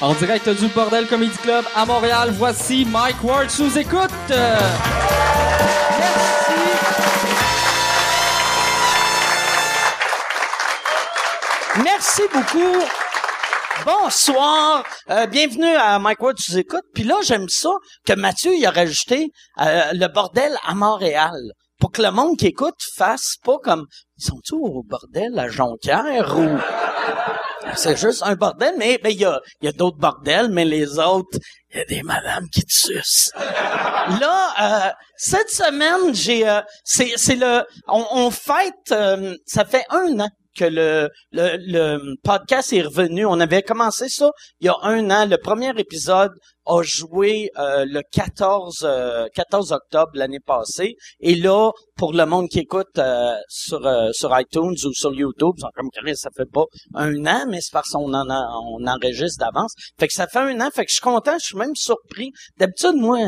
En 0.00 0.14
direct 0.14 0.48
du 0.48 0.68
Bordel 0.68 1.08
Comedy 1.08 1.36
Club 1.38 1.64
à 1.74 1.84
Montréal, 1.84 2.30
voici 2.32 2.84
Mike 2.84 3.22
Ward 3.24 3.50
sous 3.50 3.76
écoute. 3.76 4.10
Merci. 4.28 5.88
Merci 11.84 12.22
beaucoup. 12.32 12.84
Bonsoir, 13.84 14.84
Euh, 15.10 15.26
bienvenue 15.26 15.74
à 15.76 15.98
Mike 15.98 16.20
Ward 16.22 16.38
sous 16.38 16.58
écoute. 16.58 16.84
Puis 16.94 17.04
là, 17.04 17.16
j'aime 17.22 17.48
ça 17.48 17.70
que 18.06 18.12
Mathieu 18.12 18.52
il 18.54 18.64
a 18.66 18.70
rajouté 18.70 19.30
euh, 19.60 19.92
le 19.92 20.06
bordel 20.08 20.56
à 20.66 20.74
Montréal 20.74 21.38
pour 21.80 21.90
que 21.90 22.02
le 22.02 22.10
monde 22.10 22.36
qui 22.36 22.46
écoute 22.46 22.74
fasse 22.96 23.36
pas 23.44 23.56
comme 23.62 23.86
ils 24.18 24.24
sont 24.24 24.38
tous 24.44 24.60
au 24.62 24.82
bordel 24.84 25.38
à 25.38 25.48
Jonquière 25.48 26.36
ou 26.38 26.58
c'est 27.74 27.96
juste 27.96 28.22
un 28.24 28.34
bordel, 28.34 28.74
mais 28.78 28.98
ben, 29.02 29.10
il 29.10 29.20
y 29.20 29.24
a, 29.24 29.40
y 29.62 29.68
a 29.68 29.72
d'autres 29.72 29.98
bordels, 29.98 30.48
mais 30.50 30.64
les 30.64 30.98
autres, 30.98 31.38
il 31.72 31.78
y 31.78 31.80
a 31.80 31.84
des 31.84 32.02
madames 32.02 32.48
qui 32.52 32.62
te 32.62 32.72
sucent. 32.72 33.30
Là, 33.36 34.88
euh, 34.88 34.90
cette 35.16 35.50
semaine, 35.50 36.14
j'ai, 36.14 36.48
euh, 36.48 36.60
c'est, 36.84 37.12
c'est 37.16 37.36
le, 37.36 37.62
on, 37.88 38.04
on 38.12 38.30
fête, 38.30 38.92
euh, 38.92 39.34
ça 39.46 39.64
fait 39.64 39.84
un 39.90 40.20
an 40.20 40.28
que 40.56 40.64
le, 40.64 41.08
le, 41.30 41.56
le 41.56 42.14
podcast 42.24 42.72
est 42.72 42.82
revenu. 42.82 43.24
On 43.24 43.38
avait 43.38 43.62
commencé 43.62 44.08
ça 44.08 44.30
il 44.60 44.66
y 44.66 44.68
a 44.68 44.76
un 44.82 45.08
an. 45.10 45.24
Le 45.26 45.36
premier 45.36 45.72
épisode 45.78 46.32
a 46.68 46.82
joué 46.82 47.50
euh, 47.58 47.84
le 47.86 48.02
14, 48.12 48.82
euh, 48.84 49.26
14 49.34 49.72
octobre 49.72 50.10
l'année 50.14 50.40
passée. 50.40 50.94
Et 51.20 51.34
là, 51.34 51.70
pour 51.96 52.12
le 52.12 52.24
monde 52.26 52.48
qui 52.48 52.60
écoute 52.60 52.86
euh, 52.98 53.36
sur, 53.48 53.84
euh, 53.86 54.10
sur 54.12 54.38
iTunes 54.38 54.76
ou 54.84 54.92
sur 54.92 55.12
YouTube, 55.14 55.54
ils 55.56 55.62
sont 55.62 55.70
comme 55.74 55.90
Chris, 55.90 56.16
ça 56.16 56.30
fait 56.36 56.48
pas 56.52 56.64
un 56.94 57.26
an, 57.26 57.46
mais 57.48 57.60
c'est 57.60 57.72
parce 57.72 57.90
qu'on 57.90 58.12
en 58.14 58.28
on 58.28 58.86
enregistre 58.86 59.38
d'avance. 59.44 59.72
Fait 59.98 60.06
que 60.06 60.12
ça 60.12 60.26
fait 60.26 60.38
un 60.38 60.60
an, 60.60 60.68
fait 60.72 60.84
que 60.84 60.90
je 60.90 60.96
suis 60.96 61.02
content, 61.02 61.36
je 61.40 61.46
suis 61.46 61.56
même 61.56 61.74
surpris. 61.74 62.30
D'habitude, 62.58 62.94
moi, 62.94 63.18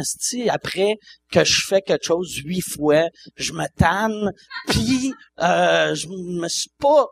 après 0.50 0.96
que 1.32 1.44
je 1.44 1.62
fais 1.66 1.80
quelque 1.80 2.04
chose 2.04 2.34
huit 2.44 2.60
fois, 2.62 3.04
je 3.36 3.52
me 3.52 3.66
tanne, 3.76 4.30
puis 4.66 5.14
euh, 5.40 5.94
je 5.94 6.08
me 6.08 6.48
suis 6.48 6.70
pas... 6.78 7.06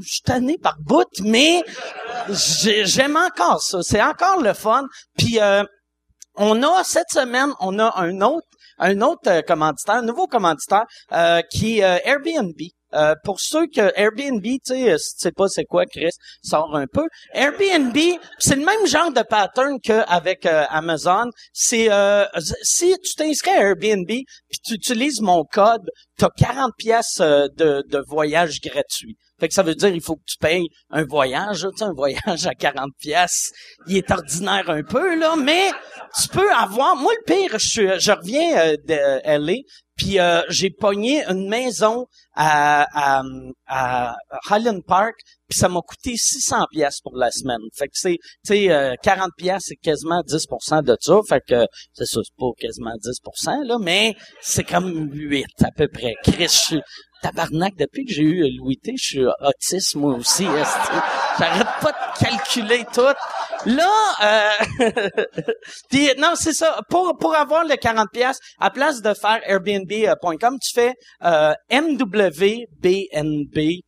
Je 0.00 0.20
tanné 0.24 0.56
par 0.58 0.76
bout, 0.80 1.06
mais 1.22 1.62
j'ai- 2.30 2.86
j'aime 2.86 3.16
encore 3.16 3.62
ça. 3.62 3.78
C'est 3.82 4.02
encore 4.02 4.42
le 4.42 4.52
fun. 4.54 4.84
Puis 5.16 5.38
euh, 5.40 5.62
on 6.38 6.62
a 6.62 6.84
cette 6.84 7.10
semaine, 7.10 7.50
on 7.60 7.78
a 7.78 7.92
un 8.00 8.20
autre, 8.20 8.46
un 8.78 9.00
autre 9.00 9.28
euh, 9.28 9.42
commanditaire, 9.42 9.96
un 9.96 10.02
nouveau 10.02 10.26
commanditaire 10.26 10.84
euh, 11.12 11.42
qui 11.50 11.78
est 11.78 11.84
euh, 11.84 11.98
Airbnb. 12.04 12.56
Pour 13.22 13.38
ceux 13.38 13.66
que 13.66 13.92
Airbnb, 13.96 14.42
tu 14.42 14.58
sais, 14.64 14.94
tu 14.96 14.98
sais 14.98 15.32
pas 15.32 15.48
c'est 15.48 15.66
quoi, 15.66 15.84
Chris, 15.84 16.12
sort 16.42 16.74
un 16.74 16.86
peu. 16.90 17.06
Airbnb, 17.34 17.94
c'est 18.38 18.56
le 18.56 18.64
même 18.64 18.86
genre 18.86 19.12
de 19.12 19.20
pattern 19.20 19.78
qu'avec 19.78 20.46
euh, 20.46 20.64
Amazon. 20.70 21.26
C'est 21.52 21.92
euh, 21.92 22.24
si 22.62 22.96
tu 23.04 23.14
t'inscris 23.14 23.50
à 23.50 23.60
Airbnb 23.60 24.10
tu 24.64 24.74
utilises 24.74 25.20
mon 25.20 25.44
code, 25.44 25.86
t'as 26.16 26.30
40 26.30 26.72
pièces 26.78 27.18
de, 27.20 27.84
de 27.86 28.02
voyage 28.08 28.60
gratuit. 28.62 29.18
Fait 29.40 29.48
que 29.48 29.54
ça 29.54 29.62
veut 29.62 29.74
dire 29.74 29.88
il 29.90 30.00
faut 30.00 30.16
que 30.16 30.24
tu 30.26 30.36
payes 30.38 30.66
un 30.90 31.04
voyage, 31.04 31.66
tu 31.72 31.78
sais, 31.78 31.84
un 31.84 31.92
voyage 31.92 32.46
à 32.46 32.54
40 32.54 32.90
pièces. 33.00 33.50
Il 33.86 33.96
est 33.96 34.10
ordinaire 34.10 34.68
un 34.68 34.82
peu 34.82 35.18
là, 35.18 35.36
mais 35.36 35.70
tu 36.20 36.28
peux 36.28 36.52
avoir. 36.52 36.96
Moi 36.96 37.12
le 37.18 37.24
pire, 37.24 37.58
je, 37.58 37.68
suis- 37.68 38.00
je 38.00 38.12
reviens 38.12 38.58
euh, 38.58 38.76
de 38.86 39.20
LA, 39.46 39.54
puis 39.96 40.18
euh, 40.20 40.42
j'ai 40.48 40.70
pogné 40.70 41.24
une 41.26 41.48
maison 41.48 42.06
à, 42.34 42.86
à, 43.18 43.22
à 43.66 44.16
Highland 44.50 44.80
Park, 44.86 45.14
puis 45.48 45.58
ça 45.58 45.68
m'a 45.68 45.80
coûté 45.80 46.16
600 46.16 46.66
pièces 46.70 47.00
pour 47.00 47.16
la 47.16 47.30
semaine. 47.32 47.60
Fait 47.74 47.86
que 47.86 47.92
c'est, 47.94 48.18
tu 48.46 48.54
sais, 48.54 48.70
euh, 48.70 48.94
40 49.02 49.30
pièces 49.36 49.64
c'est 49.66 49.76
quasiment 49.76 50.20
10% 50.22 50.82
de 50.84 50.96
ça. 51.00 51.18
Fait 51.28 51.40
que 51.46 51.66
c'est 51.92 52.06
ça, 52.06 52.20
c'est 52.22 52.36
pas 52.38 52.50
quasiment 52.58 52.94
10%, 52.96 53.66
là, 53.66 53.76
mais 53.80 54.14
c'est 54.40 54.64
comme 54.64 55.10
8 55.12 55.46
à 55.64 55.70
peu 55.72 55.88
près. 55.88 56.14
Chris, 56.22 56.78
tabarnak, 57.22 57.74
depuis 57.76 58.04
que 58.04 58.12
j'ai 58.12 58.22
eu 58.22 58.56
Louis 58.56 58.76
T, 58.76 58.94
je 58.96 59.04
suis 59.04 59.26
autiste 59.40 59.96
moi 59.96 60.14
aussi. 60.14 60.46
J'arrête 61.38 61.68
pas 61.80 61.92
de 61.92 62.18
calculer 62.24 62.84
tout. 62.92 63.14
Là, 63.66 63.90
euh, 64.22 64.50
puis 65.90 66.10
non, 66.18 66.34
c'est 66.34 66.52
ça. 66.52 66.80
Pour 66.88 67.16
pour 67.18 67.34
avoir 67.34 67.64
le 67.64 67.76
40 67.76 68.08
pièces, 68.12 68.38
à 68.58 68.70
place 68.70 69.02
de 69.02 69.12
faire 69.14 69.40
Airbnb.com, 69.44 70.58
tu 70.60 70.72
fais 70.72 70.94
euh, 71.24 71.54
mwbnb.ca. 71.70 73.82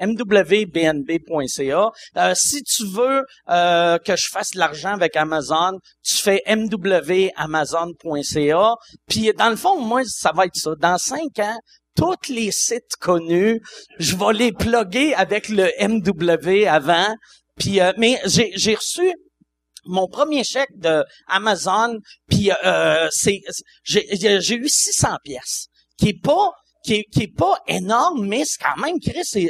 mwbnb.ca. 0.00 1.90
Euh, 2.16 2.34
si 2.34 2.62
tu 2.62 2.86
veux 2.86 3.24
euh, 3.48 3.98
que 3.98 4.16
je 4.16 4.28
fasse 4.30 4.52
de 4.52 4.58
l'argent 4.58 4.94
avec 4.94 5.16
Amazon, 5.16 5.78
tu 6.04 6.16
fais 6.16 6.42
mwamazon.ca. 6.46 8.74
Puis 9.08 9.32
dans 9.36 9.50
le 9.50 9.56
fond, 9.56 9.80
moi, 9.80 10.02
ça 10.04 10.32
va 10.34 10.46
être 10.46 10.56
ça. 10.56 10.70
Dans 10.78 10.98
cinq 10.98 11.38
ans, 11.38 11.58
tous 11.96 12.28
les 12.28 12.52
sites 12.52 12.96
connus, 13.00 13.60
je 13.98 14.16
vais 14.16 14.32
les 14.32 14.52
plugger 14.52 15.14
avec 15.14 15.48
le 15.48 15.70
MW 15.80 16.66
avant. 16.68 17.14
Puis, 17.58 17.80
euh, 17.80 17.92
mais 17.96 18.20
j'ai, 18.24 18.74
reçu 18.74 19.12
mon 19.84 20.06
premier 20.06 20.44
chèque 20.44 20.76
de 20.76 21.04
Amazon, 21.26 21.98
puis 22.28 22.50
euh, 22.64 23.08
c'est 23.10 23.40
j'ai, 23.84 24.54
eu 24.54 24.68
600 24.68 25.16
pièces, 25.24 25.66
qui 25.98 26.10
est 26.10 26.22
pas 26.22 26.52
qui 26.84 26.94
est, 26.94 27.04
qui 27.12 27.24
est 27.24 27.36
pas 27.36 27.58
énorme, 27.66 28.26
mais 28.26 28.44
c'est 28.44 28.62
quand 28.62 28.80
même 28.80 29.00
Chris, 29.00 29.48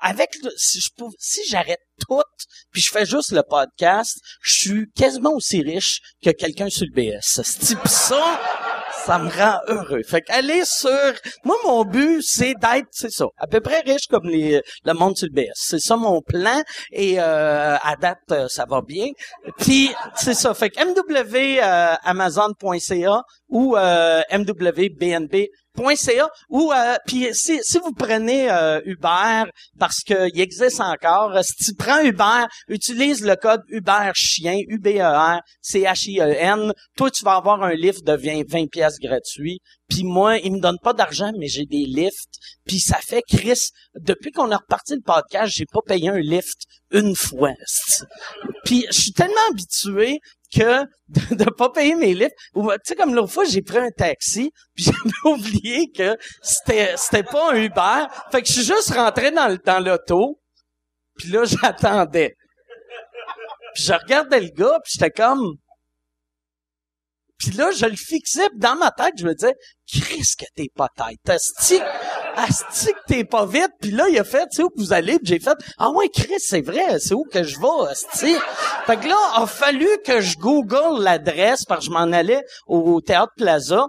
avec 0.00 0.30
le- 0.42 0.52
si 0.56 0.80
je 0.80 0.88
pouvais, 0.96 1.16
si 1.18 1.40
j'arrête 1.48 1.80
tout, 2.06 2.22
puis 2.70 2.82
je 2.82 2.90
fais 2.90 3.06
juste 3.06 3.32
le 3.32 3.42
podcast, 3.42 4.18
je 4.42 4.52
suis 4.52 4.90
quasiment 4.94 5.32
aussi 5.32 5.62
riche 5.62 6.00
que 6.22 6.30
quelqu'un 6.30 6.68
sur 6.68 6.86
le 6.86 6.92
BS. 6.92 7.20
Ce 7.22 7.58
type 7.58 7.86
ça, 7.86 8.40
ça 9.08 9.18
me 9.18 9.30
rend 9.30 9.58
heureux. 9.68 10.02
Fait 10.06 10.20
qu'aller 10.20 10.66
sur, 10.66 11.12
moi 11.42 11.56
mon 11.64 11.82
but 11.86 12.20
c'est 12.22 12.52
d'être, 12.54 12.88
c'est 12.90 13.10
ça, 13.10 13.24
à 13.38 13.46
peu 13.46 13.60
près 13.60 13.80
riche 13.80 14.06
comme 14.10 14.28
les, 14.28 14.60
le 14.84 14.92
monde 14.92 15.16
sur 15.16 15.28
le 15.28 15.32
BS. 15.32 15.54
C'est 15.54 15.78
ça 15.78 15.96
mon 15.96 16.20
plan 16.20 16.62
et 16.92 17.18
euh, 17.18 17.76
à 17.82 17.96
date 17.96 18.18
euh, 18.32 18.48
ça 18.48 18.66
va 18.68 18.82
bien. 18.82 19.06
Puis 19.56 19.90
c'est 20.14 20.34
ça. 20.34 20.52
Fait 20.52 20.68
que 20.68 20.78
mwamazon.ca 22.04 23.22
ou 23.48 23.76
euh, 23.78 24.20
mwbnb.ca 25.78 26.28
ou 26.48 26.72
euh, 26.72 26.96
puis 27.06 27.28
si, 27.32 27.58
si 27.62 27.78
vous 27.78 27.92
prenez 27.92 28.50
euh, 28.50 28.80
Uber 28.84 29.44
parce 29.78 30.00
qu'il 30.00 30.40
existe 30.40 30.80
encore, 30.80 31.36
euh, 31.36 31.42
si 31.42 31.54
tu 31.64 31.74
prends 31.74 32.00
Uber, 32.00 32.46
utilise 32.68 33.24
le 33.24 33.36
code 33.36 33.62
Uber 33.68 34.10
chien 34.14 34.58
U 34.68 34.78
B 34.78 34.88
E 34.96 35.02
R 35.02 35.40
C 35.60 35.82
H 35.82 36.10
I 36.10 36.20
E 36.20 36.34
N. 36.38 36.72
Toi 36.96 37.10
tu 37.10 37.24
vas 37.24 37.36
avoir 37.36 37.62
un 37.62 37.74
lift 37.74 38.04
de 38.04 38.12
20 38.12 38.42
20 38.48 38.66
pièces 38.70 38.98
gratuit. 38.98 39.60
Puis 39.88 40.04
moi, 40.04 40.36
ils 40.36 40.52
me 40.52 40.60
donnent 40.60 40.80
pas 40.82 40.92
d'argent 40.92 41.32
mais 41.38 41.48
j'ai 41.48 41.64
des 41.64 41.86
lifts. 41.86 42.38
Puis 42.66 42.80
ça 42.80 42.98
fait 42.98 43.22
Chris, 43.26 43.70
depuis 43.94 44.32
qu'on 44.32 44.50
a 44.50 44.58
reparti 44.58 44.94
le 44.94 45.00
podcast, 45.00 45.52
j'ai 45.54 45.64
pas 45.64 45.80
payé 45.86 46.10
un 46.10 46.18
lift 46.18 46.66
une 46.90 47.14
fois. 47.16 47.52
Puis 48.64 48.86
je 48.90 49.00
suis 49.00 49.12
tellement 49.12 49.34
habitué 49.50 50.20
que 50.54 50.84
de, 51.08 51.44
pas 51.50 51.70
payer 51.70 51.94
mes. 51.94 52.14
Ou, 52.54 52.70
Tu 52.70 52.78
sais, 52.84 52.94
comme 52.94 53.14
l'autre 53.14 53.32
fois, 53.32 53.44
j'ai 53.44 53.62
pris 53.62 53.78
un 53.78 53.90
taxi, 53.90 54.50
puis 54.74 54.84
j'avais 55.24 55.36
oublié 55.36 55.90
que 55.90 56.16
c'était 56.42 56.94
c'était 56.96 57.22
pas 57.22 57.52
un 57.52 57.56
Uber. 57.56 58.06
Fait 58.30 58.42
que 58.42 58.48
je 58.48 58.52
suis 58.52 58.64
juste 58.64 58.92
rentré 58.92 59.30
dans 59.30 59.56
dans 59.64 59.84
l'auto, 59.84 60.40
puis 61.18 61.28
là, 61.30 61.44
j'attendais. 61.62 62.36
Puis 63.74 63.84
je 63.84 63.92
regardais 63.92 64.40
le 64.40 64.50
gars, 64.50 64.78
puis 64.82 64.92
j'étais 64.94 65.10
comme... 65.10 65.56
Puis 67.38 67.50
là, 67.52 67.70
je 67.70 67.86
le 67.86 67.94
fixais, 67.94 68.48
puis 68.48 68.58
dans 68.58 68.74
ma 68.74 68.90
tête, 68.90 69.14
je 69.16 69.24
me 69.24 69.32
disais, 69.32 69.54
Chris, 69.86 70.24
que 70.36 70.46
t'es 70.56 70.68
pas 70.74 70.88
tête. 70.88 71.38
Asti, 72.38 72.92
que 72.92 72.98
t'es 73.08 73.24
pas 73.24 73.46
vite. 73.46 73.72
Puis 73.80 73.90
là, 73.90 74.08
il 74.08 74.18
a 74.18 74.24
fait, 74.24 74.46
sais 74.52 74.62
où 74.62 74.68
que 74.68 74.78
vous 74.78 74.92
allez? 74.92 75.18
Puis 75.18 75.26
j'ai 75.26 75.40
fait, 75.40 75.56
ah 75.76 75.90
ouais, 75.90 76.08
Chris, 76.08 76.38
c'est 76.38 76.60
vrai, 76.60 77.00
c'est 77.00 77.14
où 77.14 77.24
que 77.24 77.42
je 77.42 77.58
vais, 77.58 77.90
asti? 77.90 78.36
Fait 78.86 78.96
que 78.96 79.08
là, 79.08 79.18
a 79.34 79.46
fallu 79.46 79.88
que 80.04 80.20
je 80.20 80.36
google 80.36 81.02
l'adresse, 81.02 81.64
parce 81.64 81.80
que 81.80 81.86
je 81.86 81.90
m'en 81.90 82.12
allais 82.12 82.42
au 82.68 83.00
Théâtre 83.00 83.32
Plaza. 83.36 83.86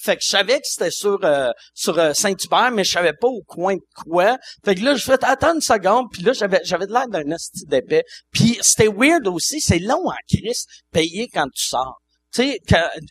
Fait 0.00 0.16
que 0.16 0.22
je 0.22 0.28
savais 0.28 0.58
que 0.58 0.66
c'était 0.66 0.90
sur 0.90 1.18
euh, 1.24 1.50
sur 1.74 1.98
euh, 1.98 2.12
Saint-Hubert, 2.12 2.70
mais 2.70 2.84
je 2.84 2.92
savais 2.92 3.14
pas 3.14 3.28
au 3.28 3.42
coin 3.46 3.76
de 3.76 3.80
quoi. 3.94 4.36
Fait 4.64 4.74
que 4.74 4.82
là, 4.82 4.94
je 4.94 5.02
fais 5.02 5.22
attends 5.24 5.54
une 5.54 5.60
seconde, 5.60 6.06
puis 6.12 6.22
là, 6.22 6.32
j'avais 6.32 6.60
j'avais 6.64 6.86
de 6.86 6.92
l'air 6.92 7.08
d'un 7.08 7.30
hostie 7.32 7.64
d'épais. 7.66 8.04
Puis 8.32 8.58
c'était 8.60 8.88
weird 8.88 9.26
aussi, 9.26 9.60
c'est 9.60 9.78
long 9.78 10.06
en 10.06 10.16
crise 10.28 10.66
payer 10.92 11.28
quand 11.32 11.46
tu 11.46 11.64
sors. 11.64 11.98
Tu 12.36 12.42
sais, 12.42 12.60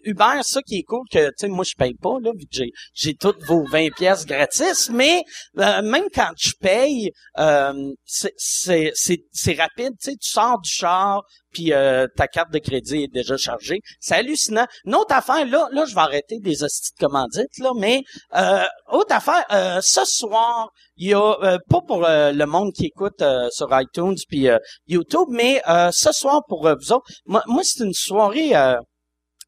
Uber, 0.04 0.42
ça 0.44 0.62
qui 0.62 0.78
est 0.78 0.84
cool, 0.84 1.02
que, 1.12 1.30
tu 1.30 1.34
sais, 1.38 1.48
moi, 1.48 1.66
je 1.68 1.74
paye 1.76 1.96
pas, 1.96 2.18
là, 2.22 2.32
vu 2.38 2.46
que 2.46 2.64
j'ai, 2.94 3.16
toutes 3.16 3.44
vos 3.46 3.66
20 3.66 3.90
pièces 3.96 4.26
gratis, 4.26 4.90
mais 4.92 5.24
euh, 5.58 5.82
même 5.82 6.06
quand 6.14 6.30
je 6.38 6.52
paye, 6.62 7.12
euh, 7.40 7.74
c'est 8.06 9.54
rapide, 9.58 9.94
tu 10.00 10.12
sais, 10.12 10.16
tu 10.16 10.30
sors 10.30 10.60
du 10.62 10.70
char, 10.70 11.24
puis 11.52 11.74
euh, 11.74 12.06
ta 12.16 12.28
carte 12.28 12.52
de 12.52 12.60
crédit 12.60 13.04
est 13.04 13.14
déjà 13.14 13.36
chargée. 13.38 13.80
C'est 14.00 14.16
hallucinant. 14.16 14.68
Une 14.86 14.94
autre 14.94 15.16
affaire, 15.16 15.46
là, 15.48 15.70
là, 15.72 15.86
je 15.86 15.96
vais 15.96 16.02
arrêter 16.02 16.38
des 16.40 16.64
hosties 16.64 16.92
de 16.94 17.06
commandites, 17.06 17.58
là, 17.58 17.72
mais 17.76 18.04
euh, 18.36 18.64
autre 18.92 19.16
affaire, 19.16 19.44
euh, 19.52 19.80
ce 19.82 20.06
soir, 20.06 20.70
il 20.98 21.10
y 21.10 21.14
a, 21.14 21.38
euh, 21.44 21.58
pas 21.70 21.82
pour 21.82 22.06
euh, 22.06 22.32
le 22.32 22.46
monde 22.46 22.72
qui 22.74 22.86
écoute 22.86 23.22
euh, 23.22 23.50
sur 23.52 23.68
iTunes 23.72 24.16
puis 24.30 24.48
YouTube, 24.88 25.28
mais 25.30 25.62
ce 25.92 26.12
soir 26.12 26.42
pour 26.48 26.64
vous 26.64 26.92
autres, 26.92 27.06
moi, 27.26 27.42
moi 27.48 27.62
c'est 27.64 27.84
une 27.84 27.94
soirée 27.94 28.54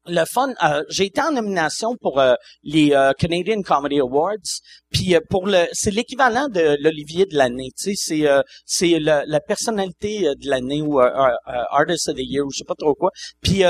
le 0.08 0.24
fun, 0.24 0.54
euh, 0.62 0.82
j'ai 0.88 1.06
été 1.06 1.20
en 1.20 1.32
nomination 1.32 1.96
pour 2.00 2.18
euh, 2.18 2.34
les 2.62 2.92
euh, 2.92 3.12
Canadian 3.12 3.62
Comedy 3.62 4.00
Awards, 4.00 4.60
puis 4.90 5.14
pour 5.28 5.46
le, 5.46 5.66
c'est 5.72 5.90
l'équivalent 5.90 6.48
de 6.48 6.76
l'Olivier 6.80 7.26
de 7.26 7.36
l'année, 7.36 7.70
tu 7.76 7.94
sais, 7.94 8.24
c'est 8.24 8.28
c'est 8.64 8.98
la 8.98 9.40
personnalité 9.40 10.22
de 10.22 10.48
l'année 10.48 10.82
ou 10.82 11.00
Artist 11.00 12.08
of 12.08 12.16
the 12.16 12.20
Year 12.20 12.44
ou 12.44 12.50
je 12.50 12.58
sais 12.58 12.64
pas 12.64 12.74
trop 12.74 12.94
quoi. 12.94 13.10
Puis 13.42 13.62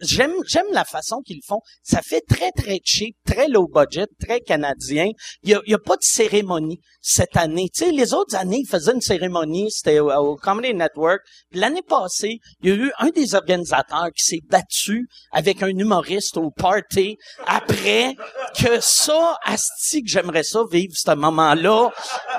j'aime 0.00 0.32
j'aime 0.46 0.66
la 0.72 0.84
façon 0.84 1.20
qu'ils 1.24 1.42
font. 1.46 1.60
Ça 1.82 2.00
fait 2.02 2.22
très 2.22 2.50
très 2.52 2.80
cheap, 2.84 3.16
très 3.26 3.48
low 3.48 3.68
budget, 3.68 4.06
très 4.20 4.40
canadien. 4.40 5.08
Il 5.42 5.50
y 5.50 5.54
a, 5.54 5.60
y 5.66 5.74
a 5.74 5.78
pas 5.78 5.96
de 5.96 6.02
cérémonie 6.02 6.80
cette 7.00 7.36
année. 7.36 7.68
Tu 7.74 7.84
sais, 7.84 7.92
les 7.92 8.14
autres 8.14 8.36
années, 8.36 8.60
ils 8.60 8.68
faisaient 8.68 8.92
une 8.92 9.00
cérémonie, 9.00 9.70
c'était 9.70 9.98
au, 9.98 10.10
au 10.10 10.36
Comedy 10.36 10.74
Network. 10.74 11.20
L'année 11.52 11.82
passée, 11.82 12.38
il 12.62 12.68
y 12.68 12.72
a 12.72 12.76
eu 12.76 12.92
un 12.98 13.08
des 13.08 13.34
organisateurs 13.34 14.10
qui 14.16 14.24
s'est 14.24 14.40
battu 14.48 15.06
avec 15.32 15.62
un 15.62 15.68
humoriste 15.68 16.36
au 16.36 16.50
party 16.50 17.16
après 17.46 18.14
que 18.58 18.80
ça, 18.80 19.36
asti 19.44 20.02
que 20.02 20.08
j'aimerais 20.08 20.44
ça 20.44 20.61
vivre 20.64 20.94
ce 20.94 21.14
moment-là 21.14 21.90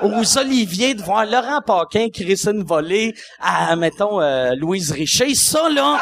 aux 0.02 0.38
Oliviers 0.38 0.94
de 0.94 1.02
voir 1.02 1.26
Laurent 1.26 1.60
Paquin 1.64 2.08
crisser 2.10 2.50
une 2.50 2.64
volée 2.64 3.14
à, 3.40 3.74
mettons, 3.76 4.20
euh, 4.20 4.54
Louise 4.56 4.92
Richer. 4.92 5.34
Ça, 5.34 5.68
là, 5.68 5.98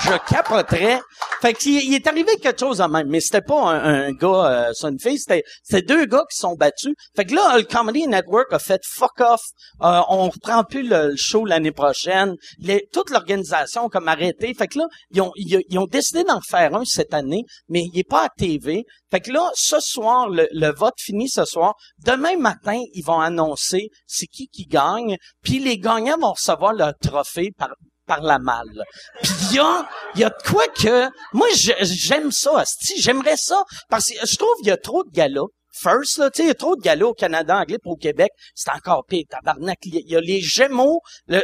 je 0.00 0.12
capoterais. 0.28 1.00
Fait 1.40 1.54
qu'il 1.54 1.82
il 1.82 1.94
est 1.94 2.06
arrivé 2.06 2.36
quelque 2.36 2.60
chose 2.60 2.80
en 2.80 2.88
même, 2.88 3.08
mais 3.08 3.20
c'était 3.20 3.42
pas 3.42 3.72
un, 3.72 4.12
gars, 4.12 4.72
euh, 4.72 4.96
fille, 5.00 5.18
c'était, 5.18 5.42
c'était 5.62 5.82
deux 5.82 6.06
gars 6.06 6.24
qui 6.30 6.38
sont 6.38 6.54
battus. 6.54 6.94
Fait 7.14 7.24
que 7.24 7.34
là, 7.34 7.56
le 7.56 7.64
Comedy 7.64 8.06
Network 8.06 8.52
a 8.52 8.58
fait 8.58 8.80
fuck 8.84 9.20
off. 9.20 9.40
Euh, 9.82 10.00
on 10.08 10.28
reprend 10.28 10.64
plus 10.64 10.82
le, 10.82 11.14
show 11.16 11.44
l'année 11.44 11.72
prochaine. 11.72 12.34
Les, 12.58 12.88
toute 12.92 13.10
l'organisation 13.10 13.86
a 13.86 13.88
comme 13.88 14.08
arrêté. 14.08 14.54
Fait 14.54 14.68
que 14.68 14.78
là, 14.78 14.86
ils 15.10 15.20
ont, 15.20 15.32
ils, 15.36 15.78
ont 15.78 15.86
décidé 15.86 16.24
d'en 16.24 16.40
faire 16.40 16.74
un 16.74 16.84
cette 16.84 17.14
année, 17.14 17.44
mais 17.68 17.84
il 17.92 17.98
est 17.98 18.08
pas 18.08 18.24
à 18.24 18.28
TV. 18.28 18.84
Fait 19.10 19.20
que 19.20 19.30
là, 19.30 19.50
ce 19.54 19.80
soir, 19.80 20.28
le, 20.28 20.48
le 20.52 20.72
vote 20.72 20.94
finit 20.98 21.28
ce 21.28 21.44
soir. 21.44 21.74
Demain 22.04 22.36
matin, 22.36 22.80
ils 22.94 23.04
vont 23.04 23.20
annoncer 23.20 23.88
c'est 24.06 24.26
qui 24.26 24.48
qui 24.48 24.64
gagne. 24.64 25.16
Puis 25.42 25.58
les 25.58 25.78
gagnants 25.78 26.18
vont 26.18 26.32
recevoir 26.32 26.72
leur 26.72 26.94
trophée 27.00 27.50
par 27.56 27.70
par 28.06 28.20
la 28.22 28.38
malle. 28.38 28.84
Puis 29.22 29.32
il 29.50 29.56
y 29.56 29.58
a, 29.58 29.88
y 30.16 30.24
a 30.24 30.30
de 30.30 30.48
quoi 30.48 30.66
que 30.68 31.08
moi 31.32 31.46
j'aime 31.54 32.30
ça, 32.32 32.64
j'aimerais 32.98 33.36
ça 33.36 33.62
parce 33.88 34.08
que 34.08 34.26
je 34.26 34.36
trouve 34.36 34.56
qu'il 34.58 34.68
y 34.68 34.72
a 34.72 34.76
trop 34.76 35.04
de 35.04 35.10
galas 35.10 35.46
first, 35.74 36.18
là, 36.18 36.30
tu 36.30 36.38
sais, 36.38 36.44
il 36.44 36.48
y 36.48 36.50
a 36.50 36.54
trop 36.54 36.76
de 36.76 36.82
galas 36.82 37.06
au 37.06 37.14
Canada 37.14 37.58
anglais 37.58 37.78
pour 37.78 37.92
au 37.92 37.96
Québec, 37.96 38.30
c'est 38.54 38.70
encore 38.70 39.04
pire, 39.06 39.24
tabarnak. 39.28 39.78
Il 39.84 40.08
y 40.08 40.16
a 40.16 40.20
les 40.20 40.40
Gémeaux, 40.40 41.00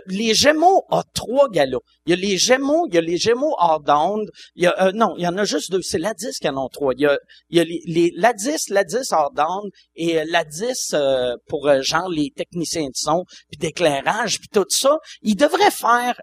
les 0.06 0.34
Gémeaux 0.34 0.84
ont 0.90 1.02
trois 1.14 1.48
galas. 1.48 1.78
Il 2.06 2.10
y 2.10 2.12
a 2.12 2.16
les 2.16 2.38
Gémeaux, 2.38 2.86
il 2.88 2.94
y 2.94 2.98
a 2.98 3.00
les 3.00 3.18
Gémeaux 3.18 3.54
hors 3.58 3.80
d'onde, 3.80 4.28
il 4.54 4.64
y 4.64 4.66
a, 4.66 4.86
euh, 4.86 4.92
non, 4.92 5.14
il 5.16 5.22
y 5.22 5.26
en 5.26 5.36
a 5.36 5.44
juste 5.44 5.70
deux, 5.70 5.82
c'est 5.82 5.98
l'Adis 5.98 6.38
qui 6.40 6.48
en 6.48 6.56
ont 6.56 6.68
trois. 6.68 6.92
Il 6.96 7.02
y 7.02 7.06
a, 7.06 7.18
y 7.50 7.60
a 7.60 7.64
les, 7.64 7.82
les 7.86 8.12
l'Adis, 8.16 8.68
l'Adis 8.68 9.12
hors 9.12 9.32
d'onde 9.32 9.70
et 9.94 10.18
euh, 10.18 10.24
l'Adis 10.28 10.94
euh, 10.94 11.36
pour 11.48 11.68
euh, 11.68 11.82
genre 11.82 12.08
les 12.08 12.30
techniciens 12.30 12.86
de 12.86 12.96
son, 12.96 13.24
puis 13.50 13.58
d'éclairage, 13.58 14.38
puis 14.38 14.48
tout 14.52 14.66
ça. 14.68 14.98
Ils 15.22 15.36
devraient 15.36 15.70
faire, 15.70 16.20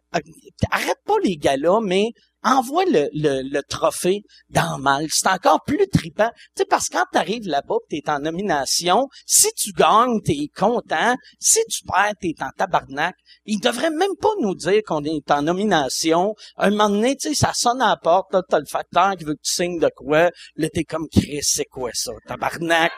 arrête 0.71 0.99
pas 1.05 1.17
les 1.23 1.37
galas, 1.37 1.79
mais 1.81 2.11
envoie 2.47 2.85
le, 2.85 3.09
le, 3.13 3.61
trophée 3.67 4.21
dans 4.49 4.77
mal. 4.77 5.07
C'est 5.09 5.27
encore 5.27 5.61
plus 5.65 5.87
trippant. 5.87 6.29
Tu 6.55 6.61
sais, 6.61 6.65
parce 6.65 6.87
que 6.87 6.97
quand 6.97 7.05
t'arrives 7.11 7.47
là-bas, 7.47 7.75
t'es 7.89 8.03
en 8.07 8.19
nomination, 8.19 9.07
si 9.25 9.47
tu 9.55 9.71
gagnes, 9.71 10.21
t'es 10.23 10.47
content. 10.55 11.15
Si 11.39 11.59
tu 11.69 11.83
perds, 11.85 12.13
t'es 12.21 12.33
en 12.41 12.49
tabarnak. 12.57 13.15
Ils 13.45 13.59
devraient 13.59 13.89
même 13.89 14.15
pas 14.19 14.29
nous 14.39 14.55
dire 14.55 14.81
qu'on 14.85 15.03
est 15.03 15.29
en 15.31 15.41
nomination. 15.41 16.35
Un 16.57 16.69
moment 16.71 16.89
donné, 16.89 17.15
tu 17.15 17.29
sais, 17.29 17.35
ça 17.35 17.51
sonne 17.53 17.81
à 17.81 17.89
la 17.89 17.97
porte, 17.97 18.33
là, 18.33 18.41
t'as 18.47 18.59
le 18.59 18.65
facteur 18.65 19.15
qui 19.17 19.25
veut 19.25 19.35
que 19.35 19.41
tu 19.43 19.53
signes 19.53 19.79
de 19.79 19.89
quoi. 19.95 20.29
Là, 20.55 20.69
t'es 20.69 20.83
comme, 20.83 21.07
Chris, 21.11 21.39
c'est 21.41 21.65
quoi 21.65 21.91
ça? 21.93 22.11
Tabarnak. 22.27 22.91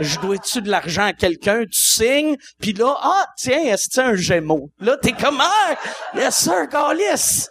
Je 0.00 0.18
dois-tu 0.20 0.62
de 0.62 0.70
l'argent 0.70 1.04
à 1.04 1.12
quelqu'un? 1.12 1.62
Tu 1.64 1.82
signes, 1.82 2.36
puis 2.60 2.72
là, 2.72 2.96
ah, 3.00 3.26
tiens, 3.36 3.62
est-ce 3.62 3.88
que 3.88 4.00
un 4.02 4.16
gémeau? 4.16 4.70
Là, 4.80 4.96
t'es 4.96 5.12
comme, 5.12 5.40
ah, 5.40 5.76
yes 6.14 6.36
sir, 6.36 6.68
Carlis 6.68 7.46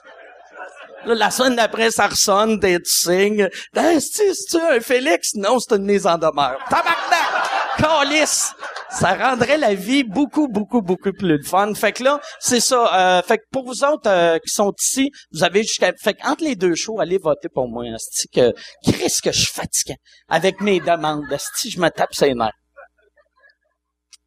la 1.06 1.31
semaine 1.31 1.56
d'après, 1.56 1.92
ça 1.92 2.07
ressonne, 2.07 2.59
t'es, 2.59 2.77
tu 2.80 2.92
signes. 2.92 3.50
C'est-tu 3.74 4.57
un 4.57 4.80
Félix? 4.80 5.33
Non, 5.36 5.59
c'est 5.59 5.75
une 5.75 5.86
mise 5.86 6.06
en 6.06 6.18
demeure. 6.18 6.59
Tabarnak! 6.69 7.50
Calice! 7.77 8.53
Ça 8.92 9.13
rendrait 9.13 9.57
la 9.57 9.74
vie 9.74 10.03
beaucoup, 10.03 10.48
beaucoup, 10.48 10.81
beaucoup 10.81 11.13
plus 11.13 11.42
fun. 11.44 11.74
Fait 11.74 11.94
que 11.94 12.03
là, 12.03 12.19
c'est 12.39 12.59
ça. 12.59 13.19
Euh, 13.19 13.21
fait 13.21 13.38
que 13.38 13.44
pour 13.51 13.63
vous 13.65 13.83
autres 13.86 14.09
euh, 14.09 14.38
qui 14.39 14.53
sont 14.53 14.74
ici, 14.81 15.09
vous 15.31 15.44
avez 15.44 15.63
jusqu'à... 15.63 15.94
Fait 15.94 16.13
que 16.13 16.27
entre 16.27 16.44
les 16.44 16.56
deux 16.56 16.75
shows, 16.75 17.00
allez 17.00 17.18
voter 17.18 17.48
pour 17.48 17.69
moi. 17.69 17.86
C'est 17.98 18.30
que... 18.30 18.53
Qu'est-ce 18.83 19.21
que 19.21 19.31
je 19.31 19.39
suis 19.39 19.53
fatigué 19.53 19.95
avec 20.27 20.59
mes 20.59 20.80
demandes. 20.81 21.24
Si 21.56 21.71
je 21.71 21.80
me 21.80 21.89
tape 21.89 22.13
ses 22.13 22.33
nerfs. 22.33 22.51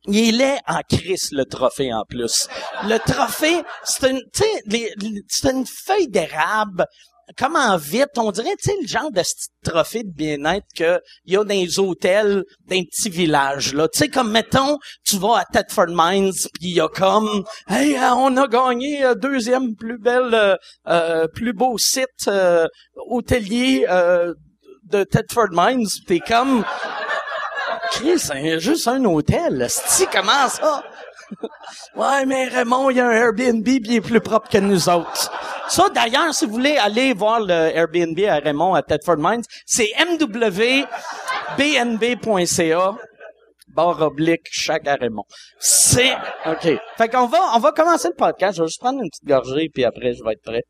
Il 0.07 0.41
est 0.41 0.59
en 0.67 0.81
crise, 0.89 1.31
le 1.33 1.45
trophée, 1.45 1.93
en 1.93 2.05
plus. 2.05 2.47
Le 2.85 2.99
trophée, 2.99 3.63
c'est 3.85 4.11
une, 4.11 4.21
c'est 5.29 5.51
une 5.51 5.67
feuille 5.67 6.09
d'érable 6.09 6.87
comment 7.39 7.77
vite, 7.77 8.11
on 8.17 8.31
dirait, 8.31 8.57
tu 8.57 8.71
sais, 8.71 8.77
le 8.81 8.87
genre 8.87 9.11
de 9.11 9.23
trophée 9.65 10.03
de 10.03 10.11
bien-être 10.11 10.67
qu'il 10.75 11.01
y 11.27 11.37
a 11.37 11.45
dans 11.45 11.55
les 11.55 11.79
hôtels 11.79 12.45
d'un 12.67 12.83
petit 12.83 13.09
village, 13.09 13.75
là. 13.75 13.89
Tu 13.89 13.99
sais, 13.99 14.09
comme, 14.09 14.31
mettons, 14.31 14.79
tu 15.05 15.17
vas 15.17 15.39
à 15.39 15.45
Thetford 15.45 15.89
Mines, 15.89 16.33
puis 16.55 16.71
il 16.71 16.75
y 16.75 16.81
a 16.81 16.89
comme, 16.89 17.45
hey, 17.69 17.97
euh, 17.97 18.15
on 18.15 18.37
a 18.37 18.47
gagné 18.47 19.05
euh, 19.05 19.15
deuxième 19.15 19.75
plus 19.75 19.99
belle, 19.99 20.59
euh, 20.89 21.27
plus 21.29 21.53
beau 21.53 21.79
site 21.79 22.31
hôtelier 22.97 23.87
de 24.85 25.05
Thetford 25.05 25.51
Mines. 25.53 25.87
T'es 26.07 26.21
comme, 26.21 26.65
Chris, 27.93 28.19
c'est 28.19 28.59
juste 28.61 28.89
un 28.89 29.05
hôtel. 29.05 29.67
Si 29.69 30.07
comment 30.07 30.49
ça? 30.49 30.83
ouais, 31.97 32.27
mais 32.27 32.49
Raymond, 32.49 32.91
il 32.91 32.97
y 32.99 33.01
a 33.01 33.07
un 33.07 33.13
Airbnb 33.13 33.63
bien 33.65 33.79
il 33.85 33.97
est 33.97 34.01
plus 34.01 34.21
propre 34.21 34.49
que 34.49 34.59
nous 34.59 34.89
autres. 34.89 35.31
Ça, 35.69 35.89
d'ailleurs, 35.95 36.35
si 36.35 36.45
vous 36.47 36.53
voulez 36.53 36.77
aller 36.77 37.15
voir 37.15 37.41
le 37.41 37.53
Airbnb 37.75 38.19
à 38.29 38.39
Raymond 38.39 38.75
à 38.75 38.83
Tedford 38.83 39.17
Mines, 39.19 39.43
c'est 39.67 39.91
mwbnb.ca 41.59 42.95
barre 43.75 44.03
oblique 44.03 44.47
chaque 44.51 44.87
à 44.87 44.95
Raymond. 44.95 45.25
C'est, 45.59 46.15
OK. 46.47 46.79
Fait 46.97 47.09
qu'on 47.09 47.27
va, 47.27 47.41
on 47.55 47.59
va 47.59 47.73
commencer 47.73 48.09
le 48.09 48.15
podcast. 48.15 48.57
Je 48.57 48.63
vais 48.63 48.69
juste 48.69 48.81
prendre 48.81 49.01
une 49.03 49.11
petite 49.11 49.25
gorgée 49.25 49.69
puis 49.73 49.85
après, 49.85 50.13
je 50.15 50.23
vais 50.23 50.33
être 50.33 50.43
prêt. 50.43 50.63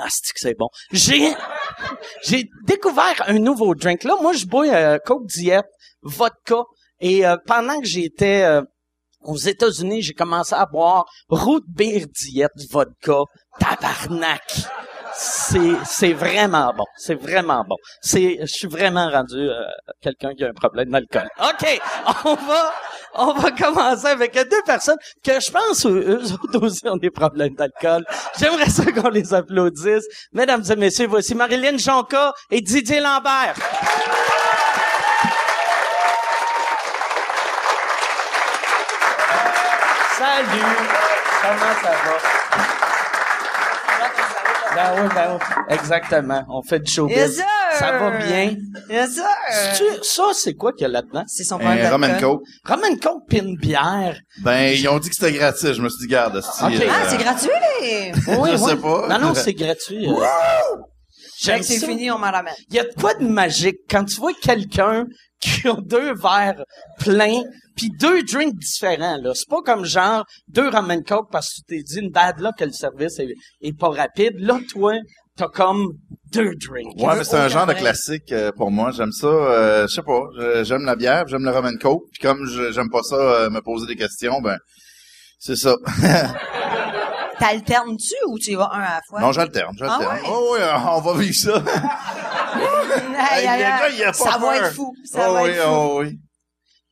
Ah, 0.00 0.06
c'est 0.10 0.32
que 0.32 0.38
c'est 0.38 0.56
bon? 0.56 0.68
J'ai, 0.92 1.34
j'ai 2.22 2.48
découvert 2.66 3.24
un 3.26 3.40
nouveau 3.40 3.74
drink. 3.74 4.04
Là, 4.04 4.14
moi, 4.22 4.32
je 4.32 4.46
bois 4.46 4.68
euh, 4.68 4.98
Coke 5.04 5.26
Diet, 5.26 5.64
vodka. 6.02 6.62
Et 7.00 7.26
euh, 7.26 7.36
pendant 7.46 7.80
que 7.80 7.86
j'étais 7.86 8.42
euh, 8.42 8.62
aux 9.22 9.36
États-Unis, 9.36 10.02
j'ai 10.02 10.14
commencé 10.14 10.54
à 10.54 10.66
boire 10.66 11.04
Root 11.28 11.62
Beer 11.66 12.06
Diet 12.06 12.52
vodka. 12.70 13.22
Tabarnak! 13.58 14.68
C'est, 15.20 16.12
vraiment 16.12 16.72
bon. 16.72 16.84
C'est 16.96 17.20
vraiment 17.20 17.64
bon. 17.68 17.74
C'est, 18.00 18.38
je 18.40 18.46
suis 18.46 18.68
vraiment 18.68 19.10
rendu 19.10 19.48
quelqu'un 20.00 20.32
qui 20.34 20.44
a 20.44 20.48
un 20.48 20.52
problème 20.52 20.90
d'alcool. 20.90 21.28
OK, 21.40 21.80
on 22.24 22.34
va 22.34 22.72
on 23.14 23.32
va 23.32 23.50
commencer 23.50 24.06
avec 24.06 24.34
deux 24.34 24.62
personnes 24.64 24.98
que 25.24 25.40
je 25.40 25.50
pense 25.50 25.86
eux 25.86 26.22
autres 26.34 26.64
aussi 26.64 26.86
ont 26.88 26.96
des 26.96 27.10
problèmes 27.10 27.54
d'alcool. 27.54 28.04
J'aimerais 28.38 28.70
ça 28.70 28.84
qu'on 28.92 29.08
les 29.08 29.34
applaudisse. 29.34 30.04
Mesdames 30.32 30.62
et 30.70 30.76
messieurs, 30.76 31.08
voici 31.08 31.34
Marilyn 31.34 31.78
Jonca 31.78 32.32
et 32.50 32.60
Didier 32.60 33.00
Lambert. 33.00 33.56
Salut! 40.16 40.76
Comment 41.42 41.74
ça 41.82 41.90
va? 41.90 42.37
Ben 44.78 45.02
oui, 45.02 45.08
ben 45.12 45.38
oui. 45.40 45.74
Exactement. 45.74 46.44
On 46.48 46.62
fait 46.62 46.78
du 46.78 46.90
showbiz. 46.92 47.42
ça 47.78 47.98
va 47.98 48.10
bien? 48.18 48.54
Euh, 48.90 49.06
Tu- 49.76 50.04
ça, 50.04 50.22
c'est 50.34 50.54
quoi 50.54 50.72
qu'il 50.72 50.82
y 50.82 50.84
a 50.84 50.88
là-dedans? 50.88 51.24
C'est 51.26 51.42
son 51.42 51.58
d'alcool. 51.58 52.20
coke. 52.20 52.42
Roman 52.64 52.96
Coke 53.02 53.22
pis 53.28 53.38
une 53.38 53.56
bière. 53.56 54.16
Ben, 54.42 54.72
ils 54.72 54.88
ont 54.88 54.98
dit 55.00 55.08
que 55.08 55.16
c'était 55.16 55.32
gratuit. 55.32 55.74
Je 55.74 55.82
me 55.82 55.88
suis 55.88 56.06
dit, 56.06 56.06
garde, 56.06 56.36
esti, 56.36 56.62
Ok. 56.64 56.72
euh, 56.74 56.88
Ah, 56.88 57.06
c'est 57.08 57.16
gratuit! 57.18 57.50
Oui, 58.38 58.50
Je 58.52 58.62
oui. 58.62 58.70
sais 58.70 58.76
pas. 58.76 59.06
Non, 59.08 59.18
non, 59.18 59.34
c'est 59.34 59.54
gratuit. 59.54 60.06
euh. 60.08 60.14
J'aime 61.40 61.60
que 61.60 61.66
c'est 61.66 61.78
ça. 61.78 61.86
fini, 61.86 62.10
on 62.10 62.18
m'en 62.18 62.30
ramène. 62.30 62.54
Il 62.70 62.74
y 62.76 62.78
a 62.80 62.84
de 62.84 62.92
quoi 63.00 63.14
de 63.14 63.26
magique 63.26 63.76
quand 63.90 64.04
tu 64.04 64.16
vois 64.16 64.32
quelqu'un 64.34 65.06
qui 65.40 65.68
a 65.68 65.74
deux 65.80 66.14
verres 66.14 66.62
pleins 66.98 67.42
puis 67.76 67.90
deux 68.00 68.22
drinks 68.24 68.56
différents 68.56 69.18
là. 69.22 69.32
C'est 69.34 69.48
pas 69.48 69.62
comme 69.62 69.84
genre 69.84 70.24
deux 70.48 70.68
ramen 70.68 71.04
coke 71.04 71.28
parce 71.30 71.48
que 71.48 71.54
tu 71.60 71.62
t'es 71.76 71.82
dit 71.82 72.00
une 72.00 72.10
bad 72.10 72.40
là 72.40 72.50
que 72.58 72.64
le 72.64 72.72
service 72.72 73.18
est, 73.20 73.28
est 73.62 73.72
pas 73.78 73.88
rapide. 73.90 74.34
Là, 74.38 74.58
toi, 74.72 74.94
t'as 75.36 75.46
comme 75.46 75.92
deux 76.32 76.54
drinks. 76.56 76.96
Ouais, 77.00 77.16
mais 77.16 77.22
c'est 77.22 77.36
un 77.36 77.46
genre 77.48 77.66
de 77.66 77.74
classique 77.74 78.32
euh, 78.32 78.50
pour 78.50 78.72
moi. 78.72 78.90
J'aime 78.90 79.12
ça. 79.12 79.28
euh, 79.28 79.86
je 79.86 79.94
sais 79.94 80.02
pas. 80.02 80.64
J'aime 80.64 80.84
la 80.84 80.96
bière, 80.96 81.28
j'aime 81.28 81.44
le 81.44 81.50
rum 81.52 81.66
and 81.66 81.78
coke. 81.80 82.02
Puis 82.12 82.20
comme 82.20 82.44
je- 82.46 82.72
j'aime 82.72 82.90
pas 82.90 83.02
ça 83.04 83.14
euh, 83.14 83.48
me 83.50 83.60
poser 83.60 83.86
des 83.86 83.94
questions, 83.96 84.40
ben 84.40 84.58
c'est 85.38 85.54
ça. 85.56 85.76
T'alternes-tu 87.38 88.14
ou 88.28 88.38
tu 88.38 88.50
y 88.52 88.54
vas 88.54 88.70
un 88.72 88.80
à 88.80 88.94
la 88.94 89.00
fois? 89.08 89.20
Non, 89.20 89.32
j'alterne, 89.32 89.74
j'alterne. 89.78 90.04
Ah 90.08 90.14
ouais? 90.14 90.20
Oh 90.28 90.50
oui, 90.54 90.60
euh, 90.60 90.76
on 90.96 91.00
va 91.00 91.14
vivre 91.18 91.34
ça. 91.34 91.62
Aïe, 93.18 93.40
Hey, 93.40 93.46
aïe, 93.46 93.58
le 93.60 93.64
aïe. 93.66 93.80
gars, 93.80 93.88
il 93.90 94.02
a 94.02 94.06
pas 94.06 94.12
ça 94.12 94.38
va 94.38 94.56
être 94.56 94.72
fou. 94.74 94.92
Ça 95.04 95.30
oh 95.30 95.34
va 95.34 95.42
oui, 95.42 95.50
être 95.50 95.62
fou. 95.62 95.70
oh 95.70 96.00
oui. 96.02 96.18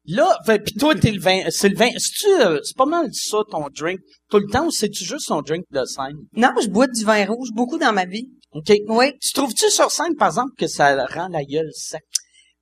Là, 0.09 0.39
puis 0.47 0.75
toi 0.75 0.95
t'es 0.95 1.11
le 1.11 1.21
vin, 1.21 1.41
c'est 1.51 1.69
le 1.69 1.77
vin. 1.77 1.89
C'est-tu, 1.97 2.29
euh, 2.29 2.61
c'est 2.63 2.77
pas 2.77 2.87
mal 2.87 3.09
ça 3.13 3.39
ton 3.51 3.67
drink? 3.77 3.99
Tout 4.31 4.39
le 4.39 4.47
temps 4.47 4.67
ou 4.67 4.71
c'est-tu 4.71 5.05
juste 5.05 5.27
ton 5.29 5.43
drink 5.43 5.65
de 5.73 5.85
scène? 5.85 6.17
Non, 6.37 6.51
je 6.63 6.69
bois 6.69 6.87
du 6.87 7.05
vin 7.05 7.25
rouge 7.27 7.49
beaucoup 7.55 7.77
dans 7.79 7.93
ma 7.93 8.05
vie. 8.05 8.29
Ok. 8.53 8.73
Oui, 8.89 9.13
Tu 9.21 9.33
trouves-tu 9.33 9.69
sur 9.71 9.91
scène 9.91 10.15
par 10.17 10.29
exemple 10.29 10.53
que 10.57 10.69
ça 10.69 10.95
rend 11.07 11.29
la 11.29 11.43
gueule 11.45 11.71
sec? 11.75 12.03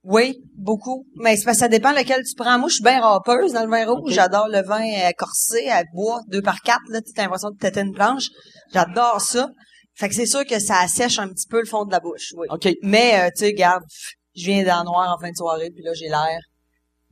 Oui, 0.04 0.38
beaucoup. 0.54 1.06
Mais 1.16 1.36
c'est 1.36 1.44
parce 1.44 1.56
que 1.56 1.60
ça 1.60 1.68
dépend 1.68 1.92
lequel 1.92 2.22
tu 2.24 2.34
prends. 2.36 2.58
Moi, 2.58 2.68
je 2.68 2.74
suis 2.74 2.84
bien 2.84 3.00
râpeuse 3.00 3.52
dans 3.52 3.64
le 3.64 3.70
vin 3.70 3.86
rouge. 3.86 4.12
J'adore 4.12 4.48
le 4.48 4.62
vin 4.62 4.84
euh, 4.84 5.10
corsé 5.16 5.68
à 5.70 5.82
bois, 5.94 6.20
deux 6.28 6.42
par 6.42 6.60
quatre. 6.60 6.82
Là, 6.90 7.00
tu 7.00 7.18
as 7.18 7.22
l'impression 7.22 7.50
de 7.50 7.56
têter 7.56 7.80
une 7.80 7.92
planche. 7.92 8.28
J'adore 8.72 9.22
ça. 9.22 9.48
Fait 9.94 10.10
que 10.10 10.14
c'est 10.14 10.26
sûr 10.26 10.44
que 10.44 10.58
ça 10.58 10.80
assèche 10.80 11.18
un 11.18 11.28
petit 11.28 11.46
peu 11.48 11.58
le 11.58 11.66
fond 11.66 11.86
de 11.86 11.92
la 11.92 12.00
bouche. 12.00 12.34
Oui. 12.36 12.46
Ok. 12.50 12.68
Mais, 12.82 13.18
euh, 13.18 13.30
tu 13.34 13.44
sais, 13.44 13.46
regarde, 13.46 13.82
pff, 13.82 14.12
je 14.36 14.44
viens 14.44 14.64
dans 14.64 14.80
le 14.80 14.84
noir 14.84 15.16
en 15.16 15.18
fin 15.18 15.30
de 15.30 15.36
soirée, 15.36 15.70
puis 15.70 15.82
là, 15.82 15.92
j'ai 15.94 16.08
l'air 16.08 16.38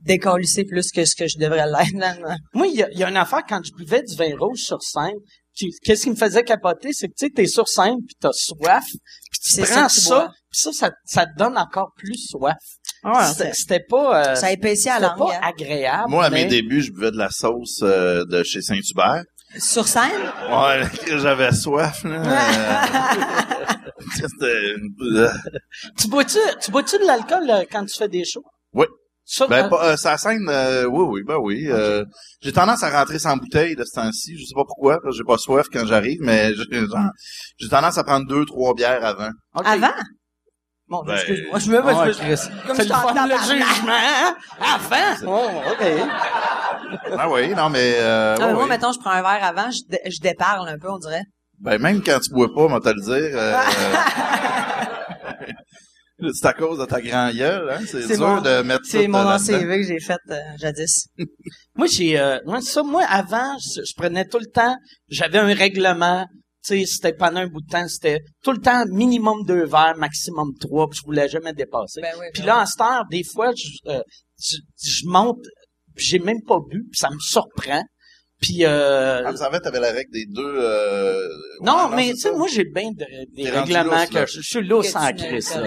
décalissé 0.01 0.63
plus 0.65 0.91
que 0.91 1.05
ce 1.05 1.15
que 1.15 1.27
je 1.27 1.37
devrais 1.39 1.65
l'être. 1.65 1.95
Moi, 2.53 2.67
il 2.67 2.75
y 2.75 2.83
a, 2.83 2.91
y 2.91 3.03
a 3.03 3.09
une 3.09 3.17
affaire 3.17 3.41
quand 3.47 3.61
je 3.63 3.71
buvais 3.73 4.03
du 4.03 4.15
vin 4.15 4.35
rouge 4.37 4.59
sur 4.59 4.83
scène. 4.83 5.17
Qu'est-ce 5.83 6.03
qui 6.03 6.09
me 6.09 6.15
faisait 6.15 6.43
capoter, 6.43 6.93
c'est 6.93 7.07
que 7.07 7.13
tu 7.13 7.27
sais, 7.27 7.31
t'es 7.31 7.47
sur 7.47 7.67
scène 7.67 7.97
puis 8.05 8.15
t'as 8.19 8.33
soif, 8.33 8.85
puis 8.85 9.39
tu 9.39 9.61
prends 9.61 9.87
ça 9.87 10.31
puis 10.53 10.59
ça, 10.61 10.71
ça, 10.71 10.91
ça 11.03 11.25
te 11.25 11.35
donne 11.35 11.57
encore 11.57 11.91
plus 11.97 12.27
soif. 12.29 12.57
Ouais, 13.03 13.25
C'était- 13.25 13.51
C'était 13.53 13.79
pas, 13.87 14.31
euh, 14.31 14.35
ça 14.35 14.51
épaissit 14.51 14.89
à 14.89 14.99
pas 14.99 15.15
hein. 15.33 15.39
agréable. 15.41 16.09
Moi, 16.09 16.25
à 16.25 16.29
mais- 16.29 16.43
mes 16.43 16.49
débuts, 16.49 16.81
je 16.81 16.91
buvais 16.91 17.11
de 17.11 17.17
la 17.17 17.29
sauce 17.29 17.79
euh, 17.83 18.23
de 18.25 18.43
chez 18.43 18.61
Saint-Hubert. 18.61 19.23
Sur 19.59 19.87
scène? 19.87 20.09
Ouais, 20.49 20.81
j'avais 21.19 21.51
soif, 21.51 22.03
là. 22.05 22.21
Euh, 24.41 25.29
Tu 25.97 26.07
bois-tu, 26.07 26.37
tu 26.61 26.71
bois-tu 26.71 26.97
de 26.99 27.05
l'alcool 27.05 27.49
euh, 27.49 27.63
quand 27.71 27.85
tu 27.85 27.95
fais 27.97 28.07
des 28.09 28.23
shows? 28.25 28.43
Oui. 28.73 28.85
Ça, 29.25 29.47
Ben, 29.47 29.65
euh, 29.65 29.69
pas, 29.69 29.91
euh, 29.93 29.95
ça 29.97 30.17
scène, 30.17 30.47
euh, 30.49 30.83
oui, 30.85 31.05
oui, 31.07 31.21
ben 31.25 31.37
oui. 31.41 31.67
euh, 31.69 32.03
j'ai 32.41 32.51
tendance 32.51 32.83
à 32.83 32.89
rentrer 32.89 33.19
sans 33.19 33.37
bouteille 33.37 33.73
de 33.75 33.85
ce 33.85 33.93
temps-ci. 33.95 34.37
Je 34.37 34.43
sais 34.45 34.53
pas 34.53 34.65
pourquoi, 34.65 34.99
parce 35.01 35.15
que 35.15 35.17
j'ai 35.17 35.23
pas 35.23 35.37
soif 35.37 35.67
quand 35.71 35.85
j'arrive, 35.85 36.19
mais 36.21 36.51
j'ai, 37.57 37.69
tendance 37.69 37.97
à 37.97 38.03
prendre 38.03 38.27
deux, 38.27 38.43
trois 38.45 38.73
bières 38.73 39.03
avant. 39.05 39.29
Avant? 39.53 39.93
Bon, 40.89 41.01
Ben, 41.03 41.13
excuse-moi, 41.15 41.59
je 41.59 41.71
me 41.71 41.77
Ah 41.79 41.85
ouais, 42.05 42.13
je- 42.13 42.67
comme 42.67 42.75
je 42.77 42.81
le 42.83 42.87
t'en 42.89 43.07
fun, 43.07 43.27
le 43.27 43.37
jugement. 43.37 43.93
hein? 43.93 44.35
Avant. 44.59 45.15
Oh, 45.27 45.49
ok. 45.71 45.83
Ah 47.17 47.29
oui, 47.29 47.53
non, 47.55 47.69
mais... 47.69 47.95
Euh, 47.97 48.35
Ah, 48.39 48.47
mais 48.47 48.53
moi, 48.53 48.63
ouais. 48.63 48.69
mettons, 48.69 48.91
je 48.91 48.99
prends 48.99 49.11
un 49.11 49.21
verre 49.21 49.43
avant, 49.43 49.71
je, 49.71 49.79
dé- 49.89 50.01
je 50.05 50.19
déparle 50.19 50.67
un 50.67 50.77
peu, 50.77 50.89
on 50.91 50.97
dirait. 50.99 51.23
Ben, 51.59 51.79
même 51.81 52.03
quand 52.03 52.19
tu 52.19 52.31
bois 52.33 52.49
pas, 52.53 52.67
moi, 52.67 52.81
te 52.81 52.89
le 52.89 53.01
dire... 53.01 53.37
euh, 53.39 53.57
c'est 56.33 56.45
à 56.47 56.53
cause 56.53 56.79
de 56.79 56.85
ta 56.85 57.01
grand 57.01 57.31
gueule, 57.31 57.69
hein? 57.71 57.79
C'est, 57.87 58.07
dur 58.17 58.27
mon- 58.27 58.41
de 58.41 58.61
mettre 58.61 58.81
C'est 58.85 59.05
tout, 59.05 59.11
mon 59.11 59.19
euh, 59.19 59.35
ancien. 59.35 59.59
CV 59.59 59.81
que 59.81 59.87
j'ai 59.87 59.99
fait 59.99 60.19
euh, 60.29 60.39
jadis. 60.59 61.07
Moi, 61.75 61.87
j'ai, 61.87 62.19
euh, 62.19 62.39
moi, 62.45 62.61
ça, 62.61 62.83
moi, 62.83 63.03
avant, 63.09 63.57
je, 63.59 63.81
je 63.83 63.93
prenais 63.95 64.25
tout 64.25 64.39
le 64.39 64.45
temps, 64.53 64.75
j'avais 65.09 65.39
un 65.39 65.53
règlement, 65.53 66.25
sais, 66.63 66.85
c'était 66.85 67.13
pendant 67.13 67.41
un 67.41 67.47
bout 67.47 67.61
de 67.61 67.67
temps, 67.69 67.87
c'était 67.87 68.19
tout 68.43 68.51
le 68.51 68.59
temps 68.59 68.83
minimum 68.87 69.43
deux 69.45 69.65
verres, 69.65 69.95
maximum 69.97 70.49
trois, 70.59 70.87
puis 70.89 70.99
je 71.01 71.05
voulais 71.05 71.27
jamais 71.29 71.53
dépasser. 71.53 72.01
Ben 72.01 72.13
oui, 72.19 72.25
Puis 72.33 72.41
ben 72.43 72.47
là, 72.47 72.61
en 72.61 72.65
cette 72.65 72.81
heure, 72.81 73.03
des 73.09 73.23
fois, 73.23 73.51
je, 73.55 73.91
euh, 73.91 74.01
je, 74.39 74.57
je 74.81 75.05
monte, 75.05 75.43
puis 75.95 76.05
j'ai 76.05 76.19
même 76.19 76.41
pas 76.47 76.59
bu, 76.59 76.83
puis 76.91 76.97
ça 76.99 77.09
me 77.09 77.19
surprend. 77.19 77.83
Puis, 78.41 78.65
euh, 78.65 79.23
Ah, 79.25 79.35
savez, 79.37 79.59
t'avais 79.61 79.79
la 79.79 79.91
règle 79.93 80.11
des 80.11 80.25
deux... 80.27 80.55
Euh... 80.57 81.17
non, 81.61 81.87
ouais, 81.89 81.95
mais 81.95 82.09
tu 82.11 82.17
sais, 82.17 82.31
moi, 82.33 82.47
j'ai 82.53 82.65
bien 82.65 82.91
de- 82.91 83.33
des 83.35 83.49
règlements 83.49 84.05
que 84.05 84.25
je, 84.25 84.41
je 84.41 84.41
suis 84.41 84.67
lousse 84.67 84.93
en 84.97 85.13
crise. 85.13 85.57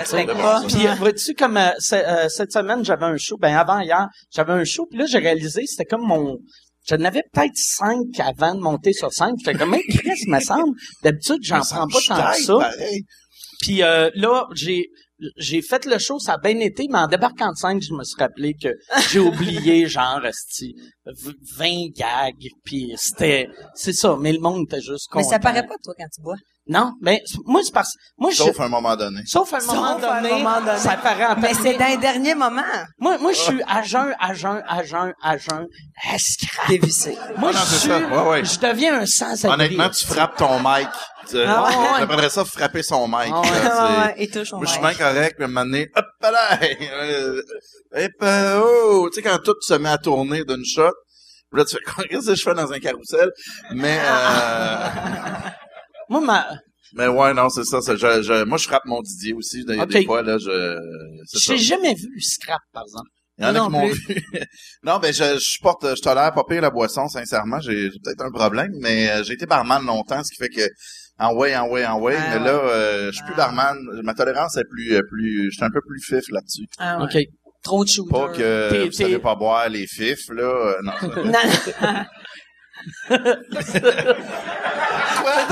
Puis, 0.69 0.87
euh, 0.87 0.95
vois-tu, 0.99 1.33
comme 1.35 1.57
euh, 1.57 1.71
euh, 1.93 2.29
cette 2.29 2.53
semaine, 2.53 2.85
j'avais 2.85 3.07
un 3.07 3.17
show, 3.17 3.38
ben 3.38 3.57
avant 3.57 3.81
hier, 3.81 4.09
j'avais 4.31 4.53
un 4.53 4.65
show, 4.65 4.85
puis 4.91 4.99
là, 4.99 5.07
j'ai 5.07 5.19
réalisé, 5.19 5.65
c'était 5.67 5.87
comme 5.87 6.07
mon... 6.07 6.37
J'en 6.88 7.00
avais 7.05 7.23
peut-être 7.33 7.57
cinq 7.57 8.07
avant 8.21 8.55
de 8.55 8.61
monter 8.61 8.93
sur 8.93 9.12
scène. 9.12 9.35
J'étais 9.38 9.59
comme, 9.59 9.75
hey, 9.75 9.83
Chris, 9.88 10.25
me 10.28 10.40
semble, 10.40 10.75
d'habitude, 11.02 11.38
j'en 11.43 11.61
prends 11.71 11.87
pas 11.88 11.99
tant 12.07 12.33
que 12.33 12.43
ça. 12.43 12.55
pareil. 12.59 13.02
Puis 13.61 13.83
euh, 13.83 14.11
là, 14.14 14.47
j'ai 14.55 14.87
j'ai 15.38 15.62
fait 15.62 15.87
le 15.87 15.99
show, 15.99 16.19
ça 16.19 16.35
a 16.35 16.38
bien 16.38 16.59
été, 16.61 16.88
mais 16.90 16.99
en 16.99 17.07
débarquant 17.07 17.50
de 17.50 17.57
scène, 17.57 17.81
je 17.81 17.95
me 17.95 18.05
suis 18.05 18.16
rappelé 18.19 18.52
que 18.52 18.69
j'ai 19.11 19.19
oublié, 19.31 19.88
genre, 19.88 20.23
esti, 20.26 20.75
v- 21.07 21.33
20 21.57 21.66
gags, 21.97 22.49
puis 22.66 22.93
c'était... 22.99 23.49
C'est 23.75 23.95
ça, 23.95 24.19
mais 24.21 24.33
le 24.35 24.40
monde 24.40 24.64
était 24.69 24.83
juste 24.83 25.09
Mais 25.14 25.23
content. 25.23 25.31
ça 25.31 25.38
paraît 25.38 25.66
pas, 25.66 25.76
toi, 25.83 25.95
quand 25.97 26.07
tu 26.14 26.21
bois. 26.21 26.37
Non, 26.68 26.94
mais 27.00 27.23
moi, 27.44 27.61
c'est 27.64 27.73
parce... 27.73 27.92
Moi, 28.18 28.30
je... 28.32 28.37
Sauf 28.38 28.58
à 28.58 28.64
un 28.64 28.68
moment 28.68 28.96
donné. 28.96 29.20
Sauf 29.25 29.52
à 29.52 29.58
un 29.58 29.61
Sauf 29.61 29.75
moment, 29.76 29.96
un 29.96 30.20
donné, 30.20 30.30
moment 30.32 30.61
donné. 30.61 30.78
ça 30.78 30.96
paraît 30.96 31.26
en 31.26 31.37
Mais 31.38 31.54
c'est 31.54 31.75
dans 31.75 31.87
les 31.87 31.96
derniers 31.96 32.35
moments. 32.35 32.62
Moi, 32.99 33.18
moi, 33.18 33.32
je 33.32 33.38
suis 33.38 33.62
à 33.68 33.82
jeun, 33.82 34.12
à 34.18 34.35
jeun, 34.35 34.62
à 34.66 34.82
jeun, 34.82 35.12
à 35.23 35.38
jeun, 35.38 35.66
à 36.11 36.18
scrap. 36.18 36.68
Dévissé. 36.68 37.16
Moi, 37.37 37.52
Ah 37.54 37.58
non, 37.58 37.64
je 37.70 37.75
suis... 37.76 37.88
ça. 37.88 37.99
Ouais, 37.99 38.28
ouais. 38.30 38.44
Je 38.44 38.58
deviens 38.58 39.00
un 39.00 39.06
sans-abri. 39.06 39.54
Honnêtement, 39.54 39.88
tu 39.90 40.04
frappes 40.06 40.37
ton 40.37 40.58
mic. 40.58 40.88
Tu- 41.28 41.37
Ah, 41.46 41.68
ouais. 41.68 42.00
J'appellerais 42.00 42.30
ça 42.30 42.44
frapper 42.44 42.82
son 42.82 43.06
mic. 43.06 43.32
Ah, 43.32 43.40
ouais. 43.42 43.50
là, 43.50 43.62
Ouais, 43.62 43.70
c'est- 43.70 44.02
ouais, 44.06 44.14
et 44.25 44.28
touche 44.30 44.52
au 44.52 44.56
Moi, 44.56 44.66
je 44.66 44.73
suis 44.73 44.80
mic. 44.82 44.96
bien 44.96 45.06
correct, 45.06 45.35
puis 45.37 45.44
à 45.44 45.46
un 45.46 45.50
moment 45.50 45.64
donné, 45.66 45.88
hop 45.96 46.04
là! 46.23 46.58
euh, 46.62 47.42
Hop, 47.96 48.11
euh, 48.23 48.61
oh! 48.64 49.08
Tu 49.11 49.14
sais, 49.14 49.28
quand 49.28 49.38
tout 49.38 49.54
se 49.61 49.75
met 49.75 49.88
à 49.88 49.99
tourner 49.99 50.42
d'une 50.44 50.64
shot, 50.64 50.90
là, 51.52 51.64
tu 51.64 51.76
fais, 51.76 52.08
qu'est-ce 52.08 52.26
que 52.26 52.35
je 52.35 52.42
fais 52.42 52.54
dans 52.54 52.73
un 52.73 52.78
carrousel? 52.80 53.30
Mais, 53.73 53.99
euh, 54.04 54.78
Moi, 56.09 56.21
ma... 56.21 56.47
mais 56.95 57.07
ouais, 57.09 57.35
non, 57.35 57.49
c'est 57.49 57.65
ça. 57.65 57.81
c'est- 57.81 57.97
je, 57.97 58.23
je- 58.23 58.45
moi, 58.45 58.59
je 58.59 58.67
frappe 58.67 58.85
mon 58.87 59.01
Didier 59.03 59.33
aussi. 59.35 59.65
Des, 59.65 59.85
des 59.87 60.05
fois, 60.05 60.23
là, 60.23 60.39
je, 60.39 60.79
ça. 61.25 61.39
J'ai 61.43 61.59
jamais 61.59 61.95
vu 61.95 62.21
scrap, 62.21 62.61
par 62.73 62.83
exemple. 62.85 63.09
Il 63.39 63.45
y 63.45 63.47
en 63.49 63.55
a 63.55 63.69
Moi 63.69 63.69
qui 63.69 63.73
non 63.73 63.81
m'ont 63.81 63.89
vu. 63.89 64.23
non, 64.83 64.99
ben, 64.99 65.13
je, 65.13 65.39
je 65.39 65.61
porte, 65.61 65.85
je 65.95 66.01
tolère 66.01 66.33
pas 66.33 66.43
pire 66.49 66.63
la 66.63 66.71
boisson, 66.71 67.07
sincèrement. 67.09 67.61
J'ai, 67.61 67.91
j'ai 67.91 67.99
peut-être 68.03 68.23
un 68.23 68.31
problème, 68.31 68.71
mais 68.81 69.11
euh, 69.11 69.23
j'ai 69.25 69.35
été 69.35 69.45
barman 69.45 69.85
longtemps, 69.85 70.23
ce 70.25 70.31
qui 70.35 70.43
fait 70.43 70.49
que, 70.49 70.67
en 71.19 71.35
way, 71.35 71.55
en 71.55 71.69
way, 71.69 71.85
en 71.85 72.01
way. 72.01 72.17
Ah, 72.19 72.31
mais 72.31 72.39
ouais. 72.39 72.45
là, 72.45 72.53
euh, 72.53 73.07
je 73.11 73.17
suis 73.17 73.25
plus 73.25 73.35
Ah. 73.35 73.49
barman. 73.49 73.77
Ma 74.03 74.15
tolérance 74.15 74.57
est 74.57 74.65
plus, 74.71 74.95
euh, 74.95 75.03
plus, 75.11 75.51
je 75.51 75.57
suis 75.57 75.65
un 75.65 75.71
peu 75.71 75.81
plus 75.87 76.01
fif 76.01 76.25
là-dessus. 76.31 76.65
Ah, 76.79 76.99
ouais. 76.99 77.05
OK. 77.15 77.23
Trop 77.63 77.85
de 77.85 77.91
shooter. 77.91 78.11
Pas 78.11 78.29
que 78.29 78.71
T'es- 78.71 78.85
vous 78.87 78.93
savez 78.93 79.19
pas 79.19 79.35
boire 79.35 79.69
les 79.69 79.87
fifs, 79.87 80.29
là. 80.31 80.43
euh, 80.43 80.75
non. 80.83 80.93
Non, 83.11 83.16
non. 83.19 83.35
C'est 83.62 83.81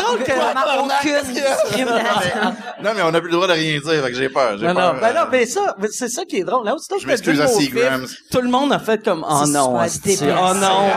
drôle 0.03 0.23
que... 0.23 0.33
Vraiment 0.33 0.85
aucune 0.85 1.33
discrimination. 1.33 2.55
non, 2.83 2.91
mais 2.95 3.03
on 3.03 3.11
n'a 3.11 3.21
plus 3.21 3.29
le 3.31 3.35
droit 3.35 3.47
de 3.49 3.53
rien 3.53 3.79
dire, 3.81 4.03
fait 4.05 4.11
que 4.11 4.17
j'ai 4.17 4.29
peur. 4.29 4.57
J'ai 4.59 4.67
Non, 4.67 4.75
peur, 4.75 4.95
non, 4.95 5.01
ben 5.01 5.09
euh, 5.09 5.21
non, 5.21 5.27
mais 5.31 5.47
ça, 5.47 5.75
mais 5.79 5.89
c'est 5.91 6.09
ça 6.09 6.25
qui 6.25 6.39
est 6.39 6.45
drôle. 6.45 6.65
Là, 6.65 6.75
aussitôt 6.75 6.97
Je 6.99 7.07
que 7.07 7.11
t'as 7.11 7.17
dit 7.17 7.29
m'excuse 7.29 7.39
le 7.39 7.45
à 7.45 7.47
mot 7.49 7.61
Seagrams. 7.61 8.07
Tout 8.31 8.41
le 8.41 8.49
monde 8.49 8.73
a 8.73 8.79
fait 8.79 9.03
comme, 9.05 9.25
oh 9.29 9.43
C'est 9.45 9.53
non, 9.53 9.65
super 9.67 9.81
asti, 9.81 10.17
débile, 10.17 10.37
oh 10.39 10.55
non. 10.55 10.91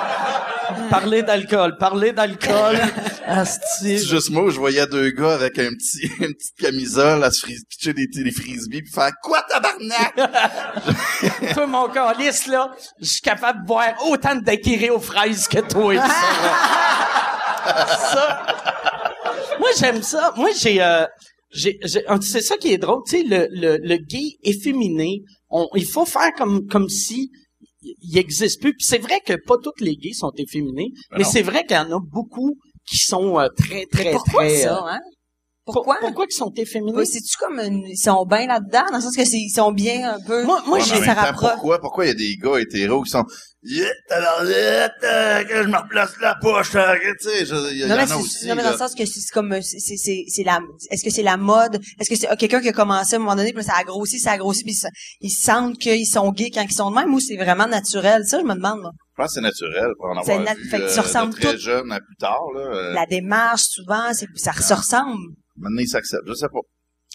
Parler 0.89 1.23
d'alcool, 1.23 1.77
parler 1.77 2.11
d'alcool. 2.11 2.77
C'est 3.79 3.97
juste 3.97 4.29
moi 4.29 4.43
où 4.43 4.49
je 4.49 4.59
voyais 4.59 4.85
deux 4.87 5.09
gars 5.11 5.33
avec 5.33 5.57
un 5.59 5.69
petit, 5.71 6.09
une 6.19 6.33
petite 6.33 6.55
camisole 6.59 7.23
à 7.23 7.31
se 7.31 7.39
fris- 7.41 7.63
pitcher 7.69 7.93
des, 7.93 8.07
des 8.07 8.31
frisbees 8.31 8.81
puis 8.81 8.91
faire 8.91 9.11
quoi 9.21 9.41
tabarnak? 9.49 10.15
toi, 11.53 11.67
mon 11.67 11.89
calice, 11.89 12.47
là, 12.47 12.71
je 13.01 13.05
suis 13.07 13.21
capable 13.21 13.61
de 13.61 13.65
boire 13.67 13.93
autant 14.09 14.35
de 14.35 14.41
daiquiri 14.41 14.89
aux 14.89 14.99
fraises 14.99 15.47
que 15.47 15.59
toi. 15.59 15.95
Ça, 15.95 16.07
ça. 18.13 18.45
Moi, 19.59 19.69
j'aime 19.79 20.01
ça. 20.01 20.33
Moi, 20.37 20.49
j'ai... 20.59 20.81
Euh, 20.81 21.05
j'ai, 21.49 21.79
j'ai- 21.83 22.03
c'est 22.21 22.41
ça 22.41 22.57
qui 22.57 22.73
est 22.73 22.77
drôle, 22.77 23.01
tu 23.07 23.17
sais, 23.17 23.23
le, 23.23 23.47
le, 23.51 23.77
le 23.81 23.95
gay 23.97 24.35
efféminé, 24.43 25.21
on, 25.49 25.67
il 25.75 25.85
faut 25.85 26.05
faire 26.05 26.31
comme, 26.37 26.67
comme 26.67 26.89
si 26.89 27.31
il 28.01 28.17
existe 28.17 28.61
plus. 28.61 28.73
Puis 28.73 28.85
c'est 28.85 28.97
vrai 28.97 29.19
que 29.25 29.33
pas 29.33 29.55
tous 29.61 29.83
les 29.83 29.95
gays 29.95 30.13
sont 30.13 30.31
efféminés, 30.37 30.91
Ben 31.11 31.19
mais 31.19 31.23
c'est 31.23 31.41
vrai 31.41 31.65
qu'il 31.65 31.77
y 31.77 31.79
en 31.79 31.91
a 31.91 31.99
beaucoup 31.99 32.57
qui 32.87 32.97
sont 32.97 33.39
euh, 33.39 33.47
très, 33.49 33.85
très, 33.85 34.05
Mais 34.05 34.11
pourquoi 34.11 34.45
très... 34.45 34.57
ça, 34.57 34.77
euh, 34.77 34.89
hein? 34.91 34.99
Pourquoi? 35.73 35.95
Pour- 35.99 36.07
pourquoi 36.09 36.25
ils 36.29 36.33
sont 36.33 36.51
efféminés? 36.55 36.97
Ouais, 36.97 37.05
C'est-tu 37.05 37.37
comme 37.37 37.59
une- 37.59 37.85
ils 37.87 37.97
sont 37.97 38.25
bien 38.25 38.47
là-dedans, 38.47 38.85
dans 38.89 38.97
le 38.97 39.01
sens 39.03 39.15
que 39.15 39.25
c'est, 39.25 39.37
ils 39.37 39.49
sont 39.53 39.71
bien 39.71 40.13
un 40.15 40.19
peu. 40.25 40.43
Moi, 40.43 40.61
moi, 40.65 40.77
Ouais, 40.79 40.83
j'ai- 40.83 41.03
ça 41.05 41.13
rapproche. 41.13 41.51
pourquoi, 41.53 41.79
pourquoi 41.79 42.05
il 42.05 42.07
y 42.07 42.11
a 42.11 42.13
des 42.15 42.35
gars 42.37 42.59
hétéros 42.59 43.03
qui 43.03 43.11
sont, 43.11 43.23
yeah, 43.63 43.87
euh, 44.11 45.43
que 45.43 45.63
je 45.63 45.67
me 45.67 45.77
replace 45.77 46.11
la 46.21 46.35
poche, 46.41 46.75
euh, 46.75 46.95
tu 47.21 47.29
sais, 47.29 47.43
il 47.71 47.77
y, 47.77 47.85
Non, 47.85 47.93
en 47.93 47.97
mais, 47.97 48.11
a 48.11 48.17
aussi, 48.17 48.47
non, 48.47 48.55
mais 48.55 48.61
dans 48.63 48.69
là. 48.69 48.71
le 48.73 48.77
sens 48.77 48.95
que 48.95 49.05
c'est 49.05 49.19
comme, 49.33 49.51
euh, 49.53 49.61
c'est, 49.61 49.79
c'est, 49.97 50.23
c'est 50.27 50.43
la, 50.43 50.59
est-ce 50.91 51.03
que 51.03 51.09
c'est 51.09 51.23
la 51.23 51.37
mode? 51.37 51.79
Est-ce 51.99 52.09
que 52.09 52.15
c'est 52.15 52.27
ah, 52.27 52.35
quelqu'un 52.35 52.61
qui 52.61 52.69
a 52.69 52.73
commencé 52.73 53.15
à 53.15 53.17
un 53.17 53.19
moment 53.19 53.35
donné, 53.35 53.51
puis 53.53 53.63
là, 53.63 53.73
ça 53.73 53.79
a 53.79 53.83
grossi, 53.83 54.19
ça 54.19 54.31
a 54.31 54.37
grossi, 54.37 54.63
puis 54.63 54.73
ça- 54.73 54.89
ils 55.21 55.29
sentent 55.29 55.77
qu'ils 55.77 56.07
sont 56.07 56.31
gays 56.31 56.51
quand 56.51 56.63
ils 56.67 56.73
sont 56.73 56.89
de 56.91 56.95
même, 56.95 57.13
ou 57.13 57.19
c'est 57.19 57.35
vraiment 57.37 57.67
naturel? 57.67 58.23
Ça, 58.25 58.39
je 58.39 58.45
me 58.45 58.53
demande, 58.55 58.81
moi. 58.81 58.91
Je 59.17 59.23
pense 59.23 59.27
que 59.29 59.33
c'est 59.35 59.41
naturel 59.41 59.87
pour 59.97 60.09
en 60.15 60.21
C'est 60.23 60.33
avoir 60.33 60.55
vu, 60.55 60.69
fait 60.69 60.77
qu'ils 60.77 60.85
euh, 60.85 60.89
se 60.89 60.99
ressemblent 61.01 61.33
de 61.33 61.39
très 61.39 61.53
tous. 61.55 61.59
jeune 61.61 61.91
à 61.91 61.99
plus 61.99 62.15
tard, 62.19 62.39
là. 62.55 62.61
Euh, 62.61 62.93
La 62.93 63.05
démarche, 63.07 63.63
souvent, 63.63 64.13
c'est, 64.13 64.27
ça 64.35 64.53
se 64.53 64.73
ressemble. 64.73 65.17
Maintenant, 65.57 65.81
ils 65.81 65.87
s'acceptent, 65.87 66.27
je 66.27 66.33
sais 66.33 66.47
pas. 66.47 66.59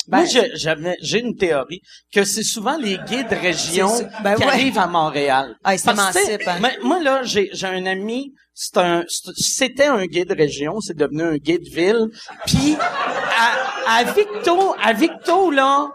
Moi, 0.08 0.20
Ben- 0.22 0.26
j'ai- 0.26 0.50
j'avais, 0.56 0.96
j'ai 1.00 1.20
une 1.20 1.36
théorie 1.36 1.80
que 2.12 2.24
c'est 2.24 2.42
souvent 2.42 2.76
les 2.76 2.98
gays 3.08 3.22
de 3.22 3.36
région. 3.36 3.88
Ben 4.24 4.34
qui 4.34 4.42
ouais. 4.42 4.48
arrivent 4.48 4.78
à 4.78 4.88
Montréal. 4.88 5.54
Ah, 5.62 5.74
ils 5.76 5.80
Parce 5.80 6.12
que, 6.12 6.18
s'émancipent, 6.20 6.48
hein. 6.48 6.58
mais 6.60 6.76
moi, 6.82 7.00
là, 7.00 7.22
j'ai, 7.22 7.50
j'ai 7.52 7.66
un 7.68 7.86
ami, 7.86 8.32
un, 8.76 9.04
c'était 9.08 9.86
un 9.86 10.04
gay 10.06 10.24
de 10.24 10.34
région, 10.34 10.80
c'est 10.80 10.96
devenu 10.96 11.22
un 11.22 11.36
gay 11.36 11.58
de 11.58 11.70
ville. 11.70 12.08
Puis, 12.46 12.76
à, 12.78 13.98
à 13.98 14.04
Victo, 14.04 14.74
à 14.82 14.92
Victo, 14.92 15.50
là, 15.50 15.88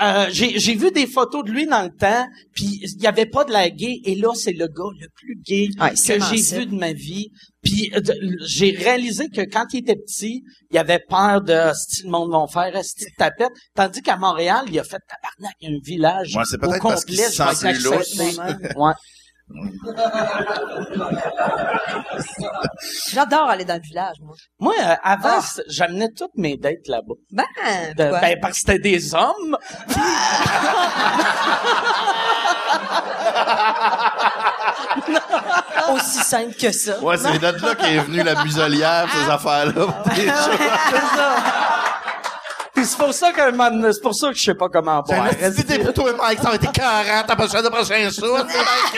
euh, 0.00 0.26
j'ai, 0.30 0.58
j'ai 0.58 0.74
vu 0.74 0.90
des 0.90 1.06
photos 1.06 1.44
de 1.44 1.50
lui 1.50 1.66
dans 1.66 1.82
le 1.82 1.90
temps, 1.90 2.26
puis 2.54 2.80
il 2.82 3.02
y 3.02 3.06
avait 3.06 3.26
pas 3.26 3.44
de 3.44 3.52
la 3.52 3.70
gay, 3.70 4.00
et 4.04 4.14
là, 4.14 4.32
c'est 4.34 4.52
le 4.52 4.66
gars 4.66 4.90
le 5.00 5.08
plus 5.14 5.36
gay 5.44 5.68
que 5.76 5.96
j'ai 5.96 6.58
vu 6.58 6.66
de 6.66 6.74
ma 6.74 6.92
vie. 6.92 7.28
Puis 7.62 7.90
euh, 7.94 8.00
j'ai 8.46 8.70
réalisé 8.70 9.28
que 9.28 9.40
quand 9.40 9.64
il 9.72 9.80
était 9.80 9.96
petit, 9.96 10.44
il 10.70 10.78
avait 10.78 11.00
peur 11.08 11.40
de 11.40 11.72
style 11.74 12.10
monde 12.10 12.30
vont 12.30 12.46
faire 12.46 12.84
style 12.84 13.08
tapette, 13.16 13.52
tandis 13.74 14.02
qu'à 14.02 14.16
Montréal, 14.16 14.64
il 14.70 14.78
a 14.78 14.84
fait 14.84 15.00
tabarnak, 15.08 15.56
un 15.64 15.78
village 15.82 16.36
Ouais, 16.36 16.42
c'est 16.48 16.56
au 16.56 16.60
peut-être 16.60 16.80
complet, 16.80 16.96
parce 16.96 17.04
qu'il 17.04 17.16
se 17.16 17.30
sent 17.32 18.14
plus. 18.14 18.76
Ouais. 18.76 18.92
J'adore 23.12 23.50
aller 23.50 23.64
dans 23.64 23.74
le 23.74 23.80
village, 23.80 24.16
moi. 24.22 24.34
Moi, 24.58 24.74
euh, 24.80 24.94
avant, 25.02 25.38
Ah. 25.40 25.60
j'amenais 25.68 26.08
toutes 26.16 26.34
mes 26.36 26.56
dates 26.56 26.86
là-bas. 26.88 27.14
Ben, 27.30 27.44
De- 27.96 28.10
ben, 28.20 28.38
parce 28.40 28.54
que 28.54 28.58
c'était 28.60 28.78
des 28.78 29.14
hommes. 29.14 29.56
aussi 35.92 36.18
simple 36.22 36.54
que 36.54 36.70
ça. 36.72 36.98
Ouais, 37.00 37.16
c'est 37.16 37.38
de 37.38 37.42
là 37.44 37.74
qu'est 37.74 37.98
venue 37.98 38.22
la 38.22 38.42
muselière, 38.44 39.06
ces 39.12 39.30
affaires-là. 39.30 39.86
Des 40.14 40.26
choses. 40.26 40.58
C'est 40.90 41.16
ça. 41.16 41.36
Puis 42.84 42.90
c'est 42.92 42.98
pour 42.98 43.14
ça 43.14 43.32
que, 43.32 43.40
c'est 43.92 44.02
pour 44.02 44.14
ça 44.14 44.28
que 44.28 44.34
je 44.36 44.42
sais 44.42 44.54
pas 44.54 44.68
comment 44.68 45.00
boire. 45.00 45.30
J'ai 45.40 45.46
idée 45.62 45.78
pour 45.78 45.94
toi, 45.94 46.12
Mike, 46.18 46.38
ça 46.38 46.50
va 46.50 46.56
être 46.56 46.70
40, 46.70 47.26
t'as 47.26 47.34
pas 47.34 47.46
le 47.46 47.70
prochain 47.70 48.10
show, 48.10 48.36
ça 48.36 48.42
va 48.44 48.50
être 48.50 48.92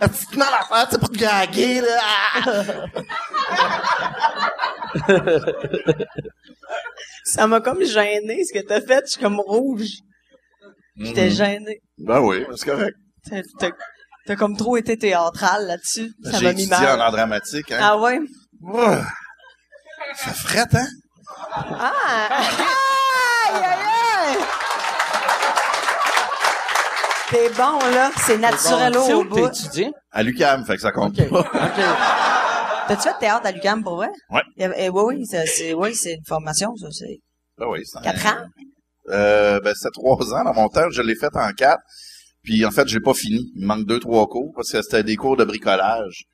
40. 0.00 0.36
Non, 0.38 0.46
l'affaire, 0.46 0.86
c'est 0.90 0.98
pour 0.98 1.10
te 1.10 1.18
gaguer, 1.18 1.82
là. 1.82 2.00
Ça 7.24 7.46
m'a 7.46 7.60
comme 7.60 7.84
gêné, 7.84 8.42
ce 8.44 8.58
que 8.58 8.64
t'as 8.66 8.80
fait. 8.80 9.02
Je 9.06 9.10
suis 9.12 9.20
comme 9.20 9.38
rouge. 9.40 9.98
J'étais 10.96 11.26
Mhm. 11.26 11.30
gêné. 11.30 11.80
Ben 11.98 12.20
oui, 12.20 12.46
c'est 12.56 12.70
correct. 12.70 12.96
T'as, 14.26 14.36
comme 14.36 14.56
trop 14.56 14.78
été 14.78 14.96
théâtral 14.96 15.66
là-dessus. 15.66 16.10
Ça 16.22 16.38
J'ai 16.38 16.46
m'a 16.46 16.52
mis 16.54 16.62
étudié 16.62 16.76
en 16.86 16.90
mal. 16.92 17.00
art 17.02 17.12
dramatique, 17.12 17.70
hein. 17.72 17.78
Ah 17.82 17.98
ouais? 17.98 18.18
Ouais. 18.62 18.98
Ça 20.16 20.32
frette, 20.32 20.74
hein? 20.74 20.86
Ah! 21.56 22.28
Aïe, 23.48 23.64
aïe, 23.64 24.36
aïe! 24.36 24.38
T'es 27.30 27.48
bon, 27.50 27.78
là. 27.92 28.10
C'est 28.18 28.38
naturel 28.38 28.92
Tu 28.92 29.00
sais 29.00 29.12
au 29.14 29.20
où 29.22 29.24
bout. 29.24 29.36
t'as 29.40 29.48
étudié? 29.48 29.92
À 30.12 30.22
l'UQAM, 30.22 30.64
fait 30.64 30.76
que 30.76 30.82
ça 30.82 30.92
compte 30.92 31.18
OK. 31.18 31.28
pas. 31.30 31.40
OK. 31.40 31.48
T'as-tu 32.88 33.02
fait 33.02 33.18
théâtre 33.18 33.46
à 33.46 33.50
l'UQAM 33.52 33.82
pour 33.82 33.96
vrai? 33.96 34.08
Ouais. 34.30 34.42
Y 34.58 34.64
avait- 34.64 34.84
eh, 34.84 34.90
oui, 34.90 35.02
oui, 35.16 35.24
c'est, 35.26 35.72
oui, 35.74 35.94
c'est 35.94 36.12
une 36.14 36.24
formation, 36.26 36.76
ça. 36.76 36.88
C'est 36.90 37.18
Ben 37.58 37.66
oui, 37.68 37.80
c'est 37.84 37.98
un- 37.98 38.02
quatre 38.02 38.26
ans. 38.26 38.44
Euh, 39.10 39.58
ben, 39.60 39.74
c'était 39.74 39.90
trois 39.94 40.16
ans 40.34 40.44
dans 40.44 40.54
mon 40.54 40.68
temps. 40.68 40.88
Je 40.90 41.02
l'ai 41.02 41.14
fait 41.16 41.34
en 41.34 41.50
quatre. 41.52 41.82
Puis, 42.42 42.64
en 42.66 42.70
fait, 42.70 42.86
j'ai 42.88 43.00
pas 43.00 43.14
fini. 43.14 43.50
Il 43.56 43.62
me 43.62 43.66
manque 43.68 43.86
deux, 43.86 44.00
trois 44.00 44.26
cours 44.26 44.52
parce 44.54 44.70
que 44.70 44.82
c'était 44.82 45.02
des 45.02 45.16
cours 45.16 45.36
de 45.36 45.44
bricolage. 45.44 46.24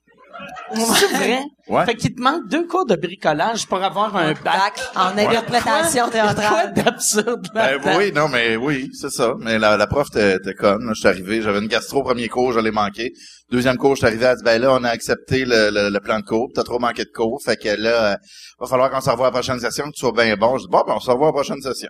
C'est 0.74 1.08
vrai? 1.16 1.40
Ouais. 1.68 1.84
Fait 1.84 1.94
qu'il 1.96 2.14
te 2.14 2.20
manque 2.20 2.48
deux 2.48 2.66
cours 2.66 2.86
de 2.86 2.94
bricolage 2.96 3.66
pour 3.66 3.82
avoir 3.82 4.14
un 4.16 4.32
bac. 4.32 4.44
Bac 4.44 4.80
en 4.96 5.16
interprétation 5.18 6.04
a 6.04 6.10
quoi 6.10 6.12
théâtrale. 6.34 6.72
d'absurde 6.74 7.48
Ben 7.54 7.80
oui, 7.98 8.12
non, 8.12 8.28
mais 8.28 8.56
oui, 8.56 8.88
c'est 8.92 9.10
ça. 9.10 9.34
Mais 9.40 9.58
la, 9.58 9.76
la 9.76 9.86
prof 9.86 10.08
était 10.14 10.54
conne. 10.54 10.88
Je 10.94 11.00
suis 11.00 11.08
arrivé, 11.08 11.42
j'avais 11.42 11.58
une 11.58 11.66
gastro 11.68 12.02
premier 12.02 12.28
cours, 12.28 12.52
je 12.52 12.60
l'ai 12.60 12.70
manqué. 12.70 13.12
Deuxième 13.50 13.76
cours, 13.76 13.94
je 13.96 13.98
suis 14.00 14.06
arrivé, 14.06 14.26
elle 14.26 14.36
dit, 14.36 14.44
ben 14.44 14.60
là, 14.62 14.72
on 14.72 14.84
a 14.84 14.88
accepté 14.90 15.44
le, 15.44 15.70
le, 15.70 15.90
le 15.90 16.00
plan 16.00 16.20
de 16.20 16.24
cours. 16.24 16.48
T'as 16.54 16.62
trop 16.62 16.78
manqué 16.78 17.04
de 17.04 17.10
cours. 17.12 17.40
Fait 17.44 17.56
que 17.56 17.68
là, 17.68 18.12
euh, 18.12 18.16
va 18.60 18.66
falloir 18.66 18.90
qu'on 18.90 19.00
se 19.00 19.10
revoie 19.10 19.26
à 19.26 19.30
la 19.30 19.32
prochaine 19.32 19.58
session, 19.58 19.84
que 19.86 19.90
tu 19.94 20.00
sois 20.00 20.12
bien 20.12 20.36
bon. 20.36 20.56
Je 20.56 20.62
dis, 20.64 20.68
bon, 20.70 20.82
ben, 20.86 20.94
on 20.96 21.00
se 21.00 21.10
revoit 21.10 21.26
à 21.26 21.30
la 21.30 21.34
prochaine 21.34 21.60
session. 21.60 21.88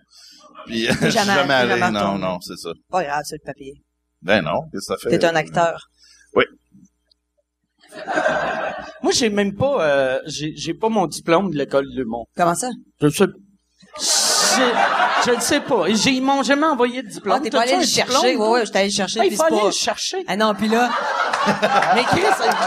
Puis, 0.66 0.86
je 0.86 0.92
suis 0.92 1.10
jamais- 1.10 1.34
jamais 1.34 1.54
allé. 1.54 1.80
Non, 1.90 2.16
non, 2.18 2.38
c'est 2.40 2.56
ça. 2.56 2.70
Pas 2.90 3.02
grave, 3.04 3.22
c'est 3.24 3.36
le 3.42 3.46
papier. 3.46 3.74
Ben 4.22 4.42
non, 4.42 4.62
qu'est-ce 4.72 4.92
que 4.92 4.98
ça 5.02 5.08
fait? 5.10 5.18
T'es 5.18 5.24
un 5.24 5.34
acteur. 5.34 5.78
Moi, 9.02 9.12
j'ai 9.12 9.30
même 9.30 9.54
pas, 9.54 9.84
euh, 9.84 10.18
j'ai, 10.26 10.54
j'ai 10.56 10.74
pas 10.74 10.88
mon 10.88 11.06
diplôme 11.06 11.50
de 11.50 11.56
l'école 11.56 11.86
de 11.90 11.96
l'humour. 11.96 12.26
Comment 12.36 12.54
ça? 12.54 12.68
Je 13.00 13.08
sais, 13.08 13.26
je, 15.26 15.30
le 15.32 15.40
sais 15.40 15.60
pas. 15.60 15.84
J'ai, 15.88 16.10
ils 16.10 16.22
m'ont 16.22 16.42
jamais 16.42 16.66
envoyé 16.66 17.02
de 17.02 17.08
diplôme. 17.08 17.36
Ah, 17.38 17.40
t'es 17.42 17.50
pas 17.50 17.62
allé 17.62 17.76
le 17.76 17.84
chercher? 17.84 18.34
toi? 18.34 18.50
ouais, 18.50 18.66
j'étais 18.66 18.78
allé 18.78 18.88
le 18.88 18.94
chercher. 18.94 19.20
Ah, 19.20 19.26
il 19.26 19.36
pas- 19.36 19.48
le 19.50 19.70
chercher. 19.70 20.24
Ah 20.28 20.36
non, 20.36 20.54
puis 20.54 20.68
là, 20.68 20.90
Mais 21.94 22.04
Chris, 22.04 22.22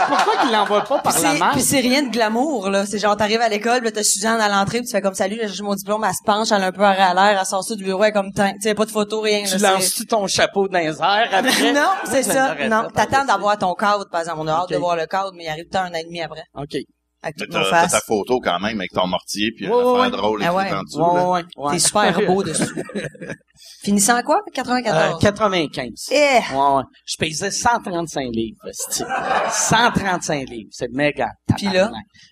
pourquoi 0.08 0.36
qu'il 0.42 0.52
l'envoie 0.52 0.82
pas 0.82 0.98
par 0.98 1.20
la 1.20 1.34
main? 1.34 1.50
puis 1.52 1.62
c'est 1.62 1.80
rien 1.80 2.02
de 2.02 2.10
glamour, 2.10 2.70
là. 2.70 2.86
C'est 2.86 2.98
genre, 2.98 3.16
t'arrives 3.16 3.40
à 3.40 3.48
l'école, 3.48 3.82
là, 3.84 3.90
t'as 3.92 4.02
Suzanne 4.02 4.40
à 4.40 4.48
l'entrée, 4.48 4.78
puis 4.78 4.86
tu 4.86 4.92
fais 4.92 5.00
comme 5.00 5.14
salut, 5.14 5.40
j'ai 5.44 5.62
mon 5.62 5.74
diplôme, 5.74 6.04
elle 6.04 6.14
se 6.14 6.24
penche, 6.24 6.50
elle 6.52 6.62
a 6.62 6.66
un 6.66 6.72
peu 6.72 6.82
à 6.82 7.14
l'air, 7.14 7.38
elle 7.38 7.46
sort 7.46 7.64
ça 7.64 7.74
du 7.74 7.84
bureau, 7.84 8.02
elle 8.04 8.12
comme, 8.12 8.32
tu 8.32 8.42
sais, 8.60 8.74
pas 8.74 8.84
de 8.84 8.90
photo, 8.90 9.20
rien, 9.20 9.44
Tu 9.44 9.58
lances-tu 9.58 10.06
ton 10.06 10.26
chapeau 10.26 10.68
dans 10.68 10.78
les 10.78 10.86
airs 11.00 11.28
après? 11.32 11.72
non, 11.72 11.90
c'est 12.04 12.22
ça. 12.22 12.54
Non, 12.68 12.88
t'attends 12.92 13.24
d'avoir 13.24 13.58
ton 13.58 13.74
cadre, 13.74 14.08
par 14.10 14.20
exemple. 14.20 14.38
On 14.40 14.48
a 14.48 14.52
hâte 14.52 14.70
de 14.70 14.76
voir 14.76 14.96
le 14.96 15.06
cadre, 15.06 15.32
mais 15.34 15.44
il 15.44 15.48
arrive 15.48 15.66
peut-être 15.68 15.84
un 15.84 15.90
an 15.90 15.94
et 15.94 16.04
demi 16.04 16.20
après, 16.20 16.44
OK. 16.54 16.76
Avec 17.24 17.90
ta 17.90 18.00
photo 18.00 18.40
quand 18.40 18.60
même 18.60 18.78
avec 18.78 18.92
ton 18.92 19.06
mortier 19.06 19.50
puis 19.56 19.68
Ouais, 19.68 19.74
une 19.74 19.80
affaire 19.80 20.00
ouais. 20.00 20.10
drôle 20.10 20.42
Ah 20.44 20.54
ouais. 20.54 20.72
en 20.72 20.82
dessous. 20.82 21.00
Ouais, 21.00 21.22
ouais, 21.22 21.44
ouais. 21.56 21.72
T'es 21.72 21.78
super 21.78 22.20
beau 22.26 22.42
dessus. 22.42 22.84
Finissant 23.82 24.16
à 24.16 24.22
quoi? 24.22 24.38
Euh, 24.46 24.50
94. 24.52 25.20
95. 25.20 25.90
Eh! 26.10 26.14
Ouais, 26.14 26.40
ouais. 26.56 26.82
Je 27.06 27.16
pesais 27.16 27.50
135 27.50 28.28
livres, 28.32 28.58
esti. 28.68 29.02
135 29.50 30.48
livres. 30.48 30.70
C'est 30.72 30.90
méga. 30.92 31.28
Puis 31.56 31.66
là? 31.68 31.90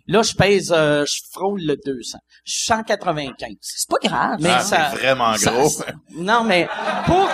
Là, 0.08 0.22
je 0.22 0.34
pèse, 0.34 0.72
euh, 0.76 1.04
je 1.06 1.20
frôle 1.32 1.60
le 1.62 1.76
200. 1.84 2.18
Je 2.44 2.52
suis 2.52 2.64
195. 2.64 3.50
C'est 3.60 3.88
pas 3.88 3.96
grave. 4.08 4.36
Mais 4.40 4.50
Ah, 4.50 4.60
ça- 4.60 4.90
c'est 4.90 4.98
vraiment 4.98 5.36
ça- 5.36 5.50
gros. 5.52 5.68
ça- 5.68 5.84
non, 6.16 6.44
mais 6.44 6.68
pour, 7.06 7.28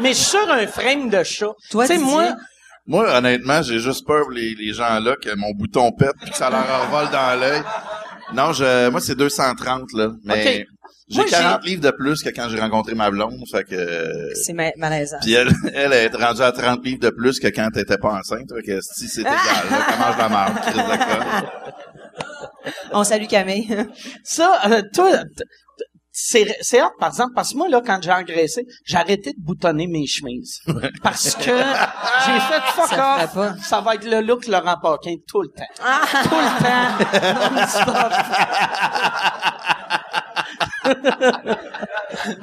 mais 0.00 0.10
je 0.10 0.14
suis 0.14 0.24
sur 0.38 0.50
un 0.50 0.66
frame 0.66 1.10
de 1.10 1.22
chat. 1.24 1.52
Toi, 1.70 1.86
tu 1.86 1.94
sais, 1.94 1.98
moi, 1.98 2.34
Moi, 2.86 3.10
honnêtement, 3.16 3.62
j'ai 3.62 3.78
juste 3.78 4.06
peur 4.06 4.28
les, 4.30 4.54
les 4.54 4.72
gens-là 4.74 5.16
que 5.16 5.34
mon 5.36 5.52
bouton 5.52 5.90
pète 5.92 6.12
puis 6.20 6.30
que 6.30 6.36
ça 6.36 6.50
leur 6.50 6.64
revole 6.86 7.10
dans 7.10 7.40
l'œil. 7.40 7.62
Non, 8.34 8.52
je, 8.52 8.90
moi, 8.90 9.00
c'est 9.00 9.14
230, 9.14 9.92
là. 9.94 10.08
Mais 10.24 10.66
j'ai 11.08 11.16
Moi, 11.16 11.24
j'ai- 11.26 11.30
40 11.30 11.64
livres 11.64 11.82
de 11.82 11.90
plus 11.90 12.22
que 12.22 12.28
quand 12.30 12.48
j'ai 12.50 12.58
rencontré 12.60 12.94
ma 12.94 13.10
blonde. 13.10 13.38
Fait 13.50 13.64
que... 13.64 14.30
C'est 14.34 14.52
ma- 14.52 14.72
malaisant. 14.76 15.16
Puis 15.22 15.32
elle, 15.32 15.50
elle 15.74 15.92
est 15.92 16.14
rendue 16.14 16.42
à 16.42 16.52
30 16.52 16.84
livres 16.84 17.00
de 17.00 17.10
plus 17.10 17.38
que 17.40 17.48
quand 17.48 17.68
t'étais 17.72 17.98
pas 17.98 18.12
enceinte. 18.14 18.48
Fait 18.54 18.62
que 18.62 18.80
si 18.80 19.08
c'est 19.08 19.20
égal, 19.22 19.34
là, 19.70 19.86
comment 19.90 20.12
je 20.12 20.18
la 20.18 20.28
marre, 20.28 20.60
crise 20.62 20.76
de 20.76 20.80
conne. 20.82 21.48
On 22.92 23.04
salue 23.04 23.26
Camille. 23.26 23.68
ça, 24.24 24.60
euh, 24.66 24.82
toi, 24.94 25.10
c'est, 26.16 26.56
c'est 26.60 26.80
hot, 26.80 26.92
par 27.00 27.08
exemple, 27.08 27.32
parce 27.34 27.52
que 27.52 27.58
moi, 27.58 27.68
là, 27.68 27.82
quand 27.84 27.98
j'ai 28.00 28.12
engraissé, 28.12 28.64
j'ai 28.84 28.96
arrêté 28.96 29.32
de 29.32 29.40
boutonner 29.44 29.88
mes 29.88 30.06
chemises. 30.06 30.60
Parce 31.02 31.34
que 31.34 31.42
j'ai 31.50 32.40
fait 32.40 32.62
fuck 32.76 32.86
Ça 32.88 33.16
off. 33.24 33.34
pas. 33.34 33.54
Ça 33.60 33.80
va 33.80 33.96
être 33.96 34.04
le 34.08 34.20
look 34.20 34.46
Laurent 34.46 34.76
Paquin 34.80 35.16
tout 35.26 35.42
le 35.42 35.48
temps. 35.48 35.64
Ah! 35.84 36.02
Tout 36.22 36.30
le 36.30 36.50
temps. 36.62 37.50
non-stop. 37.56 38.12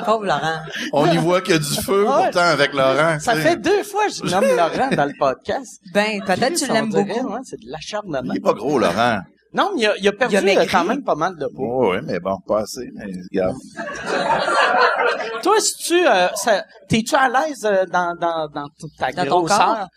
Pauvre 0.06 0.26
Laurent. 0.26 0.60
On 0.94 1.10
y 1.10 1.18
voit 1.18 1.42
qu'il 1.42 1.54
y 1.54 1.56
a 1.56 1.60
du 1.60 1.82
feu, 1.82 2.06
Ouais. 2.08 2.24
pourtant, 2.26 2.40
avec 2.42 2.74
Laurent. 2.74 3.20
Ça 3.20 3.36
fait 3.36 3.56
deux 3.56 3.84
fois 3.84 4.08
que 4.08 4.14
je 4.16 4.24
nomme 4.24 4.44
Laurent 4.56 4.90
dans 4.96 5.06
le 5.06 5.14
podcast. 5.18 5.80
Ben, 5.94 6.22
peut-être 6.26 6.56
tu 6.56 6.68
l'aimes 6.72 6.90
beaucoup. 6.92 7.30
ouais, 7.34 7.40
c'est 7.44 7.60
de 7.60 7.70
l'acharnement. 7.72 8.34
Il 8.34 8.38
est 8.38 8.42
pas 8.42 8.54
gros, 8.54 8.78
Laurent. 8.80 9.20
Non, 9.54 9.72
mais 9.76 9.82
il 9.82 9.86
a, 9.88 9.98
il 9.98 10.08
a 10.08 10.12
perdu 10.14 10.36
Il 10.36 10.38
a 10.38 10.42
maigri. 10.42 10.68
quand 10.68 10.86
même 10.86 11.04
pas 11.04 11.16
mal 11.16 11.36
de 11.38 11.46
poids. 11.48 11.68
Oh, 11.70 11.92
oui, 11.92 11.98
mais 12.06 12.20
bon, 12.20 12.38
pas 12.48 12.62
assez, 12.62 12.90
mais 12.96 13.06
regarde. 13.32 13.56
Toi, 15.44 15.60
si 15.60 15.74
tu, 15.84 16.08
euh, 16.08 16.28
ça- 16.36 16.64
t'es-tu 16.88 17.16
à 17.16 17.28
l'aise 17.28 17.66
euh, 17.66 17.86
dans, 17.92 18.16
dans, 18.16 18.48
dans 18.48 18.68
toute 18.80 18.92
ta 18.98 19.12
Dans 19.12 19.26
ton 19.26 19.40
grosseur? 19.44 19.88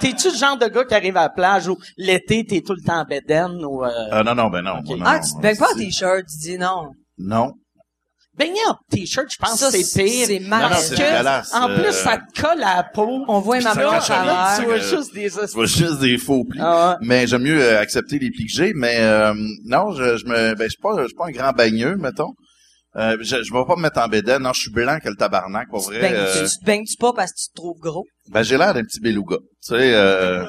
T'es-tu 0.00 0.28
le 0.30 0.36
genre 0.36 0.56
de 0.58 0.66
gars 0.66 0.84
qui 0.84 0.94
arrive 0.94 1.16
à 1.16 1.22
la 1.22 1.28
plage 1.30 1.68
où 1.68 1.76
l'été, 1.96 2.44
t'es 2.46 2.60
tout 2.60 2.74
le 2.74 2.82
temps 2.86 3.00
en 3.00 3.04
bédaine 3.04 3.64
ou... 3.64 3.84
euh, 3.84 3.90
Ah 4.12 4.22
non, 4.22 4.34
non, 4.34 4.48
ben 4.48 4.62
non. 4.62 4.74
Ah, 5.04 5.18
tu 5.20 5.32
te 5.34 5.58
pas 5.58 5.72
en 5.72 5.76
t-shirt, 5.76 6.24
tu 6.30 6.38
dis 6.50 6.58
non. 6.58 6.90
Non. 7.18 7.52
Baigner 8.38 8.60
en 8.68 8.76
t-shirt, 8.90 9.26
je 9.30 9.36
pense 9.36 9.60
que 9.60 9.70
c'est 9.70 10.00
pire. 10.02 10.26
c'est 10.26 10.94
dégueulasse. 10.94 11.52
en 11.54 11.68
Euh, 11.70 11.82
plus, 11.82 11.92
ça 11.92 12.18
te 12.18 12.40
colle 12.40 12.62
à 12.62 12.76
la 12.76 12.82
peau. 12.84 13.24
On 13.26 13.40
voit 13.40 13.60
ma 13.60 13.70
Puis 13.72 13.78
maman 13.80 13.90
là, 13.92 13.98
au 13.98 14.00
travers. 14.00 14.54
Tu 14.58 14.64
vois 14.64 14.74
Euh, 14.74 14.96
juste 14.96 15.12
des 15.14 15.28
Je 15.28 15.52
vois 15.54 15.66
juste 15.66 15.98
des 16.00 16.18
faux 16.18 16.44
plis. 16.44 16.60
Ah 16.62 16.90
ouais. 17.00 17.06
Mais 17.06 17.26
j'aime 17.26 17.42
mieux 17.42 17.60
euh, 17.60 17.80
accepter 17.80 18.18
les 18.18 18.30
plis 18.30 18.46
que 18.46 18.52
j'ai. 18.52 18.72
Mais 18.74 18.96
euh, 19.00 19.34
non, 19.64 19.92
je, 19.92 20.16
je 20.18 20.24
me, 20.26 20.54
ben, 20.54 20.64
je 20.64 20.68
suis 20.70 20.80
pas, 20.80 20.94
je 21.02 21.06
suis 21.06 21.14
pas 21.16 21.26
un 21.26 21.30
grand 21.32 21.52
baigneux, 21.52 21.96
mettons. 21.96 22.32
Euh, 22.96 23.16
je, 23.20 23.42
je 23.42 23.52
vais 23.52 23.64
pas 23.66 23.76
me 23.76 23.82
mettre 23.82 24.00
en 24.00 24.08
bédaine. 24.08 24.42
Non, 24.42 24.52
je 24.52 24.60
suis 24.62 24.70
blanc 24.72 24.98
que 25.02 25.08
le 25.08 25.16
tabarnak, 25.16 25.68
pour 25.68 25.80
Tu 25.82 25.94
vrai. 25.94 25.98
te 25.98 26.02
baignes- 26.02 26.14
euh, 26.16 26.46
tu 26.48 26.58
te 26.58 26.64
baignes-tu 26.64 26.96
pas 26.96 27.12
parce 27.12 27.32
que 27.32 27.38
tu 27.38 27.48
te 27.50 27.54
trouves 27.54 27.78
gros? 27.80 28.04
ben, 28.30 28.42
j'ai 28.42 28.56
l'air 28.56 28.72
d'un 28.74 28.82
petit 28.84 29.00
beluga. 29.00 29.36
Tu 29.38 29.74
sais, 29.74 29.94
euh, 29.94 30.44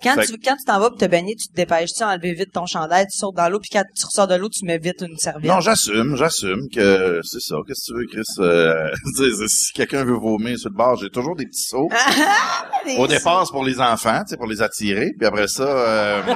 Quand 0.00 0.14
Fait 0.14 0.26
tu, 0.26 0.38
quand 0.38 0.54
tu 0.56 0.64
t'en 0.64 0.78
vas 0.78 0.90
pour 0.90 0.98
te 0.98 1.04
baigner, 1.06 1.34
tu 1.34 1.48
te 1.48 1.54
dépêches, 1.54 1.90
tu 1.92 2.04
enlever 2.04 2.32
vite 2.32 2.52
ton 2.52 2.66
chandail, 2.66 3.04
tu 3.10 3.18
sautes 3.18 3.34
dans 3.34 3.48
l'eau, 3.48 3.58
puis 3.58 3.70
quand 3.72 3.82
tu 3.96 4.04
ressors 4.04 4.28
de 4.28 4.36
l'eau, 4.36 4.48
tu 4.48 4.64
mets 4.64 4.78
vite 4.78 5.00
une 5.02 5.16
serviette. 5.18 5.50
non, 5.50 5.60
j'assume, 5.60 6.14
j'assume 6.16 6.68
que 6.72 7.20
c'est 7.24 7.40
ça. 7.40 7.56
Qu'est-ce 7.66 7.92
que 7.92 7.96
tu 7.96 7.98
veux, 7.98 8.06
Chris? 8.06 8.22
Euh, 8.38 8.90
tu 9.16 9.24
sais, 9.36 9.48
si 9.48 9.72
quelqu'un 9.72 10.04
veut 10.04 10.14
vomir 10.16 10.56
sur 10.56 10.70
le 10.70 10.76
bord, 10.76 10.94
j'ai 10.96 11.10
toujours 11.10 11.34
des 11.34 11.46
petits 11.46 11.64
seaux. 11.64 11.88
Des- 12.86 12.96
Au 12.96 13.08
départ, 13.08 13.44
c'est 13.44 13.52
pour 13.52 13.64
les 13.64 13.80
enfants, 13.80 14.20
tu 14.22 14.30
sais, 14.30 14.36
pour 14.36 14.46
les 14.46 14.62
attirer. 14.62 15.10
Puis 15.18 15.26
après 15.26 15.48
ça, 15.48 15.64
euh, 15.64 16.22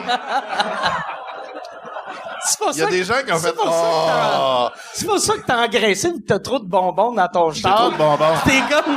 C'est 2.45 2.59
pour 2.59 2.71
il 2.73 2.79
y 2.79 2.83
a 2.83 2.85
ça 2.87 2.91
des 2.91 3.05
gens 3.05 3.23
qui 3.25 3.33
ont 3.33 3.39
fait 3.39 3.55
Oh! 3.65 4.69
C'est 4.95 5.07
pour 5.07 5.19
ça 5.21 5.35
que 5.35 5.47
t'as 5.47 5.65
engraissé 5.65 6.11
t'as 6.27 6.41
trop 6.41 6.59
de 6.59 6.67
bonbons 6.67 7.13
dans 7.13 7.29
ton 7.29 7.53
J'ai 7.53 7.63
char. 7.63 7.77
trop 7.77 7.91
de 7.93 7.97
bonbons. 7.97 8.35
T'es 8.45 8.59
comme... 8.69 8.97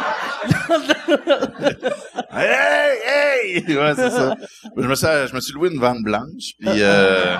Hey! 2.31 2.97
Hey! 3.05 3.75
Ouais, 3.77 3.93
c'est 3.95 4.09
ça. 4.11 4.35
Je 4.77 4.87
me 4.87 4.95
suis, 4.95 5.07
je 5.07 5.35
me 5.35 5.39
suis 5.39 5.53
loué 5.53 5.69
une 5.71 5.79
vanne 5.79 6.01
blanche, 6.03 6.53
puis 6.59 6.69
euh, 6.81 7.35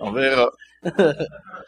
on 0.00 0.12
verra. 0.12 0.50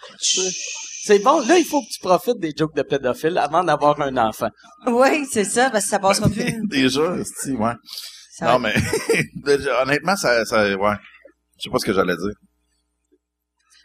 C'est 0.09 1.19
bon, 1.21 1.41
là, 1.47 1.59
il 1.59 1.65
faut 1.65 1.81
que 1.83 1.87
tu 1.93 2.01
profites 2.01 2.39
des 2.41 2.53
jokes 2.57 2.75
de 2.75 2.83
pédophiles 2.83 3.39
avant 3.39 3.63
d'avoir 3.63 4.01
un 4.01 4.17
enfant. 4.17 4.49
Oui, 4.87 5.25
c'est 5.31 5.45
ça, 5.45 5.71
parce 5.71 5.85
que 5.85 5.91
ça 5.91 5.99
passera 5.99 6.29
plus. 6.29 6.61
Déjà, 6.69 7.15
si, 7.25 7.53
ouais. 7.53 7.73
Ça- 8.33 8.47
Non, 8.53 8.59
mais 8.59 8.75
déjà, 9.45 9.83
honnêtement, 9.83 10.15
ça, 10.17 10.45
ça, 10.45 10.65
ouais. 10.77 10.95
Je 11.59 11.63
sais 11.65 11.71
pas 11.71 11.79
ce 11.79 11.87
que 11.87 11.93
j'allais 11.95 12.17
dire. 12.17 12.35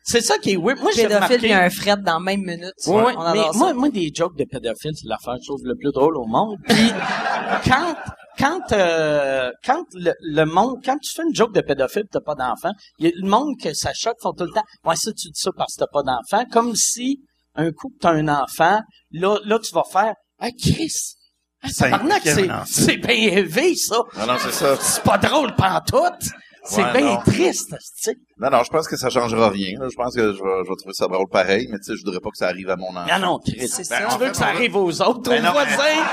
C'est 0.04 0.22
ça 0.22 0.38
qui 0.40 0.52
est 0.52 0.58
weird. 0.58 0.80
Moi, 0.80 0.92
j'ai 0.96 1.04
Pédophile, 1.04 1.26
remarqué... 1.26 1.48
il 1.48 1.50
y 1.50 1.54
a 1.54 1.64
un 1.64 1.70
fret 1.70 1.98
dans 1.98 2.14
la 2.14 2.20
même 2.20 2.42
minute. 2.42 2.74
Oui, 2.88 3.04
oui, 3.06 3.14
On 3.16 3.34
mais 3.34 3.40
moi, 3.54 3.74
moi, 3.74 3.90
des 3.90 4.12
jokes 4.14 4.36
de 4.36 4.46
pédophiles, 4.46 4.94
c'est 4.96 5.08
l'affaire, 5.08 5.36
je 5.42 5.48
trouve, 5.48 5.62
le 5.64 5.76
plus 5.76 5.92
drôle 5.92 6.18
au 6.18 6.26
monde. 6.26 6.58
Puis, 6.68 6.92
quand, 7.66 7.96
quand, 8.38 8.72
euh, 8.72 9.52
quand 9.64 9.84
le, 9.94 10.14
le 10.22 10.46
monde, 10.46 10.80
quand 10.84 10.98
tu 10.98 11.14
fais 11.14 11.24
une 11.24 11.36
joke 11.36 11.54
de 11.54 11.62
pédophile, 11.62 12.06
t'as 12.12 12.22
pas 12.22 12.36
d'enfant, 12.36 12.72
il 12.98 13.06
y 13.06 13.10
a 13.10 13.12
le 13.16 13.30
monde 13.30 13.56
que 13.62 13.74
ça 13.74 13.92
choque 13.94 14.18
font 14.22 14.34
tout 14.34 14.46
le 14.46 14.52
temps, 14.52 14.64
ouais, 14.86 14.96
ça, 14.96 15.12
tu 15.12 15.28
dis 15.28 15.40
ça 15.40 15.52
parce 15.56 15.76
que 15.76 15.80
t'as 15.82 15.88
pas 15.92 16.04
d'enfant, 16.04 16.46
comme 16.52 16.76
si, 16.76 17.22
un 17.56 17.72
coup 17.72 17.90
que 17.90 18.00
t'as 18.00 18.12
un 18.12 18.28
enfant, 18.28 18.82
là, 19.12 19.38
là, 19.46 19.60
tu 19.60 19.74
vas 19.74 19.84
faire, 19.92 20.16
ah, 20.40 20.50
Chris, 20.60 21.16
ah, 21.64 21.68
c'est, 21.72 22.50
c'est 22.66 22.98
bien 22.98 23.16
élevé, 23.16 23.76
ça. 23.76 23.98
Non, 24.18 24.26
non, 24.26 24.36
c'est 24.40 24.52
ça. 24.52 24.76
C'est 24.78 25.04
pas 25.04 25.20
drôle 25.20 25.54
pantoute. 25.56 26.32
C'est 26.63 26.84
Ouais, 26.84 26.91
bien 26.93 27.02
non. 27.02 27.17
triste, 27.26 27.69
tu 27.71 27.78
sais. 27.95 28.15
Non, 28.39 28.50
non, 28.52 28.63
je 28.63 28.69
pense 28.69 28.88
que 28.88 28.95
ça 28.95 29.10
changera 29.10 29.50
rien. 29.50 29.80
là. 29.80 29.88
Je 29.89 29.95
pense 29.95 30.15
que 30.15 30.21
je 30.34 30.38
vais, 30.43 30.63
je 30.63 30.69
vais 30.69 30.76
trouver 30.78 30.93
ça 30.93 31.08
drôle 31.08 31.28
pareil, 31.28 31.67
mais 31.71 31.78
tu 31.80 31.86
sais, 31.86 31.93
je 31.97 32.04
voudrais 32.04 32.19
pas 32.19 32.30
que 32.30 32.38
ça 32.38 32.47
arrive 32.47 32.69
à 32.69 32.76
mon 32.76 32.89
enfant. 32.89 33.08
Ah 33.10 33.19
non, 33.19 33.39
Chris. 33.39 33.67
C'est 33.67 33.82
tu 33.84 33.88
ça. 33.89 34.17
veux 34.19 34.30
que 34.30 34.38
ça 34.38 34.47
arrive 34.47 34.76
aux 34.76 35.02
autres, 35.02 35.30
Ben 35.32 35.41
aux 35.41 35.45
non, 35.47 35.52
voisins. 35.54 36.04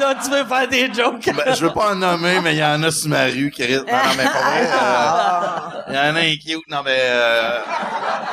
Là, 0.00 0.14
tu 0.22 0.30
veux 0.30 0.44
faire 0.44 0.68
des 0.68 0.92
jokes. 0.92 1.30
Ben, 1.34 1.54
je 1.54 1.64
veux 1.64 1.72
pas 1.72 1.92
en 1.92 1.94
nommer, 1.94 2.40
mais 2.42 2.54
il 2.54 2.58
y 2.58 2.64
en 2.64 2.82
a 2.82 2.90
sur 2.90 3.08
ma 3.08 3.24
rue 3.24 3.50
qui 3.50 3.64
risquent- 3.64 3.90
Non, 3.90 3.96
non, 3.96 4.14
mais 4.16 4.24
pas 4.24 4.30
vrai. 4.30 4.68
euh, 4.70 5.82
Il 5.88 5.94
y 5.94 5.98
en 5.98 6.14
a 6.14 6.20
un 6.20 6.36
cute. 6.36 6.68
Non, 6.68 6.82
mais... 6.84 6.98
Euh... 7.00 7.60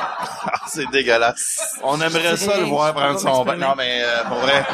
c'est 0.68 0.88
dégueulasse. 0.90 1.58
On 1.82 1.98
aimerait 2.00 2.36
ça 2.36 2.58
le 2.58 2.64
voir 2.64 2.92
prendre 2.94 3.18
son 3.18 3.44
bain. 3.44 3.56
Non, 3.56 3.74
mais 3.76 4.02
euh, 4.04 4.24
pour 4.28 4.36
vrai... 4.38 4.64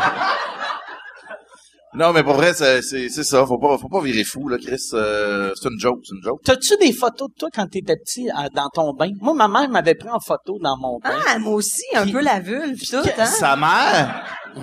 Non, 1.95 2.13
mais 2.13 2.23
pour 2.23 2.35
vrai, 2.35 2.55
c'est 2.55 2.81
c'est 2.83 3.09
c'est 3.11 3.23
ça. 3.25 3.45
Faut 3.47 3.59
pas, 3.59 3.77
faut 3.77 3.89
pas 3.89 4.01
virer 4.01 4.25
fou, 4.25 4.49
là, 4.49 4.57
Chris. 4.59 4.81
Euh, 4.95 5.53
c'est 5.55 5.69
une 5.69 5.79
joke, 5.79 5.99
c'est 6.05 6.15
une 6.17 6.23
joke. 6.23 6.41
T'as-tu 6.45 6.75
des 6.79 6.93
photos 6.93 7.29
de 7.29 7.35
toi 7.39 7.49
quand 7.55 7.67
t'étais 7.67 7.97
petit 7.97 8.31
à- 8.31 8.49
dans 8.49 8.69
ton 8.71 8.95
bain? 8.95 9.11
Moi, 9.21 9.35
ma 9.35 9.47
mère 9.49 9.69
m'avait 9.69 9.95
pris 9.95 10.09
en 10.09 10.19
photo 10.21 10.59
dans 10.63 10.77
mon 10.79 10.99
bain. 10.99 11.19
Ah, 11.29 11.39
moi 11.39 11.53
aussi, 11.55 11.83
un 11.95 12.07
peu 12.11 12.21
la 12.23 12.41
vulve, 12.41 12.79
pis 12.79 12.89
tout, 12.89 12.97
hein? 13.19 13.27
Sa 13.27 13.57
mère, 13.57 14.25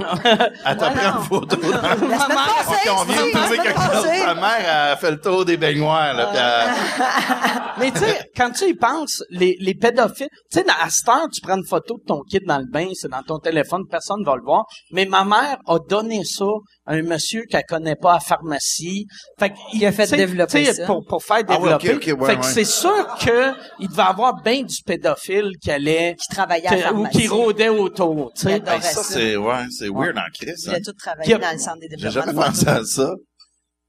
elle 0.66 0.78
t'a 0.78 0.90
pris 0.90 1.08
en 1.08 1.22
photo. 1.22 1.58
La 1.72 2.20
semaine 2.20 2.38
passée, 2.38 2.90
Ok, 2.90 2.96
on 3.00 3.04
vient 3.06 3.26
de 3.26 3.32
trouver 3.32 3.58
quelque 3.58 3.80
chose. 3.82 4.06
Sa 4.26 4.34
mère 4.36 4.92
a 4.92 4.96
fait 4.98 5.12
le 5.12 5.20
tour 5.20 5.46
des 5.46 5.58
baignoires, 5.58 6.14
là, 6.16 6.32
elle- 6.34 7.70
Mais 7.80 7.92
tu 7.92 8.00
sais, 8.00 8.30
quand 8.36 8.52
tu 8.52 8.66
y 8.66 8.74
penses, 8.74 9.24
les, 9.30 9.56
les 9.60 9.74
pédophiles, 9.76 10.28
tu 10.52 10.60
sais, 10.60 10.66
à 10.82 10.90
cette 10.90 11.08
heure, 11.08 11.28
tu 11.32 11.42
prends 11.42 11.58
une 11.58 11.66
photo 11.66 11.96
de 11.98 12.04
ton 12.06 12.22
kid 12.30 12.44
dans 12.46 12.58
le 12.60 12.66
bain, 12.72 12.88
c'est 12.94 13.10
dans 13.10 13.24
ton 13.24 13.40
téléphone, 13.40 13.84
personne 13.90 14.24
va 14.26 14.36
le 14.36 14.42
voir. 14.44 14.66
Mais 14.92 15.06
ma 15.06 15.24
mère 15.24 15.58
a 15.68 15.78
donné 15.88 16.24
ça 16.26 16.46
un 16.92 17.02
monsieur 17.04 17.44
qu'elle 17.50 17.64
connaît 17.70 17.96
pas 17.96 18.12
à 18.12 18.14
la 18.16 18.20
pharmacie. 18.20 19.06
Fait 19.40 19.54
qu'il 19.72 19.86
a 19.86 19.92
fait 19.92 20.08
développer 20.16 20.66
ça. 20.74 20.86
Pour, 20.86 21.06
pour 21.06 21.24
faire 21.24 21.38
Ah 21.48 21.58
développer. 21.58 21.90
ouais, 22.14 22.28
fait 22.28 22.36
que 22.36 22.42
ouais. 22.42 22.52
c'est 22.54 22.66
sûr 22.66 23.08
que 23.24 23.54
il 23.80 23.88
devait 23.90 24.02
avoir 24.02 24.42
bien 24.44 24.64
du 24.64 24.76
pédophile 24.86 25.52
qui 25.62 25.72
allait, 25.72 26.16
Qui 26.20 26.28
travaillait 26.36 26.68
à 26.68 26.72
la 26.76 26.78
que- 26.78 26.82
ou 26.88 27.04
pharmacie. 27.04 27.18
qui 27.20 27.28
rôdait 27.28 27.70
autour, 27.70 28.32
tu 28.36 28.42
sais. 28.42 28.60
Ben, 28.60 28.82
ça, 28.82 29.04
ça. 29.04 29.04
c'est, 29.04 29.38
ouais, 29.38 29.66
c'est 29.70 29.88
weird 29.90 30.18
en 30.18 30.22
crise. 30.34 30.64
Il 30.66 30.72
hein. 30.72 30.78
a 30.78 30.80
tout 30.82 30.94
travaillé 30.94 31.38
dans 31.38 31.52
le 31.52 31.60
centre 31.60 31.80
des 31.80 31.88
J'ai 31.92 31.96
développements. 32.08 32.22
jamais 32.26 32.34
de 32.34 32.52
pensé 32.52 32.68
à 32.68 32.84
ça. 32.84 33.14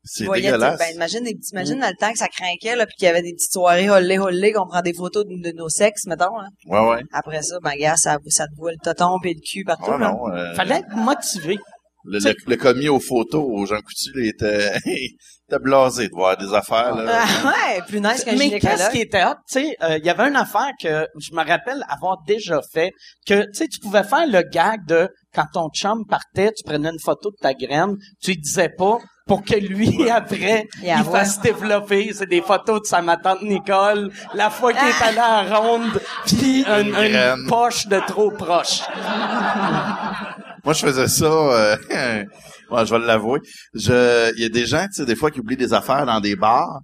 C'est 0.02 0.26
dégueulasse. 0.30 0.78
Ben, 0.78 0.94
imagine, 0.94 1.26
imagine 1.52 1.78
dans 1.80 1.88
le 1.88 1.96
temps 2.00 2.10
que 2.10 2.18
ça 2.18 2.28
craquait, 2.28 2.74
là, 2.74 2.86
puis 2.86 2.94
qu'il 2.98 3.04
y 3.06 3.08
avait 3.10 3.20
des 3.20 3.32
petites 3.34 3.52
soirées 3.52 3.90
holé 3.90 4.18
holé, 4.18 4.50
qu'on 4.52 4.66
prend 4.66 4.80
des 4.80 4.94
photos 4.94 5.26
de, 5.26 5.34
de 5.50 5.54
nos 5.54 5.68
sexes, 5.68 6.06
mettons, 6.06 6.36
là. 6.38 6.48
Ouais, 6.66 6.88
ouais. 6.96 7.02
Après 7.12 7.42
ça, 7.42 7.56
ben, 7.62 7.72
gars, 7.78 7.96
ça, 7.96 8.16
ça 8.28 8.46
te 8.46 8.54
voit 8.56 8.70
le 8.72 8.78
toton 8.82 9.18
et 9.24 9.34
le 9.34 9.40
cul 9.40 9.62
partout, 9.64 9.90
Ouais, 9.90 9.98
là. 9.98 10.12
non. 10.12 10.32
euh, 10.32 10.54
Fallait 10.54 10.76
être 10.78 10.96
motivé. 10.96 11.58
Le, 12.04 12.18
le, 12.18 12.34
le 12.46 12.56
commis 12.56 12.88
aux 12.88 13.00
photos, 13.00 13.44
aux 13.44 13.66
Jean 13.66 13.80
Coutu, 13.80 14.10
il 14.16 14.28
était, 14.28 14.72
il 14.86 15.16
était 15.48 15.58
blasé 15.58 16.08
de 16.08 16.14
voir 16.14 16.36
des 16.36 16.52
affaires, 16.54 16.94
là. 16.94 17.22
Ah, 17.22 17.46
ouais, 17.48 17.80
plus 17.86 18.00
nice 18.00 18.24
qu'un 18.24 18.36
Mais 18.36 18.58
qu'est-ce 18.58 18.90
qui 18.90 19.00
était 19.00 19.24
hot, 19.24 19.34
tu 19.50 19.60
sais, 19.60 19.76
euh, 19.82 19.98
il 19.98 20.04
y 20.04 20.10
avait 20.10 20.28
une 20.28 20.36
affaire 20.36 20.70
que 20.80 21.06
je 21.18 21.34
me 21.34 21.44
rappelle 21.44 21.84
avoir 21.88 22.18
déjà 22.26 22.60
fait, 22.72 22.92
que, 23.26 23.42
tu 23.42 23.54
sais, 23.54 23.68
tu 23.68 23.80
pouvais 23.80 24.04
faire 24.04 24.26
le 24.26 24.42
gag 24.42 24.86
de, 24.86 25.08
quand 25.34 25.46
ton 25.52 25.68
chum 25.70 26.04
partait, 26.08 26.52
tu 26.52 26.64
prenais 26.64 26.90
une 26.90 27.00
photo 27.00 27.30
de 27.30 27.36
ta 27.40 27.54
graine, 27.54 27.96
tu 28.22 28.30
lui 28.30 28.38
disais 28.38 28.70
pas, 28.70 28.98
pour 29.26 29.44
que 29.44 29.54
lui, 29.54 30.10
après, 30.10 30.66
Il 30.82 31.04
fasse 31.04 31.40
développer. 31.40 32.10
C'est 32.12 32.28
des 32.28 32.42
photos 32.42 32.82
de 32.82 32.86
sa 32.86 33.00
ma 33.00 33.16
tante 33.16 33.42
Nicole, 33.42 34.10
la 34.34 34.50
fois 34.50 34.72
qu'il 34.72 34.88
est 34.88 35.02
allé 35.02 35.18
à 35.18 35.44
la 35.44 35.56
ronde, 35.56 36.00
puis 36.26 36.64
une, 36.64 36.88
Une 36.88 37.14
une 37.14 37.46
poche 37.46 37.86
de 37.86 38.00
trop 38.08 38.32
proche. 38.32 38.80
Moi, 40.64 40.74
je 40.74 40.80
faisais 40.80 41.08
ça, 41.08 41.24
euh, 41.24 41.76
je 41.90 42.90
vais 42.94 42.98
l'avouer. 43.06 43.40
Je, 43.74 44.32
il 44.36 44.42
y 44.42 44.46
a 44.46 44.48
des 44.48 44.66
gens, 44.66 44.84
tu 44.86 44.92
sais, 44.94 45.04
des 45.06 45.16
fois, 45.16 45.30
qui 45.30 45.40
oublient 45.40 45.56
des 45.56 45.72
affaires 45.72 46.06
dans 46.06 46.20
des 46.20 46.36
bars. 46.36 46.80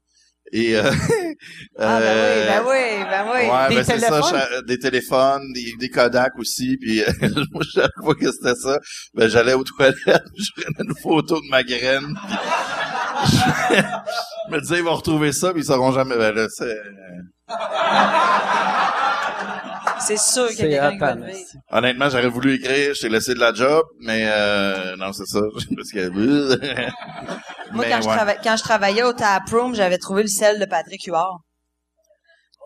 Et, 0.52 0.76
euh, 0.76 0.90
Ah, 1.78 1.98
ben 2.00 2.06
euh, 2.06 2.60
oui, 2.66 2.68
ben 2.70 2.70
oui, 2.70 3.04
ben 3.10 3.26
oui. 3.34 3.50
Ouais, 3.50 3.68
Des 3.68 3.74
ben 3.74 3.84
c'est 3.84 3.98
ça, 3.98 4.08
téléphones? 4.08 4.30
cha- 4.30 4.62
des 4.62 4.78
téléphones, 4.78 5.52
des, 5.52 5.74
des 5.78 5.90
Kodak 5.90 6.32
aussi, 6.38 6.78
puis 6.78 7.02
euh, 7.02 7.06
moi, 7.52 7.62
chaque 7.74 7.90
fois 8.02 8.14
que 8.14 8.30
c'était 8.32 8.54
ça, 8.54 8.78
ben 9.12 9.28
j'allais 9.28 9.52
aux 9.52 9.64
toilettes, 9.64 9.96
je 10.06 10.50
prenais 10.62 10.88
une 10.88 10.94
photo 11.02 11.40
de 11.42 11.48
ma 11.50 11.62
graine, 11.62 12.16
puis 12.24 13.76
je 14.48 14.54
me 14.54 14.60
disais, 14.60 14.78
ils 14.78 14.84
vont 14.84 14.94
retrouver 14.94 15.32
ça, 15.32 15.52
puis 15.52 15.60
ils 15.62 15.66
sauront 15.66 15.92
jamais, 15.92 16.16
ben 16.16 16.34
là, 16.34 16.46
c'est... 16.48 16.78
C'est 20.00 20.18
sûr 20.18 20.48
qu'il 20.48 20.70
y 20.70 20.76
a 20.76 20.90
quelqu'un. 20.90 21.16
Honnêtement, 21.70 22.08
j'aurais 22.10 22.28
voulu 22.28 22.54
écrire, 22.54 22.94
je 22.94 23.00
t'ai 23.00 23.08
laissé 23.08 23.34
de 23.34 23.40
la 23.40 23.52
job, 23.52 23.84
mais 24.00 24.24
euh, 24.26 24.96
non, 24.96 25.12
c'est 25.12 25.26
ça, 25.26 25.40
parce 25.76 25.90
que... 25.90 26.08
Moi, 27.72 27.84
quand, 27.88 28.00
je 28.02 28.08
trava- 28.08 28.36
quand 28.42 28.56
je 28.56 28.62
travaillais 28.62 29.02
au 29.02 29.12
Taproom, 29.12 29.74
j'avais 29.74 29.98
trouvé 29.98 30.22
le 30.22 30.28
sel 30.28 30.58
de 30.60 30.64
Patrick 30.66 31.04
Huard. 31.04 31.38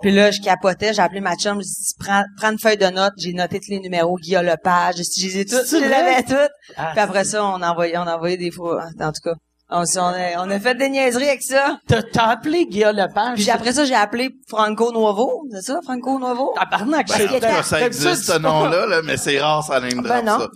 Puis 0.03 0.11
là, 0.13 0.31
je 0.31 0.41
capotais, 0.41 0.95
j'ai 0.95 1.03
appelé 1.03 1.21
ma 1.21 1.37
chum, 1.37 1.61
j'ai 1.61 1.67
dit, 1.69 1.95
prends, 1.99 2.23
prends 2.39 2.53
une 2.53 2.59
feuille 2.59 2.79
de 2.79 2.87
notes, 2.87 3.13
j'ai 3.19 3.33
noté 3.35 3.61
tous 3.61 3.71
les 3.71 3.81
numéros, 3.81 4.17
Guillaume 4.17 4.47
Lepage, 4.47 4.97
je 4.97 5.03
je 5.03 5.27
les 5.27 5.39
ai 5.41 5.45
toutes, 5.45 5.69
je 5.69 5.77
les 5.77 5.93
avais 5.93 6.23
toutes. 6.23 6.51
Ah, 6.77 6.91
Puis 6.93 7.01
après 7.01 7.25
ça, 7.25 7.45
on 7.45 7.61
a 7.61 7.71
envoyé, 7.71 7.99
on 7.99 8.03
a 8.07 8.17
envoyé 8.17 8.39
des 8.39 8.51
fois, 8.51 8.83
en 8.99 9.13
tout 9.13 9.21
cas. 9.23 9.35
On, 9.73 9.83
a, 9.83 10.45
on 10.45 10.51
a 10.51 10.59
fait 10.59 10.75
des 10.75 10.89
niaiseries 10.89 11.29
avec 11.29 11.43
ça. 11.43 11.79
T'as, 11.87 12.03
t'as 12.03 12.25
appelé 12.25 12.67
Guillaume 12.67 12.97
Lepage? 12.97 13.37
Puis 13.39 13.51
après 13.51 13.73
ça, 13.73 13.85
j'ai 13.85 13.95
appelé 13.95 14.31
Franco 14.49 14.91
Nuovo, 14.93 15.45
c'est 15.53 15.63
ça, 15.63 15.79
Franco 15.85 16.19
Nuovo? 16.19 16.53
Tabarnak, 16.57 17.09
c'est- 17.09 17.29
ça 17.29 17.39
d'habitude, 17.79 17.87
existe, 17.87 18.25
ce 18.33 18.39
nom-là, 18.39 18.87
là, 18.87 19.01
mais 19.05 19.17
c'est 19.17 19.39
rare, 19.41 19.63
ça 19.65 19.79
name 19.81 20.03
Ben 20.03 20.25
non. 20.25 20.39
ça. 20.41 20.49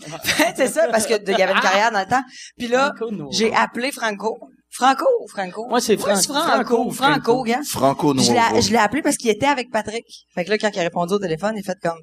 c'est 0.57 0.67
ça, 0.69 0.89
parce 0.91 1.07
que 1.07 1.15
il 1.31 1.39
y 1.39 1.43
avait 1.43 1.53
une 1.53 1.61
carrière 1.61 1.93
dans 1.93 2.01
le 2.01 2.07
temps. 2.07 2.23
Puis 2.59 2.67
là, 2.69 2.93
Franco 2.97 3.29
j'ai 3.31 3.55
appelé 3.55 3.93
Franco. 3.93 4.39
Franco 4.71 5.05
ou 5.23 5.29
Franco? 5.29 5.67
Moi, 5.69 5.81
c'est 5.81 5.97
Franco. 5.97 6.21
Franco, 6.33 6.91
Franco, 6.91 6.93
Franco. 6.93 7.43
gars. 7.45 7.61
Franco 7.69 8.15
Je 8.19 8.33
l'ai, 8.33 8.41
Nuovo. 8.41 8.61
je 8.61 8.71
l'ai 8.73 8.79
appelé 8.79 9.03
parce 9.03 9.17
qu'il 9.17 9.31
était 9.31 9.47
avec 9.47 9.71
Patrick. 9.71 10.05
Fait 10.35 10.45
que 10.45 10.51
là, 10.51 10.59
quand 10.59 10.71
il 10.75 10.81
a 10.81 10.83
répondu 10.83 11.15
au 11.15 11.19
téléphone, 11.21 11.55
il 11.57 11.63
fait 11.63 11.79
comme, 11.81 11.99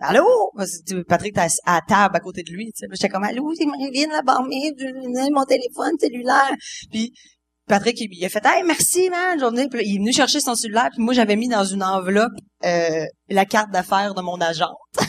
Allô? 0.00 0.50
Patrick 1.06 1.36
était 1.36 1.46
à 1.66 1.82
table 1.86 2.16
à 2.16 2.20
côté 2.20 2.42
de 2.42 2.50
lui, 2.50 2.72
tu 2.72 2.76
sais. 2.76 2.86
J'étais 2.90 3.10
comme, 3.10 3.24
Allô, 3.24 3.52
c'est 3.54 3.66
Marilyn, 3.66 4.08
la 4.10 4.22
barmaid, 4.22 4.74
mon 5.30 5.44
téléphone 5.44 5.98
cellulaire. 6.00 6.54
Puis, 6.90 7.12
Patrick, 7.68 8.00
il, 8.00 8.24
a 8.24 8.30
fait, 8.30 8.44
hey, 8.46 8.62
merci, 8.64 9.10
man. 9.10 9.38
Puis 9.70 9.82
il 9.84 9.94
est 9.94 9.98
venu 9.98 10.12
chercher 10.12 10.40
son 10.40 10.54
cellulaire, 10.54 10.90
puis 10.92 11.02
moi, 11.02 11.14
j'avais 11.14 11.36
mis 11.36 11.48
dans 11.48 11.64
une 11.64 11.82
enveloppe 11.82 12.32
euh, 12.64 13.04
la 13.28 13.44
carte 13.44 13.70
d'affaires 13.70 14.14
de 14.14 14.22
mon 14.22 14.40
agente. 14.40 14.78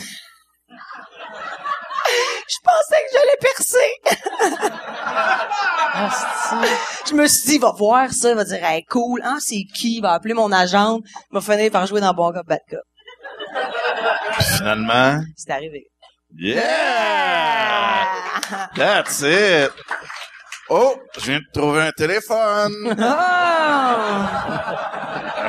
Je 2.48 2.56
pensais 2.62 3.02
que 3.02 3.10
j'allais 3.14 3.38
percer. 3.40 3.92
Je 7.08 7.14
me 7.14 7.26
suis 7.26 7.48
dit, 7.48 7.54
il 7.54 7.60
va 7.60 7.72
voir 7.72 8.12
ça, 8.12 8.30
il 8.30 8.36
va 8.36 8.44
dire, 8.44 8.62
hey, 8.62 8.84
cool, 8.84 9.22
hein, 9.24 9.38
c'est 9.40 9.64
qui? 9.74 9.96
Il 9.96 10.02
va 10.02 10.12
appeler 10.12 10.34
mon 10.34 10.52
agente, 10.52 11.02
il 11.04 11.34
va 11.34 11.40
finir 11.40 11.70
par 11.70 11.86
jouer 11.86 12.02
dans 12.02 12.12
Bon 12.12 12.30
Cop, 12.32 12.46
Bad 12.46 12.60
Cop. 12.68 12.82
Finalement, 14.56 15.20
C'est 15.36 15.50
arrivé. 15.52 15.86
yeah! 16.38 16.62
That's 18.76 19.20
it! 19.22 19.70
Oh, 20.70 20.94
je 21.18 21.24
viens 21.30 21.38
de 21.40 21.44
trouver 21.52 21.82
un 21.82 21.90
téléphone! 21.92 22.96
Ah! 23.00 24.28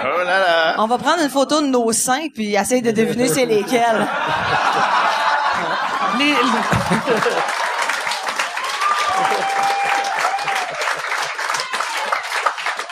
Oh 0.06 0.24
là 0.26 0.40
là! 0.40 0.76
On 0.80 0.88
va 0.88 0.98
prendre 0.98 1.22
une 1.24 1.30
photo 1.30 1.62
de 1.62 1.68
nos 1.68 1.92
seins 1.94 2.28
puis 2.34 2.56
essayer 2.56 2.82
de 2.82 2.92
deviner 2.92 3.30
c'est 3.30 3.46
lesquels. 3.46 4.06
Les- 6.20 6.36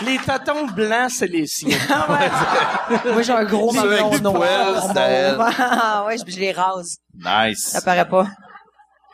Les 0.06 0.18
tatons 0.18 0.68
blancs, 0.68 1.12
c'est 1.12 1.28
les 1.28 1.48
siens. 1.48 1.78
Moi, 3.14 3.22
j'ai 3.22 3.34
un 3.34 3.46
gros 3.46 3.72
mamelon 3.72 4.18
noir. 4.20 4.94
Ah, 5.64 6.06
ouais, 6.08 6.18
je, 6.18 6.32
je 6.32 6.40
les 6.40 6.52
rase. 6.52 6.98
Nice! 7.14 7.70
Ça 7.70 7.82
paraît 7.82 8.08
pas. 8.08 8.28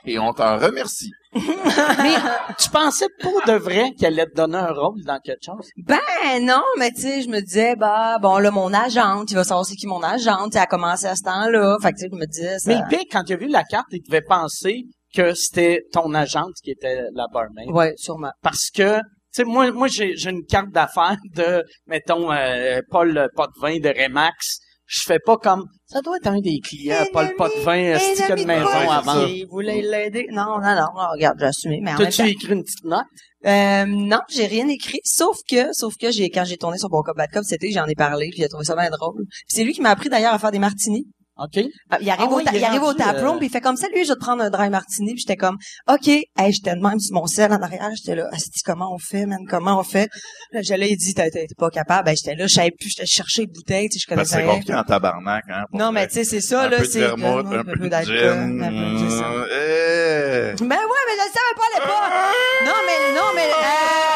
Et 0.05 0.17
on 0.19 0.31
t'en 0.33 0.57
remercie. 0.57 1.11
Mais 1.33 2.15
tu 2.57 2.69
pensais 2.69 3.07
pour 3.21 3.41
de 3.45 3.53
vrai 3.53 3.91
qu'elle 3.99 4.13
allait 4.13 4.25
te 4.27 4.35
donner 4.35 4.57
un 4.57 4.71
rôle 4.71 5.03
dans 5.03 5.19
quelque 5.19 5.43
chose? 5.45 5.69
Ben 5.85 5.99
non, 6.41 6.63
mais 6.77 6.91
tu 6.91 7.01
sais, 7.01 7.21
je 7.21 7.27
me 7.27 7.41
disais, 7.41 7.75
bah 7.75 8.17
bon 8.19 8.37
là, 8.39 8.49
mon 8.49 8.73
agente, 8.73 9.29
il 9.29 9.35
va 9.35 9.43
savoir 9.43 9.65
c'est 9.65 9.75
qui 9.75 9.85
mon 9.85 10.01
agente. 10.01 10.55
Elle 10.55 10.61
a 10.61 10.65
commencé 10.65 11.05
à 11.05 11.15
ce 11.15 11.23
temps-là. 11.23 11.77
Fait 11.81 11.91
que 11.91 11.97
tu 11.97 12.03
sais, 12.05 12.09
je 12.11 12.17
me 12.17 12.25
disais, 12.25 12.57
ça... 12.59 12.69
Mais 12.69 12.79
le 12.79 12.87
pire, 12.89 13.05
quand 13.11 13.23
tu 13.23 13.33
as 13.33 13.37
vu 13.37 13.47
la 13.47 13.63
carte, 13.63 13.87
il 13.91 14.01
devait 14.01 14.21
penser 14.21 14.85
que 15.13 15.33
c'était 15.33 15.81
ton 15.91 16.13
agente 16.13 16.53
qui 16.63 16.71
était 16.71 17.03
la 17.13 17.25
barmaid. 17.31 17.69
Ouais, 17.69 17.93
sûrement. 17.97 18.31
Parce 18.41 18.69
que, 18.73 18.99
sais, 19.37 19.43
moi, 19.43 19.71
moi 19.71 19.87
j'ai 19.87 20.15
j'ai 20.15 20.29
une 20.29 20.45
carte 20.45 20.71
d'affaires 20.71 21.17
de, 21.35 21.63
mettons, 21.87 22.31
euh, 22.31 22.79
Paul 22.89 23.29
Potvin 23.35 23.79
de 23.79 23.89
Remax. 23.89 24.59
Je 24.89 25.01
fais 25.05 25.19
pas 25.19 25.35
comme, 25.35 25.65
ça 25.85 26.01
doit 26.01 26.15
être 26.15 26.27
un 26.27 26.39
des 26.39 26.59
clients, 26.59 27.05
Paul 27.11 27.33
Potvin, 27.37 27.95
Un 27.95 27.99
stick 27.99 28.29
de 28.29 28.45
maison 28.45 28.89
avant? 28.89 29.25
qui 29.25 29.43
voulait 29.43 29.81
l'aider? 29.81 30.27
Non, 30.31 30.59
non, 30.61 30.75
non, 30.75 30.87
non, 30.95 31.09
regarde, 31.11 31.37
j'ai 31.39 31.45
assumé. 31.45 31.79
Mais 31.83 31.93
T'as-tu 31.97 32.21
écrit 32.29 32.53
une 32.53 32.63
petite 32.63 32.85
note? 32.85 33.03
Euh, 33.45 33.85
non, 33.85 34.19
j'ai 34.29 34.45
rien 34.45 34.67
écrit, 34.69 34.99
sauf 35.03 35.37
que, 35.49 35.73
sauf 35.73 35.93
que 35.99 36.09
j'ai, 36.09 36.29
quand 36.29 36.45
j'ai 36.45 36.55
tourné 36.55 36.77
sur 36.77 36.87
Bon 36.87 37.01
Cop 37.01 37.17
Bad 37.17 37.29
Cop, 37.31 37.43
c'était, 37.43 37.69
j'en 37.71 37.85
ai 37.85 37.95
parlé, 37.95 38.29
puis 38.31 38.45
a 38.45 38.47
trouvé 38.47 38.63
ça 38.63 38.75
bien 38.75 38.89
drôle. 38.89 39.25
C'est 39.47 39.65
lui 39.65 39.73
qui 39.73 39.81
m'a 39.81 39.89
appris 39.89 40.07
d'ailleurs 40.07 40.33
à 40.33 40.39
faire 40.39 40.51
des 40.51 40.59
martinis. 40.59 41.05
OK? 41.39 41.63
Ah, 41.89 41.97
Il 42.01 42.09
arrive, 42.09 42.25
Ah 42.27 42.31
au, 42.31 42.35
ouais, 42.37 42.43
il 42.51 42.57
il 42.57 42.63
arrive 42.63 42.83
au 42.83 42.89
euh, 42.91 43.37
puis 43.37 43.47
il 43.47 43.49
fait 43.51 43.61
comme 43.61 43.77
ça, 43.77 43.87
lui, 43.89 44.03
je 44.03 44.09
vais 44.09 44.15
te 44.15 44.19
prendre 44.19 44.41
un 44.43 44.49
dry 44.49 44.69
martini, 44.69 45.13
puis 45.13 45.19
j'étais 45.21 45.35
comme, 45.35 45.57
OK, 45.89 46.07
hey, 46.07 46.25
j'étais 46.51 46.75
de 46.75 46.81
même 46.81 46.99
sur 46.99 47.13
mon 47.15 47.27
sel 47.27 47.51
en 47.53 47.61
arrière, 47.61 47.89
j'étais 47.95 48.15
là, 48.15 48.27
Asti, 48.31 48.61
comment 48.65 48.93
on 48.93 48.97
fait, 48.97 49.25
man, 49.25 49.39
comment 49.49 49.79
on 49.79 49.83
fait? 49.83 50.09
Là, 50.51 50.61
j'allais, 50.61 50.89
il 50.89 50.97
dit, 50.97 51.13
t'es 51.13 51.29
t'es 51.29 51.47
pas 51.57 51.69
capable, 51.69 52.05
ben, 52.05 52.15
j'étais 52.15 52.35
là, 52.35 52.47
je 52.47 52.53
savais 52.53 52.71
plus, 52.71 52.89
j'étais 52.89 53.05
chercher 53.05 53.41
les 53.41 53.47
bouteilles, 53.47 53.89
tu 53.89 53.99
sais, 53.99 54.05
je 54.07 54.13
connaissais 54.13 54.35
c'est 54.35 54.41
rien. 54.41 54.51
compliqué 54.53 54.73
en 54.75 54.83
tabarnak, 54.83 55.43
hein? 55.49 55.63
Non, 55.73 55.91
mais 55.91 56.07
tu 56.07 56.15
sais, 56.15 56.23
c'est 56.23 56.41
ça, 56.41 56.63
un 56.63 56.69
là, 56.69 56.77
c'est... 56.83 57.03
euh, 57.03 57.13
un 57.13 57.63
peu 57.63 57.75
de 57.77 57.87
d'alcool, 57.87 58.15
gin. 58.17 58.63
un 58.63 58.69
peu 58.69 59.03
de 59.05 59.09
ça. 59.09 59.25
euh, 59.31 60.53
Ben 60.59 60.65
ouais, 60.65 61.03
mais 61.07 61.13
je 61.13 61.23
le 61.23 61.31
savais 61.33 61.55
pas 61.55 61.67
à 61.67 61.79
l'époque. 61.79 62.65
Non, 62.65 62.71
mais, 62.87 63.15
non, 63.15 63.25
mais, 63.35 63.43
euh, 63.43 63.47
non, 63.49 63.57
mais 63.57 64.06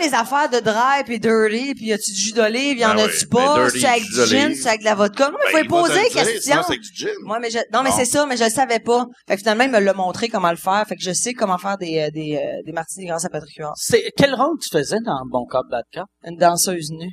toutes 0.00 0.10
les 0.10 0.14
affaires 0.14 0.48
de 0.48 0.58
dry 0.60 1.04
puis 1.04 1.18
dirty 1.20 1.74
puis 1.74 1.86
y 1.86 1.92
a-tu 1.92 2.12
du 2.12 2.18
jus 2.20 2.32
d'olive, 2.32 2.78
y 2.78 2.84
en 2.84 2.94
Ben 2.94 3.04
a-tu 3.04 3.18
oui, 3.22 3.26
pas? 3.30 3.54
ben 3.56 3.62
dirty, 3.64 3.80
C'est 3.80 3.86
avec 3.88 4.02
du 4.04 4.26
gin, 4.26 4.54
c'est 4.54 4.68
avec 4.68 4.80
de 4.80 4.84
la 4.84 4.94
vodka. 4.94 5.30
Non, 5.30 5.36
mais 5.38 5.44
Ben, 5.44 5.50
faut 5.52 5.58
il 5.58 5.64
te 5.64 5.68
poser 5.68 6.02
le 6.02 6.08
dire, 6.10 6.22
question. 6.22 6.40
sinon 6.40 6.62
c'est 6.68 6.78
du 6.78 6.90
gin. 6.94 7.38
Mais 7.40 7.50
je, 7.50 7.58
non, 7.72 7.82
mais 7.82 7.90
c'est 7.90 8.04
ça, 8.04 8.26
mais 8.26 8.36
je 8.36 8.44
le 8.44 8.50
savais 8.50 8.78
pas. 8.80 9.06
Fait 9.28 9.34
que 9.34 9.40
finalement, 9.40 9.64
il 9.64 9.70
me 9.70 9.78
l'a 9.80 9.92
montré 9.92 10.28
comment 10.28 10.50
le 10.50 10.56
faire. 10.56 10.84
Fait 10.88 10.96
que 10.96 11.02
je 11.02 11.12
sais 11.12 11.32
comment 11.34 11.58
faire 11.58 11.76
des, 11.78 11.98
euh, 12.00 12.10
des, 12.10 12.36
euh, 12.36 12.62
des 12.64 12.72
martinis 12.72 13.06
grâce 13.06 13.24
à 13.24 13.28
Patrick 13.28 13.56
Huard. 13.58 13.72
C'est, 13.76 14.10
quel 14.16 14.34
rôle 14.34 14.58
tu 14.60 14.68
faisais 14.70 14.98
dans 15.04 15.20
Bon 15.30 15.44
Cop, 15.46 15.66
Bad 15.70 15.84
Cop? 15.94 16.06
Une 16.24 16.36
danseuse 16.36 16.90
nue. 16.90 17.12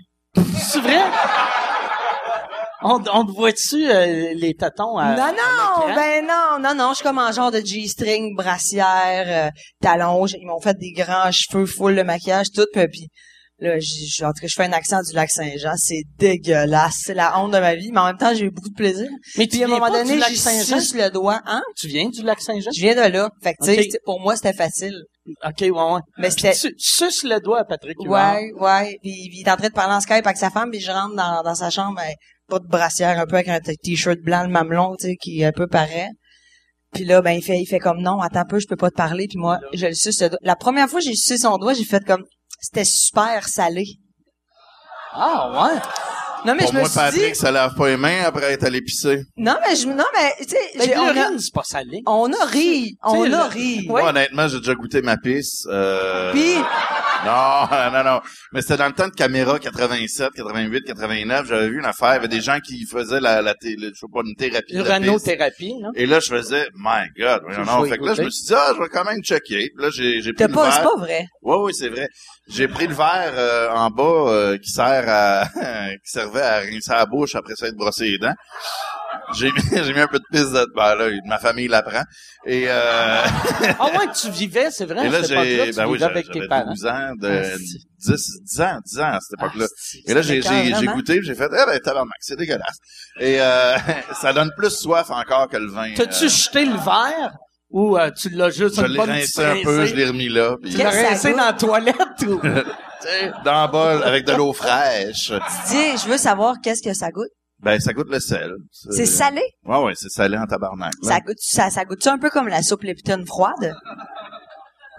C'est 0.58 0.80
vrai? 0.80 1.02
On, 2.84 3.02
on 3.12 3.26
te 3.26 3.32
voit-tu 3.32 3.90
euh, 3.90 4.34
les 4.36 4.54
tatons 4.54 4.98
à, 4.98 5.16
non, 5.16 5.34
non, 5.34 5.96
ben 5.96 6.26
non, 6.26 6.60
non, 6.60 6.76
non, 6.76 6.90
je 6.92 6.98
suis 6.98 7.04
comme 7.04 7.18
en 7.18 7.32
genre 7.32 7.52
de 7.52 7.60
G-string, 7.60 8.36
brassière, 8.36 9.48
euh, 9.48 9.50
talons. 9.82 10.28
Ils 10.28 10.46
m'ont 10.46 10.60
fait 10.60 10.78
des 10.78 10.92
grands 10.92 11.32
cheveux, 11.32 11.66
full 11.66 11.96
de 11.96 12.04
maquillage, 12.04 12.48
tout. 12.54 12.68
Puis, 12.74 13.10
là, 13.60 13.80
je, 13.80 14.24
en 14.24 14.28
tout 14.28 14.42
cas, 14.42 14.48
je 14.48 14.54
fais 14.54 14.66
un 14.66 14.74
accent 14.74 15.02
du 15.02 15.16
lac 15.16 15.32
Saint-Jean. 15.32 15.74
C'est 15.76 16.04
dégueulasse. 16.20 17.02
C'est 17.06 17.16
la 17.16 17.40
honte 17.40 17.52
de 17.52 17.60
ma 17.60 17.74
vie. 17.74 17.90
Mais 17.92 18.00
en 18.00 18.06
même 18.06 18.18
temps, 18.18 18.34
j'ai 18.36 18.46
eu 18.46 18.52
beaucoup 18.52 18.70
de 18.70 18.76
plaisir. 18.76 19.10
Mais 19.38 19.46
tu 19.46 19.58
Puis 19.58 19.64
à 19.64 19.66
un 19.66 19.70
moment 19.70 19.88
pas 19.88 20.04
donné, 20.04 20.20
j'ai 20.30 20.36
suce 20.36 20.94
le 20.94 21.10
doigt. 21.10 21.42
Hein? 21.46 21.64
Tu 21.76 21.88
viens 21.88 22.10
du 22.10 22.22
lac 22.22 22.40
Saint-Jean? 22.40 22.70
Je 22.72 22.80
viens 22.80 22.94
de 22.94 23.12
là. 23.12 23.30
Fait 23.42 23.56
que, 23.56 23.66
tu 23.66 23.74
sais, 23.74 24.00
pour 24.06 24.20
moi, 24.20 24.36
c'était 24.36 24.54
facile. 24.54 25.02
OK, 25.44 25.62
ouais, 25.62 25.72
ouais. 25.72 26.00
Mais 26.20 26.30
c'était... 26.30 26.54
tu, 26.54 26.74
suces 26.78 27.24
le 27.24 27.40
doigt 27.40 27.62
à 27.62 27.66
Patrick. 27.66 28.00
Ouais, 28.02 28.52
ouais. 28.60 28.98
Puis, 29.02 29.30
il 29.34 29.44
est 29.46 29.52
en 29.52 29.58
train 29.58 29.68
de 29.68 29.74
parler 29.74 29.96
en 29.96 30.00
Skype 30.00 30.26
avec 30.26 30.38
sa 30.38 30.52
femme, 30.52 30.70
puis 30.70 30.80
je 30.80 30.92
rentre 30.92 31.16
dans, 31.16 31.42
dans 31.44 31.56
sa 31.56 31.70
chambre, 31.70 31.96
ben, 31.96 32.14
pas 32.48 32.60
de 32.60 32.68
brassière, 32.68 33.20
un 33.20 33.26
peu 33.26 33.36
avec 33.36 33.50
un 33.50 33.60
t-shirt 33.60 34.20
blanc, 34.20 34.44
le 34.44 34.50
mamelon, 34.50 34.96
tu 34.96 35.08
sais, 35.08 35.16
qui 35.16 35.44
un 35.44 35.52
peu 35.52 35.68
paraît. 35.68 36.10
Puis 36.94 37.04
là, 37.06 37.22
ben, 37.22 37.32
il 37.32 37.44
fait, 37.44 37.60
il 37.60 37.66
fait 37.66 37.80
comme 37.80 38.02
non, 38.02 38.20
attends 38.22 38.40
un 38.40 38.46
peu, 38.46 38.60
je 38.60 38.68
peux 38.68 38.76
pas 38.76 38.90
te 38.90 38.96
parler. 38.96 39.28
Puis 39.28 39.38
moi, 39.38 39.60
je 39.74 39.88
le 39.88 39.94
suce. 39.94 40.22
le 40.22 40.30
doigt. 40.30 40.40
La 40.42 40.56
première 40.56 40.90
fois 40.90 41.00
que 41.00 41.06
j'ai 41.06 41.16
sucé 41.16 41.38
son 41.38 41.58
doigt, 41.58 41.74
j'ai 41.74 41.84
fait 41.84 42.04
comme, 42.06 42.24
c'était 42.60 42.86
super 42.86 43.48
salé. 43.48 43.86
Ah, 45.12 45.70
ouais. 45.74 45.80
Non, 46.46 46.54
mais 46.56 46.60
Pour 46.64 46.72
je 46.72 46.74
me 46.76 46.80
moi, 46.82 46.90
suis 46.90 46.98
Patrick, 47.00 47.34
dit, 47.34 47.36
ça 47.36 47.52
lave 47.52 47.76
pas 47.76 47.88
les 47.90 47.98
mains 47.98 48.24
après 48.26 48.52
être 48.54 48.64
allé 48.64 48.82
pisser. 48.82 49.24
non, 49.38 49.56
mais 49.68 49.76
je, 49.76 49.88
non, 49.88 50.04
mais, 50.16 50.34
tu 50.40 50.50
sais, 50.50 50.58
Mais 50.78 50.86
j'ai- 50.86 50.98
on 50.98 51.08
a, 51.08 51.14
l'urine, 51.14 51.40
c'est 51.40 51.54
pas 51.54 51.64
salé. 51.64 52.02
on 52.06 52.32
a 52.32 52.46
ri, 52.46 52.96
on 53.04 53.32
a 53.34 53.48
ri. 53.48 53.80
Ouais. 53.90 54.02
Moi, 54.02 54.10
honnêtement, 54.10 54.48
j'ai 54.48 54.60
déjà 54.60 54.76
goûté 54.76 55.02
ma 55.02 55.18
pisse. 55.18 55.66
Euh... 55.70 56.32
Puis, 56.32 56.56
Non, 57.26 57.68
non, 57.92 58.04
non. 58.04 58.22
Mais 58.54 58.62
c'était 58.62 58.78
dans 58.78 58.86
le 58.88 58.94
temps 58.94 59.08
de 59.08 59.14
caméra 59.14 59.58
87, 59.60 60.30
88, 60.36 60.84
89. 60.86 61.48
J'avais 61.48 61.68
vu 61.70 61.80
une 61.80 61.86
affaire. 61.86 62.12
Il 62.12 62.16
y 62.16 62.18
avait 62.18 62.28
des 62.28 62.42
gens 62.42 62.60
qui 62.60 62.86
faisaient 62.86 63.20
la, 63.20 63.42
la, 63.42 63.54
thé- 63.56 63.76
le- 63.76 63.90
je 63.94 64.00
sais 64.00 64.06
pas, 64.14 64.22
une 64.24 64.36
thérapie 64.36 64.74
de 64.74 64.78
la 64.78 64.84
pisse. 64.84 65.08
Uranothérapie, 65.08 65.74
non? 65.82 65.90
Et 65.96 66.06
là, 66.06 66.20
je 66.20 66.28
faisais, 66.30 66.68
my 66.76 67.08
God, 67.20 67.42
non. 67.58 67.64
jouais 67.80 67.90
Fait 67.90 67.98
que 67.98 68.06
là, 68.06 68.14
je 68.14 68.22
me 68.22 68.30
suis 68.30 68.46
dit, 68.46 68.54
ah, 68.56 68.72
je 68.76 68.82
vais 68.82 68.90
quand 68.90 69.04
même 69.04 69.22
checker. 69.24 69.72
Puis 69.76 69.84
là, 69.84 69.90
j'ai, 69.90 70.22
j'ai 70.22 70.34
pris 70.34 70.44
t'as 70.44 70.48
le 70.48 70.54
pas, 70.54 70.72
c'est 70.72 70.84
pas 70.84 70.96
vrai. 70.98 71.28
Oui, 71.42 71.56
oui, 71.62 71.74
c'est 71.74 71.90
vrai. 71.90 72.08
J'ai 72.50 72.68
pris 72.68 72.88
le 72.88 72.94
verre 72.94 73.34
euh, 73.36 73.70
en 73.72 73.90
bas 73.90 74.04
euh, 74.04 74.58
qui 74.58 74.70
sert 74.72 75.04
à 75.08 75.46
qui 76.04 76.12
servait 76.12 76.42
à 76.42 76.60
rincer 76.60 76.92
la 76.92 77.06
bouche 77.06 77.36
après 77.36 77.56
ça 77.56 77.68
être 77.68 77.76
brossé 77.76 78.06
les 78.12 78.18
dents. 78.18 78.34
J'ai 79.34 79.52
mis, 79.52 79.62
j'ai 79.84 79.94
mis 79.94 80.00
un 80.00 80.08
peu 80.08 80.20
de 80.20 80.26
pisse 80.32 80.52
de 80.52 80.66
ben 80.76 80.96
là, 80.96 81.10
ma 81.26 81.38
famille 81.40 81.68
l'apprend. 81.68 82.04
Et 82.46 82.66
euh, 82.68 83.22
Ah 83.80 83.86
ouais, 83.98 84.08
tu 84.20 84.30
vivais, 84.32 84.70
c'est 84.72 84.86
vrai, 84.86 85.06
et 85.08 85.10
là 85.10 85.22
j'ai 85.24 85.72
ben 85.74 85.88
oui, 85.88 86.02
avec 86.02 86.30
tes 86.32 86.48
parents. 86.48 86.72
12 86.72 86.86
ans 86.86 87.12
de 87.20 87.28
Ah, 87.28 87.44
c'est- 87.44 88.14
10 88.14 88.42
10 88.44 88.62
ans, 88.62 88.80
10 88.86 89.00
ans 89.00 89.12
à 89.14 89.20
cette 89.20 89.40
époque-là. 89.40 89.66
Ah, 89.70 89.98
Et 90.06 90.14
là 90.14 90.22
j'ai 90.22 90.42
j'ai 90.42 90.74
j'ai 90.76 90.86
goûté, 90.88 91.20
j'ai 91.24 91.36
fait 91.36 91.50
eh 91.52 91.66
ben 91.66 91.80
tabarnak, 91.80 92.16
c'est 92.22 92.38
dégueulasse. 92.38 92.78
Et 93.20 93.42
euh, 93.42 93.78
ça 94.22 94.32
donne 94.32 94.52
plus 94.58 94.70
soif 94.72 95.10
encore 95.10 95.50
que 95.50 95.58
le 95.58 95.70
vin. 95.70 95.94
T'as-tu 95.96 96.26
euh, 96.26 96.30
jeté 96.30 96.64
le 96.66 96.78
verre? 96.78 97.34
Ou 97.70 97.98
euh, 97.98 98.10
tu 98.12 98.30
l'as 98.30 98.50
juste 98.50 98.76
je 98.76 98.82
une 98.82 98.88
l'ai 98.88 98.98
bonne 98.98 99.10
rincé 99.10 99.44
un 99.44 99.64
peu, 99.64 99.86
je 99.86 99.96
l'ai 99.96 100.06
remis 100.08 100.30
là, 100.30 100.56
puis 100.62 100.72
Tu 100.72 100.78
l'as 100.78 100.86
Qu'est-ce 100.86 100.98
que 100.98 101.04
ça 101.04 101.10
rincé 101.10 101.32
dans 101.32 101.38
la 101.46 101.54
toilette 101.54 102.22
ou? 102.28 102.40
dans 103.46 103.66
le 103.66 103.72
bol 103.72 104.04
avec 104.04 104.26
de 104.26 104.34
l'eau 104.34 104.54
fraîche. 104.54 105.28
Tu 105.32 105.70
dis, 105.76 105.98
je 106.04 106.08
veux 106.10 106.18
savoir 106.18 106.56
qu'est-ce 106.64 106.82
que 106.82 106.94
ça 106.94 107.10
goûte. 107.12 107.30
Ben 107.60 107.80
ça 107.80 107.92
goûte 107.94 108.10
le 108.10 108.20
sel. 108.20 108.54
C'est 108.72 109.06
salé? 109.06 109.42
Ouais, 109.66 109.78
ouais, 109.80 109.94
c'est 109.96 110.10
salé 110.10 110.38
en 110.38 110.46
tabarnak. 110.46 110.94
là. 111.02 111.10
Ça 111.16 111.20
goûte, 111.22 111.38
ça, 111.40 111.70
ça 111.70 111.86
goûte 111.86 112.06
un 112.08 112.18
peu 112.20 112.30
comme 112.30 112.48
la 112.48 112.62
soupe 112.62 112.84
Lipton 112.84 113.24
froide? 113.26 113.74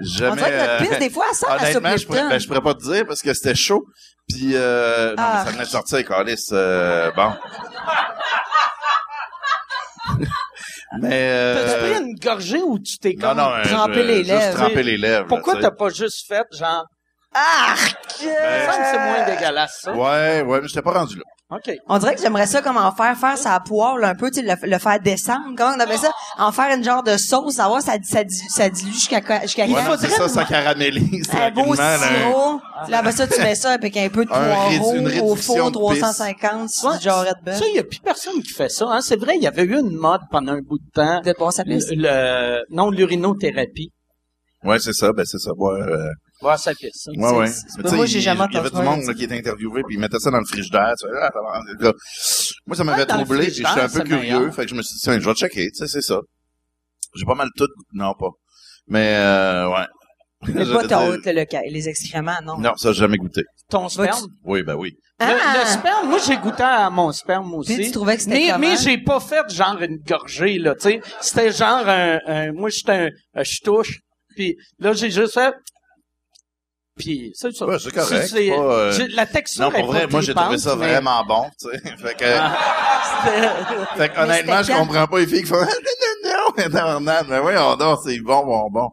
Jamais, 0.00 0.30
On 0.30 0.36
dirait 0.36 0.50
que 0.50 0.56
notre 0.56 0.70
euh, 0.70 0.78
pisse, 0.86 0.98
des 0.98 1.10
fois, 1.10 1.24
elle 1.30 1.36
sent 1.36 1.46
la 1.48 1.58
soupe 1.58 1.66
Honnêtement, 1.84 1.96
je 1.96 2.06
pourrais, 2.06 2.28
ben, 2.28 2.38
je 2.38 2.46
pourrais 2.46 2.60
pas 2.62 2.74
te 2.74 2.82
dire 2.82 3.04
parce 3.06 3.20
que 3.22 3.32
c'était 3.34 3.54
chaud. 3.56 3.84
Puis, 4.28 4.52
euh, 4.54 5.08
non, 5.10 5.14
mais 5.16 5.22
Ah. 5.22 5.44
ça 5.44 5.50
venait 5.52 5.64
de 5.64 5.68
sortir, 5.68 6.04
Calis. 6.04 6.44
Euh, 6.52 7.10
bon. 7.16 7.32
mais, 11.00 11.54
T'as-tu 11.54 11.70
euh, 11.84 11.92
pris 11.94 12.02
une 12.04 12.14
gorgée 12.14 12.62
ou 12.62 12.78
tu 12.78 12.98
t'es 12.98 13.14
comme 13.14 13.36
non, 13.36 13.50
trempé 13.64 13.94
je- 13.94 14.00
les 14.00 14.16
juste 14.18 14.28
lèvres? 14.30 14.56
tremper 14.56 14.82
les 14.82 14.96
lèvres. 14.98 15.26
Pourquoi 15.26 15.60
t'as 15.60 15.70
pas 15.70 15.88
juste 15.90 16.26
fait 16.26 16.46
genre 16.58 16.84
Arc! 17.38 17.96
ça 18.18 18.24
me 18.26 18.72
semble 18.72 18.84
que 18.84 18.90
c'est 18.90 18.98
moins 18.98 19.26
dégueulasse 19.36 19.78
ça. 19.82 19.92
Ouais, 19.92 20.42
ouais, 20.42 20.60
mais 20.62 20.68
j'étais 20.68 20.82
pas 20.82 20.92
rendu 20.92 21.16
là. 21.16 21.22
OK. 21.50 21.72
On 21.88 21.96
dirait 21.96 22.14
que 22.14 22.20
j'aimerais 22.20 22.46
ça 22.46 22.60
comme 22.60 22.76
en 22.76 22.92
faire 22.92 23.16
faire 23.16 23.38
sa 23.38 23.58
poêle 23.60 24.04
un 24.04 24.14
peu, 24.14 24.30
tu 24.30 24.40
sais, 24.40 24.42
le, 24.46 24.68
le 24.70 24.78
faire 24.78 25.00
descendre. 25.00 25.54
Comment 25.56 25.72
on 25.76 25.80
appelle 25.80 25.96
ça? 25.96 26.10
En 26.36 26.52
faire 26.52 26.76
une 26.76 26.84
genre 26.84 27.02
de 27.02 27.16
sauce, 27.16 27.54
savoir 27.54 27.80
ça, 27.80 27.92
ça, 28.02 28.22
dilue- 28.22 28.50
ça 28.50 28.68
dilue 28.68 28.92
jusqu'à 28.92 29.22
quoi- 29.22 29.40
jusqu'à 29.40 29.64
Ouais, 29.64 29.70
non, 29.82 29.96
c'est 29.98 30.08
faudrait 30.08 30.28
ça, 30.28 30.28
ça 30.28 30.44
caramélise 30.44 31.30
un 31.32 31.50
beau 31.50 31.74
sirop. 31.74 32.60
Là, 32.88 32.98
après 32.98 33.12
ça, 33.12 33.26
tu 33.26 33.40
mets 33.40 33.54
ça 33.54 33.70
avec 33.72 33.96
un 33.96 34.10
peu 34.10 34.26
de 34.26 34.28
poireau 34.28 35.30
au 35.32 35.36
four 35.36 35.70
de 35.70 35.72
350 35.72 36.68
sur 36.68 36.90
Ouais, 36.90 36.98
du 36.98 37.04
jarret 37.04 37.32
de 37.40 37.44
bœuf. 37.46 37.58
Ça, 37.58 37.64
il 37.66 37.76
y 37.76 37.78
a 37.78 37.84
plus 37.84 38.00
personne 38.00 38.42
qui 38.42 38.52
fait 38.52 38.68
ça. 38.68 38.84
Hein. 38.86 39.00
C'est 39.00 39.16
vrai, 39.18 39.36
il 39.36 39.42
y 39.42 39.46
avait 39.46 39.62
eu 39.62 39.78
une 39.80 39.96
mode 39.96 40.20
pendant 40.30 40.52
un 40.52 40.60
bout 40.60 40.76
de 40.78 40.90
temps. 40.92 41.22
De 41.22 41.30
Le, 41.30 41.64
pisse. 41.76 41.86
le- 41.92 42.62
non, 42.70 42.90
l'urinothérapie. 42.90 43.90
Ouais, 44.64 44.78
c'est 44.80 44.92
ça, 44.92 45.12
ben 45.14 45.24
c'est 45.24 45.38
ça. 45.38 45.52
Ouais, 45.56 45.80
piste. 46.40 46.92
ça. 46.94 47.10
ouais, 47.10 47.38
ouais. 47.38 47.46
c'est- 47.48 47.82
Mais 47.82 47.90
moi, 47.92 48.06
j'ai 48.06 48.20
jamais 48.20 48.44
Il 48.50 48.54
y 48.54 48.56
avait 48.58 48.68
entendu 48.68 48.82
du 48.84 48.88
monde 48.90 49.04
là, 49.06 49.14
qui 49.14 49.24
était 49.24 49.38
interviewé, 49.38 49.82
puis 49.86 49.96
ils 49.96 50.00
mettaient 50.00 50.18
ça 50.18 50.30
dans 50.30 50.38
le 50.38 50.44
frigidaire. 50.46 50.92
Tu 51.00 51.06
sais, 51.08 51.14
ah, 51.20 51.60
là. 51.80 51.92
Moi, 52.66 52.76
ça 52.76 52.84
m'avait 52.84 53.00
Ouais, 53.02 53.06
troublé, 53.06 53.46
puis 53.46 53.54
j'étais 53.54 53.68
un 53.68 53.88
peu 53.88 54.00
curieux, 54.00 54.20
meilleur. 54.20 54.54
fait 54.54 54.62
que 54.64 54.68
je 54.70 54.74
me 54.74 54.82
suis 54.82 54.94
dit, 54.94 55.00
tiens, 55.02 55.18
je 55.18 55.28
vais 55.28 55.34
checker, 55.34 55.70
tu 55.70 55.74
sais, 55.78 55.86
c'est 55.86 56.02
ça. 56.02 56.20
J'ai 57.14 57.24
pas 57.24 57.34
mal 57.34 57.48
tout... 57.56 57.66
Non, 57.92 58.12
pas. 58.18 58.28
Mais, 58.86 59.14
euh, 59.16 59.68
ouais. 59.70 59.86
Mais 60.54 60.64
pas 60.72 60.82
ton, 60.86 61.16
dire- 61.16 61.20
le, 61.26 61.32
le- 61.32 61.72
les 61.72 61.88
excréments, 61.88 62.38
non? 62.44 62.58
Non, 62.58 62.76
ça, 62.76 62.92
j'ai 62.92 63.00
jamais 63.00 63.16
goûté. 63.16 63.42
Ton 63.70 63.88
sperme? 63.88 64.26
Oui, 64.44 64.62
ben 64.62 64.74
oui. 64.76 64.92
Le, 65.20 65.26
Ah! 65.26 65.56
le 65.58 65.66
sperme, 65.66 66.08
moi 66.10 66.18
j'ai 66.24 66.36
goûté 66.36 66.62
à 66.62 66.88
mon 66.90 67.10
sperme 67.10 67.52
aussi. 67.54 67.74
Puis 67.74 67.86
tu 67.86 67.90
trouvais 67.90 68.14
que 68.16 68.22
c'était 68.22 68.52
mais, 68.56 68.58
mais 68.70 68.76
j'ai 68.76 68.98
pas 68.98 69.18
fait 69.18 69.42
genre 69.52 69.76
une 69.82 69.96
gorgée 70.06 70.58
là, 70.60 70.76
tu 70.76 70.82
sais. 70.90 71.00
C'était 71.20 71.50
genre 71.50 71.82
un, 71.88 72.20
un- 72.24 72.52
moi 72.52 72.68
j'étais 72.70 72.92
un, 72.92 73.10
un 73.34 73.42
je 73.42 73.58
touche. 73.64 73.98
Puis 74.36 74.56
là 74.78 74.92
j'ai 74.92 75.10
juste 75.10 75.34
fait. 75.34 75.52
Puis 76.98 77.30
c'est 77.34 77.52
ça. 77.54 77.64
Ouais, 77.66 77.78
c'est 77.78 77.92
correct, 77.92 78.28
C'est- 78.28 78.48
pas, 78.50 78.54
euh, 78.56 79.06
La 79.14 79.26
texture 79.26 79.62
Non, 79.70 79.72
est 79.76 79.80
pour 79.80 79.92
vrai, 79.92 80.00
pas 80.02 80.06
moi, 80.10 80.20
j'ai 80.20 80.34
trouvé 80.34 80.58
ça 80.58 80.76
mais- 80.76 80.88
vraiment 80.88 81.24
bon, 81.24 81.44
tu 81.60 81.68
sais. 81.70 81.78
Fait 81.98 82.14
que, 82.14 82.24
C'était- 83.24 83.96
fait 83.96 84.08
que, 84.10 84.20
honnêtement, 84.20 84.62
je 84.62 84.72
comprends 84.72 85.06
pas 85.06 85.18
les 85.20 85.26
filles 85.26 85.42
qui 85.42 85.48
font, 85.48 85.56
ah, 85.62 85.66
non, 86.68 86.68
non, 86.70 87.00
non, 87.00 87.00
non, 87.00 87.20
mais 87.28 87.38
oui, 87.38 87.52
on 87.58 87.76
dort, 87.76 88.02
c'est 88.04 88.18
bon, 88.20 88.44
bon, 88.44 88.68
bon. 88.70 88.88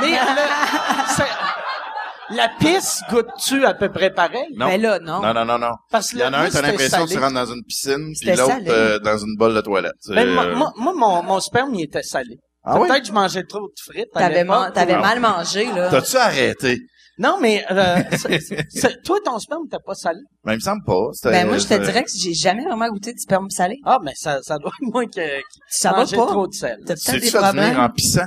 mais 0.00 0.10
le- 0.10 1.16
c'est- 1.16 2.34
la 2.36 2.48
pisse 2.60 3.00
goûte-tu 3.10 3.64
à 3.64 3.74
peu 3.74 3.90
près 3.90 4.10
pareil? 4.10 4.46
Non. 4.56 4.66
Mais 4.66 4.78
là, 4.78 4.98
non. 4.98 5.20
Non, 5.22 5.32
non, 5.32 5.44
non, 5.44 5.58
non. 5.58 5.72
Parce 5.90 6.10
que 6.10 6.16
Il 6.16 6.20
y 6.20 6.24
en 6.24 6.32
a 6.32 6.38
un, 6.40 6.48
t'as 6.50 6.60
l'impression 6.62 7.06
que 7.06 7.10
tu 7.12 7.18
rentres 7.18 7.34
dans 7.34 7.46
une 7.46 7.62
piscine, 7.64 8.12
puis 8.20 8.30
l'autre, 8.36 8.54
euh, 8.68 8.98
dans 8.98 9.16
une 9.18 9.34
bolle 9.38 9.54
de 9.54 9.60
toilette. 9.62 9.92
Ben, 10.08 10.28
moi, 10.34 10.44
euh, 10.44 10.54
moi, 10.54 10.72
moi, 10.76 10.92
mon, 10.94 11.22
mon 11.22 11.40
sperme, 11.40 11.74
il 11.74 11.84
était 11.84 12.02
salé. 12.02 12.36
Ah 12.64 12.78
oui? 12.78 12.86
Peut-être 12.88 13.02
que 13.02 13.08
je 13.08 13.12
mangeais 13.12 13.44
trop 13.44 13.60
de 13.68 13.72
frites 13.82 14.08
T'avais, 14.12 14.44
man- 14.44 14.72
mal 15.00 15.20
mangé, 15.20 15.66
là. 15.72 15.88
T'as-tu 15.88 16.16
arrêté? 16.16 16.80
Non, 17.18 17.38
mais 17.40 17.64
euh, 17.70 17.96
toi, 19.04 19.18
ton 19.24 19.38
sperme, 19.38 19.68
t'es 19.70 19.76
pas 19.84 19.94
salé? 19.94 20.20
Ben, 20.44 20.52
il 20.52 20.56
me 20.56 20.60
semble 20.60 20.84
pas. 20.84 21.10
Ben, 21.24 21.46
moi, 21.48 21.58
je 21.58 21.66
te 21.66 21.74
dirais 21.74 22.04
que 22.04 22.10
j'ai 22.16 22.34
jamais 22.34 22.64
vraiment 22.64 22.88
goûté 22.88 23.12
de 23.12 23.18
sperme 23.18 23.50
salé. 23.50 23.76
Ah, 23.84 23.98
mais 24.02 24.12
ça, 24.14 24.40
ça 24.42 24.58
doit 24.58 24.70
être 24.80 24.92
moins 24.92 25.06
que, 25.06 25.38
que 25.40 25.42
Ça 25.68 25.90
va 25.90 26.04
pas. 26.04 26.06
trop 26.06 26.46
de 26.46 26.54
sel. 26.54 26.76
T'as 26.80 26.94
peut-être 26.94 26.98
C'est-tu 26.98 27.20
des 27.20 27.30
problèmes. 27.32 27.78
en 27.80 27.88
pissant? 27.90 28.26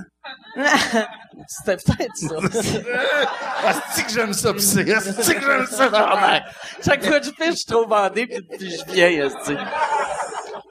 C'était 1.47 1.77
peut-être 1.77 2.15
ça. 2.15 2.35
Ah, 3.63 3.73
c'est 3.93 4.03
que 4.03 4.11
j'aime 4.11 4.33
ça 4.33 4.53
pisser. 4.53 4.91
Ah, 4.91 4.99
c'est 4.99 5.35
que 5.35 5.41
j'aime 5.41 5.65
ça. 5.67 6.41
Chaque 6.83 7.05
fois 7.05 7.19
que 7.19 7.25
je 7.27 7.31
fais, 7.31 7.51
je 7.51 7.57
suis 7.57 7.65
trop 7.65 7.85
bandé, 7.85 8.25
puis, 8.25 8.41
puis 8.57 8.71
je 8.71 8.91
viens. 8.91 9.29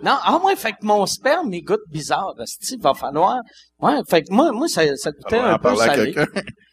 Non, 0.02 0.16
ah, 0.22 0.38
moi, 0.40 0.56
fait 0.56 0.72
que 0.72 0.78
mon 0.82 1.04
sperme, 1.06 1.52
il 1.52 1.62
goûte 1.62 1.80
bizarre, 1.88 2.32
il 2.38 2.80
va 2.80 2.94
falloir. 2.94 3.36
Ouais, 3.80 3.94
fait 4.08 4.22
que 4.22 4.32
moi, 4.32 4.50
moi, 4.52 4.66
ça, 4.68 4.82
ça 4.96 5.10
goûtait 5.10 5.38
un 5.38 5.58
peu 5.58 5.74
salé. 5.76 6.14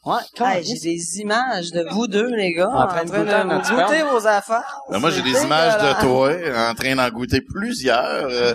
Ouais, 0.06 0.14
quand 0.38 0.48
Hey, 0.50 0.64
j'ai 0.64 0.80
des 0.80 1.20
images 1.20 1.72
de 1.72 1.86
vous 1.92 2.08
deux, 2.08 2.30
les 2.34 2.54
gars, 2.54 2.70
En 2.70 2.88
train 2.88 3.04
de 3.04 3.10
goûter 3.10 3.34
à 3.34 3.44
notre 3.44 3.66
vous 3.70 3.76
goûter 3.76 3.88
sperme. 4.00 4.10
vos 4.12 4.26
affaires. 4.28 4.80
Ben, 4.90 5.00
moi, 5.00 5.10
j'ai 5.12 5.22
des 5.22 5.44
images 5.44 5.78
de 5.78 6.02
toi 6.02 6.32
en 6.70 6.74
train 6.76 6.96
d'en 6.96 7.10
goûter 7.10 7.42
plusieurs. 7.42 8.28
euh, 8.30 8.54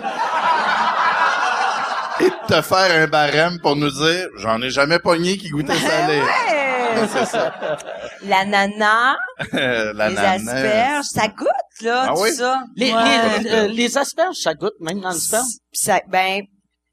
et 2.19 2.29
de 2.29 2.47
te 2.47 2.61
faire 2.61 3.03
un 3.03 3.07
barème 3.07 3.59
pour 3.61 3.75
nous 3.75 3.89
dire, 3.91 4.27
j'en 4.37 4.61
ai 4.61 4.69
jamais 4.69 4.99
pogné 4.99 5.37
qui 5.37 5.49
goûtait 5.49 5.73
salé. 5.75 6.19
Ouais. 6.21 6.62
C'est 7.11 7.25
ça. 7.25 7.77
L'ananas, 8.23 9.15
Euh, 9.53 9.93
La 9.93 10.09
les 10.09 10.17
asperges, 10.17 11.05
ça 11.05 11.27
goûte, 11.27 11.47
là, 11.81 12.05
Ah 12.09 12.13
tout 12.15 12.21
oui? 12.21 12.31
ça. 12.33 12.63
Les, 12.75 12.93
Ouais. 12.93 13.39
les, 13.43 13.49
euh, 13.51 13.67
les 13.67 13.97
asperges, 13.97 14.35
ça 14.37 14.53
goûte, 14.53 14.73
même 14.79 14.99
dans 15.01 15.09
le 15.09 15.15
sperme? 15.17 15.45
Ça, 15.71 15.99
ben, 16.07 16.41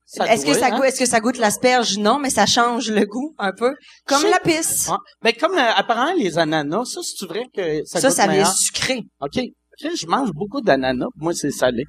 Ça 0.07 0.27
est-ce 0.33 0.45
que 0.45 0.55
ça 0.55 0.67
hein? 0.67 0.71
goûte, 0.77 0.85
est-ce 0.87 0.99
que 0.99 1.07
ça 1.07 1.21
goûte 1.21 1.39
l'asperge? 1.39 1.97
Non, 1.99 2.19
mais 2.19 2.31
ça 2.31 2.47
change 2.47 2.91
le 2.91 3.05
goût, 3.07 3.35
un 3.39 3.53
peu. 3.53 3.75
Comme 4.07 4.25
la 4.25 4.41
pisse. 4.41 4.89
Ouais. 4.89 4.97
Ben, 5.23 5.33
comme, 5.39 5.57
euh, 5.57 5.71
apparemment, 5.77 6.15
les 6.17 6.37
ananas, 6.39 6.85
ça, 6.87 7.01
c'est 7.03 7.27
vrai 7.27 7.45
que 7.55 7.85
ça, 7.85 8.01
Ça, 8.01 8.09
goûte 8.09 8.17
ça 8.17 8.23
vient 8.25 8.33
meilleur? 8.33 8.53
sucré. 8.53 9.03
OK. 9.21 9.41
Je 9.83 10.07
mange 10.07 10.31
beaucoup 10.33 10.61
d'ananas, 10.61 11.07
puis 11.17 11.25
moi, 11.25 11.33
c'est 11.35 11.51
salé. 11.51 11.85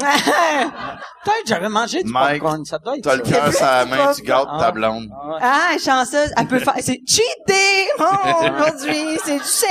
Peut-être 1.24 1.46
j'avais 1.46 1.68
mangé 1.68 2.02
du 2.02 2.10
Mike, 2.10 2.40
popcorn, 2.42 2.64
ça 2.64 2.78
doit 2.78 2.96
être 2.96 3.04
T'as 3.04 3.16
le 3.16 3.22
cœur 3.22 3.52
sur 3.52 3.64
la 3.66 3.84
main, 3.84 4.12
tu 4.14 4.22
gâtes 4.22 4.44
ta 4.58 4.66
Ah. 4.68 4.72
blonde. 4.72 5.08
Ah. 5.40 5.70
Ah, 5.72 5.78
chanceuse, 5.78 6.32
elle 6.36 6.46
peut 6.46 6.58
faire, 6.58 6.74
c'est 6.80 7.00
cheat 7.06 7.24
day! 7.46 7.86
Oh, 7.98 8.04
aujourd'hui, 8.44 9.18
c'est 9.24 9.38
du 9.38 9.44
sel! 9.44 9.68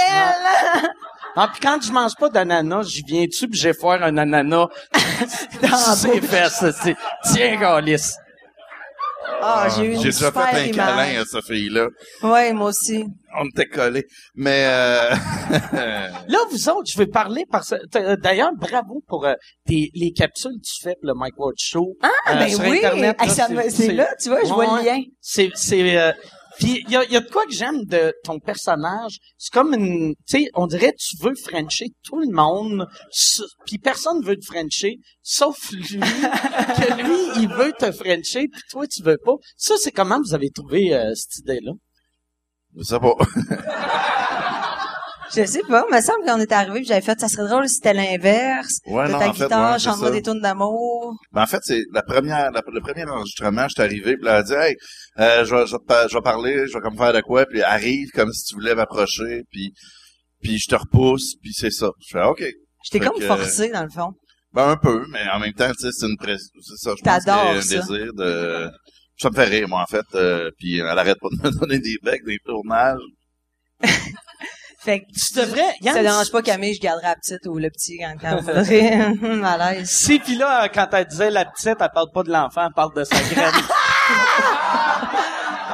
Ah, 1.36 1.48
puis 1.52 1.60
quand 1.62 1.80
je 1.82 1.92
mange 1.92 2.16
pas 2.16 2.30
d'ananas, 2.30 2.84
j'y 2.84 3.04
viens 3.04 3.26
dessus 3.26 3.48
puis 3.48 3.60
j'ai 3.60 3.74
foire 3.74 4.02
un 4.04 4.18
ananas? 4.18 4.68
Dans 5.62 5.78
ses 5.96 6.22
fesses. 6.22 6.64
c'est- 6.84 6.96
Tiens, 7.32 7.56
Galice. 7.60 8.16
Ah, 9.42 9.68
j'ai 9.76 9.84
eu 9.86 9.94
une 9.94 9.98
J'ai 10.02 10.10
déjà 10.10 10.28
super 10.28 10.50
fait 10.50 10.56
un 10.58 10.64
image. 10.66 10.76
câlin 10.76 11.22
à 11.22 11.26
cette 11.26 11.46
fille-là. 11.46 11.88
Ouais, 12.24 12.54
moi 12.54 12.70
aussi. 12.70 13.06
On 13.40 13.46
était 13.48 13.68
collés. 13.68 14.06
Mais, 14.36 14.66
euh... 14.66 15.10
Là, 16.28 16.38
vous 16.52 16.70
autres, 16.70 16.90
je 16.92 16.98
vais 16.98 17.08
parler 17.08 17.46
parce 17.50 17.70
que, 17.92 18.16
d'ailleurs, 18.16 18.52
bravo 18.56 19.02
pour 19.08 19.26
euh, 19.26 19.34
tes- 19.66 19.92
les 19.94 20.12
capsules 20.12 20.52
que 20.62 20.68
tu 20.68 20.82
fais 20.84 20.96
pour 21.02 21.08
le 21.08 21.14
Mike 21.14 21.38
Ward 21.40 21.56
Show. 21.58 21.96
Ah, 22.02 22.10
euh, 22.30 22.36
ben 22.36 22.50
sur 22.50 22.60
oui! 22.62 22.78
Internet, 22.84 23.18
là, 23.20 23.64
c'est 23.70 23.94
là, 23.94 24.08
tu 24.22 24.30
vois, 24.30 24.40
je 24.44 24.54
vois 24.54 24.80
le 24.80 24.86
lien. 24.86 25.02
C'est, 25.22 25.50
c'est, 25.56 25.98
euh, 25.98 26.12
puis 26.60 26.84
il 26.86 26.92
y 26.92 26.98
a, 26.98 27.06
y 27.06 27.16
a 27.16 27.22
de 27.22 27.30
quoi 27.30 27.46
que 27.46 27.54
j'aime 27.54 27.86
de 27.86 28.14
ton 28.24 28.40
personnage. 28.40 29.18
C'est 29.38 29.54
comme 29.54 29.74
une, 29.74 30.14
tu 30.28 30.44
sais, 30.44 30.50
on 30.54 30.68
dirait 30.68 30.94
tu 30.98 31.16
veux 31.22 31.34
Frencher 31.36 31.88
tout 32.04 32.20
le 32.20 32.32
monde, 32.32 32.86
puis 33.66 33.78
personne 33.78 34.22
veut 34.24 34.36
te 34.36 34.46
Frencher, 34.46 34.98
sauf 35.22 35.72
lui, 35.72 35.86
que 36.00 37.02
lui, 37.02 37.42
il 37.44 37.48
veut 37.48 37.72
te 37.72 37.92
Frencher, 37.92 38.48
puis 38.50 38.62
toi, 38.70 38.86
tu 38.88 39.02
veux 39.04 39.18
pas. 39.24 39.36
Ça, 39.56 39.76
c'est 39.78 39.92
comment 39.92 40.20
vous 40.20 40.34
avez 40.34 40.50
trouvé 40.50 40.94
euh, 40.94 41.14
cette 41.16 41.40
idée-là? 41.40 41.72
Je 42.76 42.84
sais 42.84 43.00
pas. 43.00 43.16
Je 45.36 45.46
sais 45.46 45.62
pas, 45.68 45.86
il 45.90 45.96
me 45.96 46.02
semble 46.02 46.26
qu'on 46.26 46.40
était 46.40 46.56
arrivé, 46.56 46.84
j'avais 46.84 47.02
fait, 47.02 47.20
ça 47.20 47.28
serait 47.28 47.48
drôle 47.48 47.68
si 47.70 47.76
c'était 47.76 47.94
l'inverse. 47.94 48.80
Ouais, 48.88 49.08
de 49.08 49.12
non, 49.12 49.20
ta 49.20 49.30
en 49.30 49.34
fait, 49.34 49.44
guitare, 49.44 49.74
ouais, 49.74 49.80
ça. 49.80 50.12
des 50.12 50.22
tunes 50.22 50.42
d'amour. 50.42 51.16
Ben, 51.32 51.44
en 51.44 51.46
fait, 51.46 51.60
c'est 51.64 51.82
la 51.94 52.02
première, 52.02 52.52
la- 52.52 52.64
le 52.72 52.82
premier 52.82 53.04
enregistrement, 53.06 53.64
je 53.68 53.74
suis 53.76 53.82
arrivé, 53.84 54.16
puis 54.16 54.26
là, 54.26 54.32
elle 54.32 54.38
a 54.38 54.44
dit, 54.44 54.54
hey, 54.54 54.76
euh, 55.20 55.46
je, 55.46 55.56
vais, 55.56 55.68
je, 55.68 55.76
vais 55.76 56.08
je 56.10 56.16
vais 56.16 56.22
parler, 56.22 56.66
je 56.68 56.74
vais 56.74 56.82
comme 56.82 56.98
faire 56.98 57.14
de 57.14 57.22
quoi, 57.22 57.46
puis 57.46 57.62
arrive 57.62 58.10
comme 58.16 58.32
si 58.34 58.44
tu 58.46 58.56
voulais 58.56 58.76
m'approcher, 58.76 59.44
puis 59.52 59.72
puis 60.42 60.58
je 60.58 60.68
te 60.70 60.76
repousse, 60.76 61.36
puis 61.42 61.52
c'est 61.54 61.70
ça. 61.72 61.90
Je 62.00 62.18
fais, 62.18 62.24
OK. 62.24 62.42
J'étais 62.84 63.04
Fait 63.04 63.12
comme 63.12 63.20
que- 63.20 63.26
forcé, 63.28 63.70
dans 63.70 63.84
le 63.84 63.90
fond. 63.90 64.12
Ben, 64.54 64.70
un 64.70 64.78
peu, 64.78 65.06
mais 65.12 65.20
en 65.32 65.40
même 65.40 65.54
temps, 65.54 65.70
tu 65.72 65.86
sais, 65.86 65.90
c'est 65.92 66.08
une 66.08 66.18
presse, 66.18 66.50
c'est 66.62 66.78
ça, 66.78 66.96
je 66.98 67.04
pense 67.04 67.28
un 67.28 67.62
ça. 67.62 67.76
désir 67.78 68.14
de... 68.16 68.70
Ça 69.22 69.30
me 69.30 69.36
fait 69.36 69.44
rire, 69.44 69.68
moi, 69.68 69.82
en 69.82 69.86
fait, 69.86 70.06
euh, 70.16 70.50
puis 70.58 70.80
elle 70.80 70.88
arrête 70.88 71.18
pas 71.22 71.28
de 71.30 71.48
me 71.48 71.52
donner 71.60 71.78
des 71.80 71.98
becs, 72.02 72.24
des 72.26 72.40
tournages. 72.44 73.02
Fait 74.82 75.02
que 75.02 75.06
Tu 75.14 75.34
devrais, 75.40 75.62
ça 75.62 75.74
Yann, 75.82 75.96
te 75.98 76.02
dérange 76.02 76.32
pas, 76.32 76.42
Camille, 76.42 76.74
je 76.74 76.80
garderai 76.80 77.08
la 77.08 77.16
petite 77.16 77.46
ou 77.48 77.58
le 77.58 77.70
petit 77.70 77.98
quand, 78.00 78.16
quand 78.22 78.38
vous 78.42 78.46
voudrez. 78.46 79.14
Malaise. 79.36 79.90
Si, 79.90 80.20
puis 80.20 80.36
là, 80.36 80.70
quand 80.70 80.88
elle 80.94 81.06
disait 81.06 81.30
la 81.32 81.44
petite, 81.46 81.76
elle 81.80 81.90
parle 81.94 82.12
pas 82.14 82.24
de 82.24 82.32
l'enfant, 82.32 82.66
elle 82.68 82.74
parle 82.74 82.94
de 82.96 83.04
sa 83.04 83.20
graine. 83.20 83.54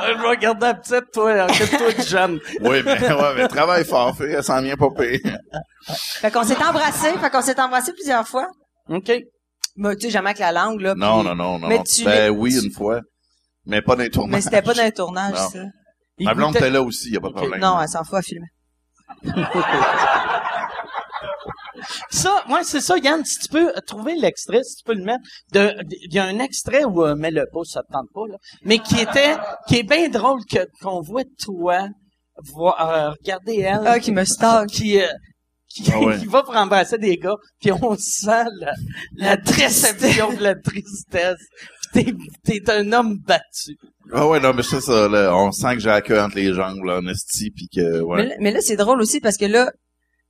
Je 0.07 0.29
vais 0.29 0.37
garder 0.37 0.65
la 0.67 0.73
petite, 0.75 1.11
toi, 1.13 1.45
occupe-toi 1.45 1.91
du 1.93 2.01
jeune. 2.03 2.39
Oui, 2.61 2.81
mais, 2.85 3.11
ouais, 3.11 3.33
mais 3.35 3.47
travaille 3.47 3.83
fort, 3.85 4.15
fait, 4.15 4.31
elle 4.31 4.43
s'en 4.43 4.61
vient 4.61 4.75
pas 4.75 4.89
pire. 4.91 5.19
Fait 6.19 6.29
qu'on 6.31 6.43
s'est 6.43 6.63
embrassé, 6.63 7.11
fait 7.17 7.29
qu'on 7.31 7.41
s'est 7.41 7.59
embrassé 7.59 7.91
plusieurs 7.93 8.27
fois. 8.27 8.47
OK. 8.89 9.11
Mais 9.77 9.95
tu 9.95 10.01
sais, 10.03 10.09
jamais 10.11 10.29
avec 10.29 10.39
la 10.39 10.51
langue, 10.51 10.79
là. 10.81 10.93
Non, 10.95 11.19
puis- 11.21 11.29
non, 11.29 11.35
non, 11.35 11.59
non. 11.59 11.67
Mais 11.67 11.81
tu 11.83 12.03
ben 12.05 12.29
oui, 12.29 12.55
tu- 12.57 12.65
une 12.67 12.71
fois. 12.71 13.01
Mais 13.65 13.81
pas 13.81 13.95
dans 13.95 14.03
les 14.03 14.09
tournages. 14.11 14.35
Mais 14.35 14.41
c'était 14.41 14.61
pas 14.61 14.73
dans 14.75 14.83
un 14.83 14.91
tournage, 14.91 15.33
Non. 15.33 15.49
ça. 15.49 15.59
Ma 16.19 16.33
blonde 16.35 16.55
était 16.55 16.69
là 16.69 16.81
aussi, 16.83 17.09
y 17.11 17.17
a 17.17 17.19
pas 17.19 17.29
de 17.29 17.33
problème. 17.33 17.59
Non, 17.59 17.81
elle 17.81 17.89
s'en 17.89 18.03
fout 18.03 18.19
à 18.19 18.21
filmer. 18.21 18.47
Ça, 22.09 22.43
ouais, 22.49 22.63
c'est 22.63 22.81
ça, 22.81 22.97
Yann, 22.97 23.23
si 23.25 23.39
tu 23.39 23.49
peux 23.49 23.71
trouver 23.85 24.15
l'extrait, 24.15 24.63
si 24.63 24.77
tu 24.77 24.83
peux 24.85 24.93
le 24.93 25.03
mettre, 25.03 25.23
il 25.53 26.13
y 26.13 26.19
a 26.19 26.23
un 26.23 26.39
extrait 26.39 26.83
où, 26.83 27.03
euh, 27.03 27.15
mets-le 27.15 27.45
pas, 27.51 27.63
ça 27.63 27.81
te 27.83 27.91
tente 27.91 28.07
pas, 28.13 28.27
là, 28.27 28.37
mais 28.63 28.79
qui 28.79 28.99
était, 28.99 29.35
qui 29.67 29.79
est 29.79 29.83
bien 29.83 30.09
drôle 30.09 30.39
que, 30.49 30.67
qu'on 30.81 31.01
voit 31.01 31.23
toi, 31.43 31.89
voir, 32.53 32.89
euh, 32.89 33.11
regarder 33.11 33.59
elle. 33.59 33.81
Ah, 33.85 33.99
qui 33.99 34.11
me 34.11 34.25
stalk. 34.25 34.69
Qui, 34.69 35.01
euh, 35.01 35.07
qui, 35.83 35.91
Ah 35.93 35.99
ouais. 35.99 36.17
qui 36.19 36.25
va 36.25 36.43
pour 36.43 36.55
embrasser 36.55 36.97
des 36.97 37.17
gars, 37.17 37.35
puis 37.59 37.71
on 37.71 37.95
sent 37.97 38.45
la, 38.59 38.73
la 39.15 39.37
déception, 39.37 40.33
de 40.33 40.41
la 40.43 40.55
tristesse. 40.55 41.39
Puis 41.93 42.15
t'es, 42.43 42.59
t'es 42.61 42.71
un 42.71 42.91
homme 42.93 43.17
battu. 43.25 43.75
Ah 44.13 44.27
ouais, 44.27 44.39
non, 44.39 44.53
mais 44.53 44.63
c'est 44.63 44.81
ça, 44.81 45.07
là. 45.07 45.35
On 45.35 45.51
sent 45.51 45.75
que 45.75 45.79
j'ai 45.81 45.89
la 45.89 46.01
queue 46.01 46.19
entre 46.21 46.35
les 46.35 46.53
jambes, 46.53 46.83
là, 46.83 46.97
en 46.99 47.07
esti, 47.07 47.51
pis 47.51 47.67
que, 47.73 48.01
ouais. 48.01 48.17
Mais, 48.17 48.27
là- 48.29 48.35
mais 48.39 48.51
là, 48.51 48.59
c'est 48.61 48.75
drôle 48.75 49.01
aussi 49.01 49.19
parce 49.19 49.37
que 49.37 49.45
là, 49.45 49.71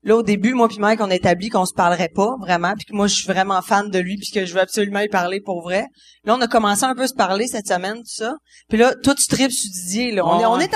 là, 0.04 0.16
au 0.16 0.22
début, 0.24 0.54
moi 0.54 0.68
puis 0.68 0.78
Mike, 0.80 1.02
on 1.02 1.10
a 1.10 1.16
établi 1.16 1.50
qu'on 1.50 1.66
se 1.66 1.74
parlerait 1.74 2.12
pas, 2.14 2.36
vraiment, 2.40 2.74
puis 2.76 2.86
que 2.86 2.94
moi, 2.96 3.08
je 3.08 3.16
suis 3.16 3.26
vraiment 3.28 3.62
fan 3.64 3.90
de 3.90 4.00
lui, 4.00 4.18
puis 4.18 4.30
que 4.32 4.46
je 4.46 4.54
veux 4.54 4.62
absolument 4.62 5.00
y 5.00 5.10
parler 5.10 5.42
pour 5.42 5.62
vrai. 5.64 5.88
Là, 6.24 6.36
on 6.36 6.42
a 6.42 6.48
commencé 6.48 6.84
un 6.84 6.94
peu 6.94 7.02
à 7.04 7.08
se 7.08 7.16
parler 7.16 7.48
cette 7.48 7.68
semaine, 7.68 7.98
tout 7.98 8.04
ça. 8.06 8.36
Puis 8.70 8.78
là, 8.78 8.94
toi, 8.96 9.16
tu 9.16 9.26
tripes 9.28 9.52
sur 9.52 9.70
Didier, 9.72 10.12
là. 10.12 10.26
On, 10.26 10.40
est, 10.40 10.46
on 10.46 10.60
est 10.60 10.72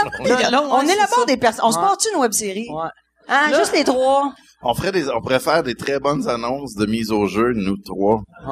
Là, 0.49 0.61
ouais, 0.63 0.67
on 0.71 0.81
élabore 0.81 1.19
ça. 1.19 1.25
des 1.27 1.37
personnes. 1.37 1.65
On 1.65 1.71
se 1.71 1.77
porte 1.77 2.05
une 2.13 2.19
web-série? 2.19 2.67
Ouais. 2.71 2.89
Hein, 3.27 3.51
Là- 3.51 3.59
juste 3.59 3.73
les 3.73 3.83
trois. 3.83 4.33
On 4.61 4.73
ferait 4.73 4.91
des, 4.91 5.09
on 5.09 5.21
pourrait 5.21 5.39
faire 5.39 5.63
des 5.63 5.75
très 5.75 5.99
bonnes 5.99 6.27
annonces 6.27 6.75
de 6.75 6.85
mise 6.85 7.11
au 7.11 7.27
jeu, 7.27 7.53
nous 7.53 7.77
trois. 7.77 8.21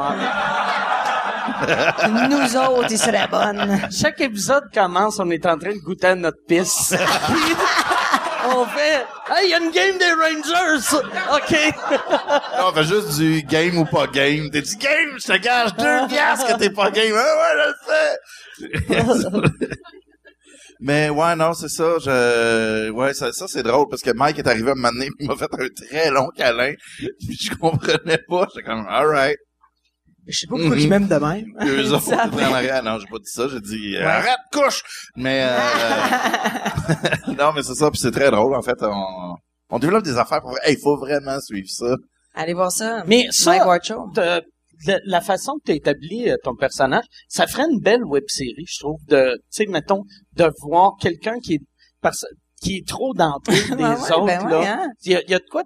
Nous 2.29 2.57
autres, 2.57 2.88
il 2.89 2.97
serait 2.97 3.27
bonne. 3.27 3.82
Chaque 3.91 4.21
épisode 4.21 4.65
commence, 4.73 5.19
on 5.19 5.29
est 5.32 5.45
en 5.45 5.57
train 5.57 5.73
de 5.73 5.79
goûter 5.79 6.07
à 6.07 6.15
notre 6.15 6.38
pisse. 6.47 6.93
Puis, 7.27 7.55
on 8.55 8.65
fait, 8.65 9.05
hey, 9.29 9.45
il 9.45 9.49
y 9.49 9.53
a 9.53 9.57
une 9.57 9.71
game 9.71 9.97
des 9.97 10.11
Rangers! 10.13 10.97
OK. 11.34 11.55
Non, 12.57 12.69
on 12.69 12.73
fait 12.73 12.84
juste 12.84 13.17
du 13.17 13.41
game 13.43 13.77
ou 13.77 13.86
pas 13.86 14.07
game. 14.07 14.49
T'es 14.49 14.61
dit 14.61 14.77
game, 14.77 15.17
je 15.17 15.27
te 15.34 15.38
gage 15.38 15.75
deux 15.75 16.07
piastres 16.09 16.47
que 16.47 16.59
t'es 16.59 16.69
pas 16.69 16.91
game. 16.91 17.15
Ah 17.15 17.36
ouais, 17.38 17.53
je 17.57 18.95
le 18.95 18.95
sais. 19.67 19.75
Mais 20.80 21.09
ouais, 21.09 21.36
non, 21.36 21.53
c'est 21.53 21.69
ça. 21.69 21.97
Je, 21.99 22.89
ouais, 22.91 23.13
ça, 23.13 23.32
ça 23.32 23.45
c'est 23.47 23.63
drôle 23.63 23.88
parce 23.89 24.01
que 24.01 24.11
Mike 24.11 24.39
est 24.39 24.47
arrivé 24.47 24.71
à 24.71 24.75
me 24.75 24.82
m'amener, 24.82 25.09
il 25.19 25.28
m'a 25.28 25.36
fait 25.36 25.49
un 25.51 25.67
très 25.88 26.09
long 26.11 26.28
câlin, 26.36 26.73
puis 26.99 27.38
je 27.39 27.55
comprenais 27.55 28.19
pas. 28.30 28.47
J'étais 28.53 28.67
comme, 28.67 28.86
alright. 28.88 29.38
Je 30.30 30.39
sais 30.39 30.47
pas 30.47 30.57
pourquoi 30.57 30.75
Mhm. 30.75 30.82
tu 30.82 30.88
m'aimes 30.89 31.07
de 31.07 31.15
même. 31.15 31.45
Deux 31.61 31.93
autres 31.93 32.13
en 32.13 32.53
arrière. 32.53 32.84
Non, 32.84 32.99
j'ai 32.99 33.07
pas 33.07 33.17
dit 33.17 33.32
ça. 33.32 33.47
J'ai 33.47 33.61
dit, 33.61 33.95
arrête, 33.97 34.36
couche! 34.51 34.84
Mais, 35.15 35.47
euh, 35.49 37.34
non, 37.38 37.53
mais 37.55 37.63
c'est 37.63 37.75
ça. 37.75 37.89
Puis 37.91 37.99
c'est 37.99 38.11
très 38.11 38.30
drôle, 38.30 38.53
en 38.55 38.61
fait. 38.61 38.75
On, 38.82 39.36
on 39.69 39.80
développe 39.80 40.03
des 40.03 40.17
affaires 40.17 40.41
pour, 40.41 40.57
hey, 40.63 40.75
il 40.75 40.82
faut 40.82 40.97
vraiment 40.97 41.39
suivre 41.39 41.69
ça. 41.69 41.95
Allez 42.36 42.53
voir 42.53 42.71
ça. 42.71 43.03
Mais 43.07 43.25
ça, 43.32 43.53
de- 44.86 44.99
la 45.05 45.21
façon 45.21 45.53
que 45.59 45.63
tu 45.65 45.71
as 45.71 45.75
établi 45.75 46.30
euh, 46.30 46.36
ton 46.43 46.55
personnage, 46.55 47.05
ça 47.28 47.47
ferait 47.47 47.63
une 47.71 47.80
belle 47.80 48.03
web 48.03 48.23
série, 48.28 48.65
je 48.67 48.80
trouve, 48.80 48.99
de, 49.07 49.36
tu 49.38 49.41
sais, 49.49 49.65
mettons, 49.65 50.03
de 50.38 50.51
voir 50.61 50.93
quelqu'un 50.99 51.39
qui 51.39 51.55
est, 51.55 52.09
qui 52.61 52.77
est 52.77 52.88
trop 52.88 53.13
d'entrée 53.13 53.55
des 53.69 53.75
Ouais, 53.75 53.83
ouais, 53.83 54.13
autres, 54.13 54.25
ben 54.25 54.47
là. 54.49 54.81
hein. 54.83 54.88
Il 55.03 55.11
y 55.11 55.15
a, 55.15 55.21
il 55.23 55.29
y 55.29 55.33
a 55.33 55.39
de 55.39 55.45
quoi, 55.49 55.63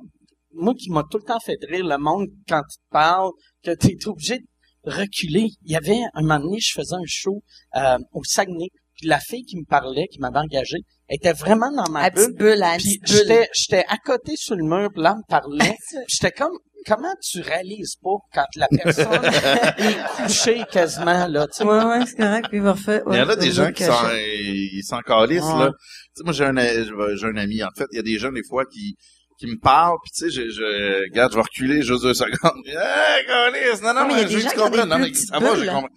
moi 0.53 0.73
qui 0.73 0.89
m'a 0.89 1.03
tout 1.09 1.17
le 1.17 1.23
temps 1.23 1.39
fait 1.39 1.57
rire, 1.69 1.85
le 1.85 1.97
monde, 1.97 2.27
quand 2.47 2.61
tu 2.69 2.77
te 2.77 2.89
parles, 2.91 3.31
que 3.63 3.71
tu 3.75 3.87
es 3.91 4.07
obligé 4.07 4.39
de 4.39 4.91
reculer. 4.91 5.47
Il 5.63 5.71
y 5.71 5.75
avait, 5.75 5.99
un 6.13 6.21
moment 6.21 6.39
donné, 6.39 6.59
je 6.59 6.73
faisais 6.73 6.95
un 6.95 7.05
show 7.05 7.41
euh, 7.75 7.97
au 8.13 8.23
Saguenay, 8.23 8.67
puis 8.95 9.07
la 9.07 9.19
fille 9.19 9.43
qui 9.43 9.57
me 9.57 9.65
parlait, 9.65 10.07
qui 10.11 10.19
m'avait 10.19 10.39
engagé, 10.39 10.77
était 11.09 11.33
vraiment 11.33 11.71
dans 11.71 11.89
ma 11.91 12.03
La 12.03 12.09
bulle. 12.09 12.33
bulle, 12.35 12.63
petite 12.77 13.03
bulle. 13.03 13.45
j'étais, 13.53 13.85
à 13.87 13.97
côté 13.97 14.33
sur 14.35 14.55
le 14.55 14.63
mur, 14.63 14.89
puis 14.93 15.01
là, 15.03 15.11
elle 15.11 15.17
me 15.17 15.27
parlait. 15.29 15.75
J'étais 16.07 16.31
comme, 16.31 16.57
comment 16.85 17.13
tu 17.21 17.41
réalises 17.41 17.95
pas 18.01 18.15
quand 18.33 18.45
la 18.55 18.67
personne 18.67 19.23
est 19.77 20.23
couchée 20.23 20.63
quasiment, 20.71 21.27
là, 21.27 21.47
tu 21.47 21.53
sais? 21.57 21.63
Ouais, 21.63 21.83
ouais, 21.83 22.05
c'est 22.05 22.17
correct, 22.17 22.47
puis 22.49 22.61
parfait. 22.61 23.03
Il 23.09 23.15
y 23.17 23.21
en 23.21 23.29
a 23.29 23.35
des 23.35 23.51
gens 23.51 23.71
qui 23.71 23.83
sont, 23.83 23.93
ils 24.13 24.83
s'en 24.83 24.99
calissent, 25.01 25.43
Ouais. 25.43 25.59
là. 25.59 25.71
Tu 25.71 25.77
sais, 26.15 26.23
moi, 26.23 26.33
j'ai 26.33 26.45
un, 26.45 27.15
j'ai 27.15 27.25
un 27.27 27.37
ami, 27.37 27.63
en 27.63 27.69
fait. 27.75 27.85
Il 27.91 27.95
y 27.97 27.99
a 27.99 28.03
des 28.03 28.17
gens, 28.19 28.31
des 28.31 28.43
fois, 28.43 28.65
qui, 28.65 28.95
qui 29.37 29.47
me 29.47 29.57
parlent, 29.59 29.97
puis 30.03 30.11
tu 30.11 30.25
sais, 30.25 30.29
je, 30.29 30.49
je, 30.49 31.03
regarde, 31.09 31.31
je 31.31 31.37
vais 31.37 31.41
reculer 31.43 31.81
juste 31.81 32.03
deux 32.03 32.13
secondes. 32.13 32.61
Hey, 32.65 33.25
calisse! 33.25 33.81
Non, 33.81 33.93
non, 33.93 34.01
Non, 34.01 34.07
mais 34.07 34.13
il 34.13 34.17
y 34.17 34.19
a 34.19 34.23
mais 34.23 34.25
des 34.25 34.31
je 34.33 34.37
veux 34.37 34.43
que 34.43 34.49
tu 34.55 34.59
comprennes. 34.59 34.89
Non, 34.89 34.99
mais 34.99 35.13
ça 35.13 35.39
va, 35.39 35.53
bulles, 35.53 35.63
j'ai 35.65 35.71
compris. 35.71 35.89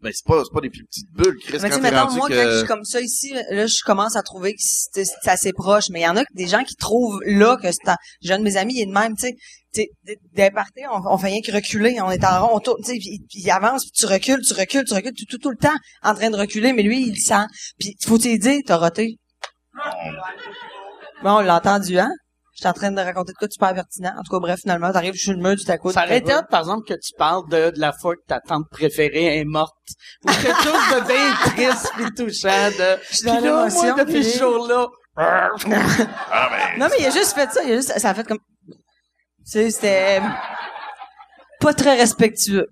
Ben, 0.00 0.12
c'est 0.14 0.24
pas, 0.24 0.42
c'est 0.44 0.52
pas 0.54 0.60
des 0.60 0.70
plus 0.70 0.84
petites 0.84 1.10
bulles, 1.10 1.36
Chris, 1.42 1.58
Mais 1.60 1.70
tu 1.70 1.74
quand 1.74 1.80
mettons, 1.82 1.96
rendu 2.04 2.16
moi, 2.18 2.28
que... 2.28 2.34
quand 2.34 2.50
je 2.52 2.58
suis 2.58 2.66
comme 2.68 2.84
ça 2.84 3.00
ici, 3.00 3.32
là, 3.50 3.66
je 3.66 3.82
commence 3.84 4.14
à 4.14 4.22
trouver 4.22 4.52
que 4.54 4.60
c'est 4.60 5.04
assez 5.28 5.52
proche. 5.52 5.86
Mais 5.90 6.00
il 6.00 6.04
y 6.04 6.08
en 6.08 6.16
a 6.16 6.22
des 6.34 6.46
gens 6.46 6.62
qui 6.62 6.76
trouvent 6.76 7.20
là 7.26 7.56
que 7.56 7.66
c'est... 7.72 7.88
en- 7.90 7.96
J'ai 8.22 8.32
un 8.34 8.38
de 8.38 8.44
mes 8.44 8.56
amis, 8.56 8.74
il 8.76 8.82
est 8.82 8.86
de 8.86 8.92
même, 8.92 9.16
tu 9.16 9.26
sais. 9.26 9.34
Tu 9.74 9.80
sais, 9.82 9.88
des- 10.04 10.18
des 10.34 10.50
parties, 10.52 10.82
on, 10.90 11.00
on 11.12 11.18
fait 11.18 11.26
rien 11.26 11.40
que 11.44 11.50
reculer. 11.52 12.00
On 12.00 12.10
est 12.12 12.24
en 12.24 12.46
rond, 12.46 12.56
on 12.56 12.60
tourne, 12.60 12.80
tu 12.84 12.92
sais, 12.92 12.98
puis 12.98 13.18
puis 13.28 13.40
il 13.42 13.50
avance, 13.50 13.82
puis 13.86 13.90
tu 13.92 14.06
recules, 14.06 14.40
tu 14.46 14.54
recules, 14.54 14.84
tu 14.84 14.94
recules, 14.94 15.12
tout, 15.18 15.24
tout, 15.28 15.38
tout 15.38 15.50
le 15.50 15.56
temps 15.56 15.76
en 16.04 16.14
train 16.14 16.30
de 16.30 16.36
reculer. 16.36 16.72
Mais 16.72 16.82
lui, 16.84 17.02
il 17.08 17.16
sent. 17.18 17.44
Puis 17.80 17.96
faut 18.06 18.18
te 18.18 18.36
dire, 18.38 18.60
t'as 18.64 18.76
roté. 18.76 19.16
Bon, 21.24 21.38
on 21.38 21.40
l'a 21.40 21.56
entendu, 21.56 21.98
hein? 21.98 22.10
J'étais 22.58 22.68
en 22.70 22.72
train 22.72 22.90
de 22.90 23.00
raconter 23.00 23.32
de 23.32 23.38
quoi 23.38 23.46
de 23.46 23.52
super 23.52 23.72
pertinent. 23.72 24.12
En 24.18 24.22
tout 24.24 24.32
cas, 24.32 24.40
bref, 24.40 24.58
finalement, 24.60 24.90
t'arrives 24.90 25.14
sur 25.14 25.30
le 25.32 25.38
mur 25.38 25.54
du 25.54 25.64
taco. 25.64 25.92
Ça 25.92 26.02
aurait 26.04 26.18
été 26.18 26.32
par 26.50 26.58
exemple, 26.58 26.88
que 26.88 26.94
tu 26.94 27.12
parles 27.16 27.48
de, 27.48 27.70
de 27.70 27.78
la 27.78 27.92
fois 27.92 28.16
que 28.16 28.22
ta 28.26 28.40
tante 28.40 28.68
préférée 28.68 29.38
est 29.38 29.44
morte. 29.44 29.76
Ou 30.24 30.28
quelque 30.28 30.62
chose 30.64 30.72
de 30.96 31.06
bien 31.06 31.34
triste 31.54 31.92
puis 31.94 32.14
touchant. 32.16 32.70
De... 32.70 32.98
suis 33.12 33.22
Puis 33.22 33.26
dans 33.26 33.34
là, 33.34 33.40
l'émotion, 33.40 33.82
moi, 33.82 33.92
depuis 33.94 34.12
puis- 34.14 34.24
ce 34.24 34.38
jour-là... 34.40 34.88
Non, 36.78 36.86
mais 36.90 36.96
il 37.00 37.06
a 37.06 37.10
juste 37.10 37.32
fait 37.34 37.50
ça. 37.52 37.62
Il 37.64 37.72
a 37.72 37.76
juste, 37.76 37.96
ça 37.98 38.10
a 38.10 38.14
fait 38.14 38.26
comme, 38.26 38.38
tu 38.68 38.74
sais, 39.44 39.70
c'était 39.70 40.20
pas 41.60 41.74
très 41.74 41.96
respectueux. 41.96 42.66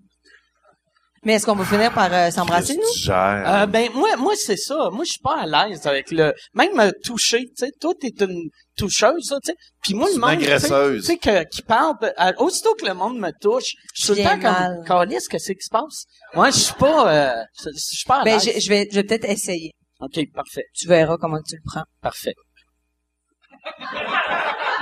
Mais 1.24 1.32
est-ce 1.34 1.46
qu'on 1.46 1.56
va 1.56 1.64
finir 1.64 1.92
par 1.92 2.12
euh, 2.12 2.30
s'embrasser, 2.30 2.74
nous? 2.76 2.82
tu 2.94 3.00
gères. 3.00 3.42
Euh, 3.46 3.66
ben 3.66 3.90
moi, 3.94 4.16
moi 4.16 4.34
c'est 4.36 4.56
ça. 4.56 4.90
Moi, 4.92 5.04
je 5.04 5.10
suis 5.12 5.20
pas 5.20 5.40
à 5.40 5.46
l'aise 5.68 5.86
avec 5.86 6.10
le 6.12 6.32
même 6.54 6.78
euh, 6.78 6.90
toucher. 7.04 7.46
Tu 7.46 7.52
sais, 7.66 7.72
toi, 7.80 7.92
t'es 8.00 8.12
une 8.20 8.48
toucheuse, 8.76 9.24
ça, 9.28 9.36
tu 9.42 9.50
sais. 9.50 9.56
Puis 9.82 9.94
moi, 9.94 10.08
le 10.12 10.18
monde, 10.20 10.38
tu 10.38 10.44
sais- 10.44 10.52
agresseuse. 10.52 11.00
tu 11.06 11.12
sais, 11.12 11.16
que, 11.18 11.44
qui 11.48 11.62
parle, 11.62 11.94
euh, 12.02 12.32
aussitôt 12.38 12.74
que 12.74 12.86
le 12.86 12.94
monde 12.94 13.18
me 13.18 13.30
touche, 13.40 13.72
je 13.94 14.04
suis 14.04 14.12
tout 14.14 14.18
le 14.20 14.24
temps 14.24 14.38
comme, 14.40 14.84
Calisse, 14.84 15.26
qu'est-ce 15.26 15.52
qui 15.52 15.62
se 15.62 15.70
passe? 15.70 16.04
Moi, 16.34 16.50
je 16.50 16.58
suis 16.58 16.74
pas, 16.74 17.12
euh, 17.12 17.42
je 17.64 17.70
suis 17.74 18.04
pas 18.06 18.20
à 18.20 18.24
Ben, 18.24 18.34
l'aise. 18.38 18.50
je, 18.54 18.60
je 18.60 18.68
vais, 18.68 18.86
je 18.90 18.94
vais 18.96 19.04
peut-être 19.04 19.24
essayer. 19.28 19.72
Ok, 20.00 20.20
parfait, 20.34 20.64
Tu 20.74 20.86
verras 20.86 21.16
comment 21.18 21.38
tu 21.42 21.56
le 21.56 21.62
prends. 21.64 21.84
parfait. 22.02 22.34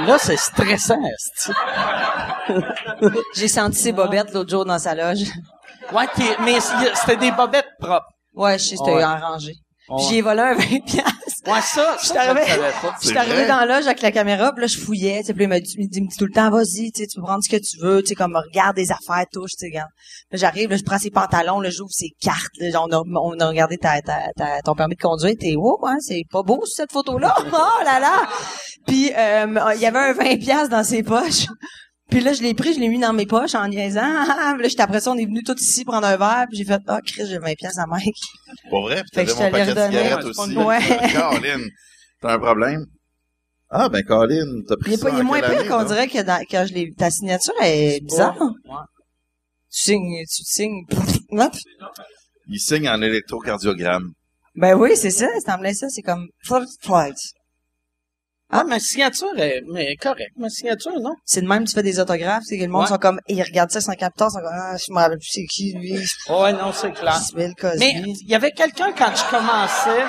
Là, 0.01 0.19
c'est 0.19 0.37
stressant. 0.37 1.01
J'ai 3.35 3.49
senti 3.49 3.79
ses 3.79 3.93
bobettes 3.93 4.33
l'autre 4.35 4.51
jour 4.51 4.65
dans 4.65 4.79
sa 4.79 4.95
loge. 4.95 5.25
Ouais, 5.93 6.07
t'es- 6.15 6.37
mais 6.45 6.59
c'était 6.61 7.17
des 7.17 7.31
bobettes 7.33 7.69
propres. 7.81 8.07
Ouais, 8.35 8.59
je 8.59 8.65
sais, 8.65 8.77
c'était 8.77 8.95
Ouais. 8.97 9.03
arrangé. 9.03 9.53
Puis 9.87 9.95
Ouais. 9.97 10.03
j'ai 10.11 10.23
volé 10.23 10.41
un 10.41 10.55
20 10.55 10.81
piastres. 10.87 11.11
Ouais, 11.47 11.61
ça, 11.61 11.97
Je 12.01 12.07
suis 12.07 12.15
je 12.15 13.31
vrai? 13.31 13.47
dans 13.47 13.57
la 13.61 13.67
loge 13.77 13.85
avec 13.87 14.01
la 14.01 14.11
caméra, 14.13 14.51
puis 14.53 14.63
là, 14.63 14.67
je 14.67 14.79
fouillais, 14.79 15.21
tu 15.21 15.27
sais, 15.27 15.35
puis 15.35 15.45
il 15.45 15.49
m'a 15.49 15.61
dit, 15.61 15.75
il 15.79 15.85
me 16.05 16.09
dit 16.09 16.17
tout 16.17 16.25
le 16.25 16.33
temps, 16.33 16.49
vas-y, 16.49 16.91
tu 16.91 17.03
sais, 17.03 17.07
tu 17.07 17.21
peux 17.21 17.27
prendre 17.27 17.43
ce 17.45 17.51
que 17.55 17.61
tu 17.61 17.79
veux, 17.83 18.01
tu 18.01 18.09
sais, 18.09 18.15
comme, 18.15 18.35
regarde 18.35 18.75
des 18.77 18.91
affaires, 18.91 19.27
touche, 19.31 19.51
tu 19.51 19.57
sais, 19.59 19.67
regarde. 19.67 19.91
J'arrive, 20.33 20.71
là, 20.71 20.77
je 20.79 20.83
prends 20.85 20.99
ses 20.99 21.11
pantalons, 21.11 21.61
là, 21.61 21.69
j'ouvre 21.69 21.91
ses 21.93 22.09
cartes, 22.19 22.49
là, 22.61 22.83
on 22.83 22.91
a, 22.93 23.03
on 23.21 23.39
a 23.41 23.47
regardé 23.47 23.77
ta, 23.77 24.01
ta, 24.01 24.23
ta- 24.35 24.63
ton 24.65 24.75
permis 24.75 24.95
de 24.97 25.03
conduire, 25.03 25.35
t'es, 25.39 25.53
oh, 25.59 25.79
hein, 25.87 25.97
c'est 26.01 26.23
pas 26.31 26.43
beau, 26.43 26.63
cette 26.65 26.91
photo-là, 26.91 27.35
oh 27.53 27.85
là 27.85 28.01
là! 28.01 28.23
Puis, 28.87 29.13
euh, 29.15 29.47
il 29.75 29.81
y 29.83 29.87
avait 29.87 29.99
un 29.99 30.13
20 30.15 30.39
piastres 30.39 30.71
dans 30.71 30.85
ses 30.85 31.03
poches. 31.03 31.45
Puis 32.11 32.21
là, 32.21 32.33
je 32.33 32.43
l'ai 32.43 32.55
pris, 32.55 32.75
je 32.75 32.81
l'ai 32.81 32.89
mis 32.89 32.99
dans 32.99 33.13
mes 33.13 33.27
poches 33.27 33.55
en 33.55 33.67
niaisant. 33.67 34.03
Puis 34.55 34.63
là, 34.63 34.69
j'étais 34.69 34.83
après 34.83 35.01
ça, 35.01 35.11
on 35.13 35.17
est 35.17 35.25
venu 35.25 35.43
tous 35.43 35.61
ici 35.61 35.85
prendre 35.85 36.07
un 36.07 36.17
verre, 36.17 36.45
puis 36.49 36.59
j'ai 36.59 36.65
fait, 36.65 36.81
ah, 36.87 37.01
Chris, 37.05 37.23
j'ai 37.27 37.39
20 37.39 37.55
piastres 37.55 37.81
à 37.81 37.87
Mike. 37.87 38.15
Pour 38.69 38.83
vrai, 38.83 39.03
puis 39.03 39.11
Fait 39.15 39.25
que 39.25 39.31
t'avais 39.33 39.33
je 39.33 39.35
te 39.35 39.39
mon 39.39 39.45
l'ai 39.45 39.51
paquet 39.51 39.67
de 39.67 39.71
redonné. 39.71 40.03
cigarettes 40.03 40.25
aussi. 40.25 40.57
Ouais. 40.57 41.09
Caroline, 41.13 41.71
t'as 42.21 42.35
un 42.35 42.39
problème? 42.39 42.85
Ah, 43.71 43.89
ben, 43.89 44.03
Caroline, 44.05 44.63
t'as 44.69 44.77
pris 44.77 44.91
Il 44.91 44.95
est, 44.95 44.97
ça 44.99 45.09
pas, 45.09 45.15
il 45.17 45.21
est 45.21 45.23
moins 45.25 45.41
pire 45.41 45.67
qu'on 45.67 45.85
dirait 45.85 46.07
que 46.09 46.23
dans, 46.23 46.41
quand 46.51 46.67
je 46.69 46.75
l'ai, 46.75 46.93
ta 46.97 47.11
signature 47.11 47.55
est 47.63 48.01
bizarre. 48.05 48.37
Ouais. 48.41 48.75
Tu 49.73 49.81
signes, 49.81 50.25
tu 50.31 50.45
signes. 50.45 50.85
Il 52.47 52.61
signe 52.61 52.89
en 52.89 53.01
électrocardiogramme. 53.01 54.13
Ben 54.55 54.75
oui, 54.75 54.97
c'est 54.97 55.11
ça, 55.11 55.27
c'est 55.41 55.51
en 55.51 55.59
plein 55.59 55.73
ça, 55.73 55.89
c'est 55.89 56.03
comme 56.03 56.29
flight. 56.43 57.17
Ah, 58.57 58.63
ma 58.65 58.79
signature 58.79 59.37
est, 59.39 59.63
mais 59.73 59.97
correct. 59.97 60.31
Ma 60.37 60.49
signature, 60.49 60.93
non? 61.01 61.15
C'est 61.25 61.41
de 61.43 61.49
même, 61.49 61.65
tu 61.65 61.75
fais 61.75 61.83
des 61.83 61.99
autographes, 61.99 62.45
c'est 62.47 62.57
que 62.57 62.63
le 62.63 62.69
monde 62.71 62.83
Ouais. 62.83 62.89
sont 62.89 62.99
comme, 62.99 63.19
ils 63.29 63.43
regardent 63.43 63.73
ça 63.73 63.81
cinq 63.81 64.01
ans 64.03 64.11
plus 64.11 64.19
tard, 64.19 64.29
ils 64.31 64.35
sont 64.35 64.39
comme, 64.41 64.53
ah, 64.55 64.77
je 64.77 64.93
me 64.93 64.97
rappelle 64.99 65.19
plus 65.19 65.29
c'est 65.31 65.45
qui, 65.47 65.73
lui, 65.73 65.99
Ouais, 66.29 66.53
non, 66.53 66.71
c'est 66.73 66.93
clair. 66.93 67.19
Mais 67.79 67.93
il 68.05 68.29
y 68.29 68.35
avait 68.37 68.53
quelqu'un 68.53 68.93
quand 68.97 69.13
je 69.17 69.29
commençais. 69.29 70.05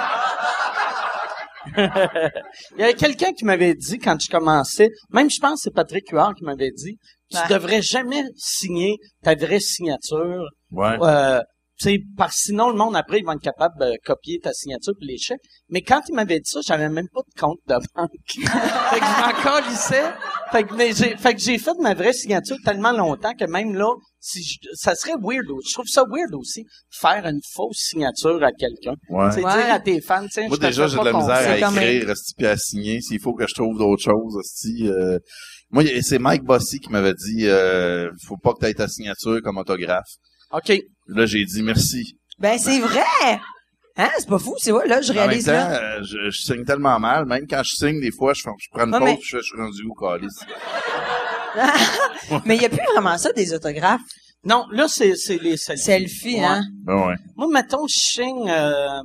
Il 1.78 2.80
y 2.80 2.84
avait 2.84 2.94
quelqu'un 2.94 3.34
qui 3.34 3.44
m'avait 3.44 3.74
dit 3.74 3.98
quand 3.98 4.22
je 4.22 4.30
commençais, 4.30 4.92
même 5.10 5.30
je 5.32 5.40
pense 5.40 5.56
que 5.56 5.64
c'est 5.64 5.74
Patrick 5.74 6.10
Huard 6.12 6.36
qui 6.36 6.44
m'avait 6.44 6.70
dit, 6.72 6.98
tu 7.32 7.38
Ouais. 7.38 7.48
devrais 7.50 7.82
jamais 7.82 8.22
signer 8.38 8.98
ta 9.24 9.34
vraie 9.34 9.60
signature. 9.60 10.46
Ouais. 10.72 10.96
Euh, 11.02 11.42
sais, 11.84 12.00
parce 12.18 12.36
que 12.36 12.42
sinon 12.44 12.70
le 12.70 12.76
monde 12.78 12.96
après 12.96 13.20
ils 13.20 13.26
vont 13.26 13.34
être 13.34 13.42
capables 13.42 13.78
de 13.80 13.94
copier 14.06 14.40
ta 14.42 14.54
signature 14.54 14.94
puis 14.98 15.08
les 15.08 15.18
chèques. 15.18 15.42
Mais 15.70 15.82
quand 15.82 16.02
il 16.08 16.16
m'avait 16.16 16.40
dit 16.40 16.50
ça, 16.50 16.60
j'avais 16.66 16.90
même 16.90 17.08
pas 17.14 17.22
de 17.22 17.40
compte 17.40 17.60
de 17.68 17.76
banque. 17.96 18.10
fait 18.28 19.00
que 19.00 19.06
je 19.06 19.22
m'en 19.22 19.44
calissais. 19.44 20.14
Fait 20.52 20.64
que, 20.64 20.74
mais 20.76 20.94
j'ai, 20.94 21.18
fait 21.18 21.34
que 21.36 21.42
j'ai 21.42 21.58
fait 21.58 21.74
ma 21.82 21.94
vraie 21.94 22.14
signature 22.14 22.58
tellement 22.64 22.92
longtemps 22.92 23.34
que 23.34 23.46
même 23.46 23.74
là, 23.76 23.92
si 24.20 24.42
je- 24.44 24.70
ça 24.74 24.96
serait 24.96 25.16
weird. 25.22 25.50
aussi. 25.52 25.70
Je 25.70 25.74
trouve 25.74 25.88
ça 25.88 26.04
weird 26.10 26.34
aussi, 26.36 26.64
faire 26.92 27.26
une 27.26 27.40
fausse 27.54 27.78
signature 27.78 28.44
à 28.44 28.52
quelqu'un. 28.52 28.94
Ouais. 29.10 29.30
Tu 29.30 29.36
sais, 29.36 29.44
Ouais. 29.46 29.54
dire 29.54 29.74
à 29.74 29.80
tes 29.80 30.02
fans, 30.02 30.26
tiens, 30.32 30.48
Moi, 30.48 30.58
je 30.62 30.68
déjà, 30.68 30.88
j'ai 30.88 30.98
de 31.00 31.04
la 31.04 31.14
misère 31.14 31.36
à 31.36 31.58
écrire, 31.58 32.14
puis 32.38 32.48
à 32.48 32.58
signer. 32.58 33.02
S'il 33.02 33.20
faut 33.20 33.34
que 33.34 33.46
je 33.48 33.54
trouve 33.54 33.78
d'autres 33.78 34.04
choses, 34.04 34.38
esti, 34.40 34.88
euh, 34.88 35.20
Moi, 35.72 35.84
c'est 36.04 36.20
Mike 36.20 36.44
Bossy 36.44 36.80
qui 36.80 36.90
m'avait 36.92 37.14
dit, 37.16 37.48
euh, 37.48 38.10
faut 38.28 38.38
pas 38.38 38.54
que 38.54 38.60
tu 38.60 38.66
aies 38.68 38.74
ta 38.76 38.88
signature 38.88 39.42
comme 39.44 39.58
autographe. 39.58 40.06
OK. 40.58 40.82
Là, 41.08 41.26
j'ai 41.26 41.44
dit 41.46 41.62
merci. 41.62 42.18
Ben, 42.40 42.58
c'est 42.58 42.80
vrai! 42.80 43.40
Hein? 43.98 44.10
C'est 44.18 44.28
pas 44.28 44.40
fou, 44.40 44.56
c'est 44.58 44.72
vrai, 44.72 44.88
là, 44.88 45.02
je 45.02 45.12
En 45.12 45.16
même 45.16 45.28
réalise 45.30 45.46
temps, 45.46 45.52
là. 45.54 45.98
euh, 46.00 46.04
je, 46.04 46.30
je 46.30 46.42
signe 46.42 46.66
tellement 46.66 47.00
mal. 47.00 47.26
Même 47.26 47.46
quand 47.48 47.62
je 47.64 47.76
signe, 47.76 48.02
des 48.02 48.12
fois, 48.12 48.34
je, 48.34 48.42
je 48.42 48.68
prends 48.72 48.86
une 48.86 48.94
Ouais, 48.94 49.00
pause, 49.00 49.08
mais- 49.08 49.20
je, 49.24 49.30
fais, 49.38 49.42
je 49.42 49.46
suis 49.48 49.58
rendu 49.58 49.84
où, 49.84 49.94
calice? 49.94 50.40
Mais 52.46 52.56
il 52.58 52.62
y 52.62 52.66
a 52.66 52.70
plus 52.70 52.80
vraiment 52.94 53.18
ça, 53.18 53.32
des 53.32 53.54
autographes. 53.54 54.02
Non, 54.44 54.66
là, 54.72 54.88
c'est, 54.88 55.16
c'est 55.16 55.38
les 55.42 55.58
selfies. 55.58 55.84
Selfie, 55.84 56.36
Ouais. 56.36 56.44
hein? 56.44 56.62
Ben 56.84 57.08
ouais. 57.08 57.16
Moi, 57.36 57.48
mettons, 57.52 57.88
je 57.88 57.98
signe 57.98 58.50
euh, 58.50 59.00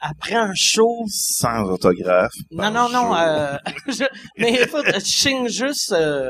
après 0.00 0.34
un 0.34 0.52
show. 0.56 1.04
Sans 1.08 1.62
autographe. 1.64 2.32
Non, 2.50 2.70
non, 2.70 2.88
non. 2.88 3.14
Euh, 3.14 3.56
je, 3.88 4.04
mais 4.38 4.62
écoute, 4.62 4.84
je 4.92 4.98
signe 4.98 5.48
juste, 5.48 5.92
euh, 5.92 6.28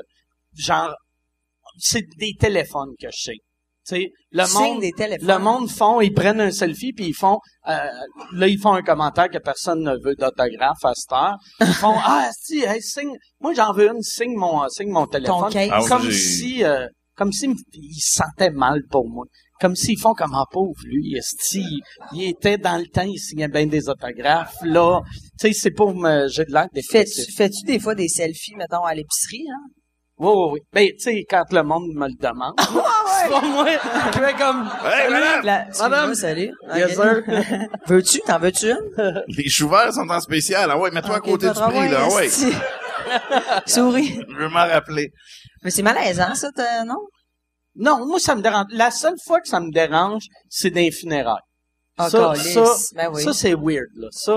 genre, 0.56 0.94
c'est 1.78 2.04
des 2.18 2.34
téléphones 2.38 2.92
que 3.00 3.08
je 3.10 3.16
signe. 3.30 3.38
Tu 3.86 3.96
sais, 3.96 4.12
le 4.30 4.44
Signe 4.44 4.60
monde, 4.60 4.80
des 4.80 4.92
téléphones. 4.92 5.28
le 5.28 5.38
monde 5.38 5.70
font, 5.70 6.00
ils 6.00 6.12
prennent 6.12 6.40
un 6.40 6.50
selfie 6.50 6.94
puis 6.94 7.08
ils 7.08 7.14
font, 7.14 7.38
euh, 7.68 7.90
là 8.32 8.48
ils 8.48 8.58
font 8.58 8.72
un 8.72 8.82
commentaire 8.82 9.28
que 9.28 9.36
personne 9.36 9.82
ne 9.82 9.92
veut 10.02 10.14
d'autographe 10.14 10.82
à 10.84 10.94
cette 10.94 11.12
heure. 11.12 11.36
Ils 11.60 11.66
font, 11.66 11.94
ah 12.02 12.30
si, 12.40 12.62
hey, 12.64 12.80
signe, 12.80 13.14
moi 13.40 13.52
j'en 13.52 13.74
veux 13.74 13.88
une, 13.88 14.00
signe 14.00 14.36
mon, 14.36 14.66
signe 14.70 14.90
mon 14.90 15.06
téléphone. 15.06 15.52
case. 15.52 15.68
Ah 15.70 15.82
oui, 15.82 15.88
comme 15.88 16.10
si, 16.10 16.64
euh, 16.64 16.86
comme 17.14 17.30
si 17.30 17.46
ils 17.74 18.00
se 18.00 18.22
sentaient 18.22 18.52
mal 18.52 18.80
pour 18.90 19.06
moi. 19.06 19.26
Comme 19.60 19.76
s'ils 19.76 19.98
font 19.98 20.14
comme 20.14 20.34
un 20.34 20.46
pauvre 20.50 20.80
lui, 20.84 21.16
esti, 21.16 21.64
il, 22.12 22.24
était 22.24 22.58
dans 22.58 22.76
le 22.76 22.86
temps, 22.86 23.02
il 23.02 23.18
signait 23.18 23.48
bien 23.48 23.66
des 23.66 23.88
autographes. 23.88 24.56
Là, 24.64 25.00
tu 25.38 25.46
sais, 25.48 25.52
c'est 25.52 25.70
pour 25.70 25.94
me, 25.94 26.26
j'ai 26.28 26.44
de 26.44 26.52
l'air 26.52 26.66
dépressif. 26.72 27.26
Fais-tu, 27.26 27.32
fais-tu 27.32 27.64
des 27.64 27.78
fois 27.78 27.94
des 27.94 28.08
selfies, 28.08 28.56
mettons, 28.56 28.82
à 28.82 28.94
l'épicerie, 28.94 29.46
hein? 29.48 29.70
Oui, 30.18 30.32
oui, 30.34 30.50
oui. 30.52 30.60
Ben, 30.72 30.88
tu 30.88 30.98
sais, 30.98 31.24
quand 31.28 31.44
le 31.52 31.62
monde 31.62 31.92
me 31.94 32.06
le 32.06 32.14
demande. 32.20 32.54
c'est 33.28 33.30
pas 33.30 33.40
moi. 33.40 33.66
Je 34.12 34.18
fais 34.18 34.34
comme, 34.34 34.70
Hey, 34.84 35.10
madame! 35.10 35.44
La, 35.44 35.66
Madame. 35.80 36.14
salut. 36.14 36.52
Yes, 36.74 36.94
sir. 36.94 37.22
veux-tu? 37.86 38.20
T'en 38.26 38.38
veux-tu 38.38 38.70
une? 38.70 39.22
Les 39.28 39.48
choux 39.48 39.68
verts 39.68 39.92
sont 39.92 40.08
en 40.08 40.20
spécial. 40.20 40.70
Ah 40.70 40.78
ouais, 40.78 40.90
mets-toi 40.90 41.16
à 41.16 41.20
côté 41.20 41.48
du 41.48 41.54
prix, 41.54 41.88
là. 41.88 42.08
Ah 42.10 42.14
ouais. 42.14 42.28
Souris. 43.66 44.20
Je 44.28 44.36
veux 44.36 44.48
m'en 44.48 44.66
rappeler. 44.66 45.12
Mais 45.62 45.70
c'est 45.70 45.82
malaisant, 45.82 46.34
ça, 46.34 46.48
non? 46.86 46.98
non, 47.76 48.06
moi, 48.06 48.18
ça 48.18 48.34
me 48.34 48.42
dérange. 48.42 48.66
La 48.70 48.90
seule 48.90 49.16
fois 49.24 49.40
que 49.40 49.48
ça 49.48 49.60
me 49.60 49.70
dérange, 49.70 50.24
c'est 50.48 50.70
des 50.70 50.90
funérailles. 50.90 51.40
Ah, 51.96 52.10
ça, 52.10 52.34
ça, 52.34 52.64
Ben 52.96 53.08
oui. 53.12 53.22
ça, 53.22 53.32
c'est 53.32 53.54
weird, 53.54 53.86
là. 53.96 54.08
Ça, 54.10 54.32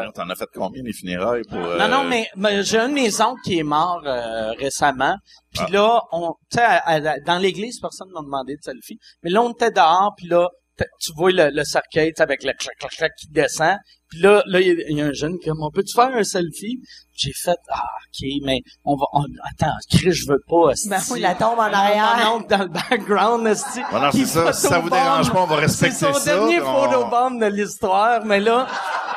euh, 0.00 0.10
T'en 0.14 0.30
as 0.30 0.34
fait 0.34 0.48
combien, 0.54 0.82
les 0.82 0.94
funérailles, 0.94 1.42
pour... 1.48 1.58
euh, 1.58 1.78
Non, 1.78 1.88
non, 1.88 2.04
mais, 2.04 2.26
mais 2.36 2.62
j'ai 2.62 2.78
un 2.78 2.88
de 2.88 2.94
mes 2.94 3.20
oncles 3.20 3.40
qui 3.44 3.58
est 3.58 3.62
mort 3.62 4.00
euh, 4.06 4.52
récemment. 4.52 5.14
Puis 5.52 5.62
Ah. 5.66 5.70
là, 5.70 6.00
on, 6.12 6.30
tu 6.50 6.56
sais, 6.58 6.62
à- 6.62 6.82
à- 6.86 7.20
dans 7.20 7.38
l'église, 7.38 7.78
personne 7.80 8.08
ne 8.08 8.14
m'a 8.14 8.22
demandé 8.22 8.54
de 8.56 8.62
selfie. 8.62 8.98
Mais 9.22 9.28
là, 9.30 9.42
on 9.42 9.50
était 9.52 9.70
dehors, 9.70 10.14
puis 10.16 10.26
là, 10.26 10.48
tu 11.00 11.12
vois 11.16 11.30
le, 11.30 11.50
le 11.50 11.64
cercueil 11.64 12.12
avec 12.18 12.42
le 12.44 12.52
clac, 12.52 12.76
clac, 12.78 12.90
clac 12.92 13.12
qui 13.18 13.28
descend. 13.28 13.76
Puis 14.08 14.20
là, 14.20 14.42
là, 14.46 14.60
il 14.60 14.66
y 14.66 14.70
a- 14.70 14.84
il 14.90 14.98
y, 14.98 15.00
a 15.00 15.06
un 15.06 15.12
jeune 15.12 15.38
qui 15.38 15.48
dit, 15.50 15.56
on 15.58 15.70
peut-tu 15.70 15.94
faire 15.94 16.14
un 16.14 16.22
selfie? 16.24 16.78
J'ai 17.14 17.32
fait, 17.32 17.56
ah, 17.70 17.80
ok, 18.06 18.28
mais 18.44 18.60
on 18.84 18.94
va, 18.96 19.04
on, 19.14 19.24
attends, 19.50 19.72
Chris, 19.90 20.12
je 20.12 20.26
veux 20.28 20.40
pas, 20.46 20.72
esti. 20.72 20.88
Ben 20.88 21.00
oui, 21.12 21.20
la 21.20 21.34
tombe 21.34 21.58
en 21.58 21.62
arrière. 21.62 22.30
oncle 22.34 22.48
dans 22.48 22.62
le 22.64 22.68
background, 22.68 23.46
esti. 23.46 23.80
Non, 23.92 24.10
c'est 24.12 24.26
ça. 24.26 24.52
Si 24.52 24.66
ça 24.66 24.78
vous 24.80 24.90
dérange 24.90 25.32
pas, 25.32 25.42
on 25.42 25.46
va 25.46 25.56
respecter 25.56 25.94
C'est 25.96 26.06
son 26.12 26.18
ça. 26.18 26.24
dernier 26.36 26.60
on- 26.60 26.64
photobomb 26.88 27.38
de 27.38 27.46
l'histoire, 27.46 28.24
mais 28.24 28.40
là, 28.40 28.66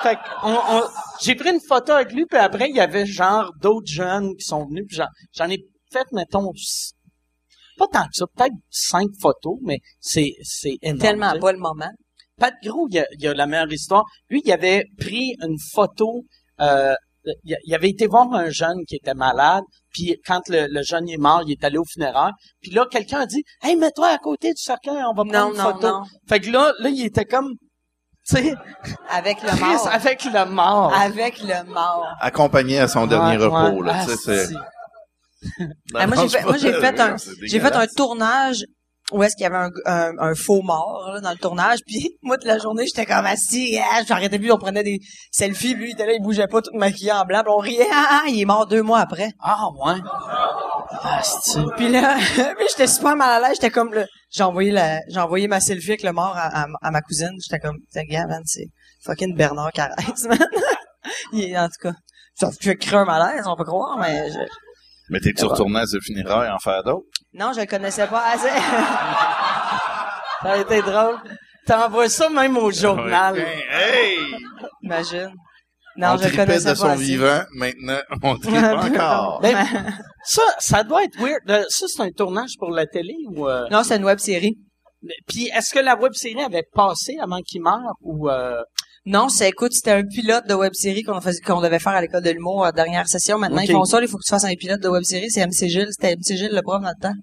fait 0.01 0.15
qu'on- 0.41 0.51
on- 0.77 0.83
j'ai 1.21 1.35
pris 1.35 1.49
une 1.49 1.61
photo 1.67 1.91
avec 1.93 2.13
lui, 2.13 2.25
puis 2.25 2.37
après, 2.39 2.69
il 2.69 2.75
y 2.75 2.79
avait 2.81 3.05
genre 3.05 3.51
d'autres 3.61 3.91
jeunes 3.91 4.35
qui 4.37 4.43
sont 4.45 4.65
venus, 4.65 4.85
puis 4.87 4.97
j'en, 4.97 5.07
j'en 5.33 5.49
ai 5.49 5.65
fait, 5.91 6.05
mettons, 6.13 6.51
pas 7.77 7.87
tant 7.91 8.03
que 8.03 8.13
ça, 8.13 8.25
peut-être 8.35 8.53
cinq 8.69 9.07
photos, 9.21 9.57
mais 9.63 9.77
c'est, 9.99 10.33
c'est 10.43 10.77
énorme. 10.81 10.99
Tellement 11.01 11.29
tu 11.29 11.35
sais. 11.35 11.39
pas 11.41 11.51
le 11.51 11.59
moment. 11.59 11.91
Pat 12.39 12.53
Gros, 12.63 12.87
il 12.89 12.95
y 12.95 12.99
a, 12.99 13.05
il 13.13 13.21
y 13.21 13.27
a 13.27 13.33
la 13.33 13.45
meilleure 13.47 13.71
histoire. 13.71 14.03
Lui, 14.29 14.41
il 14.43 14.51
avait 14.51 14.83
pris 14.99 15.35
une 15.41 15.55
photo. 15.73 16.23
Euh, 16.59 16.93
il 17.43 17.55
il 17.65 17.73
avait 17.73 17.89
été 17.89 18.07
voir 18.07 18.31
un 18.33 18.49
jeune 18.49 18.77
qui 18.87 18.97
était 18.97 19.13
malade. 19.13 19.63
Puis 19.91 20.15
quand 20.27 20.41
le, 20.49 20.67
le 20.69 20.83
jeune 20.83 21.07
est 21.09 21.17
mort, 21.17 21.41
il 21.47 21.53
est 21.53 21.63
allé 21.63 21.77
au 21.77 21.85
funéraire. 21.85 22.31
Puis 22.61 22.71
là, 22.71 22.85
quelqu'un 22.91 23.21
a 23.21 23.25
dit, 23.25 23.43
hey, 23.63 23.75
mets-toi 23.77 24.09
à 24.09 24.17
côté 24.17 24.49
du 24.49 24.61
cercueil, 24.61 24.97
on 25.09 25.13
va 25.13 25.23
prendre 25.23 25.31
Non, 25.31 25.51
une 25.51 25.57
non, 25.57 25.63
photo. 25.63 25.87
non. 25.87 26.03
Fait 26.27 26.39
que 26.41 26.51
là, 26.51 26.71
là, 26.79 26.89
il 26.89 27.05
était 27.05 27.25
comme, 27.25 27.53
tu 28.27 28.35
sais, 28.37 28.53
Avec 29.09 29.41
le 29.41 29.59
mort. 29.59 29.87
avec 29.87 30.25
le 30.25 30.45
mort. 30.51 30.93
Avec 30.93 31.39
le 31.41 31.63
mort. 31.71 32.05
Accompagné 32.19 32.79
à 32.79 32.87
son 32.87 33.07
dernier 33.07 33.37
Ouais, 33.37 33.45
repos, 33.45 33.81
là. 33.81 34.03
Tu 34.05 34.11
sais, 34.15 34.45
c'est... 34.47 34.55
Ah, 35.93 36.07
moi, 36.07 36.17
j'ai 36.21 36.29
fait, 36.29 36.43
moi, 36.43 36.57
j'ai 36.57 36.73
fait 36.73 36.99
un, 36.99 37.15
j'ai 37.43 37.59
fait 37.59 37.73
un 37.75 37.87
tournage 37.87 38.63
où 39.11 39.21
est-ce 39.21 39.35
qu'il 39.35 39.43
y 39.43 39.45
avait 39.45 39.57
un, 39.57 39.69
un, 39.85 40.13
un 40.17 40.33
faux 40.35 40.63
mort, 40.63 41.11
là, 41.13 41.21
dans 41.21 41.29
le 41.31 41.37
tournage. 41.37 41.79
Puis, 41.85 42.17
moi, 42.23 42.37
toute 42.37 42.47
la 42.47 42.57
journée, 42.57 42.85
j'étais 42.87 43.05
comme 43.05 43.25
assis, 43.25 43.77
ah, 43.79 44.01
j'arrêtais 44.07 44.39
plus, 44.39 44.51
on 44.51 44.57
prenait 44.57 44.83
des 44.83 44.99
selfies, 45.31 45.75
lui, 45.75 45.89
il 45.89 45.93
était 45.93 46.07
là, 46.07 46.13
il 46.13 46.21
bougeait 46.23 46.47
pas, 46.47 46.61
tout 46.61 46.71
maquillé 46.73 47.11
en 47.11 47.23
blanc, 47.25 47.41
puis 47.43 47.53
on 47.55 47.59
riait, 47.59 47.87
ah, 47.91 48.07
ah, 48.09 48.23
il 48.27 48.41
est 48.41 48.45
mort 48.45 48.65
deux 48.65 48.81
mois 48.81 48.99
après. 48.99 49.29
Ah, 49.39 49.67
ouais. 49.85 49.99
Asti. 51.03 51.59
Puis 51.77 51.89
là, 51.89 52.17
j'étais 52.69 52.87
super 52.87 53.15
mal 53.15 53.43
à 53.43 53.47
l'aise, 53.47 53.57
j'étais 53.61 53.69
comme, 53.71 53.93
là, 53.93 54.05
j'ai 54.31 54.43
envoyé 54.43 54.71
la, 54.71 54.99
j'ai 55.07 55.19
envoyé 55.19 55.47
ma 55.47 55.59
selfie 55.59 55.91
avec 55.91 56.03
le 56.03 56.11
mort 56.11 56.33
à, 56.35 56.63
à, 56.63 56.67
à 56.81 56.91
ma 56.91 57.01
cousine, 57.01 57.31
j'étais 57.43 57.59
comme, 57.59 57.77
t'es 57.93 58.05
gars, 58.05 58.25
man, 58.27 58.41
c'est 58.45 58.65
fucking 59.03 59.35
Bernard 59.35 59.71
Carrez, 59.71 59.93
man. 60.29 60.37
il 61.33 61.43
est, 61.43 61.57
en 61.59 61.67
tout 61.67 61.89
cas, 61.89 61.93
ça 62.33 62.49
fait 62.59 62.75
créer 62.75 62.97
un 62.99 63.05
malaise, 63.05 63.45
on 63.45 63.55
peut 63.55 63.63
croire, 63.65 63.97
mais 63.99 64.31
je- 64.31 64.39
Mais 65.09 65.19
t'es-tu 65.19 65.45
retourné 65.45 65.79
à 65.81 65.85
ce 65.85 65.97
funérailles 65.99 66.49
en 66.49 66.59
faire 66.59 66.83
d'autres? 66.83 67.05
non, 67.33 67.51
je 67.53 67.59
le 67.61 67.65
connaissais 67.67 68.07
pas 68.07 68.23
assez. 68.33 68.47
Ça 70.41 70.51
a 70.51 70.57
été 70.57 70.81
drôle. 70.81 71.17
T'envoies 71.65 72.09
ça 72.09 72.29
même 72.29 72.57
au 72.57 72.71
journal. 72.71 73.33
Ouais. 73.33 73.63
Hey! 73.71 74.17
Imagine. 74.83 75.31
Non, 75.97 76.09
on 76.13 76.17
je 76.17 76.27
le 76.27 76.35
connaissais 76.35 76.65
de 76.65 76.69
pas 76.69 76.75
son 76.75 76.87
assez. 76.89 77.03
vivant, 77.03 77.41
maintenant, 77.55 77.97
on 78.21 78.37
tripe 78.37 78.53
encore. 78.63 79.39
Ben, 79.41 79.65
ça, 80.23 80.41
ça 80.59 80.83
doit 80.83 81.03
être 81.03 81.17
weird. 81.19 81.39
Euh, 81.49 81.63
Ça, 81.69 81.85
c'est 81.87 82.01
un 82.03 82.11
tournage 82.11 82.51
pour 82.59 82.69
la 82.69 82.85
télé 82.85 83.15
ou... 83.31 83.47
euh, 83.47 83.67
Non, 83.71 83.83
c'est 83.83 83.95
une 83.97 84.05
web 84.05 84.19
série. 84.19 84.57
Puis 85.27 85.49
est-ce 85.55 85.73
que 85.73 85.79
la 85.79 85.95
web 85.95 86.13
série 86.13 86.41
avait 86.43 86.67
passé 86.73 87.15
avant 87.21 87.39
qu'il 87.41 87.61
meure 87.63 87.93
ou 88.01 88.29
euh, 88.29 88.61
Non, 89.07 89.29
c'est 89.29 89.49
écoute, 89.49 89.73
c'était 89.73 89.91
un 89.91 90.03
pilote 90.03 90.47
de 90.47 90.55
web 90.55 90.73
série 90.73 91.03
qu'on 91.03 91.21
faisait 91.21 91.39
qu'on 91.41 91.61
devait 91.61 91.77
faire 91.79 91.93
à 91.93 92.01
l'école 92.01 92.23
de 92.23 92.31
l'humour 92.31 92.63
à 92.63 92.67
la 92.67 92.71
dernière 92.71 93.07
session. 93.07 93.37
Maintenant, 93.37 93.61
ils 93.61 93.71
font 93.71 93.85
ça, 93.85 94.01
il 94.01 94.07
faut 94.07 94.17
que 94.17 94.23
tu 94.23 94.29
fasses 94.31 94.45
un 94.45 94.55
pilote 94.55 94.81
de 94.81 94.89
web 94.89 95.03
série, 95.03 95.29
c'est 95.29 95.45
MC 95.45 95.67
Gilles, 95.69 95.89
c'était 95.91 96.15
MC 96.15 96.35
Gilles 96.37 96.51
le 96.53 96.61
prof 96.63 96.81
dans 96.81 96.89
le 96.89 97.01
temps. 97.01 97.13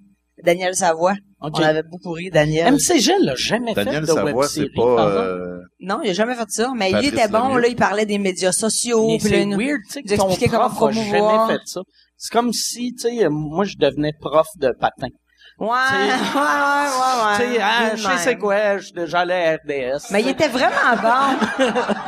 Daniel 0.44 0.74
Savoie. 0.74 1.14
On 1.40 1.50
avait 1.52 1.82
beaucoup 1.82 2.12
ri, 2.12 2.30
Daniel. 2.30 2.72
MC 2.74 2.98
Gilles 2.98 3.14
l'a 3.24 3.34
jamais 3.34 3.74
Daniel 3.74 3.94
fait 3.96 4.00
de 4.02 4.06
Savoie, 4.06 4.32
web 4.32 4.48
c'est 4.48 4.54
série. 4.60 4.70
pas... 4.74 5.08
euh, 5.08 5.58
Non, 5.80 6.00
il 6.02 6.10
a 6.10 6.12
jamais 6.14 6.34
fait 6.34 6.48
ça, 6.50 6.72
mais 6.76 6.90
Patrice 6.90 7.10
il 7.12 7.18
était 7.18 7.28
bon, 7.28 7.48
Lemieux. 7.48 7.60
là, 7.60 7.68
il 7.68 7.76
parlait 7.76 8.06
des 8.06 8.18
médias 8.18 8.52
sociaux, 8.52 9.06
Mais 9.08 9.18
c'est 9.18 9.44
weird, 9.46 9.80
tu 9.86 9.92
sais, 9.92 10.02
que 10.02 10.16
ton 10.16 10.28
expliquer 10.28 10.50
comment 10.50 10.68
prof 10.70 10.92
promouvoir. 10.94 11.48
jamais 11.48 11.58
fait 11.58 11.62
ça. 11.66 11.80
C'est 12.16 12.32
comme 12.32 12.52
si, 12.52 12.92
tu 12.94 13.08
sais, 13.08 13.24
euh, 13.24 13.28
moi, 13.30 13.64
je 13.64 13.74
devenais 13.76 14.12
prof 14.20 14.46
de 14.56 14.72
patin. 14.78 15.08
Ouais, 15.62 15.68
ouais, 15.68 16.88
ouais, 16.98 17.24
ouais, 17.24 17.36
tu 17.46 17.54
sais, 17.54 17.60
ah, 17.62 17.84
Lui 17.84 17.90
de 17.92 17.96
je 17.96 18.02
sais 18.02 18.18
c'est 18.18 18.36
quoi, 18.36 18.54
à 18.54 19.54
RDS. 19.54 20.10
Mais 20.10 20.22
il 20.22 20.28
était 20.28 20.48
vraiment 20.48 20.96
bon. 21.00 21.46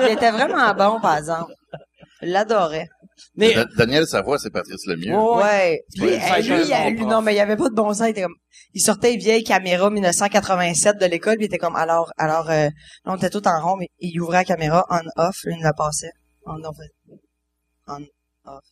il 0.01 0.11
était 0.13 0.31
vraiment 0.33 0.75
bon, 0.75 1.01
par 1.01 1.19
exemple. 1.19 1.53
Je 2.21 2.27
l'adorais. 2.29 2.89
Mais, 3.37 3.55
Da- 3.55 3.67
Daniel 3.77 4.07
Savoie, 4.09 4.39
c'est 4.39 4.51
Patrice 4.51 4.87
Lemieux. 4.87 5.15
Ouais, 5.17 5.81
Ouais. 6.01 6.05
Ouais, 6.05 6.21
euh, 6.21 6.41
lui, 6.41 6.65
bon 6.69 6.91
lui, 6.91 6.97
prof. 6.97 7.09
non, 7.11 7.23
mais 7.23 7.33
il 7.33 7.37
y 7.37 7.41
avait 7.41 7.57
pas 7.57 7.69
de 7.69 7.75
bon 7.75 7.95
sens. 7.95 8.09
Il 8.09 8.11
était 8.11 8.23
comme, 8.23 8.35
il 8.73 8.81
sortait 8.81 9.15
une 9.15 9.21
vieille 9.21 9.45
caméra 9.45 9.89
1987 9.89 10.99
de 10.99 11.07
l'école, 11.07 11.37
puis 11.37 11.45
il 11.45 11.47
était 11.47 11.59
comme, 11.59 11.77
alors, 11.77 12.13
alors, 12.19 12.51
euh, 12.51 12.65
là, 12.65 12.71
on 13.05 13.17
était 13.17 13.31
tout 13.31 13.47
en 13.47 13.61
rond, 13.65 13.77
mais 13.77 13.89
il 14.01 14.21
ouvrait 14.21 14.39
la 14.39 14.45
caméra 14.45 14.85
on 14.91 15.01
off, 15.17 15.37
lui, 15.45 15.55
il 15.57 15.63
la 15.63 15.73
passait. 15.73 16.11
On 16.45 16.57
off, 16.65 16.77
on 17.87 18.03
off, 18.47 18.65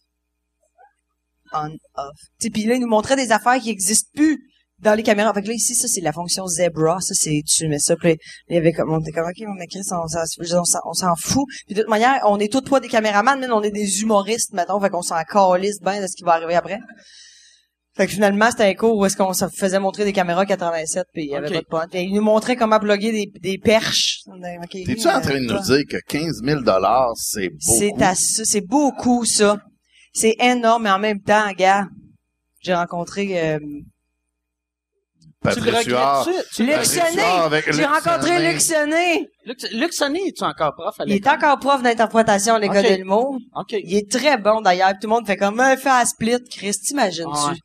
on 1.53 1.69
off. 1.95 2.17
Tu 2.41 2.47
sais, 2.47 2.51
puis 2.51 2.65
là, 2.65 2.75
il 2.75 2.81
nous 2.81 2.89
montrait 2.89 3.17
des 3.17 3.31
affaires 3.31 3.61
qui 3.61 3.71
existent 3.71 4.11
plus 4.15 4.41
dans 4.83 4.95
les 4.95 5.03
caméras. 5.03 5.33
Fait 5.35 5.43
que 5.43 5.49
là, 5.49 5.55
ici, 5.55 5.75
ça, 5.75 5.89
c'est 5.89 6.01
la 6.01 6.13
fonction 6.13 6.47
Zebra. 6.47 6.99
Ça, 7.01 7.15
c'est, 7.15 7.43
tu 7.47 7.69
mets 7.69 7.79
ça, 7.79 7.97
puis 7.97 8.09
là, 8.11 8.15
il 8.49 8.55
y 8.55 8.59
avait 8.59 8.73
comme, 8.73 8.93
on 8.93 9.01
était 9.01 9.13
comme, 9.13 9.27
OK, 9.29 9.43
on 9.49 9.61
écrit, 9.63 9.81
on, 9.81 10.07
s'en- 10.09 10.23
on 10.59 10.65
s'en- 10.65 10.81
on 10.85 10.93
s'en 10.93 11.15
fout. 11.17 11.45
Puis 11.67 11.75
de 11.75 11.81
toute 11.83 11.91
manière, 11.91 12.21
on 12.27 12.39
est 12.39 12.51
tous 12.53 12.61
pas 12.63 12.81
des 12.81 12.89
caméramans, 12.89 13.39
mais 13.41 13.49
on 13.51 13.63
est 13.63 13.71
des 13.71 14.03
humoristes, 14.03 14.53
mettons, 14.53 14.81
fait 14.81 14.91
qu'on 14.91 15.03
s'en 15.03 15.23
calisse 15.23 15.81
bien 15.81 16.01
de 16.03 16.07
ce 16.07 16.17
qui 16.17 16.25
va 16.25 16.33
arriver 16.35 16.55
après. 16.55 16.79
Fait 17.95 18.07
que 18.07 18.13
finalement, 18.13 18.51
c'était 18.51 18.65
un 18.65 18.75
cours 18.75 18.97
où 18.97 19.05
est-ce 19.05 19.19
qu'on 19.19 19.35
se 19.35 19.45
faisait 19.55 19.79
montrer 19.79 20.05
des 20.05 20.15
caméras 20.15 20.47
87, 20.47 21.05
puis 21.13 21.25
il 21.25 21.31
y 21.31 21.37
avait 21.37 21.49
Ok. 21.49 21.53
pas 21.53 21.61
de 21.61 21.67
pointe. 21.67 21.91
Puis 21.91 22.03
il 22.05 22.15
nous 22.15 22.23
montrait 22.23 22.57
comment 22.57 22.79
plugger 22.81 23.13
des, 23.13 23.31
des 23.41 23.59
perches. 23.59 24.21
T'es-tu 24.71 25.09
en 25.09 25.21
train 25.21 25.35
de 25.41 25.53
nous 25.53 25.61
dire 25.61 25.83
que 25.91 25.99
15 26.09 26.41
000 26.43 26.61
c'est 27.17 27.49
beaucoup? 27.51 27.59
C'est 27.79 28.03
à 28.03 28.15
ça, 28.15 28.45
c'est 28.47 28.61
beaucoup 28.67 29.25
ça. 29.27 29.59
C'est 30.15 30.37
énorme, 30.41 30.85
mais 30.85 30.91
en 30.91 30.99
même 30.99 31.21
temps, 31.21 31.53
gars, 31.53 31.87
j'ai 32.63 32.73
rencontré 32.75 33.39
euh, 33.39 33.59
tu 35.43 35.61
le 35.61 35.77
regrettes-tu? 35.77 36.55
Tu 36.55 36.67
Luc 36.67 36.77
avec 37.45 37.73
J'ai 37.73 37.85
rencontré. 37.85 38.53
Luc 38.53 38.61
Sonnet. 38.61 39.29
Luc, 39.73 39.93
Sonnet, 39.93 40.21
es-tu 40.29 40.45
encore 40.45 40.75
prof 40.75 40.95
à 41.01 41.05
Il 41.07 41.13
est 41.15 41.27
encore 41.29 41.59
prof 41.59 41.83
d'interprétation 41.83 42.55
à 42.55 42.59
l'école 42.59 42.79
Ok. 42.79 42.91
de 42.91 42.95
l'humour. 42.97 43.37
OK. 43.57 43.73
Il 43.73 43.97
est 43.97 44.11
très 44.11 44.37
bon 44.39 44.61
d'ailleurs. 44.61 44.93
Tout 44.93 45.09
le 45.09 45.09
monde 45.09 45.27
fait 45.27 45.37
comme 45.37 45.59
un 45.61 45.77
fait 45.77 45.89
à 45.91 46.05
split. 46.05 46.39
Chris, 46.51 46.73
t'imagines-tu? 46.85 47.61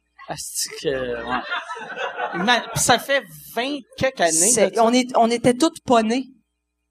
Que, 0.82 1.24
ouais. 1.26 2.44
Ma- 2.44 2.64
ça 2.76 3.00
fait 3.00 3.24
20 3.56 3.78
quelques 3.98 4.20
années. 4.20 4.72
On, 4.82 4.92
est, 4.94 5.08
on 5.16 5.30
était 5.32 5.54
toutes 5.54 5.82
pas 5.86 6.04
nés. 6.04 6.26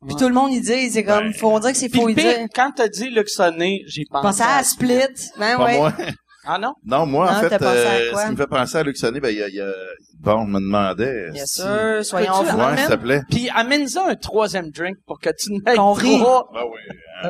Puis 0.07 0.15
Ouais. 0.15 0.21
tout 0.21 0.29
le 0.29 0.35
monde 0.35 0.53
y 0.53 0.61
dit, 0.61 0.91
c'est 0.91 1.05
comme, 1.05 1.27
Ouais. 1.27 1.33
faut 1.33 1.51
on 1.51 1.59
dirait 1.59 1.73
que 1.73 1.79
c'est 1.79 1.95
faux 1.95 2.11
dire. 2.11 2.47
quand 2.55 2.71
t'as 2.77 2.89
dit 2.89 3.11
Luc 3.11 3.29
Sonnet, 3.29 3.81
j'ai 3.89 4.05
pensé 4.11 4.23
Pensez 4.29 4.43
à 4.43 4.63
Split. 4.63 5.31
Ben 5.39 5.57
Pas 5.57 5.65
ouais. 5.65 5.93
Ah 6.47 6.59
non? 6.59 6.75
Non, 6.85 7.07
moi, 7.07 7.31
Non, 7.31 7.39
en 7.39 7.41
fait, 7.41 7.61
euh, 7.61 8.13
ce 8.17 8.25
qui 8.27 8.31
me 8.33 8.37
fait 8.37 8.47
penser 8.47 8.79
à 8.79 8.83
Luc 8.85 8.97
Sonnet, 8.97 9.19
ben, 9.21 9.31
il 9.31 9.39
y 9.39 9.43
a, 9.43 9.49
y 9.49 9.61
a- 9.61 9.73
bon, 10.21 10.35
on 10.43 10.47
me 10.47 10.61
demandait. 10.61 11.31
Bien 11.33 11.45
si- 11.45 11.61
sûr, 11.63 12.05
soyons. 12.05 12.41
Ouais, 12.43 12.77
s'il 12.77 12.87
te 12.89 12.95
plaît. 12.95 13.23
Puis 13.29 13.51
amène-en 13.51 14.07
un 14.07 14.15
troisième 14.15 14.71
drink 14.71 14.97
pour 15.07 15.19
que 15.19 15.31
tu 15.37 15.53
n'aies 15.53 15.75
Qu'on 15.77 15.93
rit. 15.93 16.19
trois. 16.21 16.49
Ah 16.55 16.63
oui, 16.67 16.81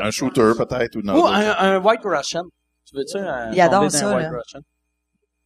un, 0.03 0.11
shooter 0.11 0.53
peut-être 0.59 0.97
ou 0.97 1.03
non. 1.03 1.19
Ou 1.23 1.27
un, 1.27 1.57
un 1.59 1.79
White 1.79 2.01
Russian. 2.05 2.43
Tu 2.89 2.97
veux-tu 2.97 3.17
un 3.19 3.51
Il 3.53 3.61
adore 3.61 3.91
ça, 3.91 4.14
White 4.14 4.23
là. 4.25 4.31
Russian? 4.31 4.61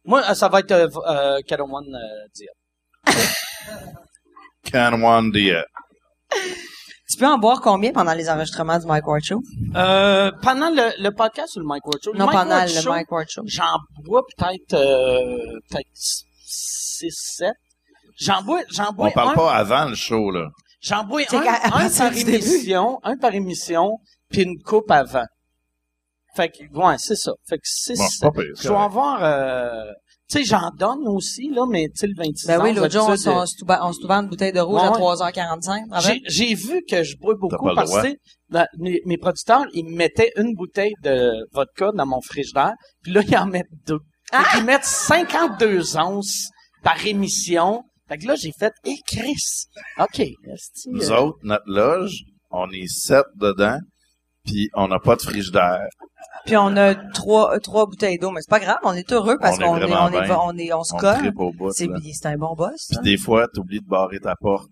Moi, 0.03 0.21
euh, 0.29 0.33
ça 0.33 0.49
va 0.49 0.59
être 0.59 0.71
euh, 0.71 0.87
euh, 1.07 1.39
Catamouane 1.47 1.85
euh, 1.95 2.27
Diet. 2.35 2.49
Can 4.71 5.01
one 5.01 5.31
dia. 5.31 5.63
Tu 7.11 7.17
peux 7.17 7.27
en 7.27 7.37
boire 7.37 7.59
combien 7.61 7.91
pendant 7.91 8.13
les 8.13 8.29
enregistrements 8.29 8.79
du 8.79 8.85
Mike 8.85 9.05
Ward 9.05 9.21
Show? 9.21 9.41
Euh, 9.75 10.31
pendant 10.41 10.69
le, 10.69 11.01
le 11.03 11.09
podcast 11.11 11.55
ou 11.57 11.59
le 11.59 11.65
Mike 11.65 11.85
Ward 11.85 11.99
Show? 12.01 12.13
Non, 12.13 12.25
Mike 12.25 12.37
pendant 12.37 12.55
Ward 12.55 12.69
le 12.69 12.81
Show, 12.81 12.89
Mike 12.89 13.11
Ward 13.11 13.27
Show. 13.29 13.41
J'en 13.45 13.77
bois 14.05 14.21
peut-être, 14.37 14.73
euh, 14.73 15.59
peut-être 15.69 15.89
6, 15.93 17.11
7. 17.11 17.51
J'en 18.17 18.41
bois, 18.43 18.61
j'en 18.69 18.93
bois 18.93 19.07
On 19.07 19.11
parle 19.11 19.29
un, 19.31 19.33
pas 19.33 19.53
avant 19.53 19.85
le 19.85 19.95
show, 19.95 20.31
là. 20.31 20.47
j'en 20.81 21.03
bois 21.03 21.21
un, 21.33 21.89
par 21.97 22.13
émission, 22.15 22.99
un 23.03 23.17
par 23.17 23.33
émission, 23.33 23.97
puis 24.29 24.43
une 24.43 24.61
coupe 24.61 24.89
avant. 24.91 25.25
Fait 26.35 26.49
que, 26.49 26.63
ouais, 26.73 26.95
c'est 26.97 27.17
ça. 27.17 27.33
Fait 27.49 27.57
que 27.57 27.63
6, 27.65 28.21
Bon, 28.21 28.31
Je 28.57 28.69
vais 28.69 28.75
avoir, 28.75 29.21
euh, 29.21 29.91
tu 30.31 30.37
sais, 30.37 30.43
j'en 30.45 30.69
donne 30.77 31.07
aussi, 31.07 31.49
là, 31.49 31.65
mais 31.69 31.87
tu 31.89 31.99
sais, 31.99 32.07
le 32.07 32.13
26 32.15 32.47
Ben 32.47 32.61
oui, 32.63 32.73
l'autre 32.73 32.91
jour, 32.91 33.07
on, 33.09 33.11
on 33.11 33.45
se 33.45 33.55
touba- 33.57 33.79
on 33.83 33.91
se 33.91 33.99
trouvait 33.99 34.15
une 34.15 34.27
bouteille 34.29 34.53
de 34.53 34.61
rouge 34.61 34.81
Ouais, 34.81 34.87
à 34.87 34.91
ouais. 34.91 34.97
3h45. 34.97 35.89
te 35.89 35.93
rappelles? 35.93 36.19
J'ai, 36.27 36.55
vu 36.55 36.81
que 36.89 37.03
je 37.03 37.17
bois 37.17 37.35
beaucoup 37.37 37.69
parce 37.75 37.91
que 37.91 38.15
mes, 38.77 39.01
mes 39.05 39.17
producteurs, 39.17 39.65
ils 39.73 39.83
me 39.85 39.95
mettaient 39.95 40.31
une 40.37 40.53
bouteille 40.55 40.93
de 41.03 41.31
vodka 41.51 41.91
dans 41.93 42.05
mon 42.05 42.21
frigidaire, 42.21 42.73
puis 43.03 43.11
là, 43.11 43.21
ils 43.27 43.35
en 43.35 43.45
mettent 43.45 43.67
deux. 43.85 43.99
Ah! 44.31 44.45
Qu'ils 44.53 44.63
mettent 44.63 44.85
52 44.85 45.97
onces 45.97 46.47
par 46.83 47.05
émission. 47.05 47.83
Fait 48.07 48.17
que 48.17 48.27
là, 48.27 48.35
j'ai 48.35 48.51
fait, 48.57 48.73
hé, 48.85 48.95
Chris, 49.05 49.65
OK. 49.99 50.21
Nous 50.87 51.11
euh, 51.11 51.17
autres, 51.17 51.37
notre 51.43 51.67
loge, 51.67 52.23
on 52.49 52.69
est 52.71 52.87
sept 52.87 53.25
dedans, 53.35 53.79
puis 54.45 54.69
on 54.75 54.87
n'a 54.87 54.99
pas 54.99 55.15
de 55.15 55.21
frigidaire. 55.21 55.87
Puis 56.45 56.57
on 56.57 56.75
a 56.77 56.95
trois, 57.13 57.59
trois 57.59 57.85
bouteilles 57.85 58.17
d'eau, 58.17 58.31
mais 58.31 58.41
c'est 58.41 58.49
pas 58.49 58.59
grave, 58.59 58.77
on 58.83 58.93
est 58.93 59.11
heureux 59.11 59.37
parce 59.39 59.57
qu'on 59.57 59.77
est, 59.77 59.83
on 59.93 60.11
est, 60.11 60.31
on 60.31 60.57
est, 60.57 60.73
on 60.73 60.83
se 60.83 60.93
On 60.95 60.97
colle. 60.97 61.17
C'est, 61.71 62.25
un 62.25 62.37
bon 62.37 62.55
boss. 62.55 62.87
Puis 62.89 62.99
des 63.03 63.17
fois, 63.17 63.47
t'oublies 63.53 63.79
de 63.81 63.87
barrer 63.87 64.19
ta 64.19 64.35
porte. 64.39 64.69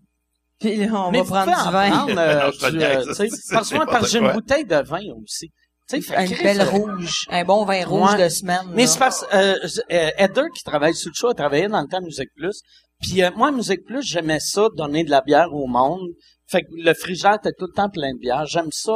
Puis 0.60 0.76
là, 0.76 0.88
on 0.94 1.12
mais 1.12 1.22
va 1.22 1.46
prendre 1.46 1.66
du 1.66 1.72
vin. 1.72 2.08
euh, 2.18 2.52
euh, 2.66 3.04
tu 3.06 3.14
sais, 3.14 3.30
c'est 3.30 3.56
parce 3.56 3.70
que 3.72 4.08
j'ai 4.08 4.20
une 4.20 4.32
bouteille 4.34 4.66
de 4.66 4.76
vin 4.84 5.00
aussi. 5.24 5.50
Tu 5.90 6.02
sais, 6.02 6.14
fait 6.14 6.26
Une 6.26 6.32
Chris, 6.32 6.44
belle 6.44 6.62
euh, 6.62 6.66
rouge. 6.70 7.26
Un 7.30 7.44
bon 7.46 7.64
vin 7.66 7.86
rouge 7.86 8.14
Ouais. 8.14 8.24
de 8.26 8.30
semaine. 8.30 8.68
Mais 8.74 8.86
c'est 8.86 9.00
parce 9.00 9.26
euh, 9.34 9.56
euh, 9.92 10.10
Heather 10.18 10.46
qui 10.56 10.64
travaille 10.64 10.94
sur 10.94 11.10
le 11.10 11.16
show, 11.16 11.30
elle 11.30 11.36
travaillait 11.36 11.68
dans 11.70 11.82
le 11.82 11.88
temps 11.88 11.98
à 11.98 12.02
Musique 12.02 12.30
Plus. 12.36 12.62
Puis 13.02 13.24
euh, 13.24 13.30
moi, 13.38 13.48
à 13.48 13.52
Musique 13.52 13.86
Plus, 13.86 14.04
j'aimais 14.04 14.40
ça, 14.42 14.68
donner 14.76 15.04
de 15.04 15.10
la 15.12 15.22
bière 15.22 15.54
au 15.54 15.66
monde. 15.68 16.10
Fait 16.48 16.62
que 16.64 16.68
le 16.74 16.94
frigidaire 16.94 17.36
était 17.36 17.54
tout 17.58 17.66
le 17.68 17.74
temps 17.74 17.90
plein 17.90 18.14
de 18.14 18.20
bière. 18.20 18.46
J'aime 18.46 18.70
ça. 18.72 18.92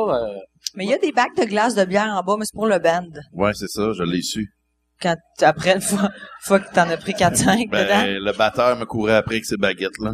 Mais 0.76 0.86
il 0.86 0.90
y 0.90 0.94
a 0.94 0.98
des 0.98 1.12
bacs 1.12 1.36
de 1.38 1.46
glace 1.46 1.76
de 1.76 1.86
bière 1.86 2.08
en 2.08 2.22
bas, 2.24 2.36
mais 2.38 2.46
c'est 2.46 2.56
pour 2.56 2.68
le 2.68 2.80
band. 2.80 3.08
Ouais, 3.34 3.52
c'est 3.54 3.68
ça, 3.68 3.92
je 3.94 4.04
l'ai 4.04 4.22
su. 4.22 4.52
Quand, 5.02 5.16
après, 5.42 5.74
une 5.76 5.82
fois, 5.82 6.00
une 6.04 6.12
fois 6.46 6.60
que 6.60 6.74
t'en 6.74 6.90
as 6.90 6.98
pris 6.98 7.14
4-5 7.14 7.70
Ben, 7.70 7.84
dedans. 7.86 8.04
le 8.26 8.32
batteur 8.38 8.78
me 8.78 8.86
courait 8.86 9.16
après 9.16 9.36
avec 9.36 9.46
ses 9.46 9.58
baguettes, 9.58 9.98
là. 10.00 10.12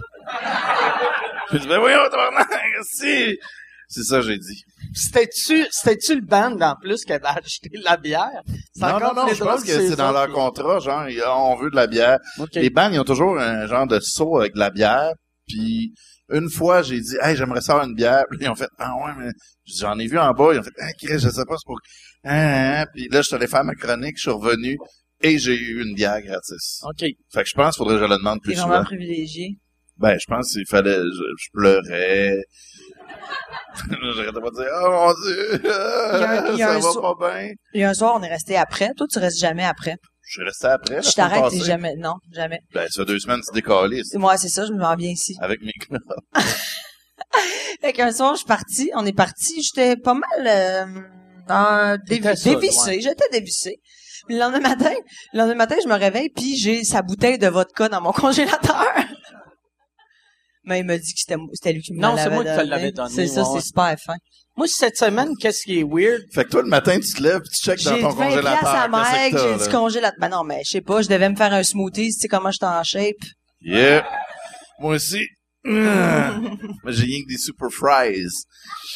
Puis 1.50 1.58
je 1.58 1.64
dis, 1.64 1.68
ben 1.68 1.80
voyons, 1.80 2.00
tabarnak, 2.10 2.48
si! 2.92 3.38
C'est 3.92 4.04
ça, 4.04 4.18
que 4.18 4.28
j'ai 4.28 4.38
dit. 4.38 4.64
C'était-tu, 4.94 5.66
c'était-tu 5.72 6.16
le 6.16 6.22
band 6.22 6.60
en 6.62 6.76
plus 6.80 7.04
qui 7.06 7.12
avait 7.12 7.26
acheté 7.26 7.70
la 7.84 7.98
bière? 7.98 8.30
Non, 8.76 9.00
non, 9.00 9.14
non, 9.16 9.28
je 9.34 9.44
pense 9.44 9.64
que 9.64 9.72
c'est 9.88 9.96
dans 9.96 10.12
leur 10.12 10.30
contrat, 10.32 10.78
genre, 10.80 11.10
ils- 11.10 11.24
on 11.26 11.56
veut 11.56 11.72
de 11.72 11.76
la 11.76 11.88
bière. 11.88 12.20
Les 12.54 12.70
bands, 12.70 12.90
ils 12.92 13.00
ont 13.00 13.04
toujours 13.04 13.40
un 13.40 13.66
genre 13.66 13.88
de 13.88 14.00
seau 14.00 14.38
avec 14.38 14.54
de 14.54 14.60
la 14.60 14.70
bière. 14.70 15.12
Puis 15.48 15.94
une 16.32 16.50
fois, 16.50 16.82
j'ai 16.82 17.00
dit, 17.00 17.16
hey, 17.22 17.36
j'aimerais 17.36 17.62
ça 17.62 17.74
avoir 17.74 17.88
une 17.88 17.96
bière. 17.96 18.24
Puis 18.30 18.40
ils 18.42 18.50
ont 18.50 18.56
fait, 18.56 18.70
ah 18.78 18.94
ouais, 19.04 19.12
mais 19.18 19.32
j'en 19.66 19.98
ai 20.00 20.08
vu 20.08 20.18
en 20.20 20.32
bas. 20.34 20.54
Ils 20.54 20.60
ont 20.60 20.64
fait, 20.64 20.72
ah, 20.80 20.92
Chris, 21.02 21.20
je 21.20 21.30
sais 21.30 21.46
pas, 21.46 21.56
c'est 21.58 21.66
pour. 21.66 21.80
Ah, 22.24 22.30
ah, 22.32 22.82
ah. 22.82 22.86
Puis 22.94 23.08
là, 23.10 23.22
je 23.22 23.28
suis 23.28 23.36
allé 23.36 23.48
faire 23.48 23.64
ma 23.64 23.76
chronique, 23.76 24.16
je 24.18 24.22
suis 24.24 24.32
revenu 24.32 24.78
et 25.22 25.38
j'ai 25.38 25.56
eu 25.56 25.82
une 25.86 25.96
bière 25.96 26.22
gratis. 26.22 26.82
OK. 26.84 27.00
Fait 27.00 27.44
que 27.44 27.50
je 27.50 27.54
pense 27.54 27.76
qu'il 27.76 27.84
faudrait 27.84 27.96
que 27.96 28.04
je 28.04 28.10
le 28.10 28.18
demande 28.18 28.42
plus 28.42 28.54
vraiment 28.54 28.74
souvent. 28.76 28.84
privilégié. 28.86 29.58
Ben, 29.98 30.18
je 30.18 30.26
pense 30.28 30.54
qu'il 30.54 30.66
fallait, 30.66 30.96
je, 30.96 31.24
je 31.38 31.48
pleurais. 31.52 32.38
J'arrêtais 33.90 34.40
pas 34.42 34.50
de 34.50 34.56
dire, 34.56 34.68
oh 34.86 34.92
mon 34.92 35.14
dieu, 35.14 35.60
Il 35.64 35.66
y 35.66 35.72
a- 35.72 36.52
il 36.54 36.58
y 36.58 36.64
a 36.64 36.68
ça 36.68 36.74
un 36.76 36.80
va 36.80 36.92
so- 36.92 37.02
pas 37.02 37.16
bien. 37.34 37.52
Et 37.74 37.84
un 37.84 37.94
soir, 37.94 38.16
on 38.20 38.24
est 38.24 38.30
resté 38.30 38.56
après. 38.56 38.92
Toi, 38.96 39.08
tu 39.12 39.20
restes 39.20 39.40
jamais 39.40 39.66
après. 39.66 39.96
Je 40.30 40.34
suis 40.34 40.44
resté 40.44 40.68
après. 40.68 40.96
la 40.96 41.02
Je 41.02 41.12
t'arrête, 41.12 41.42
passée. 41.42 41.62
jamais. 41.62 41.96
Non, 41.98 42.14
jamais. 42.32 42.60
Ben, 42.72 42.88
ça 42.88 43.02
fait 43.02 43.06
deux 43.08 43.18
semaines, 43.20 43.42
tu 43.42 43.52
décalais 43.52 44.02
Moi, 44.14 44.38
c'est 44.38 44.48
ça, 44.50 44.64
je 44.68 44.72
me 44.74 44.84
rends 44.84 44.96
bien 44.96 45.10
ici. 45.10 45.36
avec 45.42 45.60
mes 45.64 45.72
clubs. 45.74 46.02
Fait 47.82 47.94
qu'un 47.94 48.12
soir, 48.12 48.34
je 48.34 48.40
suis 48.40 48.46
partie. 48.48 48.92
On 48.96 49.06
est 49.06 49.14
parti. 49.14 49.62
J'étais 49.64 49.96
pas 49.96 50.14
mal 50.14 50.48
euh, 50.48 50.86
euh, 51.50 51.98
dévi- 52.08 52.22
T'étais 52.22 52.36
saoul, 52.36 52.56
dévissée. 52.60 52.90
ouais. 52.90 53.02
J'étais 53.02 53.30
dévissée. 53.32 53.78
Puis 54.28 54.36
le 54.36 54.42
lendemain 54.42 54.60
matin, 54.70 54.94
le 55.34 55.40
lendemain 55.40 55.56
matin, 55.56 55.76
je 55.82 55.88
me 55.88 55.96
réveille, 55.96 56.30
puis 56.30 56.56
j'ai 56.58 56.84
sa 56.84 57.02
bouteille 57.02 57.38
de 57.40 57.48
vodka 57.48 57.90
dans 57.90 58.02
mon 58.02 58.12
congélateur. 58.24 58.86
Mais 60.66 60.80
il 60.80 60.86
m'a 60.86 60.98
dit 60.98 61.14
que 61.14 61.20
c'était 61.20 61.38
c'était 61.54 61.74
lui 61.74 61.82
qui 61.82 61.94
me 61.94 62.02
Non, 62.02 62.16
c'est 62.18 62.26
l'avait 62.26 62.36
moi 62.36 62.44
qui 62.44 62.50
te 62.52 62.56
donné. 62.58 62.70
l'avais 62.70 62.92
donné, 62.92 63.10
C'est 63.16 63.28
ça, 63.28 63.46
c'est 63.46 63.62
super 63.62 63.96
fin. 64.06 64.16
Moi, 64.58 64.68
cette 64.68 64.98
semaine, 64.98 65.30
qu'est-ce 65.40 65.64
qui 65.64 65.80
est 65.80 65.84
weird? 65.84 66.22
Fait 66.34 66.44
que 66.44 66.50
toi, 66.50 66.62
le 66.62 66.68
matin, 66.68 67.00
tu 67.00 67.14
te 67.14 67.24
lèves, 67.24 67.42
tu 67.44 67.64
checkes 67.64 67.82
dans 67.86 67.96
J'ai 67.96 68.02
ton 68.02 68.10
20 68.10 68.26
congélateur. 68.26 68.60
piastres 68.60 68.78
à 68.78 68.88
Mike, 68.90 69.38
j'ai 69.38 69.64
du 69.66 69.70
congélateur. 69.72 70.20
Ben 70.20 70.30
non, 70.30 70.44
mais 70.44 70.62
je 70.66 70.72
sais 70.72 70.82
pas, 70.82 71.02
je 71.02 71.08
devais 71.08 71.30
me 71.30 71.36
faire 71.38 71.54
un 71.54 71.64
smoothie, 71.64 72.08
tu 72.08 72.12
sais 72.12 72.28
comment 72.28 72.52
j'étais 72.52 72.66
en 72.66 72.84
shape. 72.84 73.16
Yeah. 73.62 74.06
Moi 74.80 74.96
aussi. 74.96 75.26
Mais 75.64 76.94
j'ai 76.94 77.04
rien 77.04 77.22
que 77.24 77.28
des 77.34 77.38
super 77.38 77.70
fries. 77.70 78.26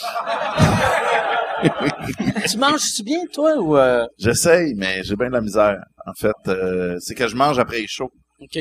tu 2.49 2.57
manges-tu 2.57 3.03
bien, 3.03 3.19
toi, 3.33 3.55
ou... 3.57 3.77
euh, 3.77 4.05
J'essaye, 4.17 4.73
mais 4.75 5.03
j'ai 5.03 5.15
bien 5.15 5.27
de 5.27 5.33
la 5.33 5.41
misère. 5.41 5.77
En 6.05 6.13
fait, 6.13 6.31
euh, 6.47 6.97
c'est 6.99 7.15
que 7.15 7.27
je 7.27 7.35
mange 7.35 7.59
après 7.59 7.79
les 7.81 7.87
shows. 7.87 8.09
OK. 8.39 8.59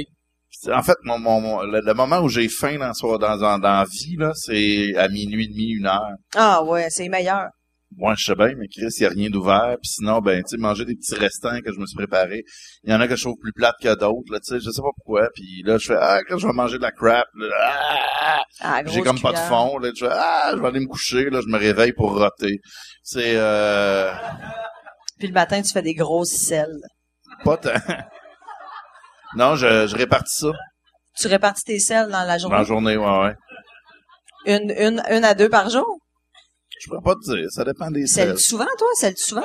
En 0.73 0.83
fait, 0.83 0.97
mon, 1.05 1.19
mon, 1.19 1.41
mon- 1.41 1.63
le, 1.63 1.81
le 1.81 1.95
moment 1.95 2.21
où 2.21 2.29
j'ai 2.29 2.49
faim 2.49 2.79
dans, 2.79 2.93
dans, 3.19 3.37
dans, 3.37 3.59
dans 3.59 3.59
la 3.59 3.85
vie, 3.85 4.17
là, 4.19 4.33
c'est 4.35 4.95
à 4.97 5.09
minuit 5.09 5.45
et 5.45 5.49
demi, 5.49 5.71
une 5.71 5.87
heure. 5.87 6.13
Ah 6.37 6.63
ouais, 6.63 6.89
c'est 6.91 7.09
meilleur. 7.09 7.47
Moi, 7.95 8.15
je 8.17 8.25
sais 8.25 8.35
bien, 8.35 8.55
mais 8.57 8.69
Chris, 8.69 8.87
il 8.97 9.01
n'y 9.01 9.07
a 9.07 9.11
rien 9.11 9.29
d'ouvert. 9.29 9.77
Puis 9.83 9.91
sinon, 9.97 10.21
ben, 10.21 10.43
tu 10.43 10.51
sais, 10.51 10.57
manger 10.57 10.87
des 10.87 10.95
petits 10.95 11.15
restants 11.15 11.61
que 11.63 11.73
je 11.75 11.79
me 11.79 11.85
suis 11.85 11.97
préparé. 11.97 12.43
Il 12.85 12.91
y 12.91 12.95
en 12.95 13.01
a 13.03 13.07
que 13.09 13.17
je 13.17 13.23
trouve 13.23 13.37
plus 13.39 13.53
plates 13.53 13.75
que 13.83 13.95
d'autres, 13.95 14.33
là, 14.33 14.39
tu 14.41 14.55
sais, 14.55 14.61
je 14.65 14.71
sais 14.71 14.81
pas 14.81 14.89
pourquoi. 14.97 15.29
Puis 15.35 15.63
là, 15.67 15.77
je 15.77 15.89
fais, 15.89 15.99
ah, 16.01 16.21
quand 16.27 16.39
je 16.39 16.47
vais 16.47 16.55
manger 16.55 16.79
de 16.79 16.83
la 16.83 16.93
crap, 16.93 17.27
là, 17.35 17.47
ah, 18.23 18.41
Ah, 18.61 18.83
J'ai 18.87 19.03
comme 19.03 19.21
pas 19.21 19.33
de 19.33 19.39
fond. 19.39 19.77
Là, 19.79 19.91
je 19.95 20.07
fais, 20.07 20.11
ah, 20.13 20.53
je 20.55 20.61
vais 20.63 20.69
aller 20.69 20.81
me 20.81 20.87
coucher. 20.87 21.29
Là, 21.29 21.41
je 21.43 21.49
me 21.49 21.59
réveille 21.59 21.93
pour 21.93 22.17
roter. 22.19 22.61
C'est 23.03 23.35
euh, 23.37 24.11
Puis 25.19 25.29
le 25.29 25.35
matin, 25.35 25.61
tu 25.61 25.71
fais 25.73 25.83
des 25.83 25.95
grosses 25.95 26.31
selles. 26.47 26.81
pas 27.45 27.59
tant. 27.59 27.73
Non, 29.37 29.57
je, 29.57 29.87
je 29.87 29.97
répartis 29.97 30.41
ça 30.43 30.49
Tu 31.19 31.27
répartis 31.29 31.65
tes 31.65 31.79
selles 31.79 32.09
dans 32.11 32.25
la 32.25 32.35
dans 32.35 32.39
journée? 32.39 32.57
la 32.57 32.65
journée. 32.65 32.97
Ouais, 32.97 33.19
ouais. 33.21 33.35
Une, 34.47 34.71
une, 34.77 35.03
une 35.11 35.25
à 35.25 35.35
deux 35.35 35.49
par 35.49 35.71
jour? 35.71 35.87
Je 36.81 36.89
pourrais 36.89 37.03
pas 37.03 37.15
te 37.15 37.35
dire. 37.37 37.49
Ça 37.51 37.65
dépend 37.65 37.91
des 37.91 38.07
Celle 38.07 38.31
selles. 38.31 38.39
souvent, 38.39 38.67
toi? 38.79 38.89
Celle 38.95 39.17
souvent? 39.17 39.45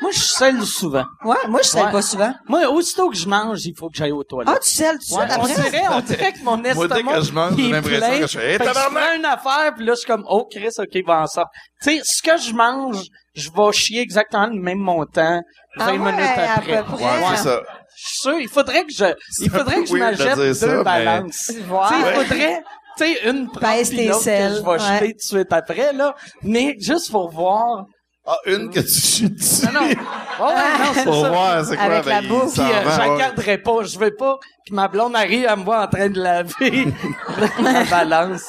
Moi, 0.00 0.12
je 0.12 0.18
scelle 0.20 0.62
souvent. 0.62 1.04
Ouais, 1.24 1.34
moi, 1.48 1.58
je 1.60 1.66
selle 1.70 1.86
Ouais. 1.86 1.90
pas 1.90 2.02
souvent. 2.02 2.32
Moi, 2.46 2.68
aussitôt 2.70 3.10
que 3.10 3.16
je 3.16 3.26
mange, 3.28 3.66
il 3.66 3.74
faut 3.76 3.88
que 3.90 3.96
j'aille 3.96 4.12
aux 4.12 4.22
toilettes. 4.22 4.54
Ah, 4.56 4.60
tu 4.64 4.70
selles 4.70 4.96
tout 4.96 5.12
Ouais, 5.16 5.24
on 5.28 5.42
après? 5.42 5.54
dirait, 5.56 5.88
on 5.90 6.00
dirait 6.02 6.32
que 6.32 6.44
mon 6.44 6.56
Moi, 6.58 6.68
estomac, 6.70 6.94
dès 7.14 7.18
que 7.18 7.24
je 7.26 7.32
mange, 7.32 7.54
il 7.58 7.64
j'ai 7.64 7.68
est 7.68 7.72
l'impression 7.72 8.06
plein. 8.06 8.20
que 8.20 8.26
je 8.28 8.38
fais, 8.38 8.52
hey, 8.52 8.58
Fait 8.58 8.64
que 8.64 8.68
tabarnak! 8.74 9.16
une 9.16 9.24
affaire, 9.24 9.74
puis 9.74 9.84
là, 9.84 9.94
je 9.94 9.98
suis 9.98 10.06
comme, 10.06 10.24
oh, 10.28 10.46
Chris, 10.48 10.68
OK, 10.78 10.86
il 10.92 11.04
va 11.04 11.22
en 11.22 11.26
sortir. 11.26 11.50
Tu 11.82 11.96
sais, 11.96 12.00
ce 12.04 12.22
que 12.22 12.36
je 12.40 12.52
mange, 12.54 13.02
je 13.34 13.50
vais 13.50 13.72
chier 13.72 14.00
exactement 14.00 14.46
le 14.46 14.60
même 14.60 14.78
montant 14.78 15.40
20 15.40 15.42
Ah 15.80 15.90
ouais, 15.90 15.98
minutes 15.98 16.20
à 16.20 16.54
après. 16.54 16.84
peu 16.84 16.92
près. 16.94 17.04
Ouais, 17.04 17.36
c'est 17.36 17.42
ça. 17.42 17.60
Je 18.00 18.06
suis 18.08 18.18
sûr, 18.20 18.38
il 18.40 18.48
faudrait 18.48 18.84
que 18.84 18.92
je, 18.92 19.04
il 19.40 19.50
faudrait 19.50 19.80
que 19.80 19.86
je 19.86 19.94
m'achète 19.94 20.36
deux 20.36 20.54
ça, 20.54 20.66
mais- 20.68 20.84
balances. 20.84 21.46
Tu 21.48 21.52
sais, 21.54 21.60
Voir. 21.62 21.92
il 21.98 22.14
faudrait, 22.14 22.62
tu 22.96 23.04
sais, 23.04 23.28
une 23.30 23.48
puis 23.50 23.60
tes 23.96 24.06
l'autre 24.06 24.18
que 24.18 24.24
selles, 24.24 24.54
je 24.56 24.60
vais 24.62 24.68
ouais. 24.68 24.78
jeter 24.78 25.06
tout 25.12 25.16
de 25.16 25.22
suite 25.22 25.52
après, 25.52 25.92
là. 25.92 26.14
Mais 26.42 26.76
juste 26.78 27.10
pour 27.10 27.30
voir. 27.30 27.84
Ah, 28.30 28.36
une 28.46 28.68
que 28.70 28.80
tu 28.80 29.00
chutes 29.00 29.34
dessus. 29.38 29.64
Non, 29.66 29.72
non. 29.72 29.80
Ouais, 29.80 29.94
ouais, 29.94 30.78
non, 30.78 30.92
c'est 30.94 31.04
Pour 31.04 31.22
ça. 31.22 31.28
voir, 31.30 31.64
c'est 31.64 31.76
quoi, 31.76 31.84
Avec 31.86 32.04
ben, 32.04 32.10
la 32.10 32.20
il 32.22 32.28
bouffe. 32.28 32.58
euh, 32.58 32.62
vend, 32.62 32.90
je 32.92 32.98
la 32.98 33.10
ouais. 33.12 33.18
garderai 33.18 33.58
pas. 33.58 33.82
Je 33.84 33.98
veux 33.98 34.14
pas 34.14 34.38
que 34.68 34.74
ma 34.74 34.86
blonde 34.88 35.16
arrive 35.16 35.46
à 35.48 35.56
me 35.56 35.64
voir 35.64 35.84
en 35.84 35.88
train 35.88 36.08
de 36.10 36.20
laver 36.20 36.86
la 37.62 37.84
balance. 37.84 38.44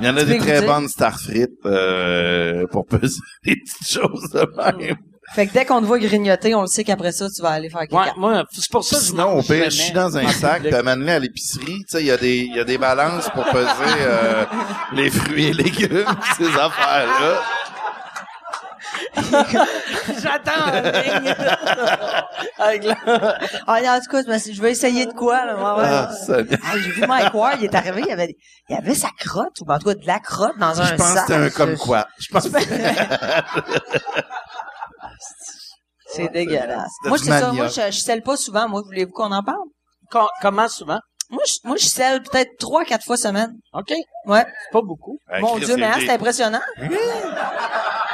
Il 0.00 0.06
y 0.06 0.08
en 0.08 0.16
a 0.16 0.20
Tu 0.20 0.26
des 0.26 0.38
très 0.38 0.54
goûter. 0.56 0.66
bonnes 0.66 0.88
star 0.88 1.18
frites 1.20 1.50
euh, 1.66 2.66
pour 2.72 2.84
peser 2.86 3.20
des 3.44 3.54
petites 3.56 3.92
choses 4.00 4.28
de 4.32 4.46
même. 4.56 4.96
Fait 5.34 5.46
que 5.46 5.52
dès 5.52 5.64
qu'on 5.64 5.80
te 5.80 5.86
voit 5.86 5.98
grignoter, 6.00 6.54
on 6.56 6.62
le 6.62 6.66
sait 6.66 6.82
qu'après 6.82 7.12
ça, 7.12 7.28
tu 7.30 7.40
vas 7.40 7.50
aller 7.50 7.70
faire 7.70 7.80
Ouais, 7.82 7.86
caca. 7.86 8.14
moi, 8.16 8.44
c'est 8.50 8.68
pour 8.70 8.82
ça 8.82 8.96
que 8.96 9.02
Sinon, 9.02 9.38
au 9.38 9.42
pire, 9.42 9.64
je 9.66 9.70
suis 9.70 9.92
dans 9.92 10.16
un 10.16 10.28
sac, 10.28 10.66
amène-les 10.72 11.12
à 11.12 11.18
l'épicerie. 11.20 11.84
Tu 11.84 11.84
sais, 11.88 12.00
il 12.00 12.06
y 12.06 12.10
a 12.10 12.16
des, 12.16 12.38
il 12.38 12.56
y 12.56 12.58
a 12.60 12.64
des 12.64 12.78
balances 12.78 13.28
pour 13.30 13.44
peser 13.44 13.68
euh, 14.00 14.44
les 14.92 15.08
fruits 15.10 15.46
et 15.48 15.52
légumes, 15.52 16.04
ces 16.36 16.46
affaires-là. 16.48 17.42
J'attends 20.20 20.64
en 20.66 20.72
ligne. 20.82 21.34
Avec 22.58 22.84
la- 22.84 23.38
Ah, 23.66 23.78
en 23.96 24.00
tout 24.00 24.10
cas, 24.10 24.22
je 24.22 24.60
vais 24.60 24.70
essayer 24.72 25.06
de 25.06 25.12
quoi, 25.12 25.44
là. 25.46 25.54
Ouais, 25.56 25.80
ouais. 25.82 25.88
Ah, 25.88 26.10
Ah, 26.28 26.72
j'ai 26.74 26.90
vu 26.90 27.06
Mike 27.06 27.34
Ward, 27.34 27.56
il 27.60 27.64
est 27.66 27.74
arrivé, 27.74 28.02
il 28.06 28.12
avait, 28.12 28.36
il 28.68 28.76
avait 28.76 28.94
sa 28.94 29.08
crotte, 29.18 29.60
ou 29.60 29.70
en 29.70 29.78
tout 29.78 29.88
cas 29.88 29.94
de 29.94 30.06
la 30.06 30.18
crotte 30.18 30.58
dans 30.58 30.80
un 30.80 30.84
Je 30.86 30.94
pense 30.94 31.06
sac. 31.12 31.26
que 31.26 31.32
c'était 31.32 31.44
un 31.44 31.50
comme 31.50 31.76
quoi. 31.76 32.06
Je 32.18 32.28
pense 32.32 32.48
C'est 36.14 36.28
dégueulasse. 36.32 36.92
Moi, 37.04 37.18
c'est 37.18 37.26
ça, 37.30 37.52
moi, 37.52 37.68
je, 37.68 37.80
je 37.90 37.98
selle 38.00 38.22
pas 38.22 38.36
souvent. 38.36 38.68
Moi, 38.68 38.82
voulez-vous 38.84 39.12
qu'on 39.12 39.32
en 39.32 39.42
parle? 39.42 39.58
Com- 40.10 40.26
Comment 40.42 40.68
souvent? 40.68 40.98
Moi, 41.30 41.42
je, 41.46 41.54
moi, 41.62 41.76
je 41.76 41.86
selle 41.86 42.22
peut-être 42.22 42.50
trois, 42.58 42.84
quatre 42.84 43.04
fois 43.04 43.16
semaine. 43.16 43.52
OK. 43.72 43.92
Ouais. 44.26 44.44
C'est 44.44 44.72
pas 44.72 44.82
beaucoup. 44.82 45.18
Hey, 45.30 45.40
Mon 45.42 45.54
Chris, 45.56 45.66
Dieu, 45.66 45.76
mais 45.76 45.86
hein, 45.86 45.94
c'est- 46.00 46.10
impressionnant. 46.10 46.60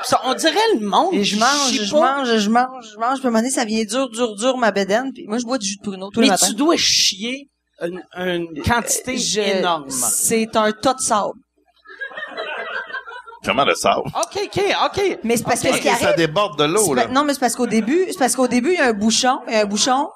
Ça, 0.02 0.20
on 0.24 0.34
dirait 0.34 0.54
le 0.78 0.86
monde. 0.86 1.14
Et 1.14 1.24
je 1.24 1.38
mange, 1.38 1.72
je 1.72 1.94
mange, 1.94 2.36
je 2.36 2.50
mange, 2.50 2.84
je 2.92 2.98
mange. 2.98 3.18
Puis 3.18 3.26
à 3.26 3.28
un 3.28 3.30
moment 3.30 3.38
donné, 3.38 3.50
ça 3.50 3.64
vient 3.64 3.82
dur, 3.84 4.08
dur, 4.10 4.36
dur, 4.36 4.56
ma 4.56 4.70
bédaine. 4.70 5.10
Puis 5.12 5.26
moi, 5.26 5.38
je 5.38 5.44
bois 5.44 5.58
du 5.58 5.66
jus 5.66 5.76
de 5.78 5.82
pruneau 5.82 6.10
tous 6.10 6.20
les 6.20 6.26
Mais 6.26 6.32
matins. 6.32 6.46
tu 6.48 6.54
dois 6.54 6.76
chier 6.76 7.48
une, 7.82 8.02
une 8.16 8.62
quantité 8.62 9.16
Je- 9.18 9.40
énorme. 9.40 9.90
C'est 9.90 10.54
un 10.56 10.70
tas 10.72 10.94
de 10.94 11.00
sable. 11.00 11.32
Comment 13.46 13.64
de 13.64 13.72
sable? 13.74 14.02
OK, 14.08 14.38
OK, 14.44 14.60
OK. 14.86 15.18
Mais 15.24 15.36
c'est 15.36 15.44
parce 15.44 15.60
que 15.62 15.72
ce 15.72 15.78
qui 15.78 15.88
ça 15.88 15.94
arrive... 16.08 16.16
déborde 16.16 16.58
de 16.58 16.64
l'eau, 16.64 16.84
c'est 16.84 16.94
là. 16.94 17.06
Non, 17.08 17.24
mais 17.24 17.32
c'est 17.32 17.40
parce 17.40 17.54
qu'au 17.56 17.66
début, 17.66 18.04
c'est 18.08 18.18
parce 18.18 18.36
qu'au 18.36 18.48
début, 18.48 18.72
il 18.72 18.78
y 18.78 18.80
a 18.82 18.88
un 18.88 18.92
bouchon, 18.92 19.38
il 19.46 19.54
y 19.54 19.56
a 19.56 19.60
un 19.62 19.66
bouchon. 19.66 20.08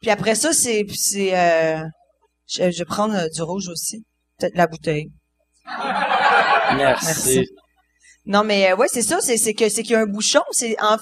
Puis 0.00 0.10
après 0.10 0.34
ça, 0.34 0.52
c'est, 0.52 0.84
c'est, 0.94 1.36
euh, 1.38 1.82
je, 2.48 2.70
je 2.70 2.78
vais 2.78 2.84
prendre 2.86 3.14
euh, 3.14 3.28
du 3.34 3.42
rouge 3.42 3.68
aussi. 3.68 4.02
Peut-être 4.38 4.56
la 4.56 4.66
bouteille. 4.66 5.10
Merci. 6.76 7.46
Non, 8.26 8.44
mais 8.44 8.70
euh, 8.72 8.76
ouais, 8.76 8.86
c'est 8.90 9.02
ça, 9.02 9.20
c'est, 9.20 9.36
c'est 9.36 9.54
que, 9.54 9.68
c'est 9.68 9.82
qu'il 9.82 9.92
y 9.92 9.96
a 9.96 10.00
un 10.00 10.06
bouchon, 10.06 10.40
c'est 10.52 10.76
en, 10.82 10.96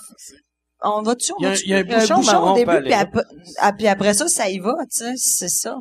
on 0.82 1.02
va 1.02 1.14
dessus, 1.14 1.32
on 1.38 1.42
Il 1.42 1.44
y 1.44 1.46
a 1.46 1.48
va 1.48 1.50
un- 1.50 1.54
dessus? 1.54 1.64
il 1.66 1.70
y 1.70 1.74
a 1.74 1.78
un 1.78 1.84
bouchon 1.84 2.22
marron 2.22 2.52
au 2.52 2.54
début, 2.54 2.66
palais. 2.66 2.82
puis 2.90 2.94
après, 2.94 3.22
ah, 3.58 3.72
puis 3.72 3.88
après 3.88 4.14
ça, 4.14 4.28
ça 4.28 4.48
y 4.48 4.58
va, 4.58 4.72
tu 4.90 4.98
sais, 4.98 5.12
c'est 5.16 5.48
ça. 5.48 5.74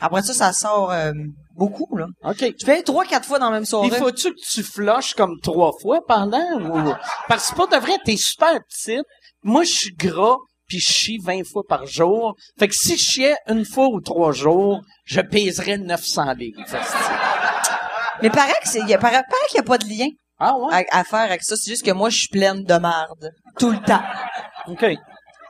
Après 0.00 0.22
ça, 0.22 0.32
ça 0.32 0.52
sort 0.52 0.90
euh, 0.92 1.12
beaucoup, 1.56 1.96
là. 1.96 2.06
OK. 2.24 2.38
Je 2.60 2.64
fais 2.64 2.82
trois, 2.82 3.04
quatre 3.04 3.26
fois 3.26 3.38
dans 3.38 3.50
la 3.50 3.56
même 3.56 3.64
soirée. 3.64 3.88
Il 3.88 3.94
faut-tu 3.94 4.30
que 4.30 4.40
tu 4.50 4.62
flushes 4.62 5.14
comme 5.14 5.38
trois 5.42 5.72
fois 5.80 6.00
pendant 6.06 6.60
ou... 6.60 6.92
Parce 7.28 7.50
que 7.50 7.56
pour 7.56 7.68
de 7.68 7.76
vrai, 7.76 7.92
t'es 8.04 8.16
super 8.16 8.58
petite. 8.68 9.04
Moi, 9.42 9.64
je 9.64 9.70
suis 9.72 9.94
gras 9.94 10.36
puis 10.68 10.78
je 10.78 10.90
chie 10.92 11.18
20 11.22 11.44
fois 11.44 11.62
par 11.68 11.84
jour. 11.86 12.34
Fait 12.58 12.68
que 12.68 12.74
si 12.74 12.96
je 12.96 13.02
chiais 13.02 13.36
une 13.46 13.64
fois 13.64 13.88
ou 13.88 14.00
trois 14.00 14.32
jours, 14.32 14.80
je 15.04 15.20
pèserais 15.20 15.76
900 15.78 16.32
livres. 16.34 16.62
Mais 18.22 18.30
paraît 18.30 18.52
que 18.62 18.68
c'est, 18.68 18.80
il 18.80 18.98
paraît, 18.98 19.22
paraît 19.22 19.46
qu'il 19.48 19.56
y 19.56 19.60
a 19.60 19.64
pas 19.64 19.78
de 19.78 19.84
lien 19.86 20.06
Ah 20.38 20.56
ouais? 20.56 20.86
à, 20.90 21.00
à 21.00 21.04
faire 21.04 21.20
avec 21.20 21.42
ça. 21.42 21.56
C'est 21.56 21.70
juste 21.70 21.84
que 21.84 21.90
moi, 21.90 22.08
je 22.08 22.18
suis 22.18 22.28
pleine 22.28 22.62
de 22.64 22.74
marde. 22.74 23.30
Tout 23.58 23.70
le 23.70 23.78
temps. 23.80 24.02
OK. 24.68 24.84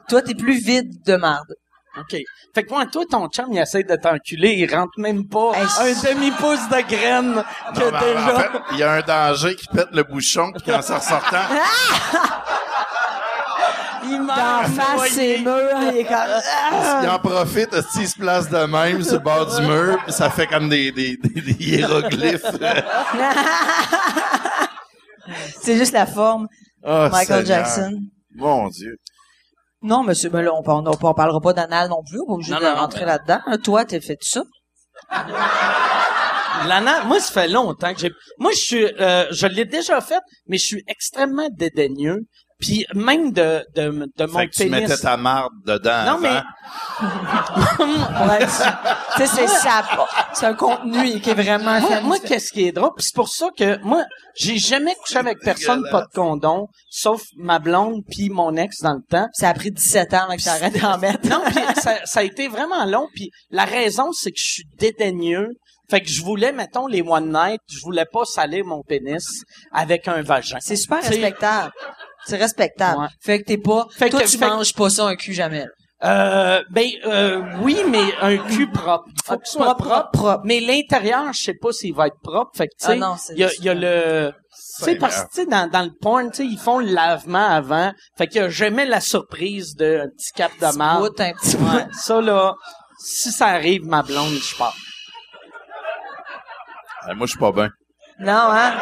Toi, 0.09 0.23
t'es 0.23 0.35
plus 0.35 0.59
vide 0.59 0.91
de 1.07 1.17
marde. 1.17 1.55
OK. 1.99 2.17
Fait 2.55 2.65
que 2.65 2.71
moi, 2.71 2.87
toi, 2.87 3.05
ton 3.11 3.29
chum, 3.29 3.47
il 3.53 3.59
essaie 3.59 3.83
de 3.83 3.97
t'enculer, 3.97 4.53
il 4.53 4.75
rentre 4.75 4.93
même 4.99 5.27
pas 5.29 5.53
Hey, 5.55 5.67
un 5.81 5.93
demi-pouce 6.15 6.67
de 6.69 6.81
graine 6.89 7.45
que 7.75 7.81
Non, 7.81 7.97
en 7.97 8.39
fait, 8.39 8.51
il 8.73 8.79
y 8.79 8.83
a 8.83 8.93
un 8.93 9.01
danger 9.03 9.55
qui 9.57 9.67
pète 9.69 9.89
le 9.93 10.03
bouchon, 10.03 10.53
puis 10.53 10.63
qu'en 10.73 10.81
s'en 10.81 11.01
sortant, 11.01 11.37
il 14.05 14.23
meurt 14.23 14.39
D'en 14.39 14.65
face, 14.71 15.11
c'est 15.11 15.39
murs, 15.39 15.83
il 15.93 15.99
est 15.99 16.05
comme... 16.05 16.17
Ah! 16.17 17.01
il 17.03 17.09
en 17.11 17.19
profite, 17.19 17.73
esti, 17.75 18.01
il 18.01 18.09
se 18.09 18.17
place 18.19 18.49
de 18.49 18.65
même 18.65 19.03
sur 19.03 19.15
le 19.15 19.19
bord 19.21 19.55
du 19.55 19.61
mur, 19.67 19.99
puis 20.05 20.13
ça 20.13 20.31
fait 20.31 20.47
comme 20.47 20.69
des, 20.71 20.93
des, 20.93 21.17
des, 21.19 21.41
des 21.43 21.53
hiéroglyphes? 21.63 22.43
c'est 25.61 25.77
juste 25.77 25.93
la 25.93 26.07
forme. 26.07 26.49
Oh, 26.83 27.09
Michael 27.13 27.47
Seigneur. 27.47 27.65
Jackson. 27.65 28.01
Mon 28.35 28.69
Dieu. 28.69 28.97
Non, 29.83 30.05
monsieur, 30.05 30.31
mais 30.31 30.43
là, 30.43 30.53
on, 30.55 30.63
on, 30.65 30.87
on, 30.87 30.99
on 31.03 31.15
parlera 31.15 31.41
pas 31.41 31.53
d'anal 31.53 31.89
non 31.89 32.03
plus. 32.09 32.21
On 32.29 32.35
obligé 32.35 32.55
de 32.55 32.61
non, 32.61 32.75
rentrer 32.77 33.05
là-dedans. 33.05 33.41
Hein, 33.47 33.59
Toi, 33.59 33.85
t'as 33.85 34.01
fait 34.01 34.19
ça. 34.21 34.43
L'ana, 36.69 37.05
moi, 37.05 37.19
ça 37.19 37.33
fait 37.33 37.49
longtemps 37.49 37.93
que 37.93 38.01
j'ai. 38.01 38.11
Moi, 38.39 38.53
je 38.53 38.59
suis, 38.59 38.85
euh, 39.01 39.27
je 39.31 39.47
l'ai 39.47 39.65
déjà 39.65 40.01
fait, 40.01 40.21
mais 40.47 40.59
je 40.59 40.67
suis 40.67 40.85
extrêmement 40.87 41.49
dédaigneux. 41.51 42.21
Puis 42.63 42.87
même 42.95 43.33
de 43.33 43.65
de, 43.75 44.09
de 44.17 44.27
mon 44.27 44.39
Fait 44.39 44.47
que 44.49 44.53
tu 44.55 44.69
pénis. 44.71 44.89
mettais 44.89 44.97
ta 44.97 45.17
marde 45.19 45.53
dedans 45.67 46.05
Non, 46.13 46.19
mais-. 46.19 46.41
Ouais, 48.29 48.47
c'est- 48.47 48.65
tu 49.17 49.27
sais, 49.27 49.27
c'est 49.27 49.47
ça. 49.49 49.83
C'est 50.33 50.47
un 50.47 50.55
contenu 50.55 51.21
qui 51.21 51.31
est 51.31 51.35
vraiment... 51.35 51.81
Moi, 51.81 52.01
moi, 52.03 52.19
qu'est-ce 52.21 52.53
qui 52.53 52.67
est 52.69 52.73
drôle, 52.73 52.93
c'est 52.99 53.15
pour 53.15 53.29
ça 53.29 53.49
que 53.57 53.79
moi, 53.83 54.05
j'ai 54.37 54.59
jamais 54.59 54.95
couché 54.95 55.19
avec 55.19 55.39
personne 55.43 55.85
pas 55.91 56.03
de 56.03 56.09
condom, 56.15 56.69
sauf 56.89 57.23
ma 57.37 57.59
blonde 57.59 58.03
puis 58.11 58.31
mon 58.31 58.57
ex 58.57 58.81
dans 58.81 58.95
le 58.95 59.03
temps. 59.11 59.27
Ça 59.33 59.49
a 59.49 59.55
pris 59.55 59.71
17 59.73 60.15
ans 60.15 60.27
là, 60.29 60.37
que 60.37 60.43
j'arrête 60.43 60.81
d'en 60.81 60.97
mettre. 60.99 61.29
Non, 61.29 61.43
puis 61.45 61.61
ça, 61.83 61.97
ça 62.05 62.21
a 62.21 62.23
été 62.23 62.49
vraiment 62.49 62.85
long. 62.87 63.09
Puis 63.15 63.31
la 63.51 63.65
raison, 63.65 64.13
c'est 64.13 64.31
que 64.31 64.39
je 64.39 64.53
suis 64.53 64.65
dédaigneux. 64.79 65.49
Fait 65.91 66.01
que 66.01 66.09
je 66.09 66.23
voulais, 66.23 66.53
mettons, 66.53 66.87
les 66.87 67.03
one 67.03 67.33
night, 67.33 67.61
je 67.71 67.81
voulais 67.83 68.07
pas 68.11 68.25
salir 68.25 68.65
mon 68.65 68.83
pénis 68.83 69.43
avec 69.73 70.09
un 70.09 70.23
vagin. 70.23 70.57
C'est 70.61 70.77
super 70.77 71.01
T'sais, 71.01 71.09
respectable. 71.11 71.73
C'est 72.27 72.37
respectable. 72.37 73.01
Ouais. 73.01 73.09
Fait 73.21 73.41
que 73.41 73.45
t'es 73.47 73.59
pas... 73.59 73.87
Fait 73.97 74.09
toi, 74.11 74.21
que- 74.21 74.27
tu 74.29 74.39
fait 74.39 74.45
que- 74.47 74.51
manges 74.51 74.75
pas 74.75 74.91
ça 74.91 75.07
un 75.07 75.17
cul 75.17 75.33
jamais. 75.35 75.67
Euh, 76.05 76.61
ben 76.71 76.89
euh, 77.07 77.41
oui, 77.61 77.81
mais 77.89 78.03
un 78.21 78.37
cul 78.37 78.69
propre. 78.71 79.05
Faut 79.25 79.39
que 79.39 79.47
ce 79.47 79.53
soit 79.53 79.77
Propre, 79.77 80.11
propre. 80.13 80.41
Mais 80.45 80.59
l'intérieur, 80.59 81.33
je 81.33 81.43
sais 81.45 81.55
pas 81.55 81.71
s'il 81.73 81.95
va 81.95 82.09
être 82.09 82.19
propre. 82.23 82.51
Fait 82.57 82.67
que 82.67 82.73
tu 82.77 82.85
Ah 82.85 82.87
sais, 82.89 82.97
non, 82.97 83.15
c'est 83.17 83.35
il 83.35 83.39
y 83.39 83.45
a, 83.45 83.49
juste- 83.49 83.61
il 83.61 83.65
y 83.67 83.69
a 83.69 83.75
le 83.75 84.33
tu 84.79 84.85
sais, 84.85 84.97
parce 84.97 85.23
que, 85.25 85.29
tu 85.29 85.35
sais, 85.43 85.47
dans, 85.47 85.69
dans 85.71 85.83
le 85.83 85.93
porn, 86.01 86.31
tu 86.31 86.39
sais, 86.39 86.45
ils 86.47 86.59
font 86.59 86.81
le 86.81 86.87
lavement 86.93 87.47
avant. 87.47 87.93
Fait 88.19 88.27
qu'il 88.27 88.41
y 88.41 88.45
a 88.45 88.49
jamais 88.49 88.85
la 88.85 89.01
surprise 89.01 89.77
d'un 89.77 90.09
petit 90.09 90.33
cap 90.35 90.51
de 90.61 90.67
bout, 90.99 91.21
un 91.21 91.33
petit. 91.35 91.57
Ouais, 91.57 91.87
ça, 91.93 92.21
là, 92.21 92.55
si 92.99 93.31
ça 93.31 93.47
arrive, 93.49 93.85
ma 93.87 94.03
blonde, 94.03 94.33
je 94.35 94.57
pars. 94.57 94.75
Ah, 97.03 97.15
moi, 97.15 97.27
je 97.27 97.31
suis 97.33 97.39
pas 97.39 97.53
bien. 97.53 97.69
Non, 98.19 98.33
hein? 98.33 98.73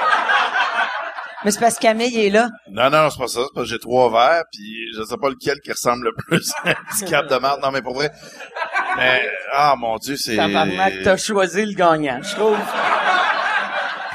Mais 1.45 1.51
c'est 1.51 1.61
parce 1.61 1.77
que 1.77 1.83
Camille 1.83 2.27
est 2.27 2.31
là. 2.31 2.51
Non, 2.71 2.91
non, 2.91 3.09
c'est 3.11 3.19
pas 3.19 3.29
ça. 3.29 3.41
C'est 3.41 3.55
parce 3.55 3.67
que 3.67 3.73
j'ai 3.73 3.79
trois 3.79 4.11
verres, 4.11 4.45
puis 4.53 4.93
je 4.97 5.03
sais 5.03 5.17
pas 5.17 5.29
lequel 5.31 5.59
qui 5.61 5.73
ressemble 5.73 6.05
le 6.05 6.13
plus 6.13 6.51
à 6.65 6.71
un 6.71 6.75
petit 6.75 7.05
cap 7.07 7.29
de 7.29 7.37
marde. 7.37 7.61
Non, 7.63 7.71
mais 7.71 7.83
pour 7.83 7.95
vrai. 7.95 8.11
Mais, 8.97 9.23
ah, 9.53 9.75
mon 9.79 9.97
Dieu, 9.97 10.17
c'est... 10.17 10.37
Tabarnak, 10.37 11.03
t'as 11.03 11.17
choisi 11.17 11.65
le 11.65 11.73
gagnant, 11.75 12.21
je 12.23 12.35
trouve. 12.35 12.59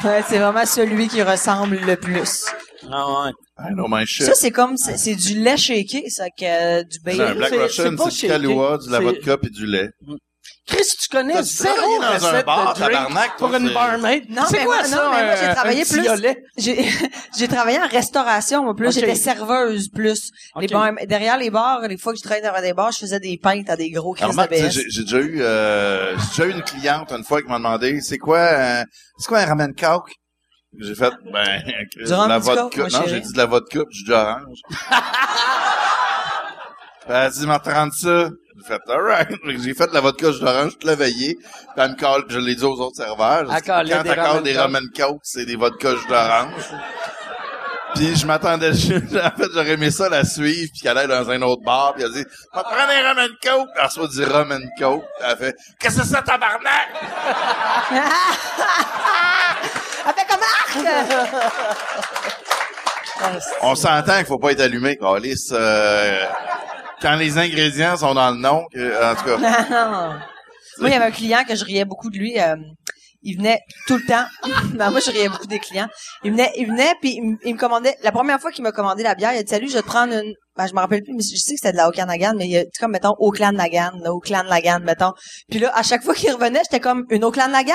Ouais, 0.03 0.21
c'est 0.27 0.37
vraiment 0.37 0.65
celui 0.65 1.07
qui 1.07 1.23
ressemble 1.23 1.77
le 1.77 1.95
plus. 1.95 2.45
Ah 2.91 3.07
ouais. 3.07 3.31
I 3.57 3.73
know 3.73 3.87
my 3.87 4.05
shit. 4.05 4.25
Ça, 4.25 4.33
c'est 4.35 4.51
comme, 4.51 4.77
c'est 4.77 4.97
c'est 4.97 5.15
du 5.15 5.39
lait 5.39 5.57
shaké, 5.57 6.09
ça, 6.09 6.25
que 6.29 6.79
euh, 6.79 6.83
du 6.83 6.99
C'est 7.03 7.21
un. 7.21 7.35
Black 7.35 7.53
Russian, 7.53 7.97
c'est 8.09 8.27
du. 8.27 8.27
Kahlua, 8.27 8.77
du 8.77 8.89
la 8.89 8.99
vodka 8.99 9.37
puis 9.37 9.49
du 9.49 9.65
lait. 9.65 9.89
Chris, 10.67 10.83
tu 10.99 11.09
connais 11.09 11.33
T'as 11.33 11.43
zéro 11.43 11.99
dans 11.99 12.05
un 12.07 12.13
recette 12.17 12.45
bar, 12.45 12.73
de 12.73 12.79
drink 12.79 12.91
tabarnak, 12.91 13.37
pour 13.37 13.53
une 13.53 13.71
barmaid? 13.73 14.25
Non, 14.29 14.41
c'est 14.49 14.57
mais 14.59 14.65
quoi 14.65 14.75
moi- 14.77 14.83
ça, 14.85 14.95
non, 14.95 15.11
mais 15.11 15.25
moi, 15.25 15.35
j'ai 15.35 15.45
un- 15.45 15.53
travaillé 15.53 15.81
un 15.81 15.85
plus-? 15.85 16.07
J'ai, 17.37 17.47
travaillé 17.47 17.79
en 17.79 17.87
restauration, 17.87 18.63
moi, 18.63 18.75
plus. 18.75 18.91
J'étais 18.91 19.13
serveuse, 19.15 19.89
plus. 19.89 20.31
Les 20.59 20.65
Ok. 20.65 20.71
bars, 20.71 20.91
derrière 21.07 21.37
les 21.37 21.49
bars, 21.51 21.81
les 21.87 21.97
fois 21.97 22.13
que 22.13 22.19
je 22.19 22.23
travaillais 22.23 22.47
dans 22.47 22.59
des 22.61 22.73
bars, 22.73 22.91
je 22.91 22.97
faisais 22.99 23.19
des 23.19 23.37
pintes 23.37 23.69
à 23.69 23.75
des 23.75 23.91
gros 23.91 24.13
crises 24.13 24.23
Alors, 24.23 24.47
de 24.47 24.55
j'ai 24.55 25.03
déjà 25.03 25.17
eu, 25.19 25.41
euh, 25.41 26.15
j'ai 26.17 26.43
déjà 26.43 26.45
eu 26.45 26.51
une 26.57 26.63
cliente 26.63 27.11
une 27.11 27.23
fois 27.23 27.41
qui 27.43 27.47
m'a 27.47 27.57
demandé, 27.57 28.01
c'est 28.01 28.17
quoi, 28.17 28.39
euh, 28.39 28.83
c'est 29.19 29.27
quoi 29.27 29.39
un 29.39 29.45
ramen 29.45 29.73
coke? 29.75 30.11
J'ai 30.79 30.95
fait, 30.95 31.13
ben, 31.31 31.61
de 31.95 32.09
la 32.09 32.39
coke, 32.39 32.75
vodka. 32.75 32.99
non, 32.99 33.05
j'ai 33.07 33.19
dit 33.21 33.31
de 33.31 33.37
la 33.37 33.45
vodka 33.45 33.79
du 33.89 33.97
jus 33.97 34.03
d'orange. 34.05 34.59
Ben, 37.07 37.15
Elle 37.25 37.31
dit, 37.31 37.45
m'en 37.45 37.59
rendre 37.63 37.93
ça. 37.93 38.29
J'ai 38.57 38.63
fait, 38.63 38.81
alright. 38.89 39.29
J'ai 39.63 39.73
fait 39.73 39.87
de 39.87 39.93
la 39.93 40.01
vodka 40.01 40.31
jus 40.31 40.39
d'orange 40.39 40.71
toute 40.73 40.83
la 40.85 40.95
veillée. 40.95 41.35
Puis 41.35 41.45
elle 41.77 41.91
me 41.91 41.95
colle, 41.95 42.25
puis 42.25 42.35
je 42.35 42.39
l'ai 42.39 42.55
dit 42.55 42.63
aux 42.63 42.79
autres 42.79 42.95
serveurs. 42.97 43.43
Dit, 43.49 43.61
Quand 43.65 43.83
des 43.83 43.89
t'accordes 44.09 44.43
des 44.43 44.53
coke. 44.53 44.61
ramen 44.61 44.83
coke, 44.95 45.19
c'est 45.23 45.45
des 45.45 45.55
vodka 45.55 45.95
jus 45.95 46.07
d'orange. 46.07 46.63
Puis 47.95 48.15
je 48.15 48.25
m'attendais, 48.25 48.73
je- 48.73 48.93
en 48.95 49.31
fait, 49.37 49.47
j'aurais 49.53 49.71
aimé 49.71 49.89
ça 49.91 50.09
la 50.09 50.23
suivre, 50.25 50.69
puis 50.73 50.81
qu'elle 50.81 50.97
aille 50.97 51.07
dans 51.07 51.29
un 51.29 51.41
autre 51.43 51.61
bar, 51.63 51.93
puis 51.93 52.03
elle 52.03 52.09
a 52.11 52.13
dit, 52.13 52.25
va 52.53 52.63
prendre 52.63 52.89
un 52.89 53.03
ramen 53.03 53.29
coke, 53.41 53.67
puis 53.73 53.79
elle 53.79 53.85
reçoit 53.85 54.07
du 54.09 54.23
ramen 54.23 54.69
coke, 54.77 55.03
puis 55.19 55.27
elle 55.29 55.37
fait, 55.37 55.55
qu'est-ce 55.79 55.97
que 55.99 56.03
c'est 56.03 56.09
ça, 56.15 56.21
tabarnak? 56.21 56.89
Elle 60.07 60.13
fait 60.13 60.27
comme 60.29 60.43
arc! 60.43 60.77
On 63.61 63.75
s'entend 63.75 64.17
qu'il 64.17 64.25
faut 64.25 64.37
pas 64.39 64.51
être 64.51 64.59
allumé, 64.61 64.97
Calis. 64.97 65.47
Euh, 65.51 66.25
quand 67.05 67.15
les 67.17 67.37
ingrédients 67.37 67.95
sont 67.97 68.13
dans 68.15 68.31
le 68.31 68.37
nom, 68.37 68.63
en 68.63 69.15
tout 69.15 69.25
cas. 69.25 69.37
Non. 69.69 70.19
Moi, 70.79 70.89
il 70.89 70.91
y 70.91 70.95
avait 70.95 71.05
un 71.05 71.11
client 71.11 71.43
que 71.47 71.55
je 71.55 71.63
riais 71.63 71.85
beaucoup 71.85 72.09
de 72.09 72.17
lui. 72.17 72.37
euh, 72.39 72.55
il 73.21 73.37
venait 73.37 73.59
tout 73.87 73.95
le 73.97 74.05
temps. 74.05 74.25
Ben, 74.73 74.91
moi, 74.91 74.99
je 74.99 75.09
riais 75.11 75.29
beaucoup 75.29 75.47
des 75.47 75.59
clients. 75.59 75.87
Il 76.23 76.31
venait, 76.31 76.51
il 76.57 76.67
venait, 76.67 76.93
puis 77.01 77.13
il, 77.15 77.21
me- 77.23 77.37
il 77.45 77.55
commandait. 77.55 77.95
La 78.03 78.11
première 78.11 78.39
fois 78.41 78.51
qu'il 78.51 78.63
m'a 78.63 78.71
commandé 78.71 79.01
la 79.03 79.15
bière, 79.15 79.31
il 79.33 79.37
a 79.37 79.43
dit 79.43 79.49
salut, 79.49 79.69
je 79.69 79.75
vais 79.75 79.81
te 79.81 79.87
prendre 79.87 80.13
une. 80.13 80.33
Ben, 80.57 80.67
je 80.67 80.73
me 80.73 80.79
rappelle 80.79 81.01
plus, 81.03 81.13
mais 81.13 81.23
je 81.23 81.35
sais 81.37 81.53
que 81.53 81.59
c'était 81.61 81.71
de 81.71 81.77
la 81.77 81.87
Okanagan, 81.89 82.33
mais 82.37 82.45
il 82.45 82.51
y 82.51 82.57
a 82.57 82.63
comme 82.79 82.91
mettons 82.91 83.13
Oakland 83.19 83.55
Nagan, 83.55 83.91
là, 84.03 84.11
Oakland 84.13 84.47
Lagan, 84.47 84.79
mettons. 84.81 85.13
Puis 85.49 85.59
là, 85.59 85.71
à 85.75 85.83
chaque 85.83 86.03
fois 86.03 86.13
qu'il 86.13 86.31
revenait, 86.33 86.61
j'étais 86.65 86.79
comme 86.81 87.05
une 87.09 87.23
Oakland 87.23 87.51
Lagan? 87.51 87.73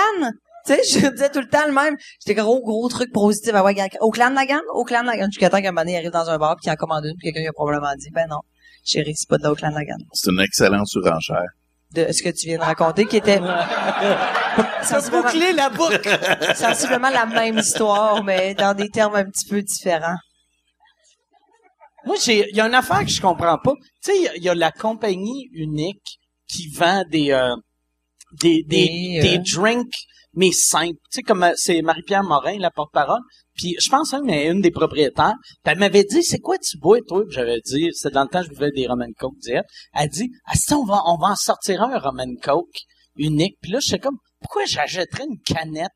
Tu 0.67 0.75
sais, 0.75 0.81
je 1.01 1.07
disais 1.09 1.31
tout 1.31 1.41
le 1.41 1.49
temps 1.49 1.67
le 1.67 1.73
même. 1.73 1.97
J'étais 2.25 2.39
gros, 2.41 2.61
gros 2.63 2.87
truc 2.89 3.11
positif. 3.13 3.53
Ah 3.55 3.65
ouais, 3.65 3.75
Oakland 4.01 4.35
Nagan, 4.35 4.61
Oakland 4.75 5.07
Nagan. 5.07 5.27
Jusqu'à 5.31 5.49
temps 5.49 5.63
qu'un 5.63 5.73
moment 5.73 5.87
il 5.89 5.97
arrive 5.97 6.11
dans 6.11 6.29
un 6.29 6.37
bar 6.37 6.55
puis 6.57 6.65
qu'il 6.65 6.73
en 6.73 6.77
commande 6.77 7.05
une, 7.07 7.15
puis 7.19 7.29
quelqu'un 7.33 7.41
lui 7.41 7.49
a 7.49 7.53
probablement 7.53 7.93
dit, 7.99 8.11
ben 8.13 8.27
non, 8.29 8.41
chérie, 8.85 9.15
c'est 9.15 9.29
pas 9.29 9.39
de 9.39 9.43
la 9.45 9.53
Oakland 9.53 9.75
Nagan. 9.75 9.97
C'est 10.13 10.31
une 10.31 10.41
excellente 10.41 10.87
surenchère. 10.87 11.47
De 11.93 12.13
ce 12.13 12.23
que 12.23 12.29
tu 12.29 12.47
viens 12.47 12.59
de 12.59 12.63
raconter, 12.63 13.05
qui 13.07 13.17
était 13.17 13.41
Boucler 15.11 15.53
la 15.53 15.71
boucle. 15.71 16.19
sensiblement 16.55 17.11
la 17.11 17.27
même 17.27 17.59
histoire, 17.59 18.23
mais 18.25 18.55
dans 18.55 18.75
des 18.75 18.89
termes 18.89 19.17
un 19.17 19.25
petit 19.25 19.49
peu 19.49 19.61
différents. 19.63 20.17
Moi, 22.07 22.17
j'ai, 22.25 22.49
il 22.51 22.57
y 22.57 22.61
a 22.61 22.67
une 22.67 22.75
affaire 22.75 23.01
que 23.01 23.11
je 23.11 23.21
comprends 23.21 23.59
pas. 23.59 23.73
Tu 24.03 24.13
sais, 24.13 24.17
il 24.17 24.23
y 24.23 24.29
a- 24.29 24.37
il 24.37 24.43
y, 24.45 24.49
a 24.49 24.55
la 24.55 24.71
compagnie 24.73 25.49
unique 25.53 26.19
qui 26.49 26.69
vend 26.71 27.05
des, 27.11 27.31
euh, 27.33 27.55
des, 28.41 28.63
des, 28.67 29.19
des 29.21 29.39
euh, 29.39 29.43
drinks, 29.55 29.93
mais 30.35 30.51
simples. 30.53 30.99
Tu 31.11 31.17
sais, 31.17 31.23
comme 31.23 31.43
euh, 31.43 31.53
c'est 31.57 31.83
Marie-Pierre 31.83 32.23
Morin, 32.23 32.59
la 32.59 32.71
porte-parole. 32.71 33.21
Puis 33.55 33.75
je 33.81 33.89
pense 33.91 34.13
même 34.13 34.29
à 34.31 34.45
une 34.45 34.61
des 34.61 34.71
propriétaires. 34.71 35.35
Puis 35.63 35.73
elle 35.73 35.79
m'avait 35.79 36.05
dit, 36.05 36.23
c'est 36.23 36.39
quoi 36.39 36.57
tu 36.59 36.79
bois, 36.79 36.99
toi? 37.07 37.23
Puis 37.27 37.35
j'avais 37.35 37.61
dit, 37.65 37.89
c'était 37.93 38.15
dans 38.15 38.23
le 38.23 38.29
temps, 38.29 38.43
je 38.43 38.49
buvais 38.49 38.71
des 38.71 38.87
Roman 38.87 39.07
Coke 39.19 39.37
diète. 39.43 39.65
Elle 39.95 40.09
dit, 40.09 40.31
ah, 40.47 40.53
si 40.55 40.73
on 40.75 40.85
va, 40.85 41.03
on 41.07 41.17
va 41.19 41.29
en 41.29 41.37
sortir 41.37 41.83
un 41.83 41.99
Roman 41.99 42.35
Coke 42.43 42.79
unique. 43.17 43.57
Puis 43.61 43.73
là, 43.73 43.81
j'étais 43.81 43.99
comme, 43.99 44.17
pourquoi 44.41 44.65
j'achèterais 44.67 45.25
une 45.25 45.39
canette 45.41 45.91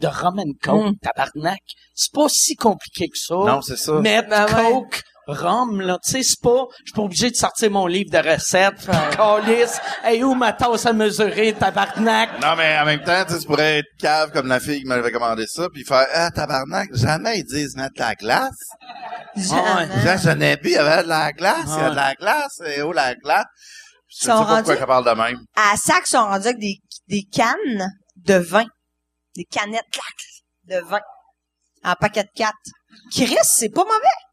de 0.00 0.08
Roman 0.08 0.52
Coke, 0.62 0.90
Mm. 0.92 0.98
tabarnak? 1.00 1.62
C'est 1.94 2.12
pas 2.12 2.28
si 2.28 2.54
compliqué 2.56 3.08
que 3.08 3.16
ça. 3.18 3.34
Non, 3.36 3.62
c'est 3.62 3.76
ça. 3.78 3.98
Mettre 4.00 4.28
Ben 4.28 4.44
ouais. 4.46 4.72
Coke, 4.72 5.02
rhum, 5.26 5.80
là, 5.80 5.98
tu 6.04 6.12
sais, 6.12 6.22
c'est 6.22 6.40
pas, 6.40 6.64
je 6.80 6.84
suis 6.86 6.92
pas 6.94 7.02
obligé 7.02 7.30
de 7.30 7.36
sortir 7.36 7.70
mon 7.70 7.86
livre 7.86 8.10
de 8.10 8.18
recettes, 8.18 8.86
calice, 9.16 9.80
hey, 10.04 10.22
où 10.22 10.34
ma 10.34 10.52
tasse 10.52 10.86
à 10.86 10.92
mesurer, 10.92 11.52
tabarnak? 11.52 12.40
Non, 12.40 12.54
mais 12.56 12.78
en 12.78 12.84
même 12.84 13.02
temps, 13.02 13.24
tu 13.26 13.34
sais, 13.34 13.40
tu 13.40 13.46
pourrais 13.46 13.78
être 13.78 13.88
cave 13.98 14.30
comme 14.32 14.46
la 14.48 14.60
fille 14.60 14.80
qui 14.80 14.86
m'avait 14.86 15.10
commandé 15.12 15.46
ça, 15.46 15.68
puis 15.72 15.84
faire 15.84 16.06
Ah, 16.12 16.30
tabarnak, 16.30 16.88
jamais 16.94 17.40
ils 17.40 17.44
disent 17.44 17.76
mettre 17.76 17.94
de 17.94 18.00
la 18.00 18.14
glace. 18.14 18.58
J'en 19.36 20.40
ai 20.40 20.56
bu, 20.56 20.68
il 20.68 20.72
y 20.72 20.76
avait 20.76 21.02
de 21.02 21.08
la 21.08 21.32
glace, 21.32 21.64
il 21.66 21.82
y 21.82 21.84
a 21.84 21.90
de 21.90 21.96
la 21.96 22.14
glace, 22.14 22.60
et 22.64 22.82
où 22.82 22.92
la 22.92 23.14
glace? 23.14 23.44
Je 24.08 24.18
sais 24.18 24.30
Sont 24.30 24.44
pas 24.44 24.56
pourquoi 24.56 24.76
qu'elle 24.76 24.86
parle 24.86 25.04
de 25.04 25.20
même. 25.20 25.40
À 25.56 25.76
Sac, 25.76 26.04
ils 26.06 26.10
sont 26.10 26.18
rendus 26.18 26.46
avec 26.46 26.58
des, 26.58 26.76
des 27.08 27.22
cannes 27.30 27.90
de 28.16 28.34
vin. 28.34 28.64
Des 29.34 29.44
canettes, 29.44 29.84
clac, 29.92 30.78
de 30.80 30.86
vin. 30.86 31.00
En 31.84 31.94
paquet 31.94 32.22
de 32.22 32.28
4. 32.34 32.52
Chris, 33.12 33.36
c'est 33.42 33.68
pas 33.68 33.84
mauvais. 33.84 34.25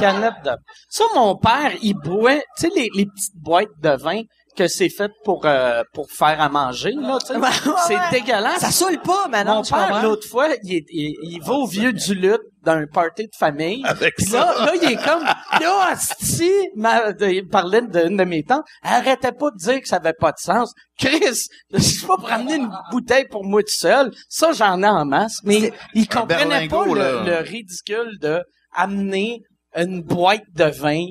Canette 0.00 0.42
de... 0.44 0.50
Ça, 0.88 1.04
mon 1.14 1.36
père, 1.36 1.72
il 1.82 1.94
boit, 1.94 2.36
tu 2.36 2.42
sais, 2.56 2.70
les, 2.74 2.88
les 2.94 3.06
petites 3.06 3.36
boîtes 3.36 3.68
de 3.80 3.90
vin 3.90 4.22
que 4.56 4.68
c'est 4.68 4.88
fait 4.88 5.10
pour, 5.24 5.46
euh, 5.46 5.82
pour 5.92 6.08
faire 6.12 6.40
à 6.40 6.48
manger, 6.48 6.92
là, 6.92 7.18
tu 7.20 7.26
sais. 7.26 7.36
Ouais, 7.36 7.48
c'est 7.88 7.96
ouais. 7.96 8.00
dégueulasse. 8.12 8.60
Ça 8.60 8.70
saoule 8.70 9.00
pas, 9.00 9.26
maintenant. 9.28 9.56
Mon 9.56 9.62
père, 9.64 10.00
l'autre 10.04 10.28
fois, 10.28 10.46
il, 10.62 10.76
est- 10.76 10.84
il, 10.90 11.16
il 11.22 11.40
va 11.42 11.54
au 11.54 11.66
vieux 11.66 11.92
du 11.92 12.14
lutte 12.14 12.40
d'un 12.62 12.86
party 12.86 13.24
de 13.24 13.34
famille. 13.36 13.82
Avec 13.84 14.14
Puis 14.16 14.26
ça. 14.26 14.38
là, 14.38 14.66
là, 14.66 14.72
il 14.80 14.92
est 14.92 15.04
comme, 15.04 15.24
là, 15.60 15.86
asti, 15.90 16.52
il 16.76 17.48
parlait 17.50 17.82
d'une 17.82 18.16
de 18.16 18.22
mes 18.24 18.44
tantes, 18.44 18.64
elle 18.84 18.92
arrêtait 18.92 19.32
pas 19.32 19.50
de 19.50 19.56
dire 19.56 19.80
que 19.80 19.88
ça 19.88 19.96
avait 19.96 20.12
pas 20.12 20.30
de 20.30 20.38
sens. 20.38 20.72
Chris, 21.00 21.48
je 21.72 21.78
suis 21.80 22.06
pas 22.06 22.16
pour 22.16 22.30
amener 22.30 22.54
une 22.54 22.70
bouteille 22.92 23.26
pour 23.28 23.44
moi 23.44 23.60
tout 23.62 23.74
seul. 23.74 24.12
Ça, 24.28 24.52
j'en 24.52 24.80
ai 24.84 24.88
en 24.88 25.04
masse. 25.04 25.38
Mais 25.42 25.72
il 25.94 26.06
comprenait 26.08 26.68
pas 26.68 26.86
là. 26.86 27.24
le 27.24 27.36
ridicule 27.42 28.18
de 28.20 28.40
amener 28.74 29.40
une 29.76 30.02
boîte 30.02 30.42
de 30.54 30.64
vin 30.64 31.04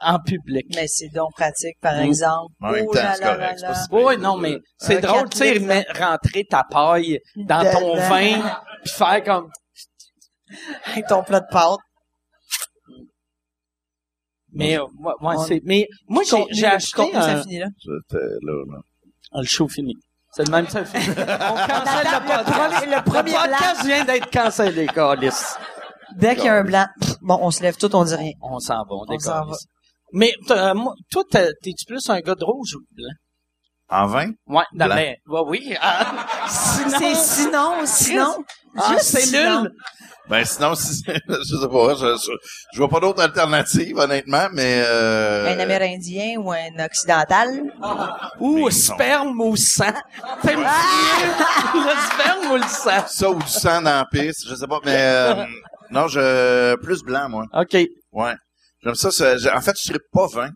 en 0.00 0.18
public. 0.20 0.66
Mais 0.74 0.86
c'est 0.88 1.08
donc 1.14 1.30
pratique, 1.34 1.76
par 1.80 1.94
Mm. 1.96 2.00
exemple. 2.06 2.52
En 2.60 2.70
même 2.72 2.86
temps, 2.86 2.92
là 2.94 3.14
c'est 3.14 3.22
correct. 3.22 3.64
Oui, 3.92 4.16
non, 4.18 4.36
mais 4.36 4.56
c'est 4.78 5.00
drôle, 5.00 5.28
tu 5.30 5.38
sais, 5.38 5.86
rentrer 5.98 6.44
ta 6.48 6.64
paille 6.70 7.18
dans 7.36 7.62
De- 7.64 7.72
ton 7.72 7.94
vin, 7.96 8.58
puis 8.84 8.92
faire 8.92 9.24
comme, 9.24 9.50
Avec 10.86 11.06
ton 11.08 11.24
plat 11.24 11.40
de 11.40 11.46
pâtes. 11.50 11.78
mais, 14.52 14.78
mais, 15.64 15.86
moi, 16.08 16.22
j'ai, 16.50 16.66
acheté 16.66 17.14
un, 17.14 17.42
finit 17.42 17.58
là. 17.58 17.66
J'étais 17.78 18.24
là, 18.42 18.64
là. 18.72 18.78
Ah, 19.32 19.38
le 19.40 19.46
show 19.46 19.68
fini. 19.68 19.94
C'est 20.32 20.44
le 20.46 20.50
même, 20.52 20.68
ça. 20.68 20.80
On 20.84 20.84
cancelle 20.84 22.04
La- 22.04 22.20
le 22.20 22.26
podcast. 22.26 22.86
le 22.86 23.10
premier 23.10 23.32
podcast 23.32 23.84
vient 23.84 24.04
d'être 24.04 24.30
cancellé, 24.30 24.86
Carlis. 24.86 25.30
Dès 26.16 26.34
qu'il 26.36 26.44
y 26.46 26.48
a 26.48 26.54
un 26.54 26.64
blanc, 26.64 26.86
pff, 27.00 27.14
bon, 27.22 27.38
on 27.42 27.50
se 27.50 27.62
lève 27.62 27.76
tout, 27.76 27.94
on 27.94 28.04
dit 28.04 28.14
rien. 28.14 28.32
On 28.42 28.58
s'en 28.58 28.74
va, 28.74 28.84
on 28.90 29.04
On 29.08 29.18
s'en 29.18 29.40
décolle. 29.40 29.56
Mais, 30.12 30.32
euh, 30.50 30.74
moi, 30.74 30.94
toi, 31.10 31.22
t'es- 31.30 31.52
t'es-tu 31.62 31.84
plus 31.86 32.08
un 32.10 32.20
gars 32.20 32.34
de 32.34 32.44
rouge 32.44 32.74
ou 32.76 32.80
de 32.80 32.96
blanc? 32.96 33.12
En 33.88 34.06
vin? 34.06 34.30
Ouais, 34.48 34.64
non, 34.72 34.86
Blanc. 34.86 34.94
mais, 34.96 35.16
ouais, 35.28 35.40
oui. 35.46 35.76
ah, 35.80 36.26
sinon, 36.48 36.98
C'est 36.98 37.14
sinon, 37.14 37.72
sinon. 37.84 38.44
ah, 38.76 38.92
juste 38.94 39.02
c'est 39.04 39.30
nul. 39.38 39.70
Ben 40.28 40.44
sinon, 40.44 40.74
si, 40.74 41.02
je 41.06 41.44
sais 41.60 41.68
pas, 41.68 41.94
je, 41.94 42.16
je, 42.16 42.32
je 42.72 42.78
vois 42.78 42.88
pas 42.88 42.98
d'autre 42.98 43.22
alternative, 43.22 43.96
honnêtement, 43.96 44.48
mais... 44.52 44.82
Euh, 44.84 45.54
Un 45.54 45.60
Amérindien 45.60 46.36
ou 46.40 46.50
un 46.50 46.84
Occidental? 46.84 47.62
Ou 48.40 48.54
Mais 48.56 48.60
non. 48.62 48.70
sperme 48.70 49.40
ou 49.40 49.54
sang. 49.54 49.84
T'aimes 50.42 50.64
le 51.74 51.96
sperme 52.10 52.52
ou 52.52 52.56
le 52.56 52.62
sang? 52.62 53.04
Ça 53.06 53.30
ou 53.30 53.40
du 53.40 53.46
sang 53.48 53.82
dans 53.82 53.90
la 53.98 54.04
piste, 54.10 54.48
je 54.48 54.54
sais 54.56 54.66
pas, 54.66 54.80
mais... 54.84 54.96
euh, 54.96 55.44
non, 55.90 56.08
je... 56.08 56.76
Plus 56.76 57.02
blanc, 57.02 57.28
moi. 57.28 57.44
OK. 57.54 57.76
Ouais. 58.12 58.34
J'aime 58.82 58.94
ça. 58.94 59.10
c'est- 59.10 59.38
j'ai- 59.38 59.50
en 59.50 59.60
fait, 59.60 59.74
je 59.82 59.88
serais 59.88 60.00
pas 60.12 60.26
vin. 60.26 60.50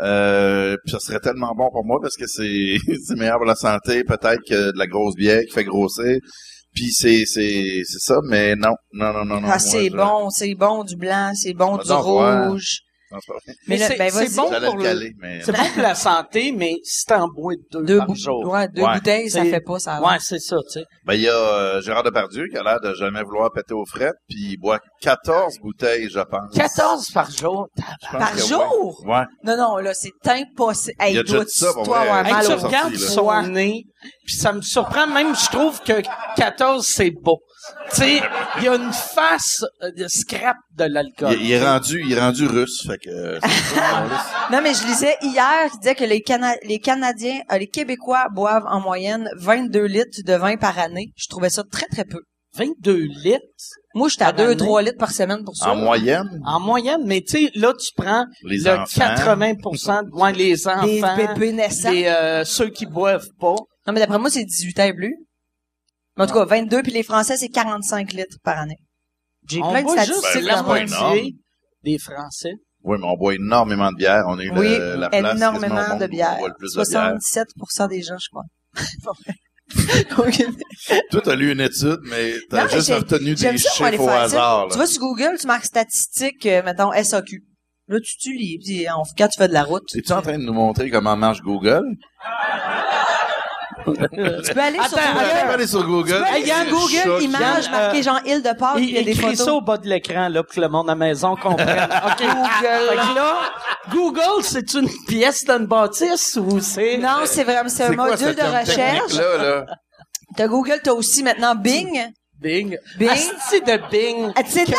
Euh, 0.00 0.76
puis 0.84 0.92
ça 0.92 1.00
serait 1.00 1.18
tellement 1.18 1.54
bon 1.56 1.70
pour 1.72 1.84
moi 1.84 1.98
parce 2.00 2.16
que 2.16 2.26
c'est 2.26 2.76
c'est 3.04 3.16
meilleur 3.16 3.38
pour 3.38 3.46
la 3.46 3.56
santé 3.56 4.04
peut-être 4.04 4.42
que 4.48 4.70
de 4.72 4.78
la 4.78 4.86
grosse 4.86 5.14
bière 5.16 5.42
qui 5.44 5.50
fait 5.52 5.64
grossir. 5.64 6.18
Puis 6.74 6.92
c'est 6.92 7.24
c'est 7.24 7.82
c'est 7.84 7.98
ça, 7.98 8.18
mais 8.28 8.54
non 8.54 8.74
non 8.92 9.12
non 9.12 9.24
non 9.24 9.40
non. 9.40 9.48
Ah, 9.50 9.58
c'est 9.58 9.88
je- 9.88 9.96
bon, 9.96 10.30
c'est 10.30 10.54
bon 10.54 10.84
du 10.84 10.94
blanc, 10.96 11.32
c'est 11.34 11.54
bon 11.54 11.78
du 11.78 11.88
rouge. 12.48 12.80
Non, 13.10 13.18
c'est 13.20 13.32
pas 13.32 13.38
vrai. 13.44 13.54
Mais 13.66 13.78
c'est 13.78 13.96
ben, 13.96 14.10
bon 14.36 14.50
pour 14.50 14.76
le 14.76 14.76
le, 14.78 14.82
caler, 14.82 15.12
mais 15.18 15.40
c'est 15.42 15.52
bon 15.52 15.64
pour 15.74 15.82
la 15.82 15.94
santé, 15.94 16.52
mais 16.52 16.74
si 16.84 17.04
t'en 17.06 17.28
bois 17.28 17.54
deux, 17.72 17.82
Deux, 17.84 17.98
par 17.98 18.14
jour. 18.14 18.46
ouais, 18.48 18.68
deux 18.68 18.82
Ouais. 18.82 18.94
bouteilles, 18.94 19.30
ça 19.30 19.44
fait 19.44 19.60
pas 19.60 19.78
ça. 19.78 20.00
Ouais, 20.02 20.16
c'est 20.20 20.38
ça, 20.38 20.56
tu 20.70 20.80
sais. 20.80 20.84
ben 21.04 21.14
il 21.14 21.22
y 21.22 21.28
a 21.28 21.32
euh, 21.34 21.80
Gérard 21.80 22.02
Depardieu 22.02 22.44
qui 22.50 22.56
a 22.56 22.62
l'air 22.62 22.80
de 22.80 22.92
jamais 22.94 23.22
vouloir 23.22 23.50
péter 23.52 23.74
aux 23.74 23.86
frettes, 23.86 24.16
puis 24.28 24.52
il 24.52 24.56
boit 24.58 24.78
14 25.00 25.58
bouteilles, 25.60 26.08
je 26.10 26.20
pense. 26.20 26.54
14 26.54 27.10
par 27.12 27.30
jour? 27.30 27.68
Par 28.12 28.32
que 28.34 28.40
jour? 28.40 29.02
Ouais. 29.04 29.12
ouais. 29.16 29.24
Non, 29.44 29.56
non, 29.56 29.76
là, 29.78 29.94
c'est 29.94 30.12
impossible. 30.26 30.94
Hey, 31.00 31.12
Il 31.12 31.16
y 31.16 31.18
a 31.18 31.22
déjà 31.22 31.44
dit 31.44 31.50
ça, 31.50 31.72
pour 31.72 31.84
toi 31.84 32.04
vrai. 32.04 32.30
Hey, 32.30 32.46
tu 32.46 32.52
regardes 32.52 32.94
son 32.96 33.42
nez, 33.42 33.84
puis 34.26 34.34
ça 34.34 34.52
me 34.52 34.60
surprend 34.60 35.06
même, 35.06 35.34
je 35.34 35.46
trouve 35.50 35.80
que 35.82 36.02
14, 36.36 36.86
c'est 36.86 37.10
beau. 37.10 37.38
Tu 37.90 37.96
sais, 38.02 38.20
il 38.58 38.64
y 38.64 38.68
a 38.68 38.74
une 38.74 38.92
face 38.92 39.64
euh, 39.82 39.90
de 39.96 40.06
scrap 40.08 40.56
de 40.76 40.84
l'alcool. 40.84 41.34
Il, 41.40 41.46
il 41.46 41.52
est 41.52 41.64
rendu 41.64 42.02
il 42.04 42.12
est 42.12 42.20
rendu 42.20 42.46
russe, 42.46 42.86
fait 42.86 42.98
que 42.98 43.08
euh, 43.10 43.40
Non, 44.52 44.60
mais 44.62 44.74
je 44.74 44.86
lisais 44.86 45.16
hier 45.22 45.70
qui 45.72 45.78
disait 45.78 45.94
que 45.94 46.04
les, 46.04 46.20
Cana- 46.20 46.56
les 46.64 46.78
Canadiens, 46.78 47.40
euh, 47.52 47.58
les 47.58 47.66
Québécois 47.68 48.26
boivent 48.34 48.66
en 48.66 48.80
moyenne 48.80 49.28
22 49.38 49.84
litres 49.84 50.20
de 50.24 50.32
vin 50.34 50.56
par 50.56 50.78
année. 50.78 51.12
Je 51.16 51.26
trouvais 51.28 51.50
ça 51.50 51.62
très, 51.70 51.86
très 51.86 52.04
peu. 52.04 52.20
22 52.56 52.94
litres? 53.24 53.40
Moi, 53.94 54.08
j'étais 54.08 54.24
à 54.24 54.32
Par 54.32 54.46
année? 54.46 54.54
2-3 54.54 54.82
litres 54.84 54.98
par 54.98 55.10
semaine 55.10 55.44
pour 55.44 55.56
ça. 55.56 55.70
en 55.70 55.76
moyenne? 55.76 56.28
En 56.46 56.60
moyenne, 56.60 57.02
mais 57.04 57.20
tu 57.22 57.38
sais, 57.46 57.50
là, 57.54 57.72
tu 57.78 57.90
prends 57.96 58.24
les 58.44 58.58
le 58.58 58.70
enfants? 58.70 58.84
80 59.00 59.52
de 59.54 60.14
ouais, 60.20 60.32
les 60.32 60.66
enfants, 60.66 60.84
Des 60.84 61.02
bébés 61.16 61.52
naissants. 61.52 61.90
les, 61.90 62.06
euh, 62.06 62.44
ceux 62.44 62.70
qui 62.70 62.86
boivent 62.86 63.28
pas. 63.38 63.54
Non, 63.86 63.92
mais 63.92 64.00
d'après 64.00 64.18
moi, 64.18 64.30
c'est 64.30 64.44
18 64.44 64.80
ans 64.80 64.84
et 64.84 64.94
plus. 64.94 65.14
Mais 66.18 66.24
en 66.24 66.26
tout 66.26 66.34
cas, 66.34 66.44
22, 66.44 66.82
puis 66.82 66.92
les 66.92 67.02
Français, 67.02 67.36
c'est 67.36 67.48
45 67.48 68.12
litres 68.12 68.36
par 68.44 68.58
année. 68.58 68.76
J'ai 69.48 69.60
plein 69.60 69.82
de 69.82 69.88
statistiques. 69.88 70.24
Ben, 70.34 70.44
la 70.44 70.62
moitié 70.62 71.36
des 71.84 71.98
Français. 71.98 72.52
Oui, 72.82 72.96
mais 73.00 73.06
on 73.06 73.16
boit 73.16 73.34
énormément 73.34 73.90
de 73.90 73.96
bière. 73.96 74.24
On 74.28 74.38
a 74.38 74.42
eu 74.42 74.50
Oui, 74.50 74.68
le- 74.78 74.96
la 74.96 75.08
place 75.08 75.36
énormément 75.36 75.96
de 75.96 76.06
bière. 76.06 76.34
On 76.36 76.40
boit 76.40 76.48
le 76.48 76.54
plus 76.58 76.74
de 76.74 76.84
bière. 76.90 77.14
77% 77.18 77.88
des 77.88 78.02
gens, 78.02 78.16
je 78.18 78.28
crois. 78.30 78.44
Ok. 80.18 80.46
Toi, 81.10 81.20
t'as 81.22 81.34
lu 81.36 81.52
une 81.52 81.60
étude, 81.60 81.98
mais 82.04 82.32
t'as 82.48 82.68
juste 82.68 82.86
J'aime 83.36 83.52
des 83.52 83.58
chiffres 83.58 84.00
au 84.00 84.08
hasard. 84.08 84.68
Tu 84.68 84.78
là. 84.78 84.84
vas 84.84 84.86
sur 84.86 85.00
Google, 85.00 85.36
tu 85.38 85.46
marques 85.46 85.66
statistiques, 85.66 86.46
euh, 86.46 86.62
mettons, 86.64 86.90
SAQ. 86.92 87.44
Là, 87.88 87.98
tu, 88.02 88.16
tu 88.16 88.32
lis, 88.32 88.58
puis 88.64 88.86
on- 88.90 89.02
quand 89.18 89.28
tu 89.28 89.36
fais 89.36 89.48
de 89.48 89.52
la 89.52 89.64
route, 89.64 89.82
tu 89.86 89.98
Es-tu 89.98 90.12
en 90.12 90.22
train 90.22 90.38
de 90.38 90.42
nous 90.44 90.54
montrer 90.54 90.88
comment 90.88 91.16
marche 91.16 91.42
Google? 91.42 91.82
peux 93.84 94.60
aller 94.60 94.78
sur 94.88 94.98
Attends, 94.98 95.08
Tu 95.08 95.24
Google. 95.24 95.50
aller 95.52 95.66
sur 95.66 95.84
Google. 95.86 96.24
Il 96.38 96.46
y 96.46 96.50
a 96.50 96.58
un 96.58 96.64
Google 96.64 97.02
choc. 97.04 97.22
image 97.22 97.70
marqué 97.70 98.02
genre 98.02 98.20
île 98.26 98.42
de 98.42 98.52
Pâques, 98.58 98.76
Il, 98.78 98.90
y 98.90 98.98
a 98.98 99.02
des 99.02 99.10
écrit 99.12 99.22
photos. 99.22 99.44
ça 99.46 99.52
au 99.54 99.60
bas 99.60 99.78
de 99.78 99.88
l'écran, 99.88 100.28
là, 100.28 100.42
pour 100.42 100.54
que 100.54 100.60
le 100.60 100.68
monde 100.68 100.88
à 100.88 100.92
la 100.92 100.96
maison 100.96 101.36
comprenne. 101.36 101.88
OK. 102.06 102.18
Fait 102.18 102.26
que 102.26 103.14
là, 103.14 103.34
Google, 103.90 104.42
c'est 104.42 104.74
une 104.74 104.88
pièce 105.06 105.44
d'une 105.44 105.66
bâtisse 105.66 106.38
ou 106.40 106.60
c'est... 106.60 106.98
Non, 106.98 107.20
c'est 107.24 107.44
vraiment, 107.44 107.68
c'est 107.68 107.84
un 107.84 107.88
C'est 107.90 107.96
quoi 107.96 108.10
module 108.10 108.34
de 108.34 108.40
recherche. 108.42 108.74
technique-là, 108.76 109.36
là? 109.38 109.66
T'as 110.36 110.46
Google, 110.46 110.80
t'as 110.82 110.92
aussi 110.92 111.22
maintenant 111.22 111.54
Bing. 111.54 112.06
Bing. 112.40 112.76
Bing. 112.98 113.08
Asti 113.08 113.60
de 113.62 113.80
Bing. 113.90 114.32
Ah, 114.36 114.42
c'est 114.46 114.64
de 114.66 114.72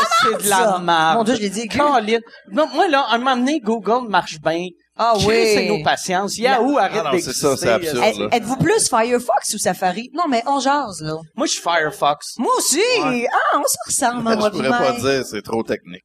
la 0.49 0.77
c'est 0.77 0.81
merde? 0.81 1.17
Mon 1.17 1.23
Dieu, 1.23 1.35
je 1.35 1.41
l'ai 1.41 1.49
dit. 1.49 1.67
Colin. 1.67 2.19
Non, 2.51 2.67
moi, 2.73 2.87
là, 2.87 3.01
à 3.09 3.15
un 3.15 3.17
moment 3.17 3.35
donné, 3.35 3.59
Google 3.59 4.07
marche 4.07 4.39
bien. 4.39 4.67
Ah 5.01 5.13
Chris, 5.17 5.53
c'est 5.53 5.65
nos 5.67 5.75
oui. 5.75 5.83
patience. 5.83 6.37
Yahoo, 6.37 6.77
arrête 6.77 6.91
Ah 6.99 7.03
non, 7.05 7.09
c'est 7.11 7.25
d'exister. 7.27 7.47
ça, 7.47 7.55
c'est 7.57 7.69
absurde. 7.69 8.29
Êtes-vous 8.33 8.57
plus 8.57 8.89
Firefox 8.89 9.53
ou 9.53 9.57
Safari? 9.57 10.09
Non, 10.13 10.23
mais 10.29 10.43
on 10.45 10.59
jase, 10.59 10.99
là. 11.01 11.15
Moi, 11.37 11.47
je 11.47 11.53
suis 11.53 11.61
Firefox. 11.61 12.35
Moi 12.37 12.51
aussi! 12.57 12.81
Ah, 13.01 13.57
on 13.57 13.63
se 13.63 13.77
ressemble, 13.87 14.29
Je 14.29 14.35
moi, 14.37 14.51
pourrais 14.51 14.69
pas 14.69 14.91
dire, 14.99 15.25
c'est 15.25 15.41
trop 15.41 15.63
technique. 15.63 16.03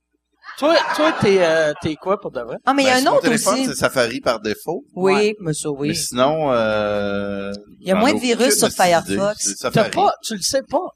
Toi, 0.59 0.77
toi, 0.95 1.13
t'es, 1.21 1.39
euh, 1.41 1.73
t'es 1.83 1.97
quoi 1.97 2.21
pour 2.21 2.31
de 2.31 2.41
vrai? 2.41 2.57
Ah, 2.65 2.73
mais 2.75 2.85
il 2.85 2.87
y 2.87 2.89
a 2.89 3.01
Ben, 3.01 3.09
un 3.09 3.13
autre 3.15 3.23
téléphone, 3.23 3.55
aussi. 3.55 3.65
c'est 3.67 3.75
Safari 3.75 4.21
par 4.21 4.39
défaut. 4.39 4.85
Oui, 4.95 5.13
Ouais. 5.13 5.35
mais 5.41 5.53
ça, 5.53 5.69
Mais 5.73 5.89
oui. 5.89 5.97
sinon, 5.97 6.53
euh, 6.53 7.51
Il 7.81 7.89
y 7.89 7.91
a 7.91 7.97
moins 7.97 8.15
de 8.15 8.21
virus 8.21 8.57
sur. 8.57 8.69
Firefox. 8.71 9.55
C'est 9.59 9.71
T'as 9.73 9.89
pas, 9.91 10.13
tu 10.25 10.35
le 10.37 10.41
sais 10.43 10.63
pas. 10.71 10.87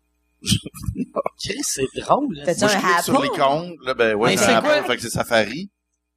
Chris, 1.45 1.59
c'est 1.63 1.83
drôle. 1.97 2.29
là. 2.37 2.45
Moi, 2.45 2.69
un 2.69 2.69
je 2.69 2.77
clique 2.79 3.03
sur 3.05 3.21
l'icône, 3.23 3.75
là, 3.85 3.95
ben, 3.95 4.15
ouais, 4.15 4.31
Mais 4.31 4.37
c'est 4.37 4.45
c'est 4.45 4.53
un 4.53 4.61
quoi? 4.61 4.73
Apple, 4.75 4.87
fait 4.87 4.97
que 4.97 5.03
c'est 5.03 5.11
Safari. 5.11 5.71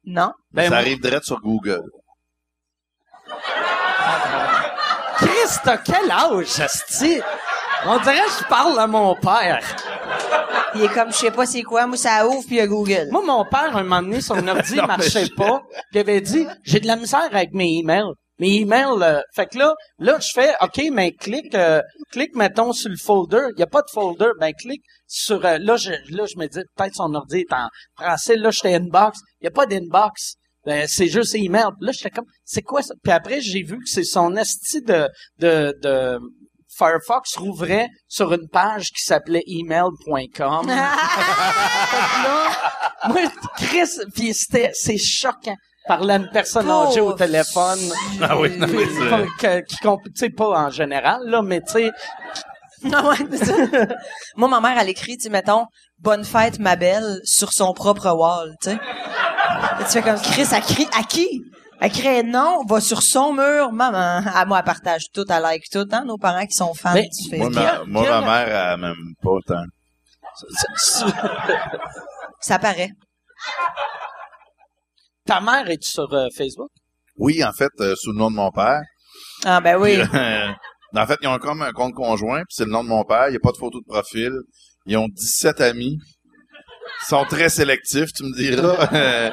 Non. 0.04 0.32
Ben, 0.52 0.64
ça 0.64 0.68
moi- 0.70 0.78
arrive 0.78 1.00
direct 1.00 1.24
sur 1.24 1.40
Google. 1.40 1.82
Chris, 5.16 5.58
t'as 5.64 5.76
quel 5.78 6.10
âge, 6.10 6.60
asti? 6.60 7.20
On 7.86 7.98
dirait 7.98 8.24
que 8.24 8.30
je 8.40 8.44
parle 8.48 8.78
à 8.78 8.86
mon 8.86 9.14
père. 9.16 9.60
Il 10.74 10.82
est 10.82 10.88
comme, 10.88 11.12
je 11.12 11.16
sais 11.16 11.30
pas 11.30 11.46
c'est 11.46 11.62
quoi, 11.62 11.86
moi 11.86 11.96
ça 11.96 12.26
ouvre 12.26 12.44
puis 12.46 12.56
il 12.56 12.58
y 12.58 12.60
a 12.60 12.66
Google. 12.66 13.08
Moi, 13.10 13.22
mon 13.24 13.44
père, 13.44 13.76
un 13.76 13.82
moment 13.82 14.02
donné, 14.02 14.20
son 14.20 14.46
ordi 14.48 14.76
Non, 14.76 14.86
marchait 14.86 15.26
je- 15.26 15.34
pas. 15.34 15.62
Il 15.92 15.98
avait 15.98 16.20
dit, 16.20 16.46
j'ai 16.64 16.80
de 16.80 16.86
la 16.86 16.96
misère 16.96 17.28
avec 17.30 17.52
mes 17.52 17.78
emails. 17.80 18.12
Mes 18.42 18.56
emails, 18.62 19.02
euh, 19.02 19.20
fait 19.36 19.46
que 19.46 19.56
là, 19.56 19.72
là, 20.00 20.18
je 20.18 20.30
fais, 20.34 20.52
OK, 20.60 20.82
mais 20.90 21.12
clique, 21.12 21.54
euh, 21.54 21.80
clique, 22.10 22.34
mettons, 22.34 22.72
sur 22.72 22.90
le 22.90 22.96
folder. 22.96 23.46
Il 23.56 23.60
y 23.60 23.62
a 23.62 23.68
pas 23.68 23.82
de 23.82 23.90
folder. 23.92 24.30
Ben, 24.40 24.52
clique 24.52 24.82
sur, 25.06 25.46
euh, 25.46 25.58
là, 25.58 25.76
je, 25.76 25.92
là, 26.10 26.24
je 26.26 26.36
me 26.36 26.48
dis, 26.48 26.58
peut-être 26.76 26.96
son 26.96 27.14
ordi 27.14 27.36
est 27.42 27.52
en 27.52 27.68
français. 27.96 28.34
Là, 28.34 28.50
j'étais 28.50 28.74
inbox. 28.74 29.20
Il 29.40 29.44
y 29.44 29.46
a 29.46 29.52
pas 29.52 29.66
d'inbox. 29.66 30.34
Ben, 30.66 30.88
c'est 30.88 31.06
juste 31.06 31.36
email. 31.36 31.68
Là, 31.80 31.92
j'étais 31.92 32.10
comme, 32.10 32.24
c'est 32.44 32.62
quoi 32.62 32.82
ça? 32.82 32.94
Puis 33.04 33.12
après, 33.12 33.40
j'ai 33.40 33.62
vu 33.62 33.78
que 33.78 33.88
c'est 33.88 34.02
son 34.02 34.34
esti 34.34 34.82
de, 34.82 35.08
de, 35.38 35.72
de, 35.80 36.18
Firefox 36.76 37.36
rouvrait 37.36 37.86
sur 38.08 38.32
une 38.32 38.48
page 38.48 38.88
qui 38.88 39.04
s'appelait 39.04 39.44
email.com. 39.46 40.66
Là, 40.66 40.90
moi, 43.08 43.20
Chris, 43.56 44.00
puis 44.12 44.34
c'était, 44.34 44.72
c'est 44.74 44.98
choquant. 44.98 45.54
Parler 45.86 46.14
à 46.14 46.16
une 46.16 46.30
personne 46.30 46.70
âgée 46.70 47.00
au 47.00 47.12
téléphone. 47.12 47.78
Ah 48.20 48.38
oui, 48.38 48.56
non, 48.56 48.66
mais 48.68 48.86
c'est- 48.86 49.10
Pas- 49.10 49.26
que- 49.38 49.60
qui 49.64 49.76
comp- 49.78 50.04
tu 50.04 50.12
sais, 50.14 50.30
pas 50.30 50.48
en 50.48 50.70
général, 50.70 51.20
là, 51.24 51.42
mais 51.42 51.60
tu 51.60 51.72
sais, 51.72 51.90
Ah 52.92 53.08
ouais, 53.08 53.16
c'est 53.32 53.44
ça. 53.46 53.54
Moi, 54.36 54.48
ma 54.48 54.60
mère, 54.60 54.76
elle 54.80 54.88
écrit, 54.88 55.16
tu 55.16 55.24
sais, 55.24 55.28
mettons, 55.30 55.66
bonne 56.00 56.24
fête, 56.24 56.58
ma 56.58 56.74
belle, 56.76 57.20
sur 57.24 57.52
son 57.52 57.72
propre 57.74 58.10
wall, 58.10 58.54
tu 58.62 58.70
sais. 58.70 58.76
Et 59.80 59.84
tu 59.84 59.90
fais 59.90 60.02
comme, 60.02 60.20
Chris, 60.20 60.46
elle 60.52 60.62
crie, 60.62 60.88
à 60.98 61.02
qui? 61.04 61.42
Elle 61.80 61.90
crie 61.92 62.22
non, 62.24 62.64
va 62.68 62.80
sur 62.80 63.02
son 63.02 63.32
mur, 63.32 63.72
maman. 63.72 64.22
À 64.34 64.44
moi, 64.46 64.58
elle 64.58 64.64
partage 64.64 65.04
tout, 65.12 65.24
elle 65.28 65.42
like 65.42 65.64
tout, 65.70 65.86
hein, 65.92 66.04
nos 66.04 66.16
parents 66.18 66.46
qui 66.46 66.54
sont 66.54 66.74
fans 66.74 66.94
Mais- 66.94 67.08
du 67.08 67.36
Moi, 67.38 67.50
Facebook. 67.50 67.86
ma, 67.86 68.00
moi, 68.02 68.20
ma 68.20 68.44
mère, 68.44 68.72
elle 68.74 68.80
m'aime 68.80 69.14
pas 69.22 69.30
autant. 69.30 69.62
Ça 72.40 72.58
paraît. 72.58 72.90
Ta 75.32 75.40
mère 75.40 75.68
est 75.70 75.82
sur 75.82 76.12
euh, 76.12 76.28
Facebook? 76.36 76.70
Oui, 77.16 77.42
en 77.44 77.52
fait, 77.52 77.70
euh, 77.80 77.94
sous 77.96 78.12
le 78.12 78.18
nom 78.18 78.30
de 78.30 78.36
mon 78.36 78.50
père. 78.50 78.80
Ah, 79.44 79.60
ben 79.60 79.76
oui. 79.80 79.98
Puis, 79.98 80.18
euh, 80.18 80.48
en 80.96 81.06
fait, 81.06 81.18
ils 81.22 81.28
ont 81.28 81.38
comme 81.38 81.62
un 81.62 81.72
compte 81.72 81.94
conjoint, 81.94 82.38
puis 82.40 82.54
c'est 82.56 82.64
le 82.64 82.70
nom 82.70 82.82
de 82.84 82.88
mon 82.88 83.04
père. 83.04 83.28
Il 83.28 83.32
n'y 83.32 83.36
a 83.36 83.40
pas 83.40 83.52
de 83.52 83.56
photo 83.56 83.80
de 83.80 83.86
profil. 83.86 84.32
Ils 84.86 84.96
ont 84.96 85.08
17 85.08 85.60
amis. 85.60 85.98
Ils 87.02 87.08
sont 87.08 87.24
très 87.24 87.48
sélectifs, 87.48 88.12
tu 88.12 88.24
me 88.24 88.36
diras. 88.36 89.32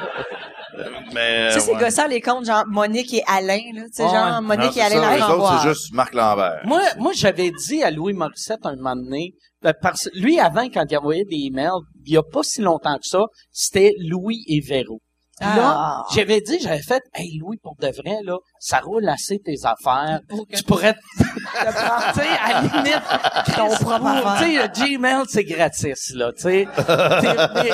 Mais, 1.12 1.50
Ça, 1.50 1.60
c'est 1.60 1.72
ouais. 1.74 1.80
gossant, 1.80 2.06
les 2.06 2.20
comptes, 2.20 2.46
genre 2.46 2.64
Monique 2.66 3.12
et 3.12 3.22
Alain, 3.26 3.58
là. 3.74 3.82
Tu 3.82 3.88
sais, 3.92 4.04
Ouais. 4.04 4.10
genre 4.10 4.40
Monique 4.40 4.64
Non, 4.66 4.70
et 4.70 4.72
c'est 4.74 4.80
Alain 4.82 5.18
eux 5.18 5.32
autres, 5.34 5.60
c'est 5.62 5.68
juste 5.68 5.92
Marc 5.92 6.14
Lambert. 6.14 6.60
Moi, 6.64 6.80
moi, 6.98 7.12
j'avais 7.14 7.50
dit 7.50 7.82
à 7.82 7.90
Louis 7.90 8.12
Morissette 8.12 8.64
un 8.64 8.76
moment 8.76 8.94
donné, 8.96 9.32
ben, 9.62 9.74
parce 9.82 10.08
lui, 10.14 10.38
avant, 10.38 10.68
quand 10.68 10.84
il 10.88 10.96
envoyait 10.96 11.24
des 11.24 11.48
emails, 11.48 11.70
il 12.06 12.14
y 12.14 12.16
a 12.16 12.22
pas 12.22 12.42
si 12.42 12.62
longtemps 12.62 12.96
que 12.96 13.06
ça, 13.06 13.24
c'était 13.50 13.92
Louis 13.98 14.44
et 14.46 14.60
Véro. 14.60 15.00
Là, 15.40 15.74
Ah. 15.74 16.02
j'avais 16.14 16.40
dit, 16.42 16.58
j'avais 16.60 16.82
fait, 16.82 17.02
hey 17.14 17.38
Louis, 17.38 17.56
pour 17.62 17.74
de 17.76 17.86
vrai, 17.88 18.18
là, 18.24 18.36
ça 18.58 18.78
roule 18.80 19.08
assez 19.08 19.38
tes 19.38 19.56
affaires. 19.64 20.20
tu 20.54 20.62
pourrais, 20.64 20.92
te- 20.92 20.98
tu 20.98 22.20
sais, 22.20 22.28
à 22.44 22.52
la 22.52 22.60
limite, 22.60 23.02
Ton 23.56 23.68
propre 23.84 24.36
tu 24.38 24.56
sais, 24.56 24.68
Gmail, 24.96 25.22
c'est 25.28 25.44
gratis, 25.44 26.12
là, 26.14 26.32
tu 26.32 26.42
sais. 26.42 26.68
T'es- 26.76 27.36
mais, 27.54 27.70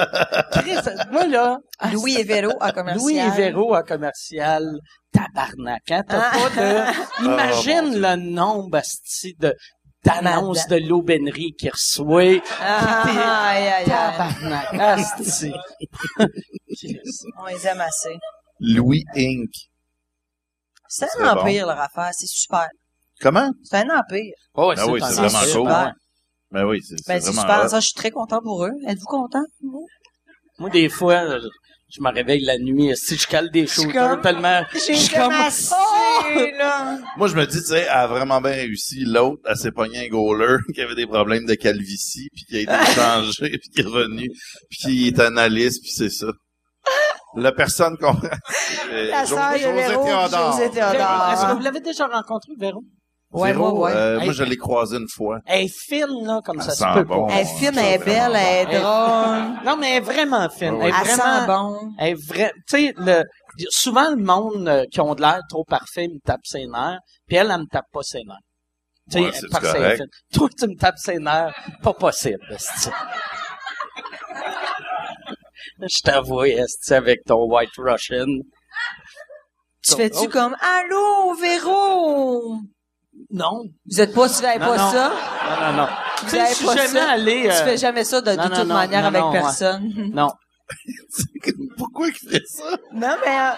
Chris, 0.52 0.90
moi, 1.10 1.26
là, 1.26 1.58
ah, 1.80 1.90
Louis 1.92 2.16
et 2.18 2.24
Véro 2.24 2.52
à 2.60 2.70
commercial. 2.72 2.98
Louis 3.02 3.18
et 3.18 3.30
Véro 3.30 3.74
à 3.74 3.82
commercial, 3.82 4.64
tabarnak, 5.12 5.82
hein, 5.90 6.02
t'as 6.08 6.30
Ah. 6.32 6.32
pas 6.32 6.50
de... 6.60 7.24
Imagine 7.24 7.92
Oh, 7.94 7.98
le 7.98 8.16
nombre, 8.16 8.80
de 9.40 9.54
d'annonces 10.06 10.66
de 10.68 10.76
l'aubainerie 10.76 11.52
qu'il 11.58 11.70
reçoit. 11.70 12.40
Ah, 12.60 13.02
aïe, 13.50 13.66
aïe, 13.66 13.68
aïe. 13.68 13.84
Tabarnak, 13.86 14.74
asti. 14.74 15.52
On 17.38 17.46
les 17.46 17.66
aime 17.66 17.80
assez. 17.80 18.16
Louis 18.60 19.04
Inc. 19.16 19.50
C'est 20.88 21.06
un 21.18 21.34
bon. 21.34 21.40
empire, 21.40 21.66
leur 21.66 21.80
affaire. 21.80 22.10
C'est 22.12 22.26
super. 22.28 22.68
Comment? 23.20 23.50
C'est 23.64 23.76
un 23.78 23.98
empire. 23.98 24.32
Oh, 24.54 24.72
Ah 24.76 24.86
oui, 24.88 25.00
c'est 25.06 25.14
vraiment 25.14 25.52
cool. 25.52 25.68
ouais. 25.68 25.90
Ben 26.52 26.64
oui, 26.64 26.80
c'est 26.82 26.96
Ben, 27.06 27.20
super. 27.20 27.68
Ça, 27.68 27.80
je 27.80 27.86
suis 27.86 27.94
très 27.94 28.10
content 28.10 28.40
pour 28.40 28.64
eux. 28.64 28.72
Êtes-vous 28.86 29.06
content? 29.06 29.42
vous? 29.62 29.86
Moi, 30.58 30.70
des 30.70 30.88
fois, 30.88 31.24
je, 31.88 32.00
me 32.00 32.12
réveille 32.12 32.44
la 32.44 32.58
nuit, 32.58 32.94
si 32.96 33.16
je 33.16 33.26
cale 33.26 33.50
des 33.50 33.66
comme- 33.66 34.20
tellement... 34.20 34.62
J'ai 34.72 34.94
je 34.94 34.98
suis 35.00 35.14
comme 35.14 35.32
assez, 35.32 35.72
là. 36.58 36.98
Moi, 37.16 37.28
je 37.28 37.36
me 37.36 37.46
dis, 37.46 37.58
tu 37.58 37.66
sais, 37.66 37.82
elle 37.82 37.88
a 37.88 38.06
vraiment 38.06 38.40
bien 38.40 38.52
réussi. 38.52 39.04
L'autre, 39.04 39.42
elle 39.48 39.56
s'est 39.56 39.72
pogné 39.72 40.06
un 40.06 40.08
goaler 40.08 40.56
qui 40.74 40.80
avait 40.80 40.94
des 40.94 41.06
problèmes 41.06 41.46
de 41.46 41.54
calvitie, 41.54 42.28
puis 42.32 42.44
qui 42.44 42.56
a 42.56 42.60
été 42.60 42.92
changé, 42.94 43.50
puis 43.50 43.70
qui 43.74 43.80
est 43.80 43.84
revenu, 43.84 44.28
puis 44.70 44.78
qui 44.78 45.08
est 45.08 45.20
analyste, 45.20 45.82
puis 45.82 45.92
c'est 45.92 46.10
ça. 46.10 46.28
La 47.36 47.52
personne 47.52 47.96
qu'on... 47.98 48.14
Euh, 48.14 49.10
La 49.10 49.22
de 49.22 49.28
José 49.28 49.60
Théodore. 49.60 50.52
José 50.52 50.70
Théodore. 50.70 51.30
Est-ce 51.32 51.46
que 51.46 51.56
vous 51.56 51.62
l'avez 51.62 51.80
déjà 51.80 52.06
rencontré, 52.06 52.52
Véro? 52.58 52.82
Ouais, 53.40 53.52
Véro, 53.52 53.72
ouais, 53.72 53.92
ouais. 53.92 53.96
euh, 53.96 54.20
moi, 54.20 54.32
je 54.32 54.42
l'ai 54.44 54.56
croisé 54.56 54.96
une 54.96 55.08
fois. 55.08 55.38
Elle 55.46 55.64
est 55.66 55.74
fine, 55.88 56.24
là, 56.24 56.40
comme 56.44 56.60
ça, 56.60 56.70
Elle 56.70 56.76
se 56.76 56.98
peut 56.98 57.04
bon. 57.04 57.26
pas. 57.26 57.34
Elle 57.34 57.40
est 57.42 57.58
fine, 57.58 57.78
elle 57.78 58.00
est 58.00 58.04
belle, 58.04 58.32
elle 58.34 58.68
est 58.70 58.80
drôle. 58.80 59.64
Non, 59.64 59.76
mais 59.78 59.90
elle 59.90 59.96
est 59.96 60.00
vraiment 60.00 60.48
fine. 60.48 60.74
Ouais, 60.74 60.86
Elle 60.88 60.90
est 60.94 60.98
Elle 61.02 61.06
sent 61.06 61.22
vraiment... 61.22 61.70
bon. 61.72 61.92
Elle 61.98 62.08
est 62.12 62.26
vrai... 62.28 62.52
Tu 62.68 62.76
sais, 62.86 62.94
le... 62.96 63.22
souvent, 63.70 64.10
le 64.10 64.16
monde 64.22 64.68
euh, 64.68 64.84
qui 64.90 65.00
ont 65.00 65.14
de 65.14 65.20
l'air 65.20 65.40
trop 65.48 65.64
parfait 65.64 66.08
me 66.08 66.18
tape 66.24 66.40
ses 66.44 66.66
nerfs, 66.66 66.98
puis 67.26 67.36
elle, 67.36 67.50
elle 67.50 67.60
me 67.60 67.66
tape 67.70 67.86
pas 67.92 68.02
ses 68.02 68.22
nerfs. 68.24 68.36
Tu 69.10 69.18
sais, 69.32 69.46
parce 69.52 69.64
qu'elle 69.72 69.76
est 69.76 69.78
correct. 69.82 69.96
fine. 69.98 70.06
Toi, 70.40 70.48
tu 70.58 70.66
me 70.66 70.76
tapes 70.76 70.98
ses 70.98 71.18
nerfs, 71.18 71.54
pas 71.82 71.92
possible. 71.94 72.40
Je 75.80 76.00
t'avoue, 76.02 76.44
esti, 76.44 76.94
avec 76.94 77.24
ton 77.24 77.44
White 77.50 77.70
Russian? 77.76 78.26
Tu 79.82 79.92
Oh. 79.92 79.96
fais-tu 79.96 80.28
comme, 80.28 80.56
allô, 80.60 81.34
Véro? 81.34 82.56
Non. 83.30 83.64
Vous 83.90 84.00
êtes 84.00 84.14
pas, 84.14 84.28
tu 84.28 84.34
fais 84.36 84.58
Non, 84.58 84.66
pas 84.66 84.76
non. 84.76 84.90
ça? 84.92 85.08
Non, 85.10 85.66
non, 85.66 85.72
non. 85.82 85.88
Tu 86.18 86.24
Vous 86.24 86.30
sais, 86.30 86.46
je 86.48 86.54
suis 86.54 86.64
pas 86.66 86.76
jamais 86.76 86.88
ça? 87.00 87.10
allé... 87.10 87.42
Tu 87.42 87.48
euh, 87.50 87.64
fais 87.64 87.76
jamais 87.76 88.04
ça 88.04 88.20
de, 88.20 88.30
de 88.30 88.36
non, 88.36 88.42
non, 88.44 88.48
toute 88.50 88.58
non, 88.68 88.74
manière 88.74 89.00
non, 89.02 89.08
avec 89.08 89.20
non, 89.20 89.32
ouais. 89.32 89.40
personne? 89.40 89.92
Non. 90.14 90.28
Pourquoi 91.78 92.08
il 92.08 92.12
fait 92.14 92.42
ça? 92.46 92.64
Non, 92.92 93.14
mais, 93.24 93.38
euh, 93.38 93.52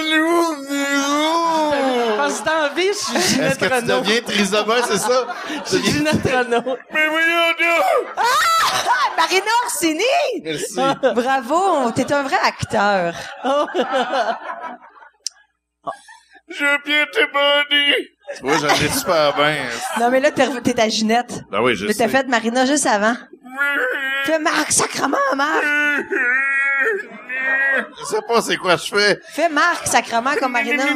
Allô, 0.00 0.54
Véro! 0.68 2.16
Parce 2.16 2.40
que 2.40 2.44
dans 2.46 2.54
la 2.62 2.68
vie, 2.70 2.88
je 2.88 2.92
suis 2.94 3.16
Est-ce 3.16 3.28
Ginette 3.34 3.58
que 3.58 3.64
tu 3.66 3.72
Renault. 3.72 4.00
deviens 4.00 4.20
Trisoma, 4.22 4.74
c'est 4.82 4.98
ça? 4.98 5.26
Je 5.64 5.76
suis 5.78 5.90
Ginette 5.92 6.24
Renault. 6.24 6.76
Mais 6.92 7.06
voyons 7.08 7.50
donc! 7.58 8.06
Ah, 8.16 8.22
Marina 9.16 9.50
Orsini! 9.64 10.02
Merci. 10.42 10.74
Bravo, 11.14 11.90
t'es 11.92 12.12
un 12.12 12.22
vrai 12.24 12.38
acteur. 12.42 13.14
Je 16.48 16.84
bien 16.84 17.06
tes 17.12 17.26
bandits! 17.32 18.08
Tu 18.36 18.42
vois, 18.42 18.58
j'en 18.58 18.68
ai 18.68 18.88
super 18.88 19.34
bien. 19.34 19.56
Non, 20.00 20.10
mais 20.10 20.20
là, 20.20 20.30
t'es 20.30 20.80
à 20.80 20.88
Ginette. 20.88 21.42
Ben 21.50 21.60
oui, 21.62 21.74
je 21.74 21.86
Mais 21.86 21.94
t'as 21.94 22.08
fait 22.08 22.26
Marina 22.28 22.66
juste 22.66 22.86
avant. 22.86 23.14
Fais 24.24 24.38
Marc, 24.38 24.72
sacrement, 24.72 25.16
Marc. 25.36 25.62
Je 27.98 28.04
sais 28.04 28.20
pas 28.26 28.40
c'est 28.40 28.56
quoi 28.56 28.76
je 28.76 28.94
fais. 28.94 29.20
Fais 29.30 29.48
Marc, 29.48 29.86
sacrement, 29.86 30.34
comme 30.38 30.52
Marina. 30.52 30.84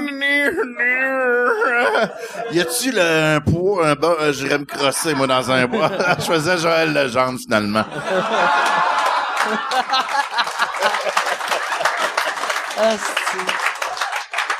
Y 2.52 2.60
a-tu 2.60 2.92
le, 2.92 3.36
un 3.36 3.40
poids, 3.40 3.88
un 3.88 3.94
bas, 3.94 4.16
euh, 4.20 4.32
j'irais 4.32 4.58
me 4.58 4.64
crosser, 4.64 5.14
moi, 5.14 5.26
dans 5.26 5.50
un 5.50 5.66
bois? 5.66 5.90
je 6.18 6.24
faisais 6.24 6.58
Joël 6.58 6.92
Legendre, 6.94 7.38
finalement. 7.38 7.84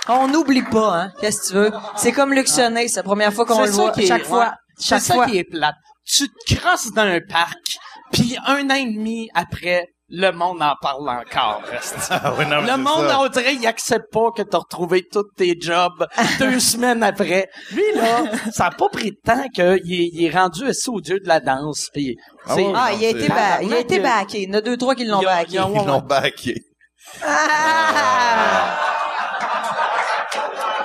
On 0.09 0.29
n'oublie 0.29 0.63
pas, 0.63 0.95
hein. 1.01 1.13
Qu'est-ce 1.21 1.41
que 1.43 1.49
tu 1.49 1.55
veux? 1.55 1.73
C'est 1.97 2.13
comme 2.13 2.33
Luxonné, 2.33 2.89
c'est 2.89 2.97
la 3.01 3.03
première 3.03 3.33
fois 3.33 3.45
qu'on 3.47 3.57
C'est 3.57 3.67
le 3.67 3.73
ça 3.73 3.83
voit. 3.83 3.91
qui 3.93 4.03
est- 4.03 4.07
Chaque 4.07 4.25
fois. 4.25 4.41
ouais. 4.41 4.51
Chaque 4.81 5.01
C'est 5.01 5.09
ça 5.09 5.15
fois. 5.15 5.27
qui 5.27 5.39
est 5.39 5.45
plate. 5.45 5.75
Tu 6.07 6.29
te 6.29 6.55
crosses 6.55 6.93
dans 6.93 7.03
un 7.03 7.21
parc, 7.29 7.77
puis 8.13 8.37
un 8.47 8.71
an 8.71 8.75
et 8.75 8.87
demi 8.87 9.29
après, 9.35 9.85
le 10.09 10.31
monde 10.31 10.63
en 10.63 10.73
parle 10.81 11.07
encore. 11.11 11.61
Ah 12.11 12.33
oui, 12.39 12.47
non, 12.47 12.63
mais 12.63 12.71
Le 12.71 12.77
monde, 12.79 13.09
ça. 13.09 13.21
on 13.21 13.29
dirait, 13.29 13.55
il 13.57 13.67
accepte 13.67 14.11
pas 14.11 14.31
que 14.35 14.41
t'as 14.41 14.57
retrouvé 14.59 15.05
tous 15.13 15.25
tes 15.37 15.55
jobs 15.61 16.07
deux 16.39 16.59
semaines 16.61 17.03
après. 17.03 17.49
Lui, 17.73 17.83
là, 17.95 18.23
ça 18.51 18.67
a 18.67 18.71
pas 18.71 18.89
pris 18.89 19.11
de 19.11 19.17
temps 19.23 19.47
qu'il 19.53 19.65
est, 19.67 20.09
il 20.15 20.25
est 20.25 20.31
rendu 20.31 20.67
assis 20.67 20.89
au 20.89 21.03
dieu 21.03 21.19
de 21.21 21.29
la 21.29 21.41
danse. 21.41 21.89
Puis, 21.93 22.17
Ah 22.47 22.55
ouais, 22.57 22.73
Ah, 22.75 22.91
il 22.99 23.05
a 23.05 23.09
été, 23.11 23.29
ba- 23.29 23.61
il 23.63 23.75
a 23.75 23.79
été 23.81 23.99
backé. 24.01 24.43
Il 24.45 24.49
y 24.49 24.53
en 24.55 24.59
a 24.59 24.61
deux, 24.63 24.79
trois 24.79 24.95
qui 24.95 25.05
l'ont 25.05 25.21
backé. 25.21 25.57
Ils 25.57 25.87
l'ont 25.87 26.01
backé. 26.01 26.55
Ah! 27.23 28.75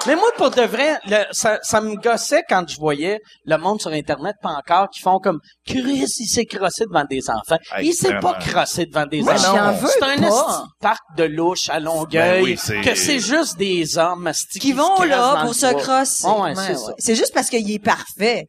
Mais 0.07 0.15
moi, 0.15 0.29
pour 0.37 0.49
de 0.51 0.61
vrai, 0.61 0.99
le- 1.07 1.25
ça, 1.31 1.59
ça 1.61 1.79
me 1.81 1.95
gossait 1.95 2.43
quand 2.49 2.67
je 2.69 2.77
voyais 2.77 3.19
le 3.45 3.57
monde 3.57 3.79
sur 3.81 3.91
Internet, 3.91 4.35
pas 4.41 4.49
encore, 4.51 4.89
qui 4.89 4.99
font 5.01 5.19
comme 5.19 5.39
Chris, 5.65 6.05
il 6.19 6.27
s'est 6.27 6.45
crossé 6.45 6.85
devant 6.85 7.05
des 7.05 7.29
enfants. 7.29 7.57
Hey, 7.75 7.87
il 7.89 7.93
s'est 7.93 8.19
pas 8.19 8.33
crossé 8.35 8.85
devant 8.85 9.05
des 9.05 9.21
Moi, 9.21 9.33
enfants. 9.33 9.55
j'en 9.55 9.71
veux 9.73 9.87
C'est 9.89 10.03
un 10.03 10.11
esti 10.15 10.23
de 10.27 10.79
parc 10.81 11.01
de 11.17 11.23
louche 11.23 11.69
à 11.69 11.79
Longueuil, 11.79 12.41
Ben 12.41 12.43
oui, 12.43 12.57
c'est- 12.57 12.81
que 12.81 12.95
c'est 12.95 13.19
juste 13.19 13.57
des 13.57 13.97
hommes 13.97 14.31
Qui 14.59 14.71
se 14.71 14.75
vont 14.75 15.01
là 15.03 15.37
pour 15.41 15.49
le 15.49 15.53
se 15.53 15.73
crosser. 15.73 16.27
Ouais, 16.27 16.55
ouais, 16.55 16.75
c'est 16.99 17.15
juste 17.15 17.33
parce 17.33 17.49
qu'il 17.49 17.69
est 17.71 17.79
parfait. 17.83 18.45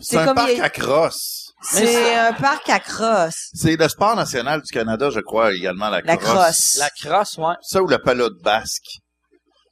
C'est 0.00 0.16
un 0.18 0.26
comme 0.26 0.34
parc 0.34 0.50
il 0.56 0.62
à 0.62 0.70
crosse. 0.70 1.42
C'est 1.62 2.16
un 2.16 2.32
parc 2.32 2.68
à 2.68 2.80
crosse. 2.80 3.50
C'est 3.54 3.76
le 3.76 3.88
sport 3.88 4.16
national 4.16 4.60
du 4.60 4.72
Canada, 4.72 5.10
je 5.10 5.20
crois, 5.20 5.52
également, 5.54 5.88
la, 5.88 6.00
La 6.02 6.16
crosse. 6.16 6.32
crosse. 6.34 6.76
La 6.78 6.90
crosse, 6.90 7.38
ouais. 7.38 7.54
Ça 7.62 7.82
ou 7.82 7.86
la 7.88 7.98
pelote 7.98 8.42
basque. 8.42 8.98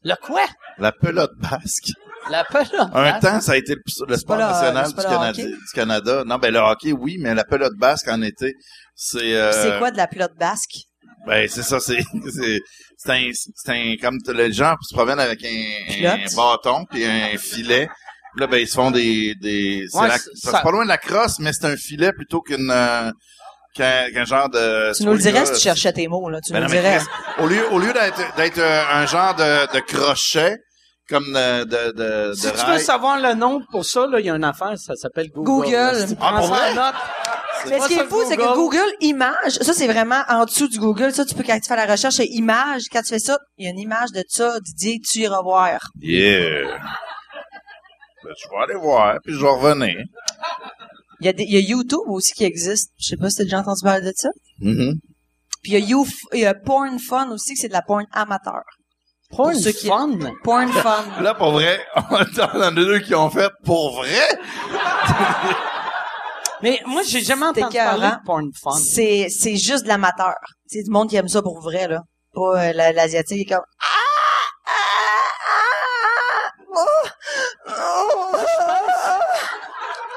Le 0.05 0.15
quoi? 0.23 0.43
La 0.79 0.93
pelote 0.93 1.33
basque. 1.39 1.91
La 2.31 2.45
pelote. 2.45 2.71
Un 2.93 3.11
basque? 3.11 3.21
temps, 3.23 3.41
ça 3.41 3.53
a 3.53 3.57
été 3.57 3.75
le, 4.09 4.17
sport 4.17 4.37
le- 4.37 4.43
national 4.45 4.87
du, 4.89 4.95
Canada, 4.95 5.29
hockey? 5.31 5.47
du 5.47 5.73
Canada. 5.75 6.23
Non, 6.27 6.39
ben 6.39 6.53
le 6.53 6.59
hockey, 6.61 6.93
oui, 6.93 7.17
mais 7.21 7.35
la 7.35 7.45
pelote 7.45 7.75
basque 7.77 8.09
en 8.09 8.23
été, 8.23 8.55
c'est... 8.95 9.35
euh, 9.37 9.53
C'est 9.53 9.79
quoi 9.79 9.91
de 9.91 9.97
la 9.97 10.07
pelote 10.07 10.35
basque? 10.39 10.77
Ben, 11.27 11.49
c'est 11.49 11.63
ça, 11.63 11.81
c'est... 11.81 12.03
C'est 12.35 12.61
c'est 12.97 13.11
un, 13.13 13.31
c'est 13.33 13.71
un... 13.73 13.97
Comme 14.01 14.19
les 14.35 14.53
gens 14.53 14.75
se 14.81 14.95
promènent 14.95 15.21
avec 15.21 15.45
un, 15.45 16.07
un 16.09 16.25
bâton 16.37 16.85
puis 16.91 17.05
un 17.05 17.37
filet. 17.37 17.89
Là, 18.37 18.47
ben, 18.47 18.57
ils 18.59 18.69
se 18.69 18.75
font 18.75 18.91
des... 18.91 19.35
des 19.41 19.85
c'est 19.91 19.99
Ouais, 19.99 20.09
la- 20.09 20.19
c'est- 20.19 20.31
c'est 20.35 20.51
ça- 20.51 20.61
pas 20.61 20.71
loin 20.71 20.85
de 20.85 20.89
la 20.89 20.99
crosse, 20.99 21.39
mais 21.39 21.53
c'est 21.53 21.67
un 21.67 21.77
filet 21.77 22.13
plutôt 22.13 22.41
qu'une... 22.41 22.71
euh, 22.71 23.11
qu'un 23.75 24.11
qu'un 24.12 24.25
genre 24.25 24.49
de... 24.49 24.93
Tu 24.97 25.05
nous 25.05 25.12
le 25.12 25.18
dirais 25.18 25.45
si 25.47 25.53
tu 25.55 25.61
cherchais 25.61 25.93
tes 25.93 26.09
mots, 26.09 26.29
là. 26.31 26.39
Tu 26.45 26.53
ben 26.53 26.61
nous 26.61 26.66
le 26.66 26.70
dirais. 26.72 27.01
Au 27.39 27.47
lieu, 27.47 27.72
au 27.72 27.79
lieu 27.79 27.93
d'être, 27.93 28.37
d'être 28.37 28.59
euh, 28.59 28.83
un 28.93 29.07
genre 29.07 29.35
de, 29.35 29.72
de 29.75 29.81
crochet, 29.81 30.57
comme 31.09 31.25
de, 31.33 31.64
de, 31.64 31.93
de, 31.93 32.35
Si 32.35 32.47
de 32.47 32.53
tu 32.53 32.66
veux 32.66 32.79
savoir 32.79 33.20
le 33.20 33.35
nom 33.35 33.61
pour 33.70 33.85
ça, 33.85 34.07
là, 34.07 34.20
il 34.20 34.27
y 34.27 34.31
a 34.31 34.35
une 34.35 34.45
affaire, 34.45 34.72
ça 34.79 34.95
s'appelle 34.95 35.29
Google. 35.31 35.64
Google. 35.66 35.72
Là, 35.72 36.07
si 36.07 36.16
tu 36.16 36.22
Ah, 36.22 36.35
pour 36.39 36.47
vrai? 36.47 36.75
note, 36.75 36.95
Mais 37.68 37.81
ce 37.81 37.89
qui 37.89 37.95
est 37.95 38.05
fou, 38.09 38.22
c'est 38.27 38.37
que 38.37 38.43
Google. 38.43 38.55
Google 38.79 38.93
Images, 39.01 39.53
ça 39.61 39.72
c'est 39.75 39.87
vraiment 39.87 40.22
en 40.29 40.45
dessous 40.47 40.66
du 40.68 40.79
Google. 40.79 41.12
Ça, 41.12 41.27
tu 41.27 41.35
peux, 41.35 41.43
quand 41.43 41.59
tu 41.61 41.68
fais 41.68 41.77
la 41.77 41.85
recherche, 41.87 42.14
c'est 42.14 42.27
Images. 42.27 42.85
Quand 42.91 43.03
tu 43.03 43.09
fais 43.09 43.18
ça, 43.18 43.39
il 43.59 43.66
y 43.66 43.68
a 43.68 43.70
une 43.72 43.79
image 43.79 44.12
de 44.12 44.22
ça, 44.29 44.59
Didier, 44.61 44.99
tu 45.01 45.18
iras 45.18 45.43
voir. 45.43 45.79
Yeah. 46.01 46.79
Ben, 48.25 48.33
je 48.39 48.49
vais 48.49 48.62
aller 48.62 48.81
voir, 48.81 49.18
puis 49.22 49.35
je 49.35 49.41
vais 49.41 49.51
revenir. 49.51 49.97
Il 51.21 51.27
y 51.27 51.29
a, 51.29 51.33
des, 51.33 51.45
il 51.45 51.53
y 51.53 51.57
a 51.57 51.61
YouTube 51.61 52.01
aussi 52.09 52.33
qui 52.33 52.45
existe. 52.45 52.93
Je 52.99 53.09
sais 53.09 53.17
pas 53.17 53.31
si 53.31 53.37
t'as 53.37 53.45
déjà 53.45 53.61
entendu 53.61 53.81
parler 53.83 54.03
de 54.03 54.12
ça. 54.17 54.29
Mhm. 54.61 54.95
Puis 55.62 55.73
il 55.73 55.79
y 55.79 55.83
a, 55.83 55.87
You, 55.87 56.07
il 56.33 56.41
y 56.41 56.47
a 56.47 56.55
Porn 56.55 56.99
Fun 56.99 57.31
aussi, 57.31 57.55
que 57.55 57.61
c'est 57.61 57.69
de 57.69 57.73
la 57.73 57.83
porn 57.83 58.05
amateur. 58.12 58.62
Ceux 59.55 59.73
qui- 59.73 59.89
fun? 59.89 60.19
Porn 60.45 60.69
Fun. 60.71 61.05
Là, 61.23 61.35
pour 61.35 61.53
vrai, 61.53 61.81
on 62.11 62.17
a 62.61 62.71
deux 62.71 63.01
qui 63.01 63.15
ont 63.15 63.31
fait 63.31 63.51
pour 63.65 63.97
vrai. 63.97 64.29
Mais 66.62 66.81
moi, 66.87 67.03
j'ai 67.03 67.21
jamais 67.21 67.47
entendu 67.47 67.77
parler 67.77 68.09
de 68.09 68.25
porn 68.25 68.51
fun. 68.62 68.73
C'est, 68.73 69.29
c'est 69.29 69.57
juste 69.57 69.83
de 69.85 69.89
l'amateur. 69.89 70.35
C'est 70.67 70.83
du 70.83 70.91
monde 70.91 71.09
qui 71.11 71.17
aime 71.17 71.29
ça 71.29 71.43
pour 71.43 71.61
vrai, 71.61 71.89
là. 71.89 72.01
Pas 72.35 72.69
euh, 72.69 72.73
la- 72.73 72.93
l'asiatique 72.93 73.37
qui 73.47 73.53
est 73.53 73.57
comme... 73.57 73.65
Ah! 73.81 74.67
Ah! 74.67 74.71
Ah! 75.47 76.51
Oh! 76.77 77.09
Oh! 77.69 78.14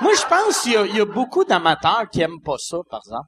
Moi, 0.01 0.13
je 0.15 0.25
pense 0.27 0.61
qu'il 0.61 0.71
y 0.71 0.75
y 0.97 1.01
a 1.01 1.05
beaucoup 1.05 1.43
d'amateurs 1.43 2.05
qui 2.11 2.21
aiment 2.21 2.41
pas 2.43 2.57
ça, 2.57 2.77
par 2.89 3.01
exemple. 3.05 3.27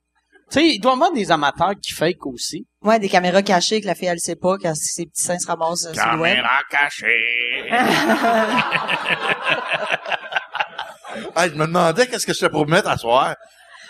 Tu 0.51 0.59
sais, 0.59 0.65
il 0.67 0.80
doit 0.80 0.93
y 0.93 0.95
avoir 0.95 1.11
des 1.11 1.32
amateurs 1.32 1.74
qui 1.82 1.93
fake 1.93 2.26
aussi. 2.26 2.65
Ouais, 2.82 2.97
des 2.97 3.07
caméras 3.07 3.43
cachées 3.43 3.82
que 3.82 3.86
la 3.86 3.93
fille, 3.93 4.07
elle 4.07 4.20
sait 4.20 4.36
pas 4.36 4.57
quand 4.57 4.74
ses 4.76 5.05
petits 5.05 5.22
seins 5.22 5.38
se 5.38 5.45
ramassent 5.45 5.86
euh, 5.86 5.93
sur 5.93 6.11
le 6.13 6.20
web. 6.20 6.38
Caméra 6.38 6.59
cachée. 6.72 7.70
ah, 11.36 11.47
je 11.47 11.53
me 11.53 11.67
demandais 11.67 12.07
qu'est-ce 12.07 12.26
que 12.26 12.34
je 12.34 12.39
fais 12.39 12.49
pour 12.49 12.65
me 12.65 12.72
mettre 12.72 12.89
à 12.89 12.97
soir. 12.97 13.36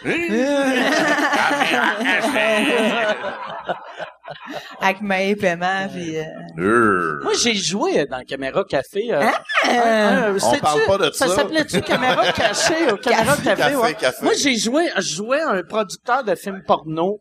Caméra 0.03 0.91
cachée. 2.01 3.15
Avec 4.81 5.01
mes 5.01 5.35
paiements, 5.35 5.87
puis... 5.91 6.17
euh, 6.17 6.23
Euh. 6.57 7.19
Moi, 7.23 7.33
j'ai 7.41 7.53
joué 7.55 8.05
dans 8.05 8.23
Caméra 8.23 8.63
Café. 8.63 9.11
euh, 9.13 9.21
Hein? 9.21 9.33
euh, 9.69 10.39
On 10.41 10.57
parle 10.59 10.85
pas 10.85 10.97
de 10.97 11.11
ça. 11.11 11.27
Ça 11.27 11.35
s'appelait-tu 11.35 11.81
Caméra 11.81 12.31
Cachée 12.31 12.91
ou 12.91 12.97
Caméra 13.03 13.35
Café? 13.37 13.55
Café, 13.61 13.75
ouais. 13.75 13.93
café. 13.95 14.23
Moi, 14.23 14.33
j'ai 14.33 14.55
joué, 14.57 14.89
je 14.97 15.15
jouais 15.15 15.41
à 15.41 15.49
un 15.51 15.63
producteur 15.63 16.23
de 16.23 16.35
films 16.35 16.61
porno 16.65 17.17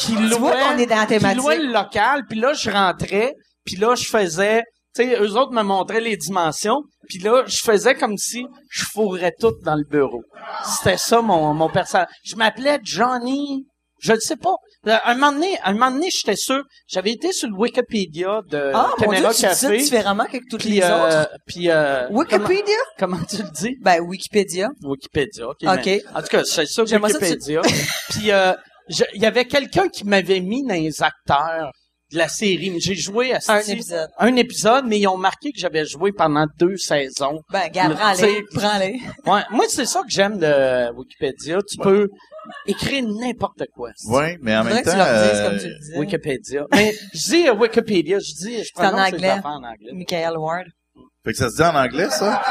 qui 0.00 0.12
louait, 0.12 0.52
est 0.78 0.86
dans 0.86 0.96
la 0.96 1.06
qui 1.06 1.34
louait 1.36 1.58
le 1.58 1.72
local, 1.72 2.22
puis 2.28 2.38
là, 2.40 2.52
je 2.52 2.70
rentrais, 2.70 3.34
puis 3.64 3.76
là, 3.76 3.94
je 3.94 4.04
faisais... 4.08 4.62
Tu 4.94 5.04
sais, 5.04 5.20
eux 5.20 5.32
autres 5.36 5.52
me 5.52 5.62
montraient 5.62 6.00
les 6.00 6.16
dimensions, 6.16 6.82
puis 7.08 7.18
là, 7.18 7.42
je 7.46 7.58
faisais 7.62 7.94
comme 7.94 8.16
si 8.16 8.46
je 8.70 8.84
fourrais 8.84 9.34
tout 9.38 9.52
dans 9.64 9.74
le 9.76 9.84
bureau. 9.84 10.22
C'était 10.64 10.96
ça, 10.96 11.20
mon, 11.20 11.52
mon 11.54 11.68
personnage. 11.68 12.08
Je 12.24 12.36
m'appelais 12.36 12.78
Johnny... 12.82 13.66
Je 14.00 14.12
ne 14.12 14.18
sais 14.20 14.36
pas. 14.36 14.54
Euh, 14.88 14.96
Un 15.04 15.14
moment 15.14 15.32
donné, 15.32 15.58
un 15.64 15.72
moment 15.72 15.90
donné, 15.90 16.08
j'étais 16.10 16.36
sûr. 16.36 16.62
J'avais 16.86 17.12
été 17.12 17.32
sur 17.32 17.48
le 17.48 17.54
Wikipédia 17.56 18.40
de 18.48 18.70
Ah, 18.74 18.90
mon 18.98 19.06
Dieu, 19.12 19.16
Caméra 19.16 19.34
tu 19.34 19.46
dis 19.46 19.54
ça 19.54 19.70
différemment 19.76 20.24
que 20.26 20.38
toutes 20.50 20.60
Puis, 20.60 20.70
les 20.70 20.82
euh, 20.82 21.06
autres. 21.22 21.30
puis 21.46 21.70
euh, 21.70 22.08
Wikipédia? 22.10 22.74
Comment, 22.98 23.16
comment 23.16 23.26
tu 23.28 23.36
le 23.42 23.50
dis? 23.50 23.76
Ben, 23.80 24.00
Wikipédia. 24.00 24.68
Wikipédia. 24.82 25.48
OK. 25.48 25.56
OK. 25.62 25.86
mais- 25.86 26.02
en 26.14 26.20
tout 26.22 26.28
cas, 26.28 26.44
c'est 26.44 26.66
ça, 26.66 26.84
tu- 26.84 26.96
Wikipédia. 26.96 27.60
puis 28.10 28.30
euh, 28.32 28.52
il 29.14 29.22
y 29.22 29.26
avait 29.26 29.44
quelqu'un 29.44 29.88
qui 29.88 30.04
m'avait 30.04 30.40
mis 30.40 30.62
dans 30.64 30.74
les 30.74 31.02
acteurs 31.02 31.70
de 32.10 32.16
la 32.16 32.28
série. 32.28 32.72
J'ai 32.80 32.94
joué 32.94 33.34
à 33.34 33.38
Un 33.48 33.58
épisode. 33.60 34.08
un 34.18 34.34
épisode, 34.36 34.86
mais 34.86 34.98
ils 34.98 35.06
ont 35.08 35.18
marqué 35.18 35.52
que 35.52 35.58
j'avais 35.60 35.84
joué 35.84 36.10
pendant 36.12 36.46
deux 36.58 36.78
saisons. 36.78 37.42
Ben, 37.52 37.68
gars, 37.68 37.88
Le- 37.88 37.94
prends-les. 37.96 38.44
Prends-les. 38.54 38.98
Ouais, 39.30 39.42
moi, 39.50 39.66
c'est 39.68 39.84
ça 39.84 40.00
que 40.00 40.08
j'aime 40.08 40.38
de 40.38 40.90
Wikipédia. 40.96 41.58
Tu 41.70 41.76
peux 41.76 42.08
écrire 42.66 43.04
n'importe 43.06 43.62
quoi. 43.74 43.90
Oui, 44.08 44.36
mais 44.40 44.56
en 44.56 44.64
même 44.64 44.78
que 44.78 44.84
temps, 44.84 44.90
tu 44.92 44.96
leur 44.96 45.06
dises 45.06 45.38
euh, 45.40 45.48
comme 45.48 45.58
tu 45.58 45.68
le 45.68 45.78
disais. 45.78 45.98
Wikipédia. 45.98 46.66
Mais 46.72 46.92
je 47.14 47.18
dis 47.30 47.50
Wikipédia, 47.50 48.18
je 48.18 48.34
dis, 48.34 48.64
je 48.64 48.70
en 48.76 48.80
prononce 48.88 49.10
les 49.10 49.14
anglais. 49.16 49.28
affaires 49.28 49.46
en 49.46 49.62
anglais. 49.64 49.92
Michael 49.92 50.36
Ward. 50.36 50.66
fait 51.24 51.32
que 51.32 51.38
ça 51.38 51.50
se 51.50 51.56
dit 51.56 51.62
en 51.62 51.74
anglais, 51.74 52.10
ça? 52.10 52.42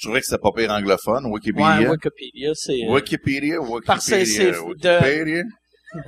Je 0.00 0.06
trouvais 0.06 0.20
que 0.20 0.26
c'était 0.26 0.40
pas 0.40 0.52
pire 0.54 0.70
anglophone, 0.70 1.26
Wikipédia. 1.26 1.80
Ouais, 1.80 1.88
Wikipédia, 1.88 2.50
c'est... 2.54 2.84
euh, 2.84 2.92
Wikipédia, 2.92 3.60
Wikipédia, 3.60 3.80
Parce 3.86 4.06
que 4.08 4.24
c'est 4.24 4.52
de- 4.52 4.58
Wikipédia. 4.60 5.42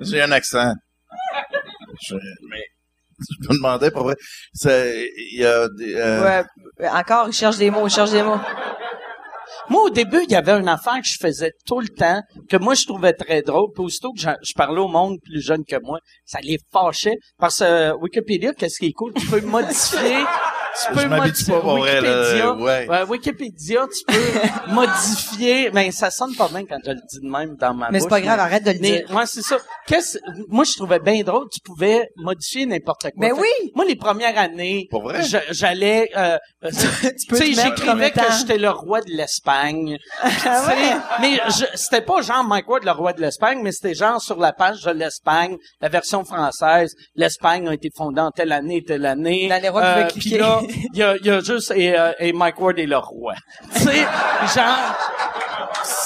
J'ai 0.00 0.20
un 0.22 0.32
accent. 0.32 0.74
Je, 2.02 2.14
mais, 2.14 2.62
je 3.18 3.48
me 3.48 3.54
demandais, 3.56 3.90
pour 3.90 4.02
vrai, 4.04 4.14
c'est, 4.52 5.08
il 5.32 5.40
y 5.40 5.44
a 5.46 5.68
des, 5.76 5.94
euh, 5.96 6.42
Ouais. 6.78 6.88
Encore, 6.90 7.28
il 7.28 7.32
cherche 7.32 7.56
des 7.58 7.70
mots, 7.70 7.86
il 7.86 7.90
cherche 7.90 8.10
des 8.12 8.22
mots. 8.22 8.38
Moi, 9.70 9.82
au 9.84 9.90
début, 9.90 10.20
il 10.24 10.30
y 10.30 10.34
avait 10.34 10.52
une 10.52 10.68
affaire 10.68 11.00
que 11.00 11.06
je 11.06 11.18
faisais 11.20 11.52
tout 11.66 11.80
le 11.80 11.88
temps, 11.88 12.22
que 12.48 12.56
moi, 12.56 12.74
je 12.74 12.86
trouvais 12.86 13.12
très 13.12 13.42
drôle. 13.42 13.70
Puis 13.74 13.84
aussitôt 13.84 14.12
que 14.12 14.20
je, 14.20 14.52
parlais 14.54 14.80
au 14.80 14.88
monde 14.88 15.18
plus 15.22 15.40
jeune 15.40 15.64
que 15.64 15.76
moi, 15.82 15.98
ça 16.24 16.40
les 16.40 16.58
fâchait. 16.72 17.16
Parce 17.38 17.58
que 17.58 17.64
euh, 17.64 17.96
Wikipédia, 17.96 18.54
qu'est-ce 18.54 18.78
qui 18.78 18.86
est 18.86 18.92
cool? 18.92 19.12
Tu 19.14 19.26
peux 19.26 19.40
modifier... 19.42 20.24
Tu 20.86 20.92
peux 20.94 21.00
Je 21.00 21.06
modifier 21.08 21.54
pas 21.54 21.60
pour 21.60 21.78
vrai, 21.78 22.00
là, 22.00 22.20
Wikipédia. 22.20 22.52
ouais. 22.54 22.88
Ouais, 22.88 23.02
Wikipédia, 23.08 23.86
tu 23.86 24.04
peux 24.14 24.72
modifier... 24.72 25.70
Mais 25.72 25.90
ça 25.90 26.10
sonne 26.10 26.34
pas 26.34 26.48
bien 26.48 26.64
quand 26.66 26.78
je 26.84 26.90
le 26.90 26.96
dis 27.10 27.20
de 27.20 27.28
même 27.30 27.56
dans 27.56 27.74
ma 27.74 27.90
Mais 27.90 27.98
bouche. 27.98 28.04
c'est 28.04 28.08
pas 28.08 28.20
grave, 28.20 28.40
arrête 28.40 28.64
de 28.64 28.70
le 28.72 28.78
Mais, 28.80 28.90
dire. 29.00 29.06
moi, 29.10 29.26
c'est 29.26 29.42
ça. 29.42 29.56
Qu'est-ce, 29.86 30.18
moi, 30.48 30.64
je 30.64 30.72
trouvais 30.74 30.98
bien 31.00 31.22
drôle. 31.22 31.46
Tu 31.52 31.60
pouvais 31.60 32.08
modifier 32.16 32.66
n'importe 32.66 33.02
quoi. 33.02 33.10
Mais 33.16 33.28
Fait 33.28 33.32
oui! 33.40 33.72
Moi, 33.74 33.84
les 33.84 33.96
premières 33.96 34.36
années, 34.38 34.86
Pour 34.90 35.02
vrai? 35.02 35.22
je- 35.22 35.36
j'allais, 35.52 36.10
euh, 36.16 36.36
tu 36.70 37.26
peux 37.28 37.36
sais, 37.36 37.52
j'écrivais 37.52 38.10
que 38.10 38.20
j'étais 38.38 38.58
le 38.58 38.70
roi 38.70 39.00
de 39.00 39.10
l'Espagne. 39.10 39.98
Ah 40.22 40.28
Tu 40.30 40.40
sais, 40.82 40.94
Mais 41.20 41.40
je- 41.48 41.76
c'était 41.76 42.00
pas 42.00 42.20
genre 42.22 42.44
Mike 42.44 42.68
Ward, 42.68 42.84
le 42.84 42.90
roi 42.92 43.12
de 43.12 43.20
l'Espagne, 43.20 43.60
mais 43.62 43.72
c'était 43.72 43.94
genre 43.94 44.20
sur 44.20 44.38
la 44.38 44.52
page 44.52 44.82
de 44.82 44.90
l'Espagne, 44.92 45.56
la 45.80 45.88
version 45.88 46.24
française. 46.24 46.94
L'Espagne 47.14 47.68
a 47.68 47.74
été 47.74 47.88
fondée 47.96 48.20
en 48.20 48.30
telle 48.30 48.52
année, 48.52 48.82
telle 48.86 49.06
année. 49.06 49.48
Là, 49.48 49.58
les 49.58 49.68
rois 49.68 50.04
puis 50.12 50.20
cliquer. 50.20 50.38
là, 50.38 50.60
il 50.94 50.98
y 50.98 51.02
a, 51.02 51.16
y 51.18 51.30
a 51.30 51.40
juste 51.40 51.72
et, 51.74 51.98
euh, 51.98 52.12
et 52.18 52.32
Mike 52.32 52.60
Ward 52.60 52.78
est 52.78 52.86
le 52.86 52.96
roi. 52.98 53.34
tu 53.74 53.80
sais, 53.80 54.06
genre. 54.54 54.96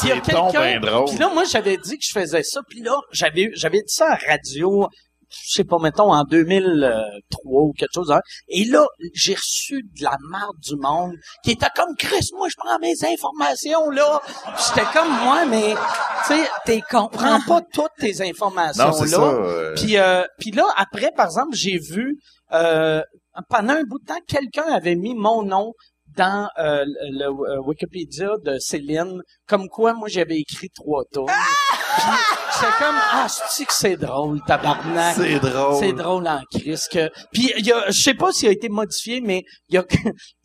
Il 0.05 0.09
y 0.09 0.13
a 0.13 0.21
quelqu'un- 0.21 0.51
ben 0.53 0.81
drôle. 0.81 1.09
Puis 1.09 1.19
là, 1.19 1.29
moi, 1.33 1.45
j'avais 1.45 1.77
dit 1.77 1.97
que 1.99 2.05
je 2.05 2.13
faisais 2.19 2.43
ça. 2.43 2.61
Puis 2.69 2.81
là, 2.83 2.97
j'avais 3.13 3.51
j'avais 3.55 3.79
dit 3.79 3.85
ça 3.95 4.13
à 4.13 4.19
radio, 4.33 4.89
je 5.31 5.55
sais 5.55 5.65
pas, 5.65 5.79
mettons, 5.79 6.13
en 6.13 6.25
2003 6.25 7.63
ou 7.63 7.73
quelque 7.77 7.91
chose. 7.95 8.11
hein. 8.11 8.21
Et 8.49 8.65
là, 8.65 8.85
j'ai 9.15 9.35
reçu 9.35 9.83
de 9.83 10.05
la 10.05 10.17
marde 10.29 10.57
du 10.63 10.77
monde 10.77 11.13
qui 11.45 11.53
était 11.53 11.67
comme, 11.75 11.95
Chris, 11.99 12.29
moi, 12.37 12.49
je 12.51 12.55
prends 12.59 12.79
mes 12.81 12.95
informations, 13.05 13.91
là. 13.91 14.21
J'étais 14.69 14.87
comme, 14.93 15.09
moi, 15.25 15.45
mais, 15.47 15.75
tu 16.27 16.35
sais, 16.35 16.49
T'es 16.67 16.81
con. 16.91 17.09
prends 17.11 17.41
pas 17.47 17.61
toutes 17.73 17.93
tes 17.99 18.21
informations, 18.29 18.87
non, 18.87 18.93
c'est 18.93 19.05
là. 19.05 19.17
ça. 19.17 19.23
euh, 19.23 19.75
Puis, 19.77 19.97
euh, 19.99 20.25
puis 20.39 20.51
là, 20.51 20.65
après, 20.77 21.11
par 21.17 21.27
exemple, 21.27 21.55
j'ai 21.55 21.79
vu, 21.79 22.19
euh, 22.53 23.03
pendant 23.49 23.75
un 23.75 23.85
bout 23.85 23.99
de 23.99 24.05
temps, 24.07 24.21
quelqu'un 24.27 24.65
avait 24.73 24.97
mis 24.97 25.15
mon 25.15 25.43
nom 25.43 25.73
dans 26.17 26.49
euh, 26.59 26.85
le, 26.85 27.19
le, 27.19 27.25
euh, 27.27 27.63
Wikipédia 27.63 28.31
de 28.45 28.59
Céline, 28.59 29.23
comme 29.47 29.69
quoi 29.69 29.95
moi 29.95 30.09
j'avais 30.09 30.37
écrit 30.39 30.69
trois 30.75 31.05
tomes. 31.11 31.27
Puis 31.27 32.05
j'étais 32.55 32.73
comme, 32.79 32.95
ah, 32.99 33.27
c'est 33.29 33.65
que 33.65 33.73
c'est 33.73 33.97
drôle, 33.97 34.41
tabarnak? 34.47 35.15
C'est 35.17 35.39
drôle. 35.41 35.77
C'est 35.79 35.93
drôle 35.93 36.27
en 36.29 36.41
crise 36.51 36.87
que. 36.91 37.09
Puis 37.33 37.51
il 37.57 37.67
y 37.67 37.73
a, 37.73 37.85
je 37.91 38.01
sais 38.01 38.15
pas 38.15 38.31
s'il 38.33 38.49
a 38.49 38.53
été 38.53 38.69
modifié, 38.69 39.21
mais 39.23 39.43
il 39.69 39.75
y 39.77 39.79
a, 39.79 39.85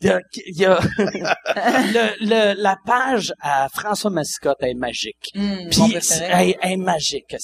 il 0.01 0.07
y 0.07 0.09
a, 0.09 0.19
il 0.45 0.57
y 0.61 0.65
a- 0.65 0.79
le, 0.97 2.25
le- 2.25 2.61
la 2.61 2.77
page 2.85 3.33
à 3.41 3.67
François 3.69 4.09
Mascotte 4.11 4.61
est 4.61 4.73
magique. 4.73 5.29
Puis 5.33 5.91
préféré. 5.91 6.27
elle, 6.31 6.55
elle 6.61 6.71
est 6.71 6.77
magique, 6.77 7.35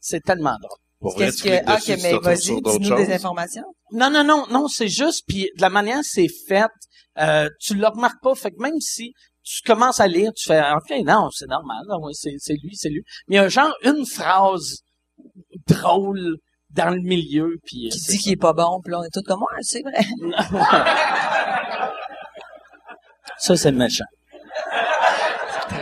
c'est 0.00 0.20
tellement 0.22 0.56
drôle. 0.60 0.78
Pour 1.00 1.14
vrai, 1.14 1.32
tu 1.32 1.44
que, 1.44 1.60
ah, 1.66 1.76
dessus, 1.76 1.96
mais 2.02 2.18
vas-y, 2.18 2.60
dis-nous 2.60 2.96
des 2.96 3.12
informations. 3.12 3.64
Non, 3.92 4.10
non, 4.10 4.22
non, 4.22 4.46
non, 4.50 4.68
c'est 4.68 4.88
juste, 4.88 5.24
puis 5.26 5.48
de 5.56 5.62
la 5.62 5.70
manière 5.70 6.00
que 6.00 6.04
c'est 6.06 6.28
fait, 6.46 6.70
euh, 7.18 7.48
tu 7.60 7.74
le 7.74 7.86
remarques 7.86 8.22
pas. 8.22 8.34
Fait 8.34 8.50
que 8.50 8.60
même 8.60 8.78
si 8.80 9.14
tu 9.42 9.62
commences 9.66 9.98
à 10.00 10.06
lire, 10.06 10.30
tu 10.36 10.44
fais, 10.46 10.60
OK, 10.60 10.90
non, 11.06 11.30
c'est 11.30 11.48
normal, 11.48 11.82
c'est, 12.12 12.34
c'est 12.38 12.54
lui, 12.62 12.76
c'est 12.76 12.90
lui. 12.90 13.02
Mais 13.28 13.36
il 13.36 13.38
y 13.38 13.42
a 13.42 13.48
genre 13.48 13.74
une 13.82 14.04
phrase 14.04 14.80
drôle 15.66 16.36
dans 16.70 16.90
le 16.90 17.00
milieu, 17.00 17.56
puis... 17.64 17.86
euh, 17.86 17.90
Qui 17.90 17.98
c'est 17.98 18.12
dit 18.12 18.18
qu'il 18.18 18.32
est 18.32 18.36
pas 18.36 18.52
bon, 18.52 18.80
puis 18.84 18.92
là, 18.92 19.00
on 19.00 19.02
est 19.02 19.10
tous 19.12 19.22
comme, 19.22 19.40
ouais, 19.40 19.62
c'est 19.62 19.82
vrai. 19.82 20.04
Ça, 23.38 23.56
c'est 23.56 23.72
méchant. 23.72 24.04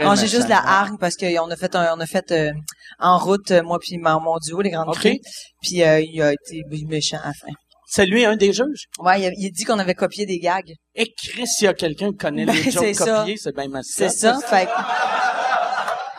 Non, 0.04 0.14
j'ai 0.14 0.22
méchant. 0.22 0.36
juste 0.36 0.48
la 0.48 0.58
hargne 0.66 0.96
parce 0.98 1.16
qu'on 1.16 1.50
a 1.50 1.56
fait 1.56 1.74
un, 1.76 1.94
on 1.96 2.00
a 2.00 2.06
fait 2.06 2.30
euh, 2.32 2.52
en 2.98 3.18
route, 3.18 3.50
euh, 3.50 3.62
moi 3.62 3.78
puis 3.80 3.98
mon, 3.98 4.20
mon 4.20 4.36
duo, 4.38 4.60
les 4.60 4.70
grandes 4.70 4.88
OK. 4.88 4.96
crues. 4.98 5.18
Puis 5.62 5.82
euh, 5.82 6.00
il 6.00 6.20
a 6.22 6.32
été 6.32 6.62
méchant 6.86 7.18
à 7.22 7.28
la 7.28 7.32
fin. 7.34 7.52
C'est 7.90 8.04
lui, 8.04 8.24
un 8.26 8.36
des 8.36 8.52
juges? 8.52 8.84
Ouais, 8.98 9.20
il 9.20 9.26
a, 9.26 9.30
il 9.34 9.50
dit 9.50 9.64
qu'on 9.64 9.78
avait 9.78 9.94
copié 9.94 10.26
des 10.26 10.38
gags. 10.38 10.72
Et 10.94 11.10
Chris, 11.16 11.46
s'il 11.46 11.64
y 11.64 11.68
a 11.68 11.74
quelqu'un 11.74 12.10
qui 12.10 12.18
connaît 12.18 12.44
Ben, 12.44 12.54
les 12.54 12.70
jokes 12.70 12.84
c'est 12.84 12.94
ça. 12.94 13.20
copiés, 13.20 13.36
c'est 13.38 13.54
bien 13.54 13.64
C'est 13.82 14.04
mascotte. 14.04 14.10
ça. 14.10 14.38
Fait 14.46 14.66
que, 14.66 14.70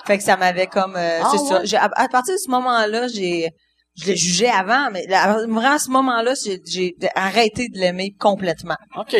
fait 0.07 0.17
que 0.17 0.23
ça 0.23 0.35
m'avait 0.37 0.65
comme, 0.67 0.95
euh, 0.95 1.19
Ah, 1.23 1.27
c'est 1.31 1.37
ça. 1.37 1.59
ouais? 1.59 1.65
J'ai- 1.65 1.77
À, 1.77 1.89
à 1.95 2.07
partir 2.07 2.33
de 2.33 2.39
ce 2.39 2.49
moment-là, 2.49 3.07
j'ai, 3.07 3.49
je 4.01 4.07
l'ai 4.07 4.15
jugé 4.15 4.49
avant, 4.49 4.89
mais 4.91 5.05
là, 5.07 5.33
vraiment 5.47 5.73
à 5.73 5.77
ce 5.79 5.91
moment-là, 5.91 6.33
j'ai, 6.43 6.59
j'ai 6.65 6.95
arrêté 7.15 7.67
de 7.69 7.77
l'aimer 7.77 8.15
complètement. 8.19 8.77
OK. 8.97 9.15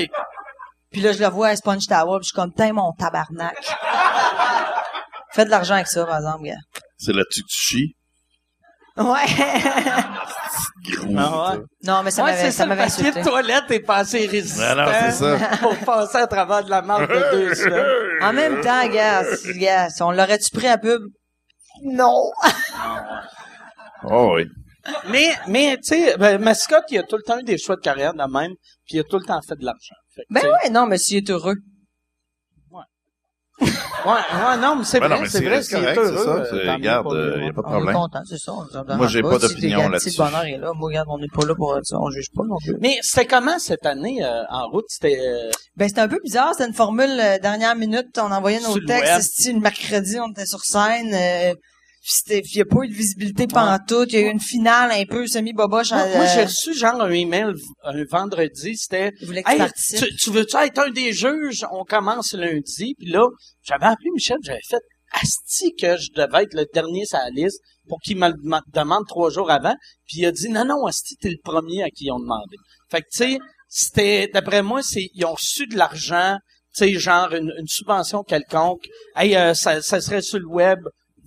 Puis 0.92 1.02
là, 1.02 1.12
je 1.14 1.20
le 1.20 1.28
vois 1.30 1.50
à 1.50 1.56
Sponge 1.56 1.86
Tower, 1.88 2.18
puis 2.20 2.24
je 2.24 2.28
suis 2.30 2.36
comme, 2.36 2.52
t'es 2.54 2.72
mon 2.72 2.92
tabarnak. 2.94 3.58
Fais 5.34 5.46
de 5.46 5.50
l'argent 5.50 5.76
avec 5.76 5.88
ça, 5.88 6.06
par 6.06 6.18
exemple, 6.18 6.44
gars. 6.46 6.56
C'est 6.98 7.14
là-dessus 7.14 7.44
que 7.44 7.48
tu 7.48 7.58
chies? 7.60 7.96
Ouais. 8.98 9.06
Gros, 10.92 11.14
Ah 11.18 11.52
ouais. 11.54 11.60
non, 11.84 12.04
mais 12.04 12.12
ça 12.12 12.24
ouais, 12.24 12.32
m'avait, 12.32 12.52
ça 12.52 12.58
ça, 12.58 12.66
m'avait 12.66 12.82
papier 12.88 13.08
insulté. 13.08 13.20
de 13.22 13.26
toilette 13.30 13.72
est 13.72 13.80
pas 13.82 13.98
assez 13.98 14.26
résistant. 14.26 14.76
Non, 14.76 14.84
non, 14.86 14.92
c'est 15.00 15.12
ça. 15.12 15.58
pour 15.62 15.78
passer 15.78 16.18
à 16.18 16.28
travers 16.28 16.64
de 16.66 16.70
la 16.70 16.82
marque 16.82 17.10
de 17.10 17.32
deux 17.32 17.54
semaines. 17.56 17.86
En 18.24 18.34
même 18.34 18.60
temps, 18.62 18.88
gars, 18.90 19.24
gars, 19.58 19.88
on 20.02 20.12
l'aurait-tu 20.12 20.50
pris 20.52 20.68
à 20.68 20.78
pub? 20.78 21.02
Non. 21.84 22.24
Oh 24.04 24.34
oui. 24.36 24.46
Mais, 25.10 25.30
mais 25.48 25.78
tu 25.78 25.96
sais, 25.96 26.18
ben, 26.18 26.42
Mascotte, 26.42 26.86
il 26.90 26.98
a 26.98 27.04
tout 27.04 27.18
le 27.18 27.24
temps 27.24 27.38
eu 27.40 27.44
des 27.44 27.58
choix 27.58 27.76
de 27.76 27.82
carrière 27.82 28.14
de 28.14 28.24
même, 28.24 28.52
puis 28.86 28.98
il 28.98 29.00
a 29.00 29.04
tout 29.04 29.20
le 29.20 29.26
temps 29.26 29.40
fait 29.48 29.56
de 29.56 29.64
l'argent. 29.66 29.96
Fait 30.34 30.42
Ben 30.46 30.50
ouais, 30.64 30.70
non, 30.70 30.86
mais 30.88 30.98
s'il 30.98 31.18
est 31.18 31.30
heureux. 31.30 31.56
ouais, 33.62 33.66
ouais, 34.06 34.58
non, 34.62 34.76
mais 34.78 34.84
c'est 34.86 35.00
Ben 35.02 35.08
vrai, 35.10 35.28
c'est 35.28 35.44
vrai, 35.44 35.62
c'est 35.62 35.76
correct, 35.76 36.00
c'est 36.02 36.12
heureux. 36.12 36.46
ça. 36.46 36.56
euh, 36.56 36.74
regarde, 36.76 37.04
pour 37.04 37.14
lui, 37.14 37.22
euh, 37.22 37.38
y 37.38 37.42
a 37.42 37.46
ouais. 37.48 37.52
pas 37.54 37.62
de 37.62 37.68
On 37.68 37.70
est 37.70 37.74
problème. 37.74 37.96
content, 37.96 38.22
c'est 38.30 38.38
ça. 38.38 38.54
on 38.54 38.96
Moi, 38.96 39.08
j'ai 39.08 39.22
pas 39.22 39.40
Si 39.40 39.48
d'opinion 39.48 39.90
là-dessus. 39.90 40.12
Si 40.12 40.18
le 40.18 40.24
bonheur 40.26 40.44
est 40.46 40.58
là, 40.58 40.72
moi, 40.74 40.88
regarde, 40.88 41.08
on 41.12 41.18
n'est 41.18 41.28
pas 41.28 41.46
là 41.46 41.56
pour 41.56 41.78
ça, 41.84 41.98
on 42.00 42.10
juge 42.10 42.28
pas 42.34 42.44
non 42.48 42.56
plus. 42.64 42.78
Mais 42.80 42.98
c'était 43.02 43.26
comment 43.28 43.60
cette 43.60 43.86
année 43.86 44.24
euh, 44.24 44.44
en 44.50 44.70
route? 44.70 44.86
C'était 44.88 45.20
euh, 45.20 45.52
Ben, 45.76 45.90
c'était 45.90 46.02
un 46.02 46.08
peu 46.08 46.20
bizarre, 46.24 46.54
c'était 46.54 46.68
une 46.70 46.74
formule 46.76 47.10
euh, 47.20 47.38
dernière 47.40 47.76
minute, 47.76 48.08
on 48.18 48.32
envoyait 48.32 48.62
nos 48.62 48.80
textes, 48.80 49.32
c'était 49.34 49.54
le 49.54 49.60
mercredi, 49.60 50.18
on 50.20 50.32
était 50.32 50.46
sur 50.46 50.62
scène, 50.64 51.14
euh, 51.14 51.54
il 52.30 52.56
y 52.56 52.62
a 52.62 52.66
pas 52.66 52.84
eu 52.84 52.88
de 52.88 52.94
visibilité 52.94 53.46
pantoute, 53.48 54.12
il 54.14 54.20
y 54.20 54.24
a 54.24 54.28
eu 54.28 54.32
une 54.32 54.40
finale 54.40 54.92
un 54.92 55.06
peu 55.06 55.28
semi-boboche. 55.28 55.92
moi, 55.92 56.02
euh, 56.02 56.16
moi, 56.18 56.26
j'ai 56.28 56.44
reçu 56.46 56.74
genre 56.74 57.02
un 57.02 57.12
email 57.12 57.54
un 57.84 58.04
vendredi, 58.10 58.76
c'était 58.78 59.12
tu 59.12 59.26
Hey, 59.46 59.58
participes? 59.58 60.08
tu, 60.08 60.16
tu 60.16 60.32
veux-tu 60.32 60.56
être 60.58 60.80
un 60.80 60.90
des 60.92 61.12
juges? 61.14 61.66
On 61.72 61.84
commence 61.84 62.34
lundi. 62.34 62.96
Puis 62.98 63.08
là, 63.10 63.28
j'avais 63.64 63.86
appelé 63.86 64.10
Michel, 64.14 64.38
j'avais 64.44 64.60
fait 64.68 64.82
Asti 65.12 65.74
que 65.76 65.98
je 65.98 66.10
devais 66.16 66.44
être 66.44 66.54
le 66.54 66.66
dernier 66.74 67.06
sur 67.06 67.18
la 67.18 67.30
liste 67.32 67.60
pour 67.88 68.00
qu'il 68.00 68.18
me 68.18 68.28
le 68.28 68.34
dem- 68.44 68.62
demande 68.74 69.06
trois 69.08 69.30
jours 69.30 69.50
avant. 69.52 69.76
Puis 70.08 70.20
il 70.20 70.26
a 70.26 70.32
dit 70.32 70.50
non, 70.50 70.66
non, 70.66 70.86
Asti, 70.86 71.16
t'es 71.18 71.30
le 71.30 71.38
premier 71.44 71.84
à 71.84 71.90
qui 71.90 72.06
ils 72.06 72.12
ont 72.12 72.20
demandé. 72.20 72.56
Fait 72.90 73.02
que 73.02 73.08
tu 73.12 73.18
sais, 73.18 73.40
c'était 73.68 74.28
d'après 74.34 74.62
moi, 74.64 74.82
c'est 74.84 75.10
ils 75.14 75.26
ont 75.26 75.34
reçu 75.34 75.68
de 75.68 75.76
l'argent, 75.78 76.38
tu 76.76 76.86
sais, 76.86 76.94
genre 77.00 77.34
une, 77.34 77.52
une 77.60 77.68
subvention 77.68 78.24
quelconque. 78.24 78.88
Hey, 79.16 79.36
euh, 79.36 79.54
ça, 79.54 79.82
ça 79.82 80.00
serait 80.00 80.22
sur 80.22 80.40
le 80.40 80.48
web, 80.48 80.80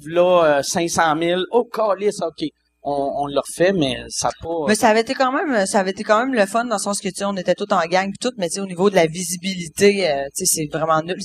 là, 0.06 0.58
euh, 0.58 0.62
500 0.62 1.14
000. 1.20 1.40
Oh, 1.52 1.64
calice, 1.64 2.20
ok. 2.22 2.46
On, 2.84 3.12
on 3.18 3.26
l'a 3.26 3.40
refait, 3.40 3.72
mais 3.72 4.02
ça 4.08 4.28
pas... 4.42 4.48
Mais 4.66 4.74
ça 4.74 4.88
avait 4.88 5.02
été 5.02 5.14
quand 5.14 5.30
même, 5.30 5.66
ça 5.66 5.78
avait 5.78 5.92
été 5.92 6.02
quand 6.02 6.18
même 6.18 6.34
le 6.34 6.44
fun 6.46 6.64
dans 6.64 6.74
le 6.74 6.80
sens 6.80 7.00
que 7.00 7.06
tu 7.08 7.14
sais, 7.14 7.24
on 7.24 7.36
était 7.36 7.54
tous 7.54 7.72
en 7.72 7.80
gang 7.86 8.10
pis 8.10 8.18
tout, 8.20 8.32
mais 8.38 8.48
tu 8.48 8.54
sais, 8.54 8.60
au 8.60 8.66
niveau 8.66 8.90
de 8.90 8.96
la 8.96 9.06
visibilité, 9.06 10.10
euh, 10.10 10.24
tu 10.36 10.44
sais, 10.44 10.66
c'est 10.72 10.76
vraiment 10.76 11.00
nul. 11.00 11.16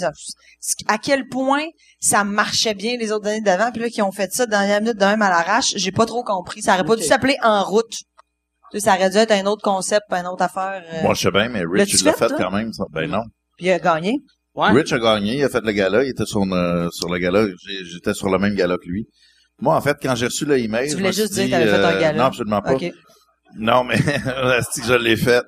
À 0.87 0.97
quel 0.99 1.27
point 1.27 1.63
ça 1.99 2.23
marchait 2.23 2.75
bien 2.75 2.95
les 2.97 3.11
autres 3.11 3.27
années 3.27 3.41
d'avant, 3.41 3.71
puis 3.71 3.81
là 3.81 3.89
qui 3.89 4.03
ont 4.03 4.11
fait 4.11 4.31
ça 4.31 4.45
dans 4.45 4.59
la 4.67 4.79
minute 4.79 4.97
de 4.97 5.05
même 5.05 5.21
à 5.23 5.29
l'arrache, 5.29 5.73
j'ai 5.75 5.91
pas 5.91 6.05
trop 6.05 6.23
compris. 6.23 6.61
Ça 6.61 6.75
aurait 6.75 6.83
pas 6.85 6.95
dû 6.95 7.03
s'appeler 7.03 7.37
en 7.43 7.63
route. 7.63 7.89
Tu 8.71 8.79
sais, 8.79 8.79
ça 8.81 8.95
aurait 8.95 9.09
dû 9.09 9.17
être 9.17 9.31
un 9.31 9.45
autre 9.47 9.63
concept, 9.63 10.03
une 10.11 10.27
autre 10.27 10.43
affaire. 10.43 10.83
euh, 10.93 11.01
Moi, 11.01 11.15
je 11.15 11.21
sais 11.21 11.31
bien, 11.31 11.49
mais 11.49 11.61
Rich, 11.61 11.71
L'as-tu 11.79 11.95
il 11.97 12.05
l'a 12.05 12.13
fait, 12.13 12.27
fait 12.29 12.35
quand 12.37 12.51
même. 12.51 12.71
ça. 12.71 12.83
Ben 12.91 13.09
non. 13.09 13.23
puis 13.57 13.65
il 13.65 13.71
a 13.71 13.79
gagné. 13.79 14.19
Ouais. 14.57 14.71
Rich 14.71 14.91
a 14.91 14.97
gagné, 14.99 15.37
il 15.37 15.43
a 15.43 15.49
fait 15.49 15.63
le 15.63 15.71
gala, 15.71 16.03
il 16.03 16.09
était 16.09 16.25
sur, 16.25 16.43
le- 16.43 16.89
sur 16.91 17.07
le 17.09 17.19
gala, 17.19 17.45
j'ai- 17.65 17.85
j'étais 17.85 18.13
sur 18.13 18.27
le 18.29 18.37
même 18.39 18.55
gala 18.55 18.75
que 18.77 18.87
lui. 18.89 19.07
Moi, 19.61 19.75
en 19.75 19.81
fait, 19.81 19.95
quand 20.01 20.15
j'ai 20.15 20.25
reçu 20.25 20.45
le 20.45 20.57
email, 20.59 20.85
Tu 20.87 20.91
je 20.93 20.97
voulais 20.97 21.11
suis 21.13 21.21
juste 21.21 21.33
dire 21.33 21.45
que 21.45 21.51
t'avais 21.51 21.65
fait 21.67 21.83
un 21.85 21.95
euh, 21.95 21.99
gala. 22.01 22.17
Non, 22.17 22.23
absolument 22.25 22.61
pas. 22.61 22.73
Non, 23.55 23.83
mais 23.83 23.97
c'est 24.71 24.81
que 24.81 24.87
je 24.87 24.93
l'ai 24.95 25.15
fait. 25.15 25.43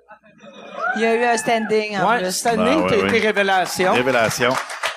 Il 0.95 1.01
y 1.01 1.05
a 1.05 1.15
eu 1.15 1.23
un 1.23 1.37
standing 1.37 1.97
en 1.97 2.09
Ouais, 2.09 2.17
plus. 2.19 2.45
année, 2.47 2.71
Ah, 2.75 2.77
ouais, 2.87 3.19
révélation. 3.19 3.93
Révélation. 3.93 4.55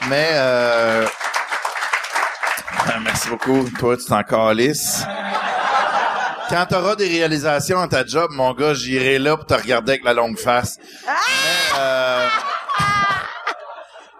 Mais 0.09 0.29
euh... 0.33 1.07
ah, 2.87 2.99
merci 3.05 3.29
beaucoup. 3.29 3.69
Toi, 3.79 3.97
tu 3.97 4.05
t'en 4.07 4.23
calisses. 4.23 5.05
Quand 6.49 6.67
t'auras 6.67 6.97
des 6.97 7.09
réalisations 7.09 7.81
à 7.81 7.89
ta 7.89 8.05
job, 8.05 8.31
mon 8.33 8.53
gars, 8.53 8.75
j'irai 8.75 9.19
là 9.19 9.37
pour 9.37 9.47
te 9.47 9.55
regarder 9.55 9.93
avec 9.93 10.05
la 10.05 10.13
longue 10.15 10.39
face. 10.39 10.77
Mais, 11.07 11.13
euh, 11.79 12.27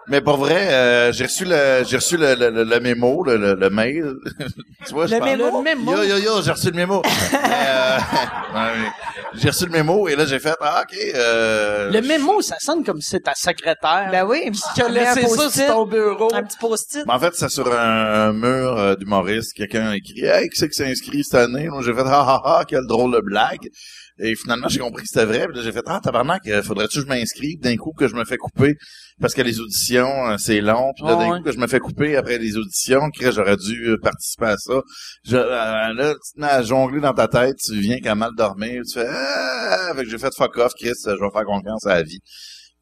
Mais 0.07 0.19
pour 0.21 0.35
vrai, 0.37 0.67
euh, 0.73 1.11
j'ai 1.13 1.23
reçu 1.25 1.45
le 1.45 1.83
j'ai 1.87 1.95
reçu 1.95 2.17
le, 2.17 2.35
le, 2.35 2.49
le- 2.49 2.63
le 2.65 2.79
mémo, 2.81 3.23
le, 3.23 3.37
le, 3.37 3.53
le 3.55 3.69
mail. 3.69 4.15
tu 4.85 4.93
vois, 4.93 5.07
je 5.07 5.13
Le 5.13 5.19
parle- 5.19 5.31
mémo? 5.37 5.57
Le 5.59 5.63
mémo? 5.63 5.91
Yo, 5.95 6.03
yo, 6.03 6.17
yo, 6.17 6.41
j'ai 6.41 6.51
reçu 6.51 6.67
le 6.67 6.73
mémo. 6.75 7.01
Euh, 7.53 7.97
j'ai 9.35 9.49
reçu 9.49 9.65
le 9.65 9.71
mémo 9.71 10.07
et 10.07 10.15
là, 10.15 10.25
j'ai 10.25 10.39
fait, 10.39 10.53
ah, 10.61 10.83
OK. 10.83 10.95
Euh, 11.15 11.89
Le 11.91 12.01
mémo, 12.01 12.41
ça 12.41 12.55
sonne 12.59 12.83
comme 12.83 13.01
si 13.01 13.09
c'est 13.11 13.21
ta 13.21 13.33
secrétaire 13.35 14.09
Ben 14.11 14.25
oui. 14.25 14.51
qui 14.75 14.81
a 14.81 14.89
laissé 14.89 15.25
ça 15.27 15.49
sur 15.49 15.67
ton 15.67 15.85
bureau. 15.85 16.29
Un 16.33 16.43
petit 16.43 16.57
post-it. 16.59 17.03
Mais 17.07 17.13
en 17.13 17.19
fait, 17.19 17.33
c'est 17.33 17.49
sur 17.49 17.67
un, 17.73 18.29
un 18.29 18.33
mur 18.33 18.77
euh, 18.77 18.95
d'humoriste. 18.95 19.53
Quelqu'un 19.53 19.89
a 19.89 19.95
écrit 19.95 20.23
Hey, 20.25 20.49
qui 20.49 20.57
c'est 20.59 20.67
qui 20.69 20.75
s'est 20.75 20.89
inscrit 20.89 21.23
cette 21.23 21.35
année? 21.35 21.67
Moi, 21.67 21.81
j'ai 21.83 21.93
fait 21.93 22.03
Ah 22.05 22.25
ah 22.27 22.41
ah, 22.45 22.63
quelle 22.67 22.85
drôle 22.87 23.13
de 23.13 23.21
blague. 23.21 23.69
Et 24.19 24.35
finalement, 24.35 24.67
j'ai 24.67 24.79
compris 24.79 25.03
que 25.03 25.09
c'était 25.09 25.25
vrai. 25.25 25.47
Puis 25.47 25.57
là, 25.57 25.63
j'ai 25.63 25.71
fait 25.71 25.83
Ah, 25.87 25.99
tabarnak, 26.03 26.47
euh, 26.47 26.61
faudrait-tu 26.61 26.99
que 26.99 27.03
je 27.05 27.07
m'inscrive 27.09 27.59
d'un 27.59 27.75
coup 27.77 27.93
que 27.97 28.07
je 28.07 28.13
me 28.15 28.25
fais 28.25 28.37
couper? 28.37 28.75
Parce 29.19 29.33
que 29.33 29.41
les 29.41 29.59
auditions, 29.59 30.27
euh, 30.27 30.37
c'est 30.37 30.61
long. 30.61 30.91
Puis 30.95 31.05
là, 31.05 31.13
Ah 31.13 31.15
d'un 31.23 31.31
ouais. 31.31 31.37
coup 31.39 31.45
que 31.45 31.51
je 31.51 31.57
me 31.57 31.67
fais 31.67 31.79
couper 31.79 32.15
après 32.15 32.37
les 32.37 32.55
auditions, 32.55 33.09
que 33.09 33.31
j'aurais 33.31 33.57
dû 33.57 33.87
euh, 33.89 33.97
participer 34.01 34.45
à 34.45 34.57
ça. 34.57 34.81
Je, 35.25 35.35
là, 35.37 36.13
tu 36.13 36.39
te 36.39 36.45
à 36.45 36.61
jongler 36.61 37.01
dans 37.01 37.13
ta 37.13 37.27
tête, 37.27 37.55
tu 37.57 37.79
viens 37.79 37.99
qu'à 37.99 38.13
mal 38.15 38.31
dormir, 38.37 38.83
tu 38.85 38.99
fais 38.99 39.07
Ah! 39.09 39.93
Fait 39.95 40.03
que 40.03 40.09
j'ai 40.09 40.17
fait 40.19 40.33
fuck 40.37 40.57
off, 40.57 40.73
Chris, 40.79 40.91
je 41.05 41.09
vais 41.11 41.31
faire 41.33 41.45
confiance 41.45 41.85
à 41.87 41.95
la 41.95 42.03
vie. 42.03 42.19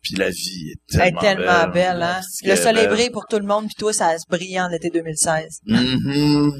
Puis 0.01 0.15
la 0.15 0.29
vie 0.31 0.71
est 0.71 0.95
Elle 0.95 1.01
est 1.01 1.19
tellement, 1.19 1.43
tellement 1.45 1.67
belle, 1.73 2.01
hein. 2.01 2.19
Le 2.43 2.55
soleil 2.55 2.87
brille 2.87 3.11
pour 3.11 3.27
tout 3.27 3.37
le 3.37 3.45
monde, 3.45 3.65
puis 3.67 3.75
toi, 3.77 3.93
ça 3.93 4.17
se 4.17 4.25
brille 4.27 4.59
en 4.59 4.69
été 4.71 4.89
2016. 4.89 5.59
Mhm. 5.65 6.51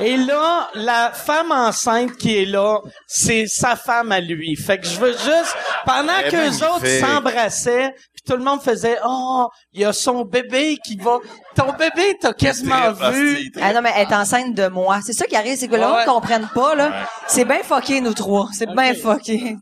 Et 0.00 0.16
là, 0.16 0.68
la 0.74 1.10
femme 1.12 1.50
enceinte 1.52 2.16
qui 2.16 2.36
est 2.36 2.44
là, 2.44 2.78
c'est 3.06 3.46
sa 3.46 3.76
femme 3.76 4.12
à 4.12 4.20
lui. 4.20 4.54
Fait 4.56 4.78
que 4.78 4.86
je 4.86 4.98
veux 4.98 5.12
juste, 5.12 5.56
pendant 5.84 6.18
est 6.18 6.30
qu'eux 6.30 6.64
autres 6.66 6.86
s'embrassaient, 7.00 7.90
puis 8.14 8.22
tout 8.26 8.36
le 8.36 8.44
monde 8.44 8.60
faisait, 8.62 8.98
oh, 9.04 9.48
il 9.72 9.80
y 9.80 9.84
a 9.84 9.92
son 9.92 10.24
bébé 10.24 10.76
qui 10.84 10.96
va, 10.96 11.18
ton 11.56 11.72
bébé, 11.72 12.16
t'as 12.20 12.32
quasiment 12.32 12.92
vu. 12.92 13.50
Ah 13.60 13.72
non, 13.72 13.82
mais 13.82 13.92
elle 13.96 14.08
est 14.08 14.14
enceinte 14.14 14.54
de 14.54 14.68
moi. 14.68 15.00
C'est 15.04 15.12
ça 15.12 15.26
qui 15.26 15.36
arrive, 15.36 15.56
c'est 15.56 15.68
que 15.68 15.74
Ouais, 15.74 15.84
monde 15.84 15.94
ouais. 15.96 16.04
comprenne 16.04 16.48
pas, 16.54 16.74
là. 16.74 16.88
Ouais. 16.88 16.94
C'est 17.26 17.44
bien 17.44 17.62
fucké, 17.62 18.00
nous 18.00 18.14
trois. 18.14 18.48
C'est 18.52 18.68
bien 18.74 18.94
fucké. 18.94 19.56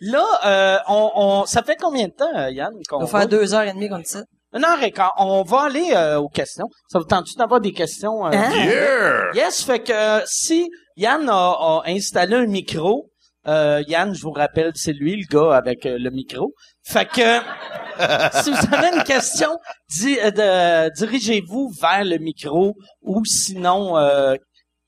Là, 0.00 0.24
euh, 0.46 0.78
on, 0.86 1.10
on, 1.16 1.44
ça 1.46 1.62
fait 1.62 1.76
combien 1.80 2.06
de 2.06 2.12
temps, 2.12 2.30
euh, 2.36 2.50
Yann, 2.50 2.72
qu'on 2.88 2.98
On 2.98 3.04
va 3.04 3.18
faire 3.18 3.28
deux 3.28 3.52
heures 3.52 3.62
et 3.62 3.72
demie 3.72 3.88
qu'on 3.88 3.98
dit 3.98 4.04
ça. 4.06 4.22
Une 4.54 4.64
heure 4.64 4.82
et 4.82 4.90
quart. 4.92 5.12
On 5.18 5.42
va 5.42 5.62
aller 5.62 5.90
euh, 5.94 6.18
aux 6.18 6.28
questions. 6.28 6.66
Ça 6.90 6.98
vous 6.98 7.04
tente-tu 7.04 7.34
d'avoir 7.36 7.60
des 7.60 7.72
questions? 7.72 8.26
euh, 8.26 8.30
Hein? 8.32 8.50
Yeah! 8.64 9.30
Yes, 9.34 9.62
fait 9.62 9.80
que 9.80 9.92
euh, 9.92 10.22
si 10.26 10.68
Yann 10.96 11.28
a, 11.28 11.32
a 11.34 11.82
installé 11.86 12.34
un 12.36 12.46
micro, 12.46 13.10
euh, 13.46 13.82
Yann, 13.88 14.14
je 14.14 14.22
vous 14.22 14.30
rappelle, 14.32 14.72
c'est 14.74 14.92
lui 14.92 15.16
le 15.16 15.26
gars 15.30 15.54
avec 15.56 15.84
euh, 15.86 15.96
le 15.98 16.10
micro. 16.10 16.52
Fait 16.84 17.06
que 17.06 17.40
si 18.42 18.50
vous 18.50 18.74
avez 18.74 18.96
une 18.96 19.02
question, 19.04 19.50
di- 19.90 20.18
euh, 20.22 20.88
dirigez-vous 20.96 21.70
vers 21.80 22.04
le 22.04 22.16
micro 22.18 22.74
ou 23.02 23.24
sinon 23.26 23.98
euh, 23.98 24.34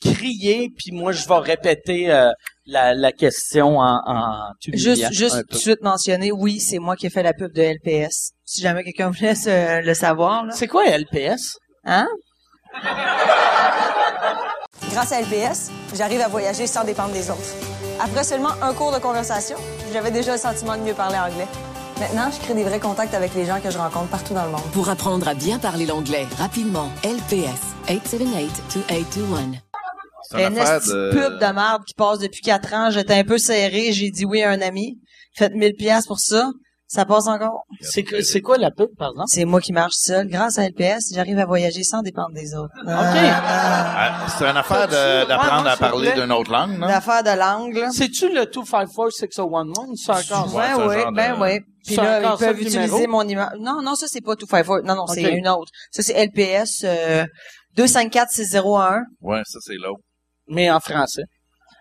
criez 0.01 0.71
puis 0.77 0.93
moi 0.93 1.13
je 1.13 1.27
vais 1.29 1.39
répéter 1.39 2.11
euh, 2.11 2.31
la, 2.65 2.95
la 2.95 3.13
question 3.13 3.79
en, 3.79 4.01
en 4.07 4.53
Juste, 4.79 5.03
juste 5.13 5.35
tout 5.43 5.57
de 5.57 5.61
suite 5.61 5.83
mentionner, 5.83 6.33
oui, 6.33 6.61
c'est 6.61 6.79
moi 6.79 6.97
qui 6.97 7.07
ai 7.07 7.11
fait 7.11 7.23
la 7.23 7.33
pub 7.35 7.53
de 7.53 7.61
LPS. 7.63 8.33
Si 8.53 8.63
jamais 8.63 8.83
quelqu'un 8.83 9.11
voulait 9.11 9.37
se- 9.37 9.81
le 9.81 9.95
savoir, 9.95 10.45
là. 10.45 10.53
C'est 10.53 10.67
quoi 10.67 10.85
LPS? 10.85 11.57
Hein? 11.85 12.09
Grâce 14.91 15.13
à 15.13 15.21
LPS, 15.21 15.71
j'arrive 15.95 16.21
à 16.21 16.27
voyager 16.27 16.67
sans 16.67 16.83
dépendre 16.83 17.13
des 17.13 17.31
autres. 17.31 17.55
Après 18.01 18.25
seulement 18.25 18.51
un 18.61 18.75
cours 18.75 18.93
de 18.93 18.99
conversation, 18.99 19.57
j'avais 19.93 20.11
déjà 20.11 20.33
le 20.33 20.39
sentiment 20.39 20.77
de 20.77 20.83
mieux 20.83 20.95
parler 20.95 21.17
anglais. 21.17 21.47
Maintenant, 22.01 22.29
je 22.33 22.41
crée 22.45 22.55
des 22.55 22.65
vrais 22.65 22.81
contacts 22.81 23.15
avec 23.15 23.37
les 23.37 23.45
gens 23.47 23.61
que 23.61 23.71
je 23.71 23.79
rencontre 23.79 24.09
partout 24.09 24.35
dans 24.35 24.45
le 24.47 24.51
monde. 24.51 24.69
Pour 24.73 24.89
apprendre 24.89 25.29
à 25.29 25.35
bien 25.35 25.61
parler 25.61 25.87
l'anglais 25.87 26.27
rapidement, 26.37 26.91
LPS 27.05 27.55
878-2821. 27.87 29.61
C'est 30.29 30.45
une 30.45 30.53
Une 30.55 30.59
affaire 30.59 30.81
de... 30.81 31.11
pub 31.13 31.39
de 31.39 31.53
merde 31.55 31.85
qui 31.87 31.95
passe 31.95 32.19
depuis 32.19 32.41
quatre 32.41 32.75
ans. 32.75 32.91
J'étais 32.91 33.15
un 33.15 33.23
peu 33.25 33.39
serré. 33.39 33.93
J'ai 33.93 34.11
dit 34.11 34.25
oui 34.25 34.43
à 34.43 34.51
un 34.51 34.61
ami. 34.61 34.99
Faites 35.37 35.53
1000 35.55 35.75
pièces 35.75 36.07
pour 36.09 36.19
ça. 36.19 36.51
Ça 36.93 37.05
passe 37.05 37.29
encore. 37.29 37.63
C'est 37.81 38.03
que- 38.03 38.21
c'est 38.21 38.41
quoi 38.41 38.59
la 38.59 38.73
pub, 38.73 38.89
par 38.99 39.11
exemple? 39.11 39.29
C'est 39.29 39.45
moi 39.45 39.61
qui 39.61 39.73
marche 39.73 39.95
seul. 39.95 40.27
Grâce 40.27 40.59
à 40.59 40.65
LPS, 40.65 41.13
j'arrive 41.15 41.39
à 41.39 41.45
voyager 41.47 41.85
sans 41.85 42.03
dépendre 42.03 42.33
des 42.35 42.53
autres. 42.57 42.73
OK. 42.83 42.89
Ah, 42.89 44.27
C'est 44.37 44.45
une 44.45 44.57
affaire 44.57 44.89
d'apprendre 44.89 45.63
non, 45.63 45.71
à 45.71 45.77
parler 45.77 46.11
d'une 46.15 46.33
autre 46.33 46.51
langue, 46.51 46.77
non? 46.79 46.89
L'affaire 46.89 47.23
de 47.23 47.31
langue, 47.39 47.75
là. 47.77 47.91
C'est-tu 47.93 48.29
le 48.35 48.45
254-6011? 48.47 49.95
C'est 50.05 50.11
encore 50.35 50.53
Ouais, 50.53 50.75
Ouais, 50.75 50.85
ouais, 50.87 51.05
ben 51.15 51.37
de- 51.37 51.41
ouais. 51.41 51.61
Puis 51.87 51.95
là, 51.95 52.21
ils 52.23 52.25
ça, 52.25 52.37
peuvent 52.47 52.57
utiliser 52.61 52.81
numéro? 52.81 53.07
mon 53.07 53.23
image. 53.23 53.53
Non, 53.61 53.81
non, 53.83 53.95
ça 53.95 54.07
c'est 54.09 54.21
pas 54.21 54.35
254. 54.35 54.85
Non, 54.85 54.97
non, 54.97 55.07
c'est 55.07 55.23
une 55.23 55.49
autre. 55.49 55.71
Ça 55.93 56.03
c'est 56.03 56.15
LPS 56.15 56.83
euh, 56.85 57.25
254-6011. 57.77 58.99
Ouais, 59.21 59.43
ça, 59.47 59.59
c'est 59.63 59.77
l'autre. 59.77 60.01
Mais 60.49 60.69
en 60.73 60.81
français. 60.81 61.23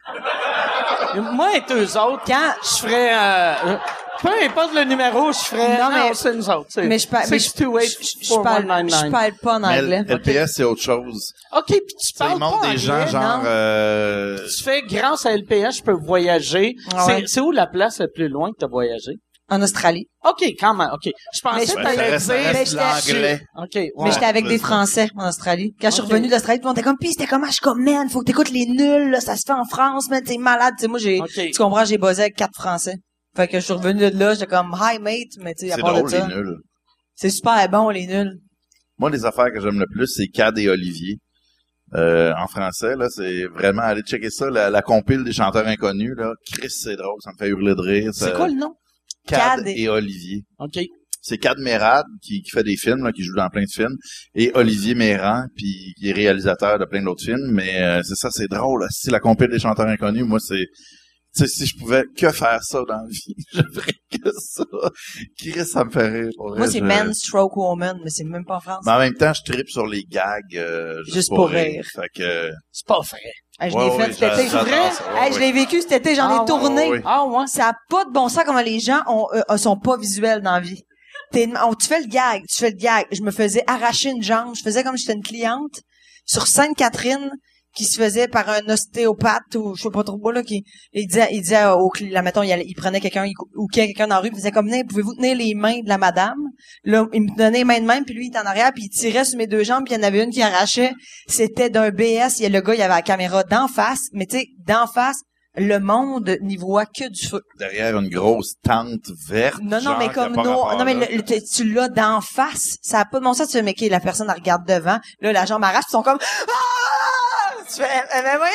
Moi 1.33 1.57
et 1.57 1.61
deux 1.67 1.97
autres, 1.97 2.21
Quand 2.27 2.53
je 2.61 2.77
ferais... 2.87 3.11
euh, 3.13 3.77
peu 4.21 4.29
importe 4.43 4.73
le 4.73 4.83
numéro, 4.85 5.31
je 5.31 5.37
ferais... 5.39 5.77
Non, 5.77 5.89
Non, 5.89 5.95
mais- 6.09 6.13
c'est 6.13 6.33
nous 6.35 6.49
autres. 6.49 6.67
c'est 6.69 6.83
mais 6.87 6.99
je 6.99 7.07
parle 7.07 7.25
mais 7.29 7.39
je, 7.39 7.43
je, 7.45 7.49
628 7.49 8.25
je 8.27 8.33
parle 8.41 8.89
je 8.89 9.11
parle 9.11 9.31
pas 9.41 9.53
en 9.59 9.63
anglais. 9.63 10.03
LPS, 10.07 10.51
c'est 10.55 10.63
autre 10.63 10.81
chose. 10.81 11.31
OK, 11.55 11.65
puis 11.67 11.79
tu 11.79 11.95
Tu 11.97 12.07
sais, 12.07 12.13
parles 12.17 12.33
ils 12.35 12.39
montrent 12.39 12.61
pas 12.61 12.71
des 12.71 12.77
gens, 12.77 12.93
anglais, 12.99 13.11
genre... 13.11 13.41
euh, 13.45 14.37
Tu 14.57 14.63
fais, 14.63 14.81
grâce 14.83 15.25
à 15.25 15.31
LPS, 15.35 15.77
je 15.77 15.83
peux 15.83 15.93
voyager. 15.93 16.75
Ah 16.93 17.03
C'est- 17.05 17.15
ouais. 17.15 17.23
C'est 17.27 17.39
où 17.41 17.51
la 17.51 17.67
place 17.67 17.99
la 17.99 18.07
plus 18.07 18.27
loin 18.27 18.51
que 18.51 18.57
tu 18.59 18.65
as 18.65 18.69
voyagé? 18.69 19.13
En 19.51 19.63
Australie. 19.63 20.07
OK, 20.27 20.43
quand 20.59 20.75
même, 20.75 20.91
OK. 20.93 21.11
Je 21.33 21.41
pensais 21.41 21.65
que 21.65 21.81
t'allais 21.81 21.95
dire... 21.95 22.05
reste 22.11 22.29
Mais 22.29 22.65
j'étais- 22.65 22.75
l'anglais. 23.15 23.41
OK, 23.57 23.67
ouais. 23.73 23.91
mais 24.03 24.11
j'étais 24.11 24.25
avec 24.27 24.45
des. 24.47 24.59
Français 24.59 25.09
en 25.17 25.27
Australie. 25.27 25.73
Quand 25.81 25.87
je 25.89 25.93
suis 25.95 26.03
Ok. 26.03 26.09
revenue 26.09 26.27
d'Australie, 26.27 26.59
tout 26.59 26.65
le 26.65 26.69
monde 26.69 26.77
était 26.77 26.85
comme, 26.87 26.97
pis 26.99 27.13
c'était 27.13 27.25
comment? 27.25 27.47
Je 27.47 27.53
suis 27.53 27.61
comme, 27.61 27.83
man, 27.83 28.07
faut 28.09 28.19
que 28.19 28.25
t'écoutes 28.25 28.51
les 28.51 28.67
nuls, 28.67 29.09
là, 29.09 29.19
ça 29.21 29.35
se 29.35 29.41
fait 29.47 29.53
en 29.53 29.65
France, 29.65 30.07
man, 30.11 30.21
t'es 30.23 30.37
malade. 30.37 30.75
Tu 30.77 30.83
sais, 30.83 30.87
moi, 30.87 30.99
j'ai, 30.99 31.19
tu 31.51 31.57
comprends, 31.57 31.83
j'ai 31.83 31.97
bossé 31.97 32.19
avec 32.21 32.35
quatre 32.35 32.53
Français. 32.53 32.93
Fait 33.35 33.47
que 33.47 33.59
je 33.59 33.63
suis 33.65 33.73
revenue 33.73 34.09
de 34.11 34.17
là, 34.17 34.33
j'étais 34.33 34.47
comme, 34.47 34.75
hi 34.79 34.99
mate, 34.99 35.37
mais 35.39 35.53
tu 35.55 35.67
sais, 35.67 35.71
à 35.73 35.77
part 35.77 35.93
drôle, 35.93 36.05
de 36.11 36.17
ça. 36.17 36.27
les 36.27 36.35
nuls. 36.35 36.57
C'est 37.15 37.29
super 37.29 37.69
bon, 37.69 37.89
les 37.89 38.07
nuls. 38.07 38.39
Moi, 38.97 39.09
les 39.09 39.25
affaires 39.25 39.51
que 39.53 39.61
j'aime 39.61 39.79
le 39.79 39.85
plus, 39.87 40.07
c'est 40.07 40.27
Cad 40.27 40.57
et 40.57 40.67
Olivier. 40.69 41.17
Euh, 41.95 42.33
en 42.37 42.47
français, 42.47 42.95
là, 42.95 43.07
c'est 43.09 43.45
vraiment 43.45 43.81
aller 43.81 44.01
checker 44.03 44.29
ça, 44.29 44.49
la, 44.49 44.69
la 44.69 44.81
compile 44.81 45.23
des 45.23 45.31
chanteurs 45.33 45.65
inconnus, 45.67 46.13
là. 46.17 46.33
Chris, 46.51 46.69
c'est 46.69 46.95
drôle, 46.95 47.17
ça 47.21 47.31
me 47.31 47.37
fait 47.37 47.49
hurler 47.49 47.73
de 47.75 47.81
rire. 47.81 48.11
C'est 48.13 48.33
quoi 48.33 48.47
le 48.47 48.55
nom? 48.55 48.75
Cad 49.27 49.63
Cad 49.63 49.67
et 49.67 49.89
Olivier. 49.89 50.43
OK. 50.59 50.79
C'est 51.21 51.37
Cad 51.37 51.57
Mérad 51.59 52.05
qui, 52.21 52.41
qui 52.41 52.49
fait 52.51 52.63
des 52.63 52.77
films, 52.77 53.03
là, 53.03 53.11
qui 53.11 53.23
joue 53.23 53.35
dans 53.35 53.49
plein 53.49 53.63
de 53.63 53.71
films, 53.71 53.95
et 54.35 54.51
Olivier 54.53 54.95
Méran, 54.95 55.45
puis 55.55 55.93
qui 55.97 56.09
est 56.09 56.13
réalisateur 56.13 56.79
de 56.79 56.85
plein 56.85 57.03
d'autres 57.03 57.23
films. 57.23 57.51
Mais 57.51 57.81
euh, 57.81 58.01
c'est 58.03 58.15
ça, 58.15 58.29
c'est 58.31 58.47
drôle. 58.47 58.81
là. 58.81 58.87
Si 58.91 59.09
la 59.09 59.19
compile 59.19 59.49
des 59.49 59.59
chanteurs 59.59 59.87
inconnus, 59.87 60.23
moi, 60.25 60.39
c'est 60.39 60.65
sais, 61.33 61.47
si 61.47 61.65
je 61.65 61.77
pouvais 61.77 62.03
que 62.17 62.31
faire 62.31 62.61
ça 62.63 62.79
dans 62.87 62.95
la 62.95 63.07
vie, 63.09 63.35
je 63.53 63.61
ferais 63.73 63.93
que 64.11 64.31
ça. 64.39 64.63
Chris, 65.37 65.65
ça 65.65 65.83
me 65.85 65.89
fait 65.91 66.07
rire. 66.07 66.29
pour 66.35 66.55
Moi, 66.57 66.67
c'est 66.67 66.79
je- 66.79 66.83
Man 66.83 67.13
Stroke 67.13 67.55
Woman, 67.57 67.99
mais 68.03 68.09
c'est 68.09 68.23
même 68.23 68.45
pas 68.45 68.57
en 68.57 68.59
France. 68.59 68.83
Mais 68.85 68.91
en 68.91 68.99
même 68.99 69.13
temps, 69.15 69.33
je 69.33 69.51
tripe 69.51 69.69
sur 69.69 69.85
les 69.85 70.03
gags 70.03 70.55
euh, 70.55 71.01
juste, 71.03 71.15
Juste 71.15 71.29
pour 71.29 71.49
rire. 71.49 71.85
Fait 71.93 72.09
que 72.15 72.49
C'est 72.71 72.85
pas 72.87 72.99
vrai. 73.01 73.19
Hey, 73.61 73.71
je 73.71 73.75
Ouais, 73.75 73.89
l'ai 73.89 74.05
fait 74.05 74.13
cet 74.13 74.39
été. 74.39 74.47
Vrai? 74.47 74.91
ça, 74.91 75.13
ouais, 75.13 75.27
Hey, 75.27 75.33
je 75.33 75.39
l'ai 75.39 75.51
vécu 75.51 75.81
cet 75.81 75.91
été, 75.91 76.15
j'en 76.15 76.29
Ah, 76.29 76.43
ai 76.43 76.47
tourné. 76.47 76.81
ouais, 76.83 76.89
ouais. 76.91 77.01
Ah, 77.05 77.25
ouais. 77.25 77.45
Ça 77.47 77.69
a 77.69 77.73
pas 77.89 78.05
de 78.05 78.11
bon 78.11 78.29
sens 78.29 78.43
comment 78.45 78.61
les 78.61 78.79
gens 78.79 79.01
ont, 79.07 79.27
euh, 79.33 79.57
sont 79.57 79.77
pas 79.77 79.97
visuels 79.97 80.41
dans 80.41 80.53
la 80.53 80.59
vie. 80.61 80.83
T'es, 81.31 81.47
on, 81.63 81.73
tu 81.75 81.85
fais 81.87 81.99
le 81.99 82.07
gag, 82.07 82.41
tu 82.49 82.57
fais 82.57 82.71
le 82.71 82.77
gag. 82.77 83.05
Je 83.11 83.21
me 83.21 83.31
faisais 83.31 83.63
arracher 83.67 84.09
une 84.11 84.23
jambe. 84.23 84.55
Je 84.55 84.61
faisais 84.63 84.81
comme 84.83 84.95
si 84.97 85.03
j'étais 85.05 85.17
une 85.17 85.23
cliente 85.23 85.81
sur 86.25 86.47
Sainte-Catherine 86.47 87.29
qui 87.75 87.85
se 87.85 88.01
faisait 88.01 88.27
par 88.27 88.49
un 88.49 88.61
ostéopathe 88.67 89.55
ou 89.55 89.75
je 89.75 89.83
sais 89.83 89.89
pas 89.91 90.03
trop 90.03 90.31
là 90.31 90.41
qui 90.43 90.63
il 90.93 91.07
disait 91.07 91.27
il 91.31 91.41
disait 91.41 91.65
au 91.67 91.89
là 92.09 92.21
mettons 92.21 92.41
il, 92.43 92.51
allait- 92.51 92.65
il 92.67 92.73
prenait 92.75 92.99
quelqu'un 92.99 93.25
il 93.25 93.33
ou 93.55 93.67
quelqu'un 93.67 94.07
dans 94.07 94.15
la 94.15 94.21
rue 94.21 94.29
il 94.29 94.35
faisait 94.35 94.51
comme 94.51 94.65
Venez, 94.67 94.83
pouvez-vous 94.83 95.15
tenir 95.15 95.35
les 95.35 95.53
mains 95.53 95.79
de 95.81 95.87
la 95.87 95.97
madame? 95.99 96.37
Là 96.83 97.05
il 97.13 97.21
me 97.21 97.37
donnait 97.37 97.59
les 97.59 97.63
mains 97.63 97.79
de 97.79 97.85
même 97.85 98.05
puis 98.05 98.15
lui 98.15 98.25
il 98.25 98.29
était 98.29 98.39
en 98.39 98.45
arrière 98.45 98.71
puis 98.73 98.85
il 98.85 98.89
tirait 98.89 99.23
sur 99.25 99.37
mes 99.37 99.47
deux 99.47 99.63
jambes 99.63 99.83
puis 99.85 99.93
il 99.93 99.97
y 99.97 99.99
en 99.99 100.03
avait 100.07 100.23
une 100.23 100.31
qui 100.31 100.41
arrachait 100.41 100.93
c'était 101.27 101.69
d'un 101.69 101.91
BS 101.91 102.39
il 102.39 102.43
y 102.43 102.45
a 102.45 102.49
le 102.49 102.61
gars 102.61 102.73
il 102.75 102.81
avait 102.81 102.93
la 102.95 103.01
caméra 103.03 103.43
d'en 103.43 103.67
face 103.67 104.09
mais 104.13 104.25
tu 104.25 104.37
sais 104.39 104.47
d'en 104.65 104.87
face 104.87 105.17
le 105.55 105.79
monde 105.79 106.37
n'y 106.41 106.57
voit 106.57 106.85
que 106.85 107.09
du 107.09 107.27
feu 107.27 107.41
derrière 107.57 107.97
une 107.97 108.07
grosse 108.07 108.53
tente 108.63 109.09
verte. 109.27 109.59
non, 109.63 109.81
non, 109.81 109.97
mais 109.97 110.07
qui 110.07 110.13
comme 110.13 110.33
pas 110.33 110.43
non, 110.43 110.85
mais 110.85 110.93
là. 110.93 111.07
le- 111.09 111.17
le- 111.17 111.23
tu- 111.23 111.73
l'as 111.73 111.89
d'en 111.89 112.21
face. 112.21 112.77
Ça 112.83 112.99
a 113.01 113.05
pas 113.05 113.19
de 113.19 113.23
bon 113.25 113.33
sens. 113.33 113.47
Tu 113.47 113.53
fais, 113.53 113.63
mais 113.63 113.71
OK, 113.77 113.89
la 113.89 113.99
personne, 113.99 114.27
elle 114.29 114.39
regarde 114.39 114.65
devant. 114.67 114.99
Là, 115.21 115.33
la 115.33 115.45
jambe 115.47 115.63
arrache, 115.63 115.85
ils 115.89 115.91
sont 115.91 116.03
comme, 116.03 116.19
ah! 116.21 116.78
Tu 117.69 117.81
fais, 117.81 117.87
eh, 118.15 118.21
mais 118.23 118.37
voyons 118.37 118.53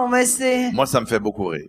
donc, 0.00 0.10
mais 0.10 0.26
c'est, 0.26 0.70
Moi, 0.72 0.86
ça 0.86 1.00
me 1.00 1.06
fait 1.06 1.20
beaucoup 1.20 1.46
rire. 1.46 1.68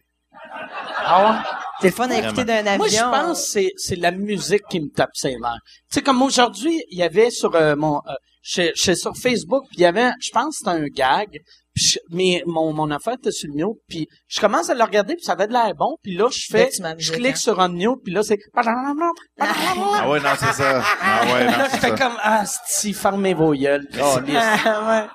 Ah, 1.05 1.23
ouais? 1.31 1.37
c'est 1.81 1.87
le 1.87 1.93
fun 1.93 2.09
à 2.09 2.17
écouter 2.19 2.43
d'un 2.45 2.65
avion. 2.65 2.77
Moi, 2.77 2.87
je 2.87 2.99
pense 2.99 3.41
que 3.41 3.47
c'est, 3.47 3.71
c'est 3.77 3.95
la 3.95 4.11
musique 4.11 4.63
qui 4.69 4.79
me 4.81 4.89
tape 4.89 5.09
ses 5.13 5.35
nerfs. 5.37 5.57
Tu 5.91 5.95
sais, 5.95 6.01
comme 6.01 6.21
aujourd'hui, 6.21 6.81
il 6.89 6.97
y 6.97 7.03
avait 7.03 7.29
sur 7.31 7.55
euh, 7.55 7.75
mon... 7.75 7.97
Euh, 8.07 8.13
chez, 8.41 8.71
chez- 8.75 8.95
sur 8.95 9.15
Facebook, 9.15 9.63
puis 9.67 9.77
il 9.79 9.81
y 9.81 9.85
avait... 9.85 10.11
Je 10.21 10.29
pense 10.31 10.57
que 10.59 10.69
c'était 10.71 10.81
un 10.81 10.85
gag. 10.87 11.27
Puis 11.75 11.85
je- 11.85 11.99
mais 12.11 12.41
mon, 12.45 12.73
mon 12.73 12.89
affaire 12.91 13.13
était 13.13 13.31
sur 13.31 13.49
le 13.49 13.55
mute. 13.65 13.77
Puis 13.87 14.07
je 14.27 14.39
commence 14.39 14.69
à 14.69 14.73
le 14.75 14.83
regarder, 14.83 15.15
puis 15.15 15.23
ça 15.23 15.33
avait 15.33 15.47
de 15.47 15.53
l'air 15.53 15.73
bon. 15.77 15.95
Puis 16.01 16.15
là, 16.15 16.27
je 16.31 16.45
fais... 16.49 16.69
Tu 16.69 16.81
m'as 16.81 16.95
Je 16.97 17.11
clique 17.11 17.33
hein. 17.35 17.35
sur 17.35 17.59
un 17.59 17.69
mute, 17.69 17.99
puis 18.03 18.13
là, 18.13 18.23
c'est... 18.23 18.37
Ah 19.39 20.09
ouais, 20.09 20.19
non, 20.19 20.29
c'est 20.37 20.53
ça. 20.53 20.81
Ah 21.01 21.21
ouais, 21.25 21.45
non, 21.45 21.51
là, 21.57 21.67
je 21.71 21.77
fais 21.77 21.95
comme... 21.95 22.17
Ah, 22.21 22.43
si, 22.65 22.93
fermez 22.93 23.33
vos 23.33 23.53
gueules. 23.53 23.87
Ah, 23.99 24.15
ouais. 24.87 25.07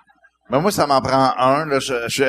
Mais 0.51 0.61
moi, 0.61 0.71
ça 0.71 0.87
m'en 0.87 1.01
prend 1.01 1.33
un, 1.39 1.65
là, 1.67 1.81
je, 1.81 1.95
je 2.09 2.25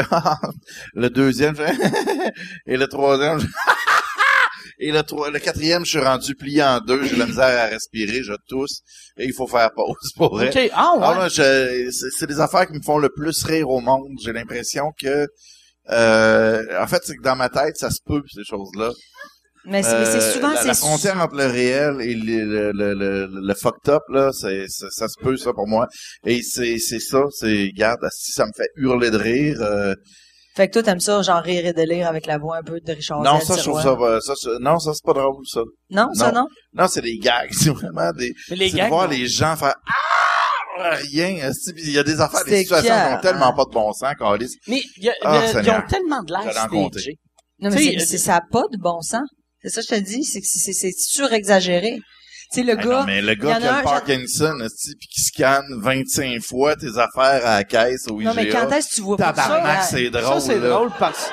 le 0.93 1.09
deuxième, 1.09 1.55
je 1.55 1.63
et 2.65 2.77
le 2.77 2.87
troisième, 2.87 3.39
je- 3.39 3.47
et 4.79 4.91
le, 4.91 5.03
trois- 5.03 5.29
le 5.29 5.39
quatrième, 5.39 5.83
je 5.85 5.91
suis 5.91 5.99
rendu 5.99 6.33
plié 6.35 6.63
en 6.63 6.79
deux, 6.79 7.03
j'ai 7.03 7.15
la 7.17 7.25
misère 7.25 7.63
à 7.63 7.65
respirer, 7.67 8.23
je 8.23 8.33
tousse, 8.47 8.81
et 9.17 9.25
il 9.25 9.33
faut 9.33 9.47
faire 9.47 9.69
pause 9.75 10.11
pour 10.15 10.35
vrai. 10.35 10.49
OK. 10.49 10.71
Ah, 10.73 10.93
ouais. 10.95 11.01
Ah, 11.03 11.13
là, 11.19 11.27
je- 11.29 11.89
c'est 11.91 12.09
c'est 12.17 12.27
des 12.27 12.39
affaires 12.39 12.67
qui 12.67 12.73
me 12.73 12.81
font 12.81 12.97
le 12.97 13.09
plus 13.09 13.43
rire 13.43 13.69
au 13.69 13.81
monde. 13.81 14.13
J'ai 14.23 14.31
l'impression 14.33 14.91
que, 14.97 15.27
euh, 15.89 16.63
en 16.81 16.87
fait, 16.87 17.01
c'est 17.05 17.17
que 17.17 17.21
dans 17.21 17.35
ma 17.35 17.49
tête, 17.49 17.77
ça 17.77 17.89
se 17.89 17.99
peut, 18.05 18.23
ces 18.33 18.43
choses-là. 18.43 18.91
Mais 19.67 19.81
c'est, 19.83 19.97
mais 19.99 20.05
c'est 20.05 20.17
Euh, 20.17 20.33
souvent, 20.33 20.51
la, 20.51 20.61
c'est 20.61 20.67
la 20.67 20.73
frontière 20.75 21.17
entre 21.19 21.35
le 21.35 21.47
réel 21.47 21.99
et 22.01 22.13
le, 22.15 22.71
le, 22.71 22.71
le, 22.71 22.93
le, 22.93 23.27
le 23.41 23.53
fucked 23.55 23.89
up 23.89 24.03
là, 24.09 24.31
c'est 24.31 24.65
c'est- 24.67 24.89
ça 24.91 25.07
se 25.07 25.15
peut 25.21 25.37
ça 25.37 25.53
pour 25.53 25.67
moi. 25.67 25.87
Et 26.25 26.41
c'est 26.43 26.77
c'est 26.77 26.99
ça, 26.99 27.23
c'est 27.31 27.69
garde 27.71 27.99
si 28.11 28.31
ça 28.31 28.45
me 28.45 28.51
fait 28.55 28.69
hurler 28.77 29.09
de 29.11 29.17
rire. 29.17 29.57
euh, 29.61 29.95
Fait 30.55 30.67
que 30.67 30.73
toi, 30.73 30.83
t'aimes 30.83 30.99
ça, 30.99 31.21
genre 31.21 31.41
rire 31.41 31.65
et 31.65 31.73
délire 31.73 32.07
avec 32.07 32.25
la 32.27 32.37
voix 32.37 32.57
un 32.57 32.63
peu 32.63 32.79
de 32.79 32.91
Richard 32.93 33.21
non 33.23 33.39
Z, 33.39 33.43
ça 33.45 33.55
je 33.57 33.61
trouve 33.63 33.81
Sirois. 33.81 34.21
ça, 34.21 34.33
ça 34.33 34.41
c'est- 34.41 34.59
non 34.59 34.77
ça 34.79 34.91
c'est 34.93 35.03
pas 35.05 35.13
drôle 35.13 35.43
ça. 35.45 35.61
Non, 35.89 36.13
ça, 36.13 36.31
non? 36.31 36.45
Non? 36.73 36.87
C'est 36.87 37.01
des 37.01 37.17
gags, 37.17 37.49
c'est 37.51 37.71
vraiment 37.71 38.11
des. 38.13 38.33
Mais 38.51 38.55
les 38.57 38.69
c'est 38.69 38.77
gags, 38.77 38.85
de 38.85 38.89
voir 38.89 39.07
non. 39.07 39.13
les 39.15 39.27
gens 39.27 39.55
faire 39.55 39.75
ah 39.87 40.95
rien. 41.11 41.37
esti, 41.49 41.73
puis 41.73 41.83
Il 41.85 41.91
y 41.93 41.97
a 41.99 42.03
des 42.03 42.19
affaires, 42.21 42.41
C'est 42.45 42.51
des 42.51 42.61
situations 42.63 42.93
qui 42.93 42.99
clair, 43.01 43.17
ont 43.17 43.21
tellement 43.21 43.47
hein. 43.47 43.53
pas 43.55 43.65
de 43.65 43.71
bon 43.71 43.91
sens, 43.93 44.13
Carlis. 44.19 44.55
Mais 44.67 44.81
il 44.97 45.03
y 45.05 45.09
a- 45.09 45.13
Ah, 45.23 45.35
il 45.35 45.35
y 45.35 45.37
a- 45.37 45.45
ils 45.45 45.53
Seigneur. 45.53 45.83
ont 45.83 45.87
tellement 45.89 46.21
de 46.23 46.31
l'air 46.33 46.41
J'allais 46.43 46.59
en 46.59 46.67
compter. 46.67 47.17
Non, 47.59 47.69
mais 47.69 47.75
Tu 47.77 47.83
sais, 47.83 47.89
c'est, 47.91 47.95
euh, 48.01 48.05
c'est- 48.05 48.17
ça 48.17 48.35
a 48.35 48.41
pas 48.51 48.63
de 48.71 48.77
bon 48.77 48.99
sens. 49.01 49.27
C'est 49.65 49.81
ça 49.81 49.81
que 49.81 49.87
je 49.95 50.01
te 50.01 50.05
dis, 50.05 50.23
c'est 50.23 50.41
c'est, 50.43 50.73
c'est 50.73 50.93
surexagéré. 50.95 51.99
Tu 52.53 52.59
sais, 52.59 52.63
le 52.63 52.73
Hey, 52.73 52.85
gars, 52.85 52.99
non, 52.99 53.03
mais 53.05 53.21
le 53.23 53.33
gars 53.33 53.55
en 53.55 53.59
qui 53.59 53.65
a 53.65 53.73
a 53.73 53.73
un, 53.73 53.77
le 53.79 53.83
Parkinson, 53.83 54.53
puis 54.99 55.07
qui 55.07 55.21
scanne 55.21 55.65
25 55.81 56.39
fois 56.43 56.75
tes 56.75 56.89
affaires 56.89 57.43
à 57.43 57.55
la 57.57 57.63
caisse 57.63 58.07
au 58.07 58.21
IGA. 58.21 58.29
non, 58.29 58.35
mais 58.35 58.49
quand 58.49 58.71
est-ce 58.71 58.89
que 58.89 58.95
tu 58.95 59.01
vois 59.01 59.17
pas 59.17 59.33
ça? 59.33 59.41
Tabarnak, 59.41 59.83
c'est 59.83 60.09
drôle. 60.11 60.23
Ça, 60.23 60.39
c'est 60.39 60.59
là. 60.59 60.69
drôle 60.69 60.91
parce 60.99 61.31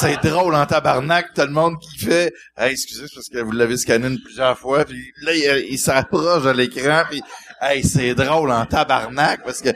C'est 0.00 0.22
drôle 0.22 0.54
en 0.54 0.66
tabarnak, 0.66 1.26
t'as 1.34 1.46
le 1.46 1.50
monde 1.52 1.74
qui 1.80 2.04
fait 2.04 2.32
hey, 2.56 2.72
excusez 2.72 3.06
c'est 3.08 3.14
parce 3.14 3.28
que 3.28 3.38
vous 3.38 3.52
l'avez 3.52 3.76
scanné 3.76 4.06
une 4.06 4.20
plusieurs 4.20 4.56
fois 4.58 4.84
puis 4.84 5.12
là 5.22 5.34
il, 5.34 5.72
il 5.72 5.78
s'approche 5.78 6.44
de 6.44 6.50
l'écran 6.50 7.02
puis 7.10 7.22
hey, 7.60 7.82
c'est 7.84 8.14
drôle 8.14 8.50
en 8.52 8.66
tabarnak 8.66 9.44
parce 9.44 9.60
que 9.60 9.70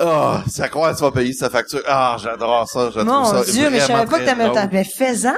oh, 0.00 0.34
c'est 0.48 0.62
à 0.62 0.68
croire 0.68 0.92
que 0.92 0.98
tu 0.98 1.02
vas 1.02 1.10
payer 1.10 1.32
sa 1.32 1.50
facture. 1.50 1.82
Ah, 1.86 2.16
j'adore 2.20 2.68
ça, 2.68 2.90
Mon 3.04 3.24
trouve 3.24 3.44
ça 3.44 3.52
Dieu, 3.52 3.70
mais 3.70 3.80
je 3.80 3.86
savais 3.86 4.06
pas 4.06 4.18
que 4.18 4.24
t'aimais 4.24 4.46
autant. 4.46 4.68
Mais 4.72 4.84
fais-en. 4.84 5.34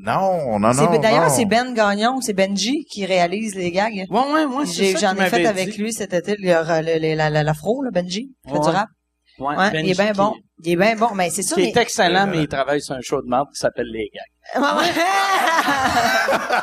Non, 0.00 0.58
non, 0.60 0.72
non. 0.74 0.98
D'ailleurs, 1.00 1.30
c'est 1.30 1.44
Ben 1.44 1.74
Gagnon, 1.74 2.20
c'est 2.20 2.32
Benji 2.32 2.84
qui 2.84 3.04
réalise 3.04 3.54
les 3.56 3.70
gags. 3.72 4.06
Ouais, 4.08 4.32
ouais, 4.32 4.46
moi, 4.46 4.64
c'est 4.66 4.92
ça 4.96 5.12
J'en 5.14 5.20
ai 5.22 5.28
fait 5.28 5.44
avec 5.46 5.70
dit. 5.70 5.78
lui 5.82 5.92
cet 5.92 6.12
été, 6.14 6.36
le, 6.38 6.46
le- 6.82 6.98
le- 7.00 7.14
la, 7.16 7.30
la, 7.30 7.42
l'afro, 7.42 7.82
là, 7.82 7.90
Benji. 7.90 8.30
Il 8.44 8.50
fait 8.50 8.58
Ouais. 8.58 8.64
du 8.64 8.68
rap. 8.70 8.88
Ouais, 9.40 9.56
Ouais, 9.56 9.70
Benji 9.70 9.84
il 9.86 9.90
est 9.90 9.94
bien 9.94 10.12
qui- 10.12 10.18
bon. 10.18 10.34
Il 10.64 10.72
est 10.72 10.76
bien 10.76 10.96
bon, 10.96 11.14
mais 11.14 11.30
c'est 11.30 11.42
ça. 11.42 11.54
Qui 11.54 11.62
mais... 11.62 11.68
est 11.70 11.76
excellent, 11.76 12.26
mais 12.26 12.38
il 12.42 12.48
travaille 12.48 12.80
sur 12.80 12.94
un 12.94 13.00
show 13.00 13.20
de 13.22 13.28
marde 13.28 13.48
qui 13.54 13.58
s'appelle 13.60 13.86
Les 13.92 14.08
Gags. 14.12 14.22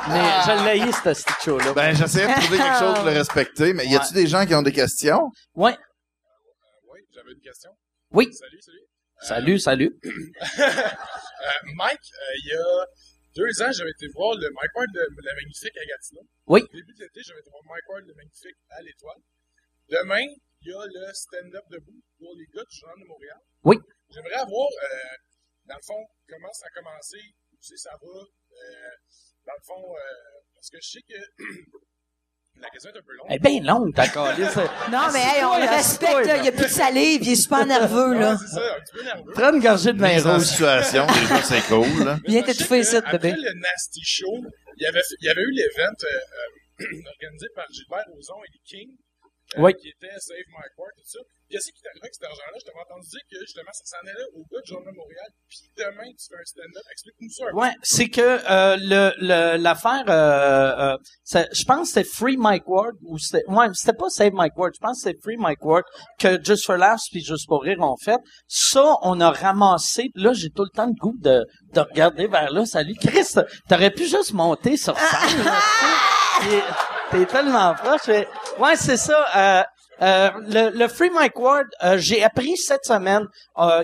Mais 0.10 0.24
je 0.46 0.66
l'ai 0.66 0.92
ce 0.92 1.02
petit 1.24 1.34
show-là. 1.46 1.74
Ben, 1.74 1.96
j'essayais 1.96 2.28
de 2.28 2.34
trouver 2.42 2.58
quelque 2.58 2.80
chose 2.80 2.96
pour 2.96 3.04
le 3.06 3.12
respecter, 3.12 3.74
mais 3.74 3.86
y 3.86 3.96
a-tu 3.96 4.14
des 4.14 4.26
gens 4.28 4.44
qui 4.46 4.56
ont 4.56 4.62
des 4.64 4.72
questions? 4.72 5.30
ouais. 5.56 5.76
Oui, 6.92 7.00
j'avais 7.14 7.32
une 7.34 7.42
question. 7.42 7.70
Oui. 8.12 8.28
Salut, 8.34 8.60
salut. 8.62 8.80
Salut, 9.22 9.60
salut. 9.60 10.00
Euh, 10.60 10.64
Mike, 11.76 12.00
euh, 12.00 12.34
il 12.44 12.50
y 12.50 12.54
a 12.58 12.86
deux 13.36 13.62
ans, 13.62 13.72
j'avais 13.72 13.92
été 13.92 14.08
voir 14.16 14.34
le 14.36 14.50
Mike 14.50 14.76
Ward 14.76 14.92
de 14.94 15.22
La 15.22 15.36
Magnifique 15.36 15.76
à 15.76 15.86
Gatineau. 15.86 16.24
Oui. 16.48 16.62
Au 16.64 16.68
début 16.72 16.94
de 16.94 17.04
l'été, 17.04 17.20
j'avais 17.22 17.42
été 17.42 17.50
voir 17.50 17.64
Mike 17.68 17.90
Ward 17.90 18.06
de 18.08 18.14
Magnifique 18.14 18.58
à 18.70 18.82
l'Étoile. 18.82 19.22
Demain, 19.90 20.26
il 20.62 20.68
y 20.70 20.74
a 20.74 20.86
le 20.86 21.14
stand-up 21.14 21.66
debout 21.70 22.02
pour 22.18 22.34
les 22.36 22.48
gars 22.48 22.64
du 22.64 22.78
Journal 22.80 22.98
de 22.98 23.06
Montréal. 23.06 23.40
Oui. 23.64 23.76
J'aimerais 24.10 24.40
avoir, 24.40 24.70
euh, 24.72 25.16
dans 25.66 25.76
le 25.76 25.86
fond, 25.86 26.02
comment 26.30 26.54
ça 26.54 26.68
a 26.68 26.70
commencé, 26.80 27.20
où 27.52 27.58
c'est 27.60 27.78
ça 27.78 27.92
va. 28.02 28.08
Euh, 28.08 28.96
dans 29.46 29.54
le 29.54 29.66
fond, 29.66 29.84
euh, 29.84 30.40
parce 30.56 30.70
que 30.70 30.78
je 30.82 30.90
sais 30.90 31.04
que 31.04 31.20
la 32.62 32.70
question 32.70 32.90
est 32.94 32.98
un 32.98 33.02
peu 33.02 33.14
longue. 33.14 33.28
Elle 33.30 33.36
est 33.36 33.40
bien 33.40 33.74
longue, 33.74 33.94
ta 33.94 34.08
calice. 34.08 34.56
Non, 34.92 35.08
mais 35.14 35.20
hey, 35.20 35.44
on 35.44 35.58
le 35.60 35.70
respecte, 35.70 36.26
là. 36.26 36.38
Il 36.38 36.46
y 36.46 36.48
a 36.48 36.52
plus 36.52 36.66
de 36.66 36.70
salive, 36.70 37.22
il 37.24 37.32
est 37.32 37.36
super 37.36 37.66
nerveux, 37.76 38.14
là. 38.14 38.32
Ouais, 38.34 38.38
c'est 38.40 38.56
ça, 38.56 38.62
un 38.62 38.80
petit 38.82 38.94
peu 38.94 39.04
nerveux. 39.04 39.32
Prends 39.34 39.54
une 39.54 39.60
gorgée 39.62 39.94
de 39.94 40.00
vin 40.00 40.34
rouge. 40.34 40.44
situation, 40.46 41.06
déjà, 41.08 41.42
c'est 41.42 41.62
cool, 41.68 42.04
là. 42.06 42.18
Viens 42.26 42.42
t'étouffer 42.42 42.80
ici, 42.80 42.96
Après 42.96 43.18
bébé. 43.20 43.36
le 43.38 43.54
Nasty 43.60 44.02
Show, 44.04 44.44
il 44.78 44.84
y 44.84 44.88
avait, 44.88 45.02
il 45.22 45.26
y 45.26 45.30
avait 45.30 45.42
eu 45.42 45.52
l'event 45.52 45.84
euh, 46.04 46.86
euh, 46.86 47.10
organisé 47.14 47.48
par 47.56 47.66
Gilbert 47.72 48.06
Rozon 48.14 48.36
et 48.46 48.52
les 48.54 48.60
Kings, 48.66 48.96
Oui. 49.62 49.74
qui 49.76 49.90
était 49.90 50.14
Save 50.20 50.48
My 50.50 50.68
Court, 50.76 50.92
tout 50.96 51.04
ça. 51.06 51.20
Qu'est-ce 51.48 51.72
qui 51.72 51.80
t'arrivait 51.82 52.02
avec 52.10 52.16
cet 52.16 52.24
argent-là? 52.26 52.58
Je 52.60 52.66
t'avais 52.66 52.80
entendu 52.90 53.08
dire 53.08 53.22
que 53.30 53.38
justement, 53.40 53.70
ça 53.72 53.86
s'en 53.86 54.02
allait 54.10 54.28
au 54.34 54.42
gars 54.52 54.62
du 54.66 54.70
Journal 54.72 54.92
de 54.92 54.98
Montréal, 54.98 55.30
puis 55.48 55.60
demain, 55.78 56.10
tu 56.18 56.26
fais 56.28 56.42
un 56.42 56.46
stand-up. 56.46 56.84
Explique-nous 56.92 57.30
ça 57.30 57.44
un. 57.46 57.54
Ouais, 57.54 57.74
c'est 57.84 58.10
que 58.10 58.22
euh, 58.22 58.78
le 58.82 59.14
le- 59.22 59.58
l'affaire, 59.62 60.04
euh, 60.10 60.94
euh, 60.94 60.98
ça- 61.24 61.46
je 61.54 61.64
pense 61.66 61.82
que 61.94 61.94
c'était 62.02 62.10
Free 62.10 62.38
Mike 62.38 62.68
Ward 62.68 62.96
ou 63.04 63.20
c'était, 63.20 63.46
ouais, 63.48 63.68
c'était 63.74 63.96
pas 63.96 64.10
Save 64.10 64.34
Mike 64.34 64.58
Ward, 64.58 64.74
je 64.74 64.80
pense 64.80 64.98
que 65.04 65.10
c'était 65.10 65.22
Free 65.22 65.38
Mike 65.38 65.64
Ward 65.64 65.84
que 66.20 66.44
Just 66.44 66.66
for 66.66 66.78
Laughs 66.78 67.06
puis 67.12 67.22
Juste 67.24 67.48
pour 67.48 67.62
rire 67.62 67.80
ont 67.80 67.96
fait. 68.04 68.20
Ça, 68.48 68.96
on 69.04 69.20
a 69.22 69.30
ramassé. 69.32 70.10
Là, 70.16 70.34
j'ai 70.34 70.50
tout 70.50 70.64
le 70.64 70.70
temps 70.76 70.88
le 70.88 70.94
goût 71.00 71.16
de 71.20 71.46
de 71.74 71.80
regarder 71.80 72.26
vers 72.28 72.52
là. 72.52 72.66
Salut, 72.66 72.96
Chris, 73.00 73.28
t'aurais 73.70 73.92
pu 73.92 74.06
juste 74.08 74.34
monter 74.34 74.78
sur 74.78 74.98
scène. 74.98 75.46
T'es- 77.16 77.26
tellement 77.26 77.74
proche. 77.76 78.08
Ouais, 78.60 78.76
c'est 78.76 78.98
ça. 78.98 79.26
Euh, 79.36 79.64
euh, 80.02 80.72
le, 80.74 80.88
Free 80.88 81.10
Mike 81.10 81.40
Ward, 81.40 81.68
euh, 81.84 81.98
j'ai 81.98 82.24
appris 82.24 82.58
cette 82.58 82.84
semaine, 82.84 83.26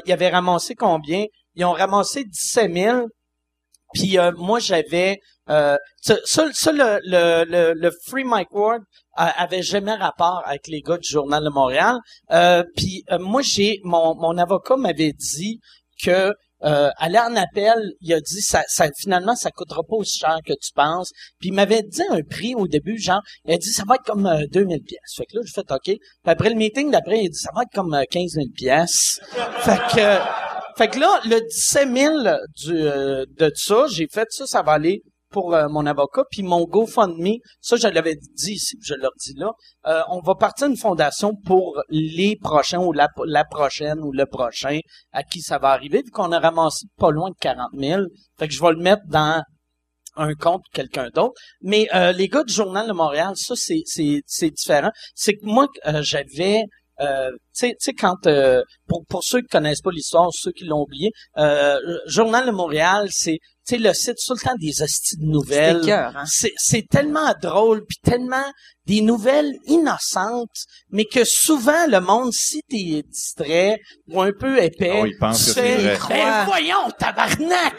ils 0.05 0.11
avaient 0.11 0.29
ramassé 0.29 0.75
combien? 0.75 1.25
Ils 1.55 1.63
ont 1.65 1.71
ramassé 1.71 2.25
17 2.25 2.73
000. 2.73 3.07
Puis 3.93 4.17
moi, 4.37 4.59
j'avais... 4.59 5.19
Ça, 5.47 5.77
ça, 6.25 6.47
ça, 6.53 6.71
le, 6.71 6.99
le, 7.03 7.73
le, 7.73 7.91
Free 8.07 8.23
Mike 8.23 8.51
Ward 8.51 8.81
avait 9.15 9.63
jamais 9.63 9.95
rapport 9.95 10.41
avec 10.45 10.67
les 10.67 10.81
gars 10.81 10.97
du 10.97 11.09
Journal 11.09 11.43
de 11.43 11.49
Montréal. 11.49 11.99
Puis 12.75 13.03
moi, 13.19 13.41
j'ai... 13.41 13.79
Mon, 13.83 14.15
mon 14.15 14.37
avocat 14.37 14.75
m'avait 14.77 15.13
dit 15.13 15.59
que 16.03 16.33
euh, 16.63 16.89
aller 16.97 17.19
en 17.19 17.35
appel, 17.35 17.93
il 18.01 18.13
a 18.13 18.19
dit 18.19 18.41
ça, 18.41 18.63
ça 18.67 18.87
finalement 18.97 19.35
ça 19.35 19.51
coûtera 19.51 19.81
pas 19.83 19.95
aussi 19.95 20.19
cher 20.19 20.37
que 20.45 20.53
tu 20.53 20.71
penses. 20.73 21.11
Puis 21.39 21.49
il 21.49 21.53
m'avait 21.53 21.83
dit 21.83 22.03
un 22.09 22.21
prix 22.21 22.55
au 22.55 22.67
début, 22.67 22.97
genre 22.97 23.21
il 23.45 23.53
a 23.53 23.57
dit 23.57 23.71
ça 23.71 23.83
va 23.87 23.95
être 23.95 24.03
comme 24.03 24.25
euh, 24.25 24.45
2000 24.51 24.81
pièces. 24.83 25.15
Fait 25.15 25.25
que 25.25 25.37
là 25.37 25.43
j'ai 25.45 25.53
fait 25.53 25.71
OK. 25.71 25.83
Puis 25.85 25.99
après 26.25 26.49
le 26.49 26.55
meeting 26.55 26.91
d'après, 26.91 27.19
il 27.19 27.25
a 27.27 27.29
dit 27.29 27.39
ça 27.39 27.49
va 27.55 27.63
être 27.63 27.73
comme 27.73 27.93
euh, 27.93 28.03
15 28.09 28.31
000 28.33 28.45
pièces. 28.55 29.19
Fait 29.59 29.79
que 29.93 30.19
fait 30.77 30.87
que 30.87 30.99
là 30.99 31.19
le 31.25 31.41
17 31.41 31.89
000 31.95 32.15
du 32.63 32.87
euh, 32.87 33.25
de 33.37 33.51
ça, 33.55 33.85
j'ai 33.91 34.07
fait 34.11 34.27
ça, 34.29 34.45
ça 34.45 34.61
va 34.61 34.73
aller 34.73 35.01
pour 35.31 35.53
euh, 35.53 35.67
mon 35.69 35.85
avocat, 35.85 36.23
puis 36.29 36.43
mon 36.43 36.65
GoFundMe, 36.65 37.37
ça 37.61 37.75
je 37.77 37.87
l'avais 37.87 38.15
dit 38.15 38.53
ici, 38.53 38.77
je 38.83 38.93
le 38.93 39.07
redis 39.07 39.33
là, 39.37 39.51
euh, 39.87 40.01
on 40.09 40.21
va 40.21 40.35
partir 40.35 40.67
une 40.67 40.77
fondation 40.77 41.35
pour 41.45 41.81
les 41.89 42.37
prochains 42.41 42.79
ou 42.79 42.91
la, 42.93 43.07
la 43.25 43.43
prochaine 43.45 43.99
ou 43.99 44.11
le 44.11 44.25
prochain 44.25 44.79
à 45.11 45.23
qui 45.23 45.41
ça 45.41 45.57
va 45.57 45.69
arriver, 45.69 46.01
vu 46.03 46.11
qu'on 46.11 46.31
a 46.31 46.39
ramassé 46.39 46.85
pas 46.97 47.11
loin 47.11 47.29
de 47.29 47.35
40 47.39 47.69
000. 47.77 48.01
Fait 48.37 48.47
que 48.47 48.53
je 48.53 48.61
vais 48.61 48.71
le 48.71 48.81
mettre 48.81 49.03
dans 49.07 49.41
un 50.15 50.33
compte 50.33 50.63
quelqu'un 50.73 51.09
d'autre. 51.13 51.33
Mais 51.61 51.87
euh, 51.95 52.11
les 52.11 52.27
gars 52.27 52.43
du 52.43 52.53
Journal 52.53 52.87
de 52.87 52.93
Montréal, 52.93 53.33
ça, 53.35 53.55
c'est, 53.55 53.81
c'est, 53.85 54.21
c'est 54.25 54.49
différent. 54.49 54.91
C'est 55.15 55.33
que 55.35 55.45
moi, 55.45 55.67
euh, 55.87 56.01
j'avais... 56.01 56.63
Euh, 56.99 57.31
tu 57.57 57.73
sais- 57.79 57.93
quand 57.93 58.27
euh, 58.27 58.61
pour, 58.87 59.03
pour 59.07 59.23
ceux 59.23 59.41
qui 59.41 59.47
connaissent 59.47 59.81
pas 59.81 59.89
l'histoire, 59.91 60.29
ceux 60.33 60.51
qui 60.51 60.65
l'ont 60.65 60.81
oublié, 60.81 61.09
euh, 61.37 61.79
Journal 62.05 62.45
de 62.45 62.51
Montréal, 62.51 63.07
c'est 63.09 63.39
sais 63.71 63.77
le 63.77 63.93
site 63.93 64.17
tout 64.25 64.33
le 64.33 64.39
temps 64.39 64.55
des 64.59 64.81
hosties 64.81 65.17
de 65.17 65.25
nouvelles. 65.25 65.89
Hein. 65.89 66.23
C'est 66.25 66.53
c'est 66.57 66.87
tellement 66.89 67.33
drôle 67.41 67.85
puis 67.85 67.97
tellement 68.03 68.45
des 68.87 69.01
nouvelles 69.01 69.53
innocentes, 69.67 70.65
mais 70.89 71.05
que 71.05 71.23
souvent 71.23 71.87
le 71.87 71.99
monde, 71.99 72.31
si 72.33 72.61
t'es 72.69 73.03
distrait 73.07 73.79
ou 74.07 74.21
un 74.21 74.31
peu 74.31 74.61
épais, 74.61 74.99
Oh, 75.01 75.05
il 75.05 75.17
pense 75.17 75.39
que 75.39 75.49
tu 75.49 75.53
fais, 75.59 75.77
c'est 75.79 75.95
vrai. 75.95 76.15
Ben 76.15 76.45
voyons, 76.45 76.89
tabarnak! 76.97 77.75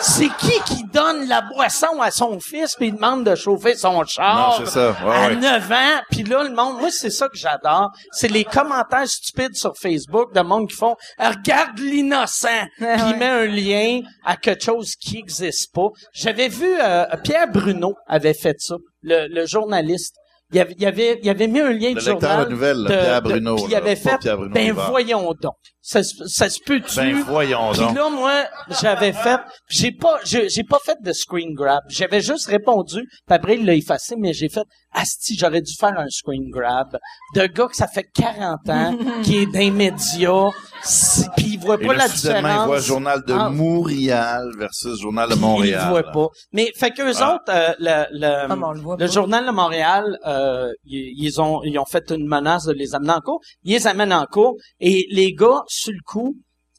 C'est 0.00 0.28
qui 0.38 0.52
qui 0.66 0.84
donne 0.84 1.26
la 1.26 1.42
boisson 1.42 2.00
à 2.00 2.12
son 2.12 2.38
fils 2.38 2.76
puis 2.76 2.88
il 2.88 2.94
demande 2.94 3.24
de 3.24 3.34
chauffer 3.34 3.74
son 3.74 4.04
char 4.04 4.60
Non, 4.60 4.64
c'est 4.64 4.70
ça. 4.70 4.96
Ouais, 5.04 5.16
à 5.16 5.28
ouais. 5.28 5.36
9 5.36 5.72
ans? 5.72 6.00
Puis 6.10 6.22
là, 6.22 6.44
le 6.44 6.50
monde, 6.54 6.78
moi, 6.78 6.90
c'est 6.90 7.10
ça 7.10 7.28
que 7.28 7.36
j'adore. 7.36 7.90
C'est 8.12 8.28
les 8.28 8.44
commentaires 8.44 9.08
stupides 9.08 9.56
sur 9.56 9.76
Facebook 9.76 10.32
de 10.34 10.40
monde 10.40 10.68
qui 10.68 10.76
font 10.76 10.94
«Regarde 11.18 11.78
l'innocent!» 11.80 12.64
Puis 12.78 12.86
il 13.10 13.16
met 13.16 13.26
un 13.26 13.46
lien 13.46 14.00
à 14.24 14.36
quelque 14.36 14.64
chose 14.64 14.92
qui 14.94 15.16
n'existe 15.16 15.72
pas. 15.74 15.88
J'avais 16.12 16.48
vu, 16.48 16.68
euh, 16.80 17.04
Pierre 17.24 17.48
Bruno 17.50 17.94
avait 18.06 18.34
fait 18.34 18.56
ça, 18.60 18.76
le, 19.02 19.26
le 19.26 19.46
journaliste. 19.46 20.14
Il 20.50 20.60
avait, 20.60 20.74
il 20.78 20.86
avait, 20.86 21.20
il 21.22 21.28
avait 21.28 21.46
mis 21.46 21.60
un 21.60 21.72
lien 21.72 21.90
Le 21.92 22.00
du 22.00 22.06
lecteur 22.06 22.20
journal 22.20 22.46
de 22.46 22.50
nouvelles, 22.50 22.78
là, 22.78 22.88
Pierre 22.88 23.22
Bruno, 23.22 23.56
puis 23.56 23.64
il 23.68 23.74
avait 23.74 23.96
fait, 23.96 24.16
Bruno 24.24 24.48
ben 24.48 24.70
Rivard. 24.70 24.90
voyons 24.90 25.34
donc. 25.34 25.56
Ça, 25.90 26.02
se- 26.02 26.26
ça 26.26 26.50
se 26.50 26.58
peut-tu? 26.66 26.96
Ben, 26.96 27.22
voyons 27.22 27.70
Puis 27.70 27.80
donc. 27.80 27.96
là, 27.96 28.10
moi, 28.10 28.44
j'avais 28.82 29.14
fait, 29.14 29.40
j'ai 29.70 29.90
pas, 29.90 30.18
j'ai 30.22 30.46
j'ai 30.50 30.62
pas 30.62 30.78
fait 30.84 30.98
de 31.02 31.12
screen 31.14 31.54
grab. 31.54 31.80
J'avais 31.88 32.20
juste 32.20 32.46
répondu, 32.46 33.00
puis 33.26 33.34
après 33.34 33.54
il 33.56 33.64
l'a 33.64 33.72
effacé, 33.74 34.14
mais 34.18 34.34
j'ai 34.34 34.50
fait, 34.50 34.64
asti, 34.92 35.34
j'aurais 35.38 35.62
dû 35.62 35.72
faire 35.80 35.94
un 35.98 36.08
screen 36.10 36.50
grab 36.50 36.98
de 37.34 37.46
gars 37.46 37.68
que 37.68 37.76
ça 37.76 37.88
fait 37.88 38.04
40 38.14 38.68
ans, 38.68 38.98
qui 39.24 39.38
est 39.38 39.46
dans 39.46 39.58
les 39.60 39.70
médias, 39.70 40.50
si- 40.82 41.24
puis 41.38 41.52
il 41.54 41.58
voit 41.58 41.76
Et 41.80 41.86
pas 41.86 41.94
là, 41.94 42.06
la 42.06 42.08
différence. 42.08 42.60
il 42.64 42.66
voit 42.66 42.80
Journal 42.80 43.22
de 43.26 43.32
Ah. 43.32 43.48
Montréal 43.48 44.42
versus 44.58 45.00
Journal 45.00 45.30
de 45.30 45.34
Montréal. 45.36 45.84
Ils 45.86 45.88
voient 45.90 46.02
pas. 46.12 46.26
Mais 46.52 46.70
fait 46.78 46.90
qu'eux 46.90 47.12
Ah. 47.18 47.34
autres, 47.34 47.44
euh, 47.50 47.72
le, 47.78 48.04
le, 48.18 48.26
Ah, 48.26 48.72
le 48.74 48.80
voit 48.80 48.96
le 48.98 49.06
journal 49.06 49.46
de 49.46 49.50
Montréal, 49.52 50.18
euh, 50.26 50.70
ils, 50.84 51.14
ils 51.16 51.40
ont 51.40 51.62
ils 51.64 51.78
ont 51.78 51.86
fait 51.86 52.10
une 52.10 52.26
menace 52.28 52.64
de 52.66 52.72
les 52.74 52.94
amener 52.94 53.12
en 53.14 53.20
cours. 53.20 53.40
Ils 53.64 53.72
les 53.72 53.86
amènent 53.86 54.12
en 54.12 54.26
cours 54.26 54.56
et 54.80 55.06
les 55.10 55.32
gars 55.32 55.62
sur 55.78 55.92
le 55.92 56.00
coup, 56.04 56.36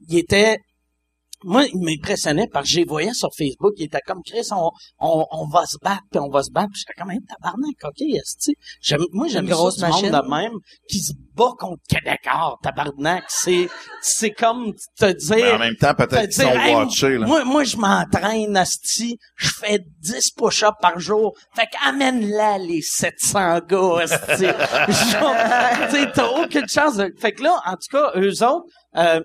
ils 0.08 0.20
étaient 0.20 0.58
moi, 1.44 1.66
ils 1.66 1.80
m'impressionnaient 1.80 2.48
parce 2.52 2.66
que 2.66 2.72
je 2.74 2.78
les 2.80 2.86
voyais 2.86 3.14
sur 3.14 3.30
Facebook, 3.38 3.74
ils 3.78 3.86
étaient 3.86 4.02
comme 4.06 4.22
Chris, 4.26 4.48
on, 4.52 4.72
on, 5.00 5.26
on 5.32 5.48
va 5.48 5.66
se 5.66 5.78
battre, 5.82 6.04
puis 6.12 6.20
on 6.20 6.30
va 6.30 6.44
se 6.44 6.52
battre. 6.52 6.72
J'étais 6.76 6.94
comme 6.98 7.12
un 7.12 7.20
tabarnak, 7.28 7.76
ok, 7.84 9.08
moi, 9.14 9.28
j'aime 9.30 9.46
grosse 9.46 9.78
ça, 9.78 9.88
du 9.88 9.94
monde 9.94 10.12
de 10.12 10.30
même 10.30 10.54
qui 10.90 11.00
se 11.00 11.14
bat 11.40 11.54
contre 11.58 11.82
Québécois, 11.88 12.58
tabarnak. 12.62 13.24
C'est, 13.28 13.70
c'est 14.02 14.32
comme 14.32 14.74
te 14.98 15.06
Mais 15.06 15.14
dire, 15.14 15.56
en 15.56 15.60
même 15.60 15.76
temps, 15.76 15.94
peut-être 15.94 16.30
qu'ils 16.30 16.34
sont 16.34 16.50
hey, 16.50 16.76
watchés, 16.76 17.18
là. 17.18 17.26
Moi, 17.26 17.46
moi, 17.46 17.64
je 17.64 17.78
m'entraîne, 17.78 18.58
asti. 18.58 19.18
Je 19.36 19.50
fais 19.50 19.80
10 20.02 20.32
push-ups 20.32 20.78
par 20.82 21.00
jour. 21.00 21.36
Fait 21.56 21.68
qu'amène-la, 21.68 22.58
les 22.58 22.82
700 22.82 23.60
gars, 23.68 24.00
asti. 24.04 24.46
T'as 26.14 26.28
aucune 26.28 26.68
chance 26.68 26.98
de... 26.98 27.14
Fait 27.20 27.32
que 27.32 27.44
là, 27.44 27.56
en 27.66 27.74
tout 27.74 27.90
cas, 27.92 28.12
eux 28.16 28.44
autres, 28.44 28.66
euh, 28.98 29.22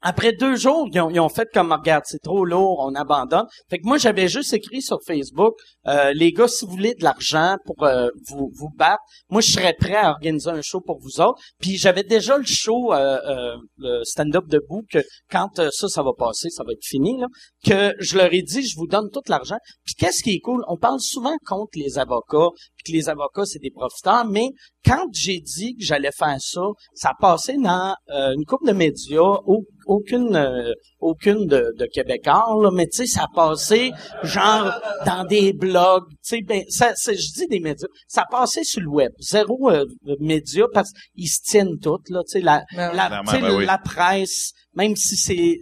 après 0.00 0.32
deux 0.32 0.56
jours, 0.56 0.88
ils 0.92 1.00
ont, 1.00 1.10
ils 1.10 1.20
ont 1.20 1.28
fait 1.28 1.48
comme, 1.52 1.72
regarde, 1.72 2.04
c'est 2.06 2.22
trop 2.22 2.44
lourd, 2.44 2.84
on 2.86 2.94
abandonne. 2.94 3.46
Fait 3.68 3.78
que 3.78 3.86
moi, 3.86 3.98
j'avais 3.98 4.28
juste 4.28 4.52
écrit 4.52 4.80
sur 4.80 4.98
Facebook, 5.04 5.54
euh, 5.86 6.12
les 6.12 6.32
gars, 6.32 6.46
si 6.46 6.64
vous 6.64 6.72
voulez 6.72 6.94
de 6.94 7.02
l'argent 7.02 7.56
pour 7.64 7.82
euh, 7.84 8.08
vous, 8.28 8.50
vous 8.54 8.70
battre, 8.76 9.02
moi, 9.28 9.40
je 9.40 9.50
serais 9.52 9.74
prêt 9.78 9.96
à 9.96 10.10
organiser 10.10 10.50
un 10.50 10.62
show 10.62 10.80
pour 10.80 11.00
vous 11.00 11.20
autres. 11.20 11.40
Puis 11.60 11.76
j'avais 11.76 12.04
déjà 12.04 12.38
le 12.38 12.44
show, 12.44 12.92
euh, 12.92 13.18
euh, 13.26 13.56
le 13.78 14.04
stand-up 14.04 14.44
debout, 14.46 14.82
que 14.90 15.00
quand 15.30 15.58
euh, 15.58 15.70
ça, 15.72 15.88
ça 15.88 16.02
va 16.02 16.12
passer, 16.16 16.48
ça 16.50 16.62
va 16.64 16.72
être 16.72 16.84
fini, 16.84 17.18
là, 17.18 17.26
que 17.64 17.94
je 17.98 18.16
leur 18.16 18.32
ai 18.32 18.42
dit, 18.42 18.66
je 18.66 18.76
vous 18.76 18.86
donne 18.86 19.10
tout 19.12 19.22
l'argent. 19.28 19.58
Puis 19.84 19.94
qu'est-ce 19.98 20.22
qui 20.22 20.34
est 20.34 20.40
cool? 20.40 20.62
On 20.68 20.76
parle 20.76 21.00
souvent 21.00 21.36
contre 21.44 21.72
les 21.74 21.98
avocats, 21.98 22.50
puis 22.84 22.92
que 22.92 22.96
les 22.96 23.08
avocats, 23.08 23.44
c'est 23.44 23.58
des 23.58 23.70
profiteurs. 23.70 24.24
Mais 24.26 24.50
quand 24.84 25.04
j'ai 25.12 25.40
dit 25.40 25.74
que 25.76 25.84
j'allais 25.84 26.10
faire 26.16 26.36
ça, 26.38 26.62
ça 26.94 27.10
a 27.10 27.14
passé 27.20 27.56
dans 27.56 27.94
euh, 28.10 28.32
une 28.34 28.44
couple 28.44 28.68
de 28.68 28.72
médias, 28.72 29.20
au- 29.46 29.64
aucune 29.86 30.34
euh, 30.36 30.72
aucune 31.00 31.46
de, 31.46 31.72
de 31.78 31.86
Québécois, 31.92 32.44
là, 32.62 32.70
mais 32.72 32.86
tu 32.86 32.98
sais, 32.98 33.06
ça 33.06 33.22
a 33.24 33.34
passé 33.34 33.92
genre 34.22 34.72
dans 35.06 35.24
des 35.24 35.52
blogs, 35.52 36.04
tu 36.10 36.36
sais, 36.36 36.40
ben, 36.42 36.62
ça, 36.68 36.92
je 37.06 37.32
dis 37.34 37.46
des 37.48 37.60
médias, 37.60 37.86
ça 38.06 38.22
a 38.22 38.26
passé 38.30 38.64
sur 38.64 38.80
le 38.80 38.88
web, 38.88 39.12
zéro 39.20 39.70
euh, 39.70 39.84
média 40.20 40.64
parce 40.74 40.90
qu'ils 41.14 41.28
se 41.28 41.40
tiennent 41.42 41.78
toutes, 41.80 42.08
là, 42.10 42.20
tu 42.24 42.32
sais, 42.32 42.40
la, 42.40 42.64
Ben 42.74 42.92
la, 42.94 43.06
Clairement, 43.06 43.30
tu 43.32 43.36
sais, 43.36 43.42
ben 43.42 43.56
oui. 43.56 43.64
la 43.66 43.78
presse, 43.78 44.52
même 44.74 44.94
si 44.96 45.16
c'est 45.16 45.58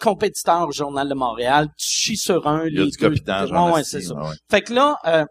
compétiteur 0.00 0.68
au 0.68 0.72
Journal 0.72 1.08
de 1.08 1.14
Montréal, 1.14 1.68
tu 1.78 1.86
chies 1.88 2.16
sur 2.16 2.46
un, 2.46 2.66
Il 2.66 2.74
y 2.74 2.78
a 2.78 2.84
les 2.84 2.90
du 2.90 2.96
deux-. 2.98 3.08
Ouais, 3.74 3.82
c'est 3.84 4.00
ça. 4.02 4.14
ouais. 4.14 4.34
Fait 4.50 4.62
que 4.62 4.72
là, 4.74 4.96
euh, 5.06 5.24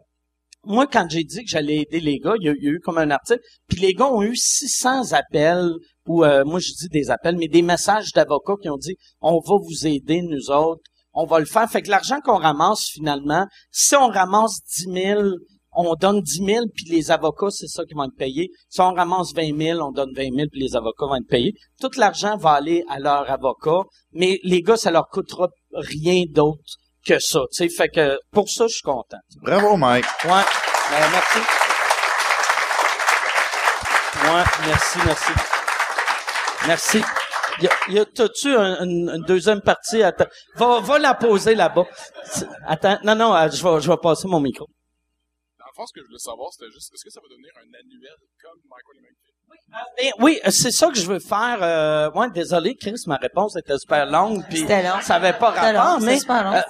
moi, 0.66 0.88
quand 0.88 1.06
j'ai 1.10 1.24
dit 1.24 1.44
que 1.44 1.50
j'allais 1.50 1.82
aider 1.82 2.00
les 2.00 2.20
gars, 2.20 2.34
il 2.40 2.46
y, 2.46 2.50
a, 2.50 2.54
eu 2.54 2.80
comme 2.84 2.98
un 2.98 3.12
article, 3.12 3.42
puis 3.68 3.80
les 3.80 3.94
gars 3.94 4.08
ont 4.08 4.22
eu 4.22 4.36
600 4.36 5.14
appels, 5.14 5.72
ou 6.08 6.24
euh, 6.24 6.44
moi 6.46 6.60
je 6.60 6.72
dis 6.74 6.90
des 6.90 7.10
appels, 7.10 7.38
mais 7.38 7.48
des 7.48 7.62
messages 7.62 8.12
d'avocats 8.14 8.56
qui 8.62 8.70
ont 8.70 8.78
dit 8.78 8.96
«On 9.22 9.40
va 9.40 9.56
vous 9.58 9.88
aider, 9.88 10.22
nous 10.22 10.52
autres, 10.52 10.82
on 11.14 11.26
va 11.26 11.40
le 11.40 11.46
faire.» 11.46 11.70
Fait 11.72 11.82
que 11.82 11.90
l'argent 11.90 12.20
qu'on 12.22 12.38
ramasse, 12.38 12.86
finalement, 12.92 13.46
si 13.72 13.96
on 13.96 14.08
ramasse 14.08 14.60
10 14.78 14.94
000, 14.94 15.22
on 15.76 15.94
donne 15.96 16.22
10 16.22 16.46
000, 16.46 16.66
puis 16.74 16.86
les 16.90 17.12
avocats, 17.12 17.50
c'est 17.50 17.68
ça 17.68 17.84
qui 17.86 17.94
vont 17.94 18.06
être 18.06 18.16
payés. 18.18 18.50
Si 18.70 18.82
on 18.82 18.94
ramasse 18.94 19.34
20 19.34 19.58
000, 19.58 19.80
on 19.82 19.92
donne 19.92 20.14
20 20.16 20.24
000, 20.24 20.48
puis 20.52 20.62
les 20.62 20.76
avocats 20.76 21.06
vont 21.06 21.16
être 21.16 21.28
payés. 21.28 21.54
Tout 21.82 21.92
l'argent 21.98 22.38
va 22.38 22.52
aller 22.52 22.84
à 22.90 23.00
leur 23.00 23.30
avocat, 23.30 23.84
mais 24.14 24.40
les 24.44 24.62
gars, 24.62 24.78
ça 24.78 24.92
leur 24.92 25.10
coûtera 25.10 25.50
rien 25.74 26.24
d'autre 26.30 26.78
que 27.06 27.20
ça. 27.20 27.40
Tu 27.54 27.68
sais, 27.68 27.70
fait 27.70 27.90
que 27.90 28.18
pour 28.32 28.50
ça, 28.50 28.66
je 28.68 28.74
suis 28.74 28.82
content. 28.82 29.18
Bravo, 29.42 29.78
Mike. 29.78 30.06
Ouais. 30.26 30.32
Euh, 30.32 31.08
merci. 31.12 31.40
Ouais, 34.24 34.44
merci, 34.68 34.98
merci. 35.06 35.32
Merci. 36.68 37.02
Y 37.62 37.68
a, 37.68 37.72
y 37.90 38.00
a, 38.00 38.06
t'as-tu 38.06 38.54
un- 38.56 38.84
une, 38.84 39.10
une 39.10 39.22
deuxième 39.24 39.62
partie? 39.62 40.04
Attends. 40.04 40.26
Va, 40.56 40.80
va 40.82 41.00
la 41.00 41.14
poser 41.14 41.56
là-bas. 41.56 41.86
Attends. 42.68 42.98
Non, 43.04 43.16
non, 43.16 43.36
euh, 43.36 43.50
je 43.50 43.64
vais, 43.64 43.82
je 43.82 43.90
vais 43.90 43.98
passer 43.98 44.28
mon 44.28 44.40
micro. 44.42 44.66
Dans 45.60 45.66
le 45.68 45.72
fond, 45.76 45.86
ce 45.86 45.94
que 45.94 46.02
je 46.02 46.08
voulais 46.08 46.18
savoir, 46.20 46.50
c'était 46.52 46.72
juste, 46.72 46.92
est-ce 46.94 47.04
que 47.06 47.12
ça 47.12 47.22
va 47.22 47.28
devenir 47.30 47.52
un 47.58 47.70
annuel 47.80 48.16
comme 48.42 48.60
Michael 48.68 48.98
et 48.98 49.04
Oui, 50.20 50.40
c'est 50.50 50.72
ça 50.72 50.88
que 50.88 50.98
je 50.98 51.06
veux 51.06 51.20
faire. 51.20 51.58
Euh, 51.62 52.10
ouais, 52.12 52.30
désolé, 52.34 52.76
Chris, 52.76 52.96
ma 53.08 53.18
réponse 53.18 53.56
était 53.58 53.78
super 53.78 54.06
longue. 54.06 54.44
Puis 54.50 54.60
C'était 54.60 54.84
long. 54.84 55.02
Ça 55.02 55.16
avait 55.16 55.34
pas 55.34 55.52
long, 55.74 55.80
rapport, 55.80 56.00
c'était 56.02 56.34
mais 56.34 56.44
long. 56.44 56.54
euh, 56.54 56.62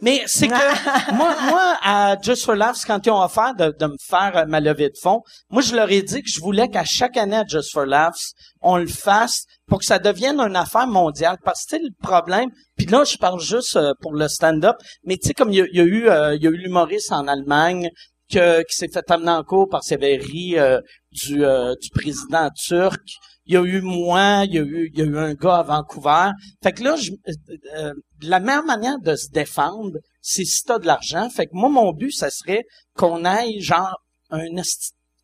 Mais 0.00 0.22
c'est 0.26 0.48
que 0.48 1.12
moi, 1.14 1.34
moi, 1.48 1.78
à 1.82 2.16
Just 2.20 2.44
for 2.44 2.54
Laughs, 2.56 2.84
quand 2.86 3.04
ils 3.06 3.10
ont 3.10 3.22
offert 3.22 3.54
de, 3.54 3.74
de 3.78 3.86
me 3.86 3.96
faire 4.06 4.32
euh, 4.36 4.44
ma 4.46 4.60
levée 4.60 4.90
de 4.90 4.98
fonds, 5.00 5.22
moi, 5.50 5.62
je 5.62 5.74
leur 5.74 5.90
ai 5.90 6.02
dit 6.02 6.22
que 6.22 6.28
je 6.30 6.40
voulais 6.40 6.68
qu'à 6.68 6.84
chaque 6.84 7.16
année 7.16 7.36
à 7.36 7.44
Just 7.46 7.72
for 7.72 7.86
Laughs, 7.86 8.32
on 8.60 8.76
le 8.76 8.86
fasse 8.86 9.44
pour 9.66 9.78
que 9.78 9.84
ça 9.86 9.98
devienne 9.98 10.40
une 10.40 10.56
affaire 10.56 10.86
mondiale. 10.86 11.38
Parce 11.42 11.64
que 11.64 11.76
le 11.76 11.88
problème, 12.02 12.50
puis 12.76 12.86
là, 12.86 13.04
je 13.04 13.16
parle 13.16 13.40
juste 13.40 13.76
euh, 13.76 13.92
pour 14.02 14.12
le 14.12 14.28
stand-up, 14.28 14.76
mais 15.04 15.16
tu 15.16 15.28
sais, 15.28 15.34
comme 15.34 15.50
il 15.52 15.56
y 15.56 15.62
a, 15.62 15.66
il 15.72 15.76
y 15.78 15.80
a 15.80 15.84
eu, 15.84 16.08
euh, 16.08 16.34
il 16.34 16.42
y 16.42 16.46
a 16.46 16.50
eu 16.50 16.56
l'humoriste 16.56 17.12
en 17.12 17.26
Allemagne 17.28 17.88
que, 18.34 18.62
qui 18.62 18.76
s'est 18.76 18.88
fait 18.88 19.08
amener 19.10 19.30
en 19.30 19.44
cours 19.44 19.68
par 19.68 19.84
Sévéry 19.84 20.58
euh, 20.58 20.80
du, 21.12 21.44
euh, 21.44 21.74
du 21.80 21.88
président 21.90 22.50
turc. 22.50 23.00
Il 23.46 23.54
y 23.54 23.56
a 23.56 23.62
eu 23.62 23.80
moi, 23.82 24.44
il 24.46 24.54
y 24.54 24.58
a 24.58 24.62
eu, 24.62 24.90
il 24.92 24.98
y 24.98 25.02
a 25.02 25.04
eu 25.04 25.18
un 25.18 25.34
gars 25.34 25.58
à 25.58 25.62
Vancouver. 25.62 26.30
Fait 26.62 26.72
que 26.72 26.82
là, 26.82 26.96
je, 26.96 27.12
euh, 27.12 27.56
euh, 27.76 27.92
la 28.22 28.40
meilleure 28.40 28.64
manière 28.64 28.98
de 28.98 29.14
se 29.16 29.28
défendre, 29.30 29.98
c'est 30.20 30.44
si 30.44 30.64
t'as 30.64 30.78
de 30.78 30.86
l'argent. 30.86 31.28
Fait 31.30 31.46
que 31.46 31.52
moi, 31.52 31.68
mon 31.68 31.92
but, 31.92 32.10
ça 32.10 32.30
serait 32.30 32.64
qu'on 32.94 33.24
aille 33.24 33.60
genre 33.60 33.96
un 34.30 34.46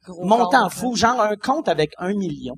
montant 0.08 0.64
compte, 0.64 0.72
fou, 0.72 0.94
genre 0.94 1.20
un 1.20 1.36
compte 1.36 1.68
avec 1.68 1.92
un 1.98 2.14
million. 2.14 2.56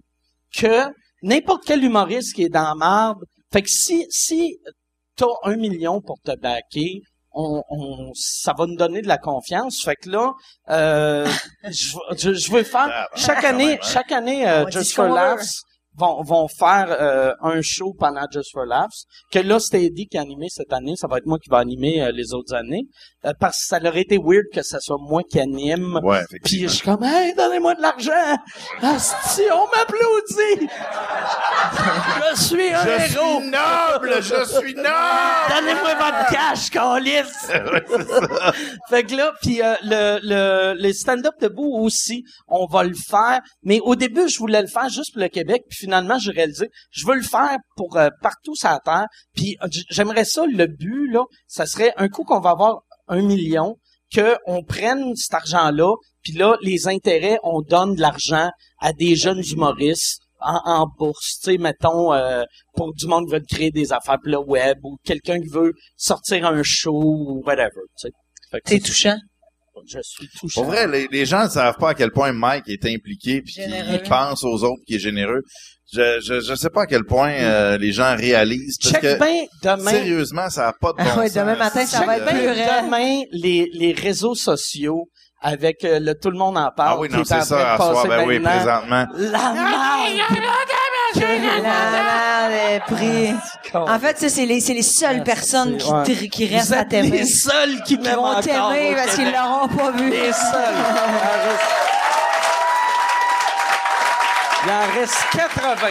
Que 0.54 0.92
n'importe 1.22 1.64
quel 1.64 1.82
humoriste 1.84 2.34
qui 2.34 2.42
est 2.42 2.48
dans 2.48 2.62
la 2.62 2.74
marde, 2.74 3.20
fait 3.52 3.62
que 3.62 3.70
si, 3.70 4.04
si 4.10 4.58
t'as 5.16 5.26
un 5.44 5.56
million 5.56 6.00
pour 6.00 6.18
te 6.20 6.36
backer, 6.36 7.00
on, 7.34 7.62
on, 7.70 8.12
ça 8.14 8.52
va 8.56 8.66
nous 8.66 8.76
donner 8.76 9.02
de 9.02 9.08
la 9.08 9.18
confiance. 9.18 9.82
Fait 9.84 9.96
que 9.96 10.10
là, 10.10 10.32
euh, 10.70 11.28
je, 11.64 11.96
je, 12.16 12.32
je 12.34 12.50
veux 12.52 12.62
faire 12.62 12.88
Ah, 12.90 13.08
chaque 13.14 13.44
année, 13.44 13.66
même, 13.66 13.78
hein. 13.82 13.86
chaque 13.92 14.12
année, 14.12 14.48
euh, 14.48 14.62
On 14.62 14.66
dit 14.66 14.72
Just 14.72 14.94
for. 14.94 15.08
Laughs 15.08 15.62
vont, 15.96 16.22
vont 16.22 16.48
faire 16.48 16.86
euh, 17.00 17.32
un 17.42 17.60
show 17.62 17.94
pendant 17.98 18.22
Just 18.32 18.52
for 18.52 18.64
Laughs. 18.64 19.04
Que 19.30 19.38
là, 19.38 19.60
c'était 19.60 19.84
Eddie 19.84 20.06
qui 20.06 20.18
a 20.18 20.22
animé 20.22 20.46
cette 20.48 20.72
année. 20.72 20.94
Ça 20.96 21.06
va 21.08 21.18
être 21.18 21.26
moi 21.26 21.38
qui 21.42 21.50
va 21.50 21.58
animer 21.58 22.02
euh, 22.02 22.12
les 22.12 22.32
autres 22.32 22.54
années. 22.54 22.86
Euh, 23.24 23.32
parce 23.38 23.58
que 23.58 23.66
ça 23.66 23.78
aurait 23.88 24.00
été 24.00 24.18
weird 24.18 24.46
que 24.52 24.62
ça 24.62 24.80
soit 24.80 24.98
moi 25.00 25.22
qui 25.28 25.38
anime. 25.38 26.00
Ouais, 26.02 26.22
Puis 26.44 26.60
je 26.62 26.66
suis 26.68 26.84
comme, 26.84 27.04
hey, 27.04 27.34
donnez-moi 27.34 27.74
de 27.74 27.82
l'argent! 27.82 28.36
Asti, 28.82 29.42
on 29.52 29.66
m'applaudit! 29.66 30.68
je 32.34 32.40
suis 32.42 32.72
un 32.72 32.84
Je 32.84 32.90
héros! 32.90 33.40
suis 33.40 33.50
noble, 33.50 34.22
je 34.22 34.44
suis 34.44 34.74
noble! 34.74 35.48
Donnez-moi 35.48 35.94
votre 35.94 36.30
cash, 36.32 36.70
calice! 36.70 37.46
fait 38.88 39.04
que 39.04 39.14
là, 39.14 39.32
puis 39.40 39.62
euh, 39.62 39.74
le, 39.84 40.18
le, 40.22 40.82
le 40.82 40.92
stand-up 40.92 41.34
debout 41.40 41.78
aussi, 41.78 42.24
on 42.48 42.66
va 42.66 42.82
le 42.84 42.94
faire. 42.94 43.40
Mais 43.62 43.78
au 43.80 43.94
début, 43.94 44.28
je 44.28 44.38
voulais 44.38 44.62
le 44.62 44.68
faire 44.68 44.88
juste 44.88 45.12
pour 45.12 45.22
le 45.22 45.28
Québec. 45.28 45.62
Puis 45.70 45.81
finalement, 45.82 46.18
j'ai 46.18 46.32
réalisé, 46.32 46.70
je 46.90 47.06
veux 47.06 47.14
le 47.14 47.22
faire 47.22 47.56
pour 47.76 47.96
euh, 47.96 48.08
partout 48.22 48.54
sur 48.54 48.68
la 48.70 48.80
Terre. 48.80 49.06
Puis 49.34 49.56
euh, 49.62 49.68
j'aimerais 49.90 50.24
ça, 50.24 50.44
le 50.46 50.66
but, 50.66 51.10
là, 51.10 51.24
ça 51.46 51.66
serait 51.66 51.92
un 51.96 52.08
coup 52.08 52.24
qu'on 52.24 52.40
va 52.40 52.50
avoir 52.50 52.82
un 53.08 53.22
million, 53.22 53.76
qu'on 54.14 54.62
prenne 54.64 55.14
cet 55.16 55.34
argent-là, 55.34 55.94
puis 56.22 56.32
là, 56.34 56.56
les 56.62 56.86
intérêts, 56.88 57.38
on 57.42 57.62
donne 57.62 57.94
de 57.94 58.00
l'argent 58.00 58.50
à 58.80 58.92
des 58.92 59.16
jeunes 59.16 59.42
humoristes 59.52 60.20
en, 60.40 60.60
en 60.64 60.86
bourse, 60.98 61.38
tu 61.42 61.52
sais, 61.52 61.58
mettons, 61.58 62.12
euh, 62.12 62.42
pour 62.74 62.94
du 62.94 63.06
monde 63.06 63.26
qui 63.26 63.32
veut 63.34 63.42
créer 63.48 63.70
des 63.70 63.92
affaires 63.92 64.18
pour 64.22 64.30
le 64.30 64.38
web, 64.38 64.78
ou 64.82 64.96
quelqu'un 65.04 65.38
qui 65.40 65.48
veut 65.48 65.72
sortir 65.96 66.46
un 66.46 66.62
show, 66.62 66.92
ou 66.92 67.42
whatever, 67.46 67.82
tu 67.98 68.08
sais. 68.08 68.10
C'est- 68.64 68.80
touchant. 68.80 69.16
Je 69.86 69.98
suis 70.02 70.28
touché. 70.38 70.54
Pour 70.60 70.64
vrai, 70.70 70.86
les, 70.86 71.08
les 71.10 71.26
gens 71.26 71.44
ne 71.44 71.48
savent 71.48 71.76
pas 71.78 71.90
à 71.90 71.94
quel 71.94 72.10
point 72.10 72.32
Mike 72.32 72.68
est 72.68 72.84
impliqué 72.86 73.42
puis 73.42 73.54
qu'il 73.54 74.02
pense 74.08 74.44
aux 74.44 74.62
autres, 74.64 74.82
qu'il 74.86 74.96
est 74.96 75.00
généreux. 75.00 75.40
Je, 75.94 76.20
je, 76.24 76.40
je 76.40 76.54
sais 76.54 76.70
pas 76.70 76.82
à 76.82 76.86
quel 76.86 77.04
point 77.04 77.32
euh, 77.32 77.76
les 77.76 77.92
gens 77.92 78.16
réalisent 78.16 78.78
parce 78.82 78.94
Check 78.94 79.02
que 79.02 79.18
bien 79.18 79.44
demain. 79.62 79.90
sérieusement, 79.90 80.48
ça 80.48 80.68
a 80.68 80.72
pas 80.72 80.92
de 80.92 80.98
bon 80.98 81.04
Ah 81.06 81.18
ouais, 81.18 81.28
sens. 81.28 81.36
demain 81.36 81.56
matin, 81.56 81.84
ça 81.84 81.98
check 81.98 82.06
va 82.06 82.16
être 82.16 82.24
raide. 82.24 82.84
demain 82.86 83.22
les, 83.32 83.68
les 83.74 83.92
réseaux 83.92 84.34
sociaux 84.34 85.08
avec 85.42 85.84
euh, 85.84 85.98
le 86.00 86.14
tout 86.14 86.30
le 86.30 86.38
monde 86.38 86.56
en 86.56 86.70
parle. 86.74 86.94
Ah 86.96 87.00
oui, 87.00 87.08
non, 87.10 87.24
c'est 87.24 87.42
ça, 87.42 87.74
à 87.74 87.76
soir, 87.76 88.06
ben 88.08 88.24
oui, 88.26 88.38
présentement. 88.40 89.06
La 89.16 89.38
La 91.14 91.60
merde 91.60 92.52
est 92.52 92.80
pris. 92.80 93.34
En 93.74 93.98
fait, 93.98 94.18
ça, 94.18 94.28
c'est 94.28 94.46
les, 94.46 94.60
c'est 94.60 94.74
les 94.74 94.82
seules 94.82 95.22
personnes 95.22 95.76
qui, 95.76 95.90
Ouais. 95.90 96.04
te- 96.04 96.24
qui 96.26 96.46
restent 96.46 96.68
Vous 96.68 96.74
à 96.74 96.78
êtes 96.78 96.88
t'aimer. 96.88 97.10
les 97.10 97.26
seuls 97.26 97.82
qui 97.84 97.98
m'aiment 97.98 98.16
vont 98.16 98.24
encore 98.26 98.40
t'aimer 98.42 98.92
au 98.92 98.94
parce 98.94 99.14
qu'ils 99.14 99.24
Québec. 99.24 99.34
l'auront 99.40 99.68
pas 99.68 99.90
vu. 99.92 100.10
Les 100.10 100.32
seuls. 100.32 100.74
Il 104.64 104.70
en 104.70 105.00
reste 105.00 105.24
80. 105.32 105.88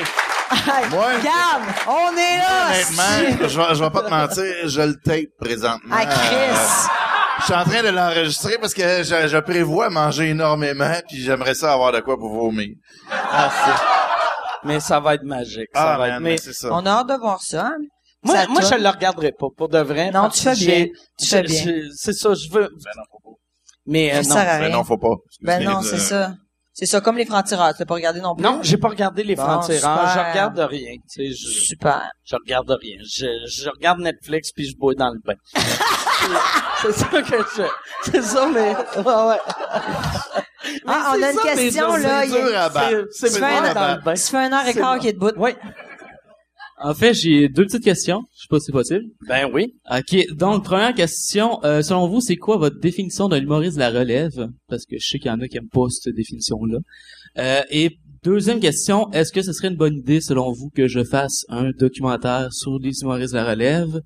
Hey, 0.53 0.89
Moi, 0.91 1.05
Regarde, 1.05 1.63
on 1.87 2.17
est 2.17 2.37
là. 2.37 2.67
Honnêtement, 2.69 3.47
je 3.47 3.57
vais, 3.59 3.75
je 3.75 3.83
vais 3.83 3.89
pas 3.89 4.01
te 4.01 4.09
mentir, 4.09 4.43
je 4.65 4.81
le 4.81 4.95
tape 4.99 5.29
présentement. 5.39 5.95
Ah, 5.97 6.05
Chris. 6.05 6.89
Je 7.39 7.45
suis 7.45 7.53
en 7.53 7.63
train 7.63 7.81
de 7.83 7.87
l'enregistrer 7.89 8.57
parce 8.59 8.73
que 8.73 9.01
je, 9.03 9.27
je 9.27 9.37
prévois 9.39 9.89
manger 9.89 10.29
énormément 10.29 10.91
puis 11.09 11.23
j'aimerais 11.23 11.55
ça 11.55 11.73
avoir 11.73 11.91
de 11.91 11.99
quoi 12.01 12.17
pour 12.17 12.33
vomir. 12.33 12.69
Ah, 13.09 13.49
c'est- 13.65 14.00
Mais 14.63 14.79
ça 14.79 14.99
va 14.99 15.15
être 15.15 15.23
magique. 15.23 15.69
Ça 15.73 15.93
Ah, 15.93 15.97
va 15.97 16.07
man, 16.07 16.15
être... 16.15 16.21
Mais 16.21 16.37
c'est 16.37 16.53
ça. 16.53 16.69
On 16.71 16.85
a 16.85 16.89
hâte 16.89 17.07
de 17.09 17.13
voir 17.15 17.41
ça. 17.41 17.67
hein. 17.67 17.77
moi, 18.23 18.35
Ça 18.35 18.47
moi 18.47 18.61
je 18.61 18.75
le 18.75 18.89
regarderai 18.89 19.31
pas, 19.31 19.47
pour 19.55 19.69
de 19.69 19.79
vrai. 19.79 20.11
Non, 20.11 20.29
tu 20.29 20.41
fais 20.41 20.55
bien. 20.55 20.87
Tu 21.19 21.27
fais 21.27 21.43
bien. 21.43 21.81
C'est 21.95 22.13
ça, 22.13 22.33
je 22.33 22.49
veux... 22.51 22.69
Ben 22.69 22.91
non, 22.97 23.03
faut 23.11 23.19
pas. 23.31 23.37
Mais 23.87 24.13
euh, 24.13 24.23
Ça 24.23 24.29
non. 24.29 24.35
sert 24.35 24.49
à 24.53 24.59
Ben 24.59 24.71
non, 24.71 24.83
faut 24.83 24.97
pas. 24.97 25.15
Ben 25.41 25.63
non, 25.63 25.81
c'est 25.81 25.95
euh, 25.95 25.97
ça. 25.97 26.33
C'est 26.73 26.85
ça, 26.85 27.01
comme 27.01 27.17
les 27.17 27.25
francs-tireurs. 27.25 27.73
Tu 27.73 27.81
l'as 27.81 27.85
pas 27.85 27.93
regardé 27.95 28.21
non 28.21 28.33
plus? 28.35 28.43
Non, 28.43 28.59
j'ai 28.63 28.77
pas 28.77 28.87
regardé 28.87 29.23
les 29.23 29.35
Bon, 29.35 29.43
francs-tireurs. 29.43 30.07
Je 30.13 30.19
regarde 30.31 30.57
rien. 30.59 30.93
Tu 31.13 31.27
sais, 31.27 31.31
je, 31.31 31.47
Super. 31.65 32.09
je 32.23 32.35
regarde 32.35 32.69
rien. 32.81 32.95
Je, 33.03 33.25
je 33.47 33.69
regarde 33.69 33.99
Netflix 33.99 34.51
puis 34.53 34.69
je 34.69 34.77
bois 34.77 34.93
dans 34.95 35.09
le 35.09 35.19
bain. 35.23 35.33
c'est 36.81 36.93
ça 36.93 37.07
que 37.07 37.17
je 37.27 37.43
fais. 37.43 37.67
C'est 38.03 38.21
ça, 38.21 38.47
mais... 38.53 38.73
Ouais, 38.97 39.03
ouais. 39.05 39.37
Mais 40.63 40.79
Ah, 40.87 41.11
on 41.13 41.15
c'est 41.19 41.23
a 41.25 41.31
une 41.31 41.37
ça, 41.37 41.43
question, 41.43 41.93
c'est 41.95 42.01
là. 42.03 42.21
C'est 42.23 42.29
Tu 42.29 43.07
c'est 43.11 43.29
fais 43.31 43.39
boire 43.39 43.63
un- 43.65 43.73
dans 43.73 43.95
le 43.95 44.01
bain. 44.01 44.13
Tu 44.13 44.21
fais 44.21 44.37
un 44.37 44.53
heure 44.53 44.65
et 44.67 44.73
C'est 44.73 44.79
quart 44.79 44.99
qui 44.99 45.07
est 45.09 45.13
debout. 45.13 45.31
Oui. 45.37 45.51
En 46.83 46.95
fait, 46.95 47.13
j'ai 47.13 47.47
deux 47.47 47.65
petites 47.65 47.83
questions. 47.83 48.23
Je 48.35 48.41
sais 48.41 48.47
pas 48.49 48.59
si 48.59 48.65
c'est 48.65 48.71
possible. 48.71 49.05
Ben 49.27 49.47
oui. 49.53 49.75
OK. 49.91 50.35
Donc, 50.35 50.63
première 50.63 50.95
question. 50.95 51.63
euh, 51.63 51.81
selon 51.83 52.07
vous, 52.07 52.21
c'est 52.21 52.37
quoi 52.37 52.57
votre 52.57 52.79
définition 52.79 53.29
d'un 53.29 53.39
humoriste 53.39 53.75
de 53.75 53.81
la 53.81 53.91
relève? 53.91 54.47
Parce 54.67 54.85
que 54.85 54.95
je 54.99 55.07
sais 55.07 55.19
qu'il 55.19 55.27
y 55.27 55.33
en 55.33 55.39
a 55.41 55.47
qui 55.47 55.57
aiment 55.57 55.69
pas 55.69 55.87
cette 55.89 56.15
définition-là. 56.15 56.79
Euh, 57.37 57.61
et 57.69 57.97
deuxième 58.23 58.59
question, 58.59 59.11
est-ce 59.11 59.31
que 59.31 59.43
ce 59.43 59.53
serait 59.53 59.67
une 59.67 59.77
bonne 59.77 59.97
idée, 59.97 60.21
selon 60.21 60.51
vous, 60.51 60.69
que 60.75 60.87
je 60.87 61.03
fasse 61.03 61.45
un 61.49 61.69
documentaire 61.71 62.51
sur 62.51 62.79
les 62.79 63.01
humoristes 63.01 63.33
de 63.33 63.37
la 63.37 63.49
relève? 63.51 64.01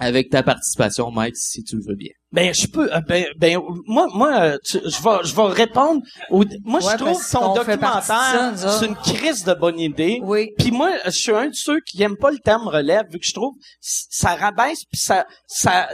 Avec 0.00 0.30
ta 0.30 0.42
participation, 0.42 1.10
Mike, 1.12 1.36
si 1.36 1.62
tu 1.62 1.76
le 1.76 1.82
veux 1.86 1.94
bien. 1.94 2.10
Ben 2.32 2.54
je 2.54 2.66
peux 2.68 2.92
euh, 2.92 3.00
ben 3.08 3.26
ben 3.38 3.58
moi 3.86 4.06
moi 4.14 4.40
euh, 4.40 4.58
tu- 4.64 4.78
je 4.84 5.02
vais 5.02 5.18
je 5.24 5.34
vais 5.34 5.42
répondre 5.62 6.00
au 6.30 6.44
moi 6.64 6.80
Ouais, 6.82 6.92
je 6.92 6.96
trouve 7.04 7.20
ça, 7.22 7.40
documentaire 7.54 8.52
c'est 8.56 8.86
une 8.86 8.94
crise 8.96 9.44
de 9.44 9.52
bonne 9.54 9.78
idée. 9.80 10.20
Oui. 10.22 10.50
Puis 10.58 10.70
moi 10.70 10.90
je 11.04 11.10
suis 11.10 11.32
un 11.32 11.48
de 11.48 11.54
ceux 11.54 11.80
qui 11.80 12.02
aiment 12.02 12.16
pas 12.16 12.30
le 12.30 12.38
terme 12.38 12.66
relève 12.68 13.04
vu 13.12 13.18
que 13.18 13.26
je 13.26 13.34
trouve 13.34 13.54
ça 13.80 14.34
rabaisse 14.36 14.84
puis 14.90 14.98
ça 15.00 15.26
ça 15.46 15.88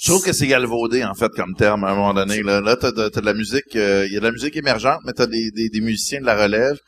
Je 0.00 0.10
trouve 0.10 0.22
que 0.24 0.32
c'est 0.32 0.46
galvaudé, 0.46 1.02
en 1.04 1.14
fait, 1.14 1.30
comme 1.34 1.54
terme, 1.56 1.82
à 1.84 1.90
un 1.90 1.94
moment 1.96 2.14
donné. 2.14 2.42
Là, 2.42 2.60
là 2.60 2.76
t'as, 2.76 2.92
de- 2.92 3.20
la 3.20 3.34
musique, 3.34 3.74
euh, 3.74 4.06
il 4.06 4.12
y 4.14 4.16
a 4.16 4.20
de 4.20 4.24
la 4.26 4.30
musique 4.32 4.56
émergente, 4.56 5.00
mais 5.04 5.12
t'as 5.12 5.26
des, 5.26 5.50
des, 5.50 5.68
des 5.68 5.80
musiciens 5.80 6.20
de 6.20 6.26
la 6.26 6.36
relève. 6.40 6.78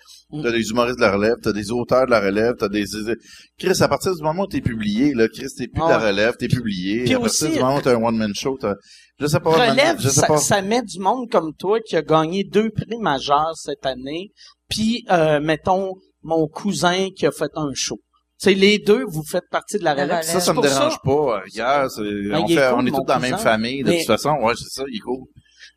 T'as 0.42 0.52
des 0.52 0.68
humoristes 0.70 0.96
de 0.98 1.02
la 1.02 1.12
relève, 1.12 1.34
t'as 1.42 1.52
des 1.52 1.70
auteurs 1.70 2.06
de 2.06 2.10
la 2.10 2.20
relève, 2.20 2.54
t'as 2.58 2.68
des... 2.68 2.84
des- 2.84 3.16
Chris, 3.58 3.82
à 3.82 3.88
partir 3.88 4.14
du 4.14 4.22
moment 4.22 4.42
où 4.44 4.46
t'es 4.46 4.60
publié, 4.60 5.14
là, 5.14 5.26
Chris, 5.28 5.46
t'es 5.56 5.66
plus 5.68 5.82
de 5.82 5.88
la 5.88 5.96
Ah. 5.96 6.06
relève, 6.08 6.34
t'es 6.38 6.48
publié. 6.48 7.04
Puis 7.04 7.14
à 7.14 7.20
partir 7.20 7.46
aussi, 7.48 7.54
du 7.56 7.62
moment 7.62 7.76
où 7.76 7.80
t'as 7.80 7.94
un 7.96 8.02
one-man 8.02 8.34
show, 8.34 8.56
t'as... 8.60 8.74
Je 9.18 9.26
sais 9.26 9.40
pas, 9.40 9.50
relève 9.50 9.76
man- 9.76 9.96
je 10.00 10.08
sais 10.08 10.20
ça, 10.20 10.26
pas. 10.26 10.38
ça 10.38 10.62
met 10.62 10.82
du 10.82 10.98
monde 10.98 11.28
comme 11.30 11.52
toi 11.58 11.78
qui 11.80 11.94
a 11.96 12.02
gagné 12.02 12.42
deux 12.44 12.70
prix 12.70 12.96
majeurs 13.00 13.52
cette 13.54 13.84
année. 13.84 14.30
Puis 14.68 15.04
euh, 15.10 15.40
mettons 15.40 15.94
mon 16.22 16.46
cousin 16.48 17.08
qui 17.16 17.26
a 17.26 17.30
fait 17.32 17.50
un 17.54 17.70
show. 17.74 17.98
C'est 18.38 18.54
les 18.54 18.78
deux, 18.78 19.04
vous 19.06 19.22
faites 19.22 19.44
partie 19.50 19.78
de 19.78 19.84
la 19.84 19.94
La 19.94 20.04
relève. 20.04 20.22
Ça, 20.22 20.40
ça 20.40 20.54
me 20.54 20.62
dérange 20.62 20.96
pas. 21.04 21.10
euh, 21.10 21.40
Regarde, 21.52 21.90
c'est- 21.90 22.00
on, 22.00 22.46
il 22.46 22.52
est 22.52 22.56
fait, 22.56 22.70
cool, 22.70 22.78
on 22.78 22.86
est 22.86 22.90
tous 22.90 23.04
dans 23.04 23.14
la 23.14 23.18
même 23.18 23.36
famille, 23.38 23.82
de 23.82 23.90
Mais- 23.90 23.98
toute 23.98 24.06
façon. 24.06 24.30
Ouais, 24.42 24.54
c'est 24.56 24.70
ça, 24.70 24.84
il 24.90 24.96
est 24.96 25.00
cool. 25.00 25.26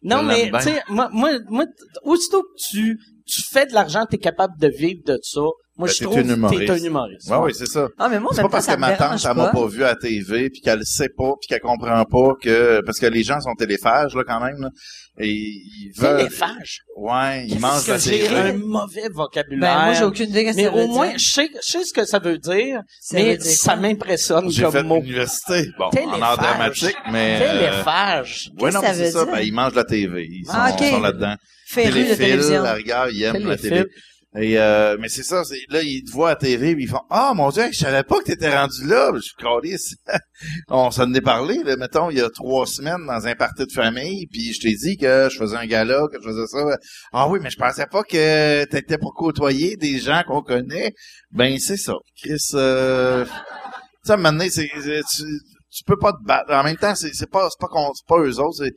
Non, 0.04 0.24
mais 0.24 0.50
tu 0.52 0.62
sais, 0.62 0.82
moi, 0.90 1.10
moi, 1.12 1.32
moi, 1.50 1.66
aussitôt 2.04 2.42
que 2.44 2.48
tu, 2.70 2.98
tu 3.26 3.42
fais 3.52 3.66
de 3.66 3.74
l'argent, 3.74 4.06
t'es 4.10 4.18
capable 4.18 4.58
de 4.60 4.68
vivre 4.68 5.02
de 5.06 5.20
ça. 5.22 5.42
Moi, 5.76 5.88
Ben, 5.88 5.94
je 5.98 6.04
trouve 6.04 6.18
un 6.20 6.50
que 6.52 6.66
t'es 6.66 6.70
un 6.70 6.76
humoriste. 6.84 7.28
Ouais, 7.32 7.38
oui, 7.38 7.52
c'est 7.56 7.66
ça. 7.66 7.88
Ah, 7.98 8.08
mais 8.08 8.20
moi, 8.20 8.30
C'est 8.36 8.44
pas 8.44 8.50
parce 8.50 8.68
que 8.68 8.76
ma 8.76 8.92
tante, 8.96 9.20
elle 9.28 9.36
m'a 9.36 9.48
pas. 9.50 9.66
vu 9.66 9.84
à 9.84 9.88
la 9.88 9.96
TV, 9.96 10.52
puis 10.52 10.62
qu'elle 10.62 10.86
sait 10.86 11.10
pas, 11.18 11.32
puis 11.42 11.48
qu'elle 11.48 11.62
comprend 11.62 12.06
pas 12.06 12.34
que... 12.40 12.80
Parce 12.86 13.00
que 13.00 13.08
les 13.08 13.24
gens 13.24 13.40
sont 13.40 13.56
téléphages, 13.56 14.14
là, 14.14 14.22
quand 14.24 14.40
même, 14.40 14.58
là, 14.60 14.70
et 15.18 15.32
ils 15.32 15.92
veulent... 15.98 16.18
Téléphage. 16.18 16.82
Ouais, 16.96 17.48
ils 17.48 17.60
mangent 17.60 17.88
la 17.88 17.98
j'ai 17.98 18.20
TV. 18.20 18.36
un 18.36 18.54
mauvais 18.54 19.10
vocabulaire? 19.12 19.76
Ben, 19.80 19.86
moi, 19.86 19.94
j'ai 19.94 20.04
aucune 20.04 20.30
idée 20.30 20.46
que 20.46 20.56
mais 20.56 20.64
ça 20.66 20.70
veut 20.70 20.84
au 20.84 20.88
moins, 20.90 21.14
je 21.18 21.28
sais, 21.32 21.50
je 21.56 21.68
sais 21.72 21.84
ce 21.86 21.94
que 21.94 22.06
ça 22.06 22.20
veut 22.20 22.38
dire, 22.38 22.80
Ça 23.02 23.16
mais 23.18 23.32
veut 23.32 23.38
dire 23.38 23.52
ça 23.52 23.76
m'impressionne 23.76 24.52
J'ai 24.52 24.62
comme 24.62 24.72
fait 24.74 24.84
mot. 24.84 24.98
l'université, 24.98 25.70
bon, 25.80 25.86
en 25.86 25.90
Téléphage. 25.90 26.22
art 26.22 26.38
dramatique, 26.38 26.98
mais... 27.12 27.40
euh, 27.42 27.60
Téléphage. 27.60 28.52
Ouais, 28.60 28.70
non, 28.72 28.80
Qu'est-ce 28.82 28.92
mais 29.00 29.06
que 29.06 29.06
c'est 29.06 29.12
ça 29.12 29.26
ben, 29.26 29.32
dire? 29.38 29.42
ils 29.42 29.54
mangent 29.54 29.74
la 29.76 29.86
TV, 29.86 30.28
ils 30.30 30.46
Ah, 30.50 30.72
sont 30.78 31.00
là-dedans. 31.02 31.36
Féru 31.74 32.04
de 32.10 32.16
télévision. 32.16 32.64
la 32.64 32.74
rigueur, 32.74 33.10
ils 33.10 33.24
aiment 33.24 33.48
la 33.48 33.58
télé. 33.58 33.86
Et 34.36 34.58
euh, 34.58 34.98
mais 35.00 35.10
c'est 35.10 35.22
ça, 35.22 35.44
c'est 35.44 35.60
là 35.70 35.84
ils 35.84 36.04
te 36.04 36.10
voient 36.12 36.32
à 36.32 36.36
TV, 36.36 36.74
puis 36.74 36.86
ils 36.86 36.90
font 36.90 37.04
"Ah 37.12 37.34
mon 37.36 37.52
dieu, 37.52 37.66
je 37.72 37.78
savais 37.78 38.02
pas 38.02 38.18
que 38.18 38.24
t'étais 38.24 38.50
rendu 38.58 38.84
là." 38.88 39.12
Je 39.14 39.20
suis 39.22 39.36
calisse. 39.38 39.94
On 40.70 40.90
s'en 40.90 41.14
est 41.14 41.22
parlé 41.22 41.62
là, 41.64 41.76
mettons 41.76 42.10
il 42.10 42.18
y 42.18 42.22
a 42.22 42.32
trois 42.32 42.66
semaines 42.66 43.06
dans 43.06 43.28
un 43.28 43.36
party 43.36 43.68
de 43.68 43.72
famille, 43.72 44.26
puis 44.32 44.52
je 44.54 44.60
t'ai 44.62 44.74
dit 44.74 44.98
que 44.98 45.28
je 45.32 45.38
faisais 45.38 45.56
un 45.56 45.68
gala, 45.68 46.02
que 46.12 46.18
je 46.20 46.28
faisais 46.28 46.48
ça. 46.48 46.78
Ah 47.12 47.30
oui, 47.30 47.38
mais 47.44 47.52
je 47.52 47.58
pensais 47.58 47.86
pas 47.86 48.02
que 48.02 48.64
t'étais 48.66 48.98
pour 48.98 49.14
côtoyer 49.14 49.76
des 49.76 50.00
gens 50.00 50.24
qu'on 50.26 50.42
connaît. 50.42 50.94
Ben 51.30 51.60
c'est 51.60 51.78
ça. 51.78 51.94
Chris 52.20 52.38
euh 52.56 53.26
ça 54.04 54.18
maintenant 54.18 54.46
c'est 54.50 54.68
c'est- 54.82 55.04
tu, 55.16 55.24
tu 55.72 55.84
peux 55.86 55.98
pas 55.98 56.12
te 56.12 56.26
battre. 56.26 56.52
En 56.52 56.64
même 56.64 56.78
temps, 56.78 56.96
c'est 56.96 57.12
pas 57.30 57.48
c'est 57.52 57.60
pas 57.60 57.70
c'est 57.94 58.08
pas 58.08 58.18
eux 58.20 58.40
autres, 58.40 58.64
c'est 58.64 58.74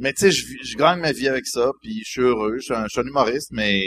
mais 0.00 0.12
tu 0.12 0.22
sais, 0.22 0.30
je, 0.32 0.44
je 0.64 0.76
gagne 0.76 0.98
ma 1.00 1.12
vie 1.12 1.28
avec 1.28 1.46
ça, 1.46 1.70
puis 1.82 2.02
je 2.04 2.10
suis 2.10 2.20
heureux. 2.22 2.56
Je 2.58 2.62
suis 2.64 2.74
un, 2.74 2.84
je 2.84 2.88
suis 2.88 3.00
un 3.00 3.04
humoriste, 3.04 3.50
mais 3.52 3.84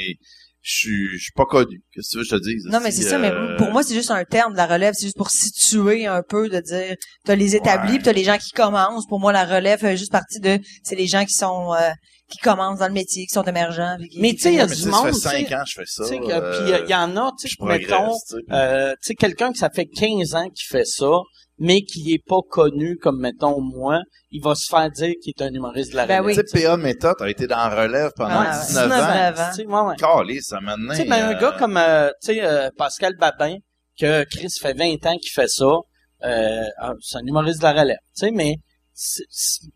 je 0.61 0.72
suis, 0.77 1.10
je 1.18 1.23
suis 1.23 1.34
pas 1.35 1.44
connu. 1.45 1.81
Qu'est-ce 1.94 2.07
que 2.07 2.11
tu 2.11 2.18
veux 2.19 2.23
que 2.23 2.30
je 2.30 2.35
te 2.38 2.41
dise? 2.49 2.65
Non, 2.72 2.80
mais 2.81 2.91
c'est 2.91 3.02
ça, 3.03 3.18
mais 3.18 3.31
euh, 3.31 3.57
pour 3.57 3.72
moi, 3.72 3.84
c'est 3.84 3.95
juste 3.95 4.11
un 4.11 4.23
terme 4.23 4.53
de 4.53 4.57
la 4.57 4.65
relève. 4.65 4.94
C'est 4.98 5.07
juste 5.07 5.18
pour 5.18 5.30
situer 5.30 6.06
un 6.07 6.22
peu, 6.27 6.48
de 6.48 6.60
dire, 6.61 6.95
t'as 7.26 7.35
les 7.35 7.56
établis, 7.56 7.91
Ouais. 7.94 7.98
puis 7.98 8.03
t'as 8.06 8.14
les 8.14 8.23
gens 8.23 8.38
qui 8.38 8.52
commencent. 8.52 9.06
Pour 9.07 9.19
moi, 9.19 9.34
la 9.34 9.44
relève 9.45 9.80
fait 9.80 9.98
juste 9.98 10.11
partie 10.11 10.40
de, 10.40 10.60
c'est 10.84 10.95
les 10.95 11.07
gens 11.07 11.26
qui 11.26 11.34
sont, 11.34 11.73
euh, 11.73 11.90
qui 12.31 12.38
commencent 12.38 12.80
dans 12.80 12.88
le 12.88 12.94
métier, 12.94 13.26
qui 13.26 13.34
sont 13.34 13.44
émergents. 13.44 13.98
puis 13.99 14.07
qui- 14.10 14.22
Mais 14.22 14.31
tu 14.34 14.40
sais, 14.40 14.53
il 14.53 14.56
y 14.56 14.60
a 14.61 14.65
du 14.65 14.73
tu 14.73 14.80
sais, 14.80 14.84
ça 14.85 14.90
monde, 14.91 15.06
fait 15.07 15.11
tu 15.11 15.19
sais, 15.19 15.30
cinq 15.30 15.52
ans 15.52 15.64
que 15.64 15.69
je 15.69 15.73
fais 15.76 15.85
ça. 15.85 16.03
Tu 16.06 16.10
sais, 16.10 16.19
que- 16.19 16.31
euh, 16.31 16.65
puis 16.80 16.84
il 16.85 16.90
y 16.90 16.95
en 16.95 17.18
a, 17.18 17.31
tu 17.40 17.48
sais, 17.49 17.56
mettons, 17.60 18.14
puis- 18.30 18.45
euh, 18.52 18.91
tu 18.91 18.98
sais, 19.02 19.15
quelqu'un 19.15 19.52
que 19.52 19.57
ça 19.57 19.69
fait 19.69 19.85
15 19.85 20.34
ans 20.34 20.49
qui 20.49 20.64
fait 20.65 20.85
ça, 20.85 21.10
mais 21.65 21.81
qui 21.84 22.14
est 22.14 22.22
pas 22.27 22.41
connu 22.49 22.98
comme, 22.98 23.19
mettons, 23.22 23.61
moi, 23.61 24.02
il 24.31 24.41
va 24.44 24.53
se 24.53 24.68
faire 24.69 24.91
dire 24.91 25.14
qu'il 25.22 25.34
est 25.35 25.41
un 25.41 25.53
humoriste 25.53 25.91
de 25.91 25.95
la 25.98 26.06
Ben 26.06 26.22
relève. 26.22 26.38
oui. 26.38 26.44
Tu 26.44 26.60
sais, 26.60 26.65
PA 26.68 26.76
Méthode 26.77 27.15
a 27.22 27.30
été 27.30 27.48
dans 27.48 27.69
Relève 27.69 28.11
pendant 28.18 28.41
Ouais, 28.41 28.49
19 28.68 28.84
19 28.90 28.91
ans. 28.91 29.41
ans. 29.41 29.49
Tu 29.49 29.56
sais, 29.56 29.65
ouais, 29.65 29.81
ouais. 30.34 30.41
Ça 30.41 30.60
m'a 30.60 30.76
Tu 30.76 30.95
sais, 30.98 31.06
ben, 31.06 31.26
un 31.30 31.34
gars 31.40 31.56
comme, 31.57 31.77
euh, 31.77 32.10
tu 32.22 32.34
sais, 32.34 32.44
euh, 32.44 32.69
Pascal 32.77 33.15
Babin, 33.18 33.56
que 33.99 34.23
Chris 34.26 34.49
fait 34.61 34.73
20 34.73 35.06
ans 35.06 35.15
qu'il 35.18 35.31
fait 35.31 35.48
ça, 35.48 35.65
euh, 36.26 36.64
ah, 36.80 36.94
c'est 37.02 37.18
un 37.18 37.26
humoriste 37.26 37.60
de 37.60 37.64
la 37.64 37.72
relève, 37.73 37.98
tu 38.15 38.26
sais, 38.26 38.31
mais 38.31 38.56
c'est- 38.94 39.23
c'est- 39.30 39.68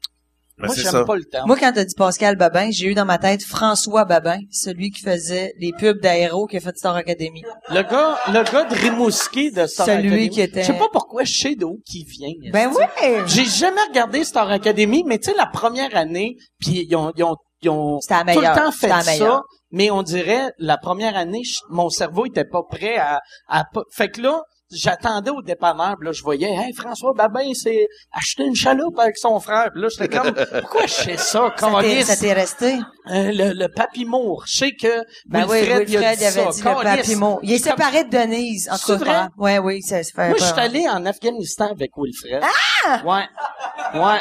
Ben, 0.60 0.66
moi, 0.68 0.76
j'aime 0.76 1.06
pas 1.06 1.16
le 1.16 1.24
terme. 1.26 1.46
Moi, 1.48 1.56
quand 1.60 1.72
t'as 1.74 1.86
dit 1.86 1.94
Pascal 1.96 2.36
Babin, 2.36 2.70
j'ai 2.72 2.88
eu 2.88 2.96
dans 2.96 3.06
ma 3.06 3.18
tête 3.20 3.44
François 3.44 4.06
Babin, 4.06 4.40
celui 4.52 4.90
qui 4.92 5.02
faisait 5.04 5.54
les 5.60 5.72
pubs 5.72 6.00
d'aéro 6.02 6.48
qui 6.48 6.58
a 6.58 6.60
fait 6.60 6.76
Star 6.78 6.96
Academy. 6.96 7.44
Le 7.70 7.84
gars, 7.84 8.18
le 8.28 8.44
gars 8.52 8.64
de 8.64 8.74
Rimouski 8.74 9.52
de 9.52 9.68
Star 9.68 9.86
Celui 9.86 10.08
Academy. 10.08 10.30
qui 10.30 10.42
était- 10.42 10.62
Je 10.64 10.68
sais 10.68 10.78
pas 10.80 10.90
pourquoi 10.92 11.24
je 11.26 11.38
sais 11.38 11.56
d'où 11.56 11.80
qui 11.86 12.04
vient. 12.06 12.34
Ben 12.52 12.70
oui! 12.76 12.84
J'ai 13.28 13.46
jamais 13.46 13.82
regardé 13.90 14.24
Star 14.24 14.50
Academy, 14.50 15.04
mais 15.06 15.20
tu 15.20 15.30
sais, 15.30 15.38
la 15.38 15.46
première 15.46 15.96
année, 15.96 16.38
puis 16.60 16.86
ils 16.90 16.96
ont, 16.96 17.12
ils 17.16 17.24
ont, 17.24 17.36
ils 17.62 17.70
ont 17.70 18.00
tout 18.34 18.40
le 18.40 18.46
temps 18.56 18.72
fait 18.72 18.88
ça, 19.20 19.42
mais 19.72 19.92
on 19.92 20.02
dirait, 20.02 20.52
la 20.58 20.78
première 20.78 21.16
année, 21.18 21.42
mon 21.70 21.90
cerveau 21.90 22.26
était 22.26 22.46
pas 22.46 22.64
prêt 22.64 22.98
à, 22.98 23.20
à 23.48 23.64
pas- 23.72 23.84
fait 23.92 24.10
que 24.10 24.22
là, 24.22 24.42
j'attendais 24.72 25.32
au 25.32 25.42
dépanneur, 25.42 25.96
puis 26.00 26.08
là, 26.08 26.12
je 26.12 26.22
voyais, 26.24 26.50
hey, 26.54 26.74
François 26.74 27.14
Babin, 27.14 27.52
c'est 27.54 27.88
acheter 28.12 28.44
une 28.46 28.56
chaloupe 28.56 28.98
avec 29.00 29.18
son 29.18 29.40
frère, 29.40 29.70
Puis 29.74 29.82
là, 29.82 29.88
j'étais 29.90 30.10
comme, 30.18 30.34
pourquoi 30.62 30.86
je 30.86 30.94
sais 30.94 31.18
ça, 31.18 31.54
Ça 31.58 31.68
t'est- 31.68 31.72
câlisse? 31.82 32.06
ça 32.08 32.16
t'est 32.18 32.34
resté? 32.34 32.74
Euh, 33.10 33.32
le, 33.32 33.54
le 33.54 33.68
papimour. 33.70 34.44
Je 34.48 34.58
sais 34.58 34.72
que 34.72 35.04
Ben 35.28 35.46
oui, 35.50 35.62
Wilfred, 35.62 35.90
il 35.90 35.98
a 35.98 36.00
Wilfred, 36.00 36.18
dit 36.18 36.24
il 36.24 36.28
avait 36.28 36.44
ça. 36.44 36.52
dit 36.52 36.62
le. 36.62 37.40
Il 37.44 37.54
est 37.54 37.60
comme- 37.64 37.72
séparé 37.72 38.04
de 38.04 38.10
Denise, 38.10 38.70
en 38.72 38.78
tout 38.78 39.04
cas. 39.04 39.30
Ouais, 39.38 39.60
oui, 39.60 39.82
ça 39.82 40.04
se 40.04 40.12
fait 40.14 40.30
Moi, 40.30 40.38
je 40.38 40.44
suis 40.44 40.60
allé 40.60 40.88
en 40.90 41.06
Afghanistan 41.06 41.70
avec 41.72 41.92
Wilfred. 41.96 42.44
Ah! 42.86 43.02
Ouais. 43.06 44.00
Ouais. 44.00 44.20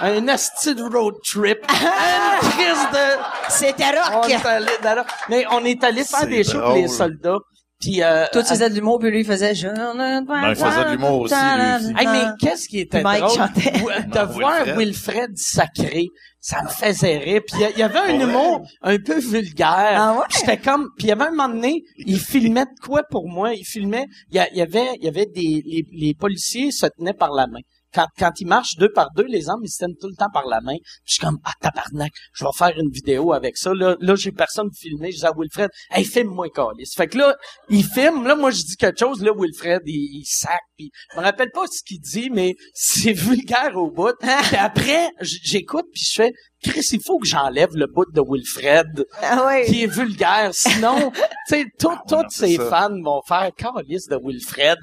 Un 0.00 0.28
asti 0.28 0.74
de 0.74 0.82
road 0.82 1.14
trip. 1.24 1.58
Une 1.70 2.48
crise 2.50 2.88
de... 2.92 3.50
C'était 3.50 3.84
On 4.12 4.20
rock! 4.20 4.30
est 4.30 4.46
allé 4.46 4.66
la- 4.82 5.04
Mais 5.28 5.44
on 5.50 5.64
est 5.64 5.82
allé 5.84 6.04
faire 6.04 6.26
des 6.26 6.42
shows 6.44 6.60
pour 6.60 6.72
les 6.74 6.88
soldats. 6.88 7.38
Puis, 7.80 8.02
euh, 8.02 8.24
Toi, 8.32 8.42
tu 8.42 8.48
faisais 8.48 8.70
de 8.70 8.74
l'humour, 8.74 8.98
puis 8.98 9.10
lui, 9.10 9.20
il 9.20 9.26
faisait... 9.26 9.54
Je... 9.54 9.66
Ben, 9.68 10.48
il 10.48 10.56
faisait 10.56 10.84
de 10.86 10.90
l'humour 10.92 11.20
aussi, 11.20 11.34
lui. 11.34 11.94
Hey, 11.98 12.06
mais 12.06 12.24
qu'est-ce 12.40 12.68
qui 12.68 12.80
était 12.80 13.02
Mike 13.02 13.20
drôle? 13.22 13.36
chantait. 13.36 13.72
Ou- 13.82 14.10
De 14.10 14.18
Non, 14.18 14.26
voir 14.32 14.54
Wilfred. 14.64 14.78
Wilfred 14.78 15.30
sacré, 15.36 16.06
ça 16.40 16.62
me 16.62 16.68
faisait 16.68 17.18
rire. 17.18 17.42
Puis 17.46 17.62
il 17.74 17.78
y 17.78 17.82
avait 17.82 17.98
un 17.98 18.16
vrai? 18.16 18.24
humour 18.24 18.66
un 18.80 18.96
peu 18.98 19.18
vulgaire. 19.18 19.68
Ah 19.94 20.14
ouais? 20.18 20.24
J'étais 20.30 20.56
comme... 20.56 20.88
Puis 20.96 21.06
il 21.06 21.10
y 21.10 21.12
avait 21.12 21.24
un 21.26 21.30
moment 21.32 21.48
donné, 21.50 21.82
il 21.98 22.18
filmait 22.18 22.64
de 22.64 22.80
quoi 22.82 23.02
pour 23.10 23.28
moi? 23.28 23.52
Il 23.52 23.64
filmait... 23.66 24.06
Il 24.30 24.36
y, 24.36 24.38
a- 24.38 24.48
il 24.52 24.56
y 24.56 24.62
avait, 24.62 24.94
il 24.98 25.04
y 25.04 25.08
avait 25.08 25.26
des... 25.26 25.62
Les, 25.66 25.84
les 25.92 26.14
policiers 26.14 26.70
se 26.72 26.86
tenaient 26.86 27.12
par 27.12 27.32
la 27.32 27.46
main. 27.46 27.60
Quand, 27.96 28.06
quand 28.18 28.32
ils 28.40 28.46
marchent 28.46 28.76
deux 28.76 28.92
par 28.92 29.08
deux, 29.16 29.24
les 29.24 29.48
hommes, 29.48 29.62
ils 29.64 29.70
se 29.70 29.78
tiennent 29.78 29.96
tout 29.98 30.08
le 30.08 30.16
temps 30.16 30.30
par 30.30 30.46
la 30.46 30.60
main. 30.60 30.76
Puis 30.76 31.02
je 31.06 31.12
suis 31.14 31.20
comme, 31.20 31.38
ah, 31.44 31.52
tabarnak, 31.62 32.12
je 32.34 32.44
vais 32.44 32.50
faire 32.54 32.78
une 32.78 32.90
vidéo 32.90 33.32
avec 33.32 33.56
ça. 33.56 33.72
Là, 33.72 33.96
là 34.00 34.14
j'ai 34.14 34.32
personne 34.32 34.68
filmé. 34.78 35.10
Je 35.12 35.18
dis 35.18 35.26
à 35.26 35.32
Wilfred, 35.34 35.70
hey, 35.90 36.04
filme-moi, 36.04 36.48
Calis. 36.54 36.92
Fait 36.94 37.06
que 37.06 37.16
là, 37.16 37.34
il 37.70 37.84
filme. 37.84 38.26
Là, 38.26 38.36
moi, 38.36 38.50
je 38.50 38.62
dis 38.62 38.76
quelque 38.76 38.98
chose. 38.98 39.22
Là, 39.22 39.32
Wilfred, 39.34 39.80
il, 39.86 40.24
sac. 40.26 40.60
Puis 40.76 40.90
je 41.12 41.18
me 41.18 41.24
rappelle 41.24 41.50
pas 41.50 41.66
ce 41.66 41.82
qu'il 41.82 42.00
dit, 42.00 42.28
mais 42.30 42.54
c'est 42.74 43.12
vulgaire 43.12 43.76
au 43.76 43.90
bout. 43.90 44.14
après, 44.58 45.08
j'écoute, 45.20 45.86
puis 45.92 46.02
je 46.04 46.22
fais, 46.22 46.32
Chris, 46.66 46.86
il 46.92 47.00
faut 47.04 47.18
que 47.18 47.26
j'enlève 47.26 47.70
le 47.74 47.86
bout 47.86 48.10
de 48.12 48.20
Wilfred 48.26 49.04
Ah 49.22 49.44
oui. 49.46 49.64
qui 49.66 49.82
est 49.84 49.86
vulgaire. 49.86 50.50
Sinon, 50.52 51.10
tu 51.48 51.54
sais, 51.56 51.64
non, 51.84 51.96
tous 52.08 52.24
ses 52.30 52.56
ça. 52.56 52.64
fans 52.70 53.02
vont 53.02 53.20
faire 53.26 53.50
calice 53.56 54.08
de 54.08 54.18
Wilfred. 54.22 54.78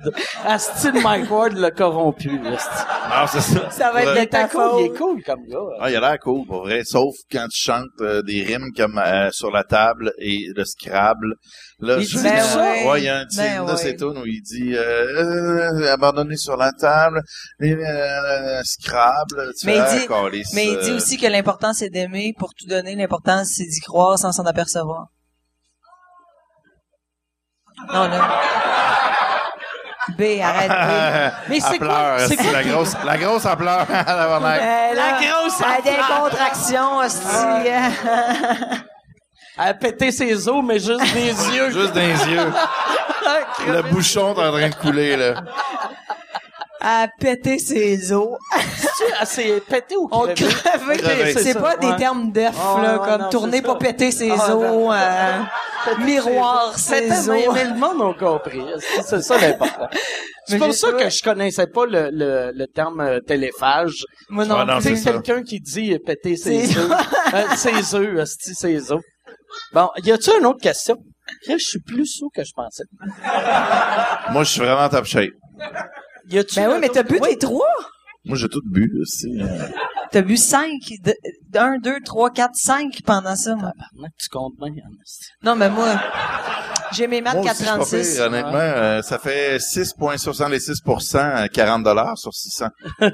Asti 0.46 0.92
de 0.92 1.00
Mike 1.00 1.30
Ward 1.32 1.54
l'a 1.58 1.72
corrompu. 1.72 2.40
Ah, 2.86 3.26
c'est 3.28 3.42
ça. 3.42 3.70
Ça 3.70 3.92
va 3.92 4.04
être 4.04 4.14
Ouais. 4.14 4.26
de 4.26 4.30
ta 4.30 4.48
cool, 4.48 4.70
il 4.80 4.86
est 4.86 4.98
cool 4.98 5.24
comme 5.24 5.46
gars. 5.48 5.58
Ah, 5.80 5.90
il 5.90 5.96
a 5.96 6.00
l'air 6.00 6.20
cool, 6.20 6.46
pour 6.46 6.62
vrai. 6.64 6.84
Sauf 6.84 7.14
quand 7.32 7.48
tu 7.52 7.60
chantes 7.62 7.88
euh, 8.02 8.22
des 8.22 8.44
rimes 8.44 8.70
comme 8.76 8.98
euh, 8.98 9.30
sur 9.32 9.52
la 9.52 9.64
table 9.64 10.14
et 10.20 10.48
le 10.56 10.64
Scrabble. 10.66 11.36
Là, 11.86 11.98
Il 12.00 12.08
je- 12.08 12.18
dit 12.18 12.24
Ben 12.24 12.42
ça? 12.42 12.62
ouais. 12.62 12.88
Ouais, 12.90 13.02
il 13.02 13.04
y 13.04 13.10
a 13.10 13.18
un 13.18 13.26
petit 13.26 13.38
Ben 13.38 13.66
tunes 13.98 14.18
où 14.18 14.26
il 14.26 14.42
dit 14.42 14.74
euh, 14.74 15.82
euh, 15.82 15.92
abandonné 15.94 16.38
sur 16.38 16.56
la 16.56 16.72
table, 16.72 17.22
euh, 17.74 18.62
Scrabble. 18.64 19.52
Tu 19.60 19.66
Mais 19.66 19.74
fais, 19.80 19.96
il 19.96 20.00
dit- 20.00 20.08
câlisse, 20.08 20.54
Mais 20.54 20.68
il 20.68 20.80
dit 20.80 20.92
euh, 20.92 20.96
aussi 20.96 21.18
que 21.18 21.28
l'important, 21.28 21.74
c'est 21.74 21.90
d'aimer 21.90 22.34
pour 22.40 22.54
tout 22.54 22.66
donner. 22.68 22.96
L'important, 22.96 23.44
c'est 23.44 23.66
d'y 23.66 23.80
croire 23.82 24.18
sans 24.18 24.32
s'en 24.32 24.46
apercevoir. 24.46 25.08
Non, 27.92 28.08
là. 28.08 28.30
B, 30.18 30.22
arrête 30.42 30.70
B. 30.70 31.34
Mais 31.50 31.60
c'est 31.60 31.74
elle 31.74 31.78
quoi- 31.80 31.88
pleure, 31.88 32.20
c'est 32.30 32.36
quoi 32.38 32.52
la 32.52 32.64
grosse, 32.64 32.94
la 33.04 33.18
grosse 33.18 33.46
elle 33.46 33.58
pleure. 33.58 33.88
tabarnak. 33.88 34.62
Euh, 34.62 34.96
là, 34.96 35.20
grosse 35.22 35.60
Elle 35.60 35.66
a 35.66 35.82
des 35.82 35.90
affaire. 36.00 36.20
contractions, 36.22 36.98
hostie. 37.00 38.80
A 39.58 39.74
pété 39.74 40.12
ses 40.12 40.48
os, 40.48 40.64
mais 40.64 40.80
juste 40.80 41.14
des 41.14 41.56
yeux. 41.56 41.70
Juste 41.72 41.96
les 41.96 42.34
yeux. 42.34 42.52
Le 43.68 43.82
bouchon 43.84 44.34
est 44.36 44.40
en 44.48 44.52
train 44.52 44.70
de 44.70 44.76
couler, 44.76 45.16
là. 45.16 45.36
À 46.82 47.08
péter 47.20 47.60
ses 47.60 48.12
os. 48.12 48.38
C'est 49.26 49.62
pété 49.66 49.96
ou 49.96 50.10
On 50.12 50.28
C'est 50.36 51.54
pas 51.54 51.76
ouais. 51.76 51.92
des 51.92 51.96
termes 51.98 52.32
d'œufs, 52.32 52.52
Ah, 52.60 52.82
là, 52.82 52.98
comme 53.00 53.22
non, 53.22 53.30
tourner 53.30 53.62
pour 53.62 53.74
ça. 53.74 53.80
péter 53.80 54.12
ses 54.12 54.32
Ah, 54.32 54.56
os, 54.56 54.94
euh, 54.94 55.96
miroir 56.04 56.78
ses 56.78 57.30
os. 57.30 57.48
mais 57.54 57.64
le 57.66 57.76
monde 57.76 58.16
a 58.16 58.20
compris. 58.20 58.62
C'est- 59.06 59.22
ça 59.22 59.38
l'important. 59.40 59.88
C'est 60.46 60.58
pour 60.58 60.74
ça 60.74 60.92
que 60.92 61.10
je 61.10 61.24
connaissais 61.24 61.68
pas 61.68 61.86
le, 61.86 62.10
le, 62.12 62.52
le 62.54 62.68
terme 62.68 63.00
euh, 63.00 63.20
téléphage. 63.22 64.04
Moi 64.30 64.44
non, 64.46 64.56
Ah, 64.60 64.66
non. 64.66 64.80
C'est 64.82 65.02
quelqu'un 65.02 65.42
qui 65.42 65.62
dit 65.62 65.94
euh, 65.94 66.00
péter 66.06 66.36
ses 66.36 66.66
C'est- 66.66 66.80
œufs. 66.80 66.92
Euh, 67.34 67.44
ses 67.56 67.96
œufs, 67.96 68.26
ses 68.28 68.92
œufs. 68.92 69.00
Bon, 69.74 69.90
y 70.04 70.12
a-tu 70.12 70.30
une 70.40 70.46
autre 70.46 70.62
question? 70.62 70.98
Je 71.48 71.58
suis 71.58 71.80
plus 71.80 72.06
sous 72.06 72.30
que 72.36 72.44
je 72.44 72.52
pensais. 72.54 72.84
Moi, 74.32 74.44
je 74.44 74.50
suis 74.50 74.60
vraiment 74.62 74.90
top 74.90 75.06
shape. 75.06 75.32
Y 76.30 76.40
a-tu 76.40 76.56
Ben 76.56 76.70
oui, 76.72 76.78
mais 76.82 76.90
t'as 76.90 77.04
bu 77.04 77.20
tes 77.22 77.38
trois? 77.38 77.66
Moi, 78.26 78.38
j'ai 78.38 78.48
tout 78.50 78.62
bu 78.66 78.90
aussi. 79.02 79.28
T'as 80.12 80.22
bu 80.22 80.38
cinq, 80.38 80.80
de- 81.04 81.14
un, 81.60 81.78
deux, 81.80 82.00
trois, 82.06 82.30
quatre, 82.30 82.56
cinq 82.56 83.00
pendant 83.06 83.36
ça, 83.36 83.56
moi. 83.56 83.72
Tabarnak, 83.72 84.12
Tu 84.20 84.30
comptes 84.30 84.54
bien. 84.60 84.84
Non, 85.44 85.56
mais 85.56 85.70
moi, 85.70 86.00
j'ai 86.94 87.08
mes 87.08 87.22
maths 87.22 87.34
Moi 87.36 87.44
aussi, 87.44 87.56
c'est 87.56 87.66
pas 87.66 87.72
436. 87.78 88.16
pire, 88.16 88.26
honnêtement, 88.28 88.52
euh, 88.54 89.02
ça 89.02 89.18
fait 89.20 89.58
6,66 89.60 91.18
à 91.18 91.50
40 91.50 91.84
dollars 91.84 92.18
sur 92.18 92.34
600. 92.34 92.68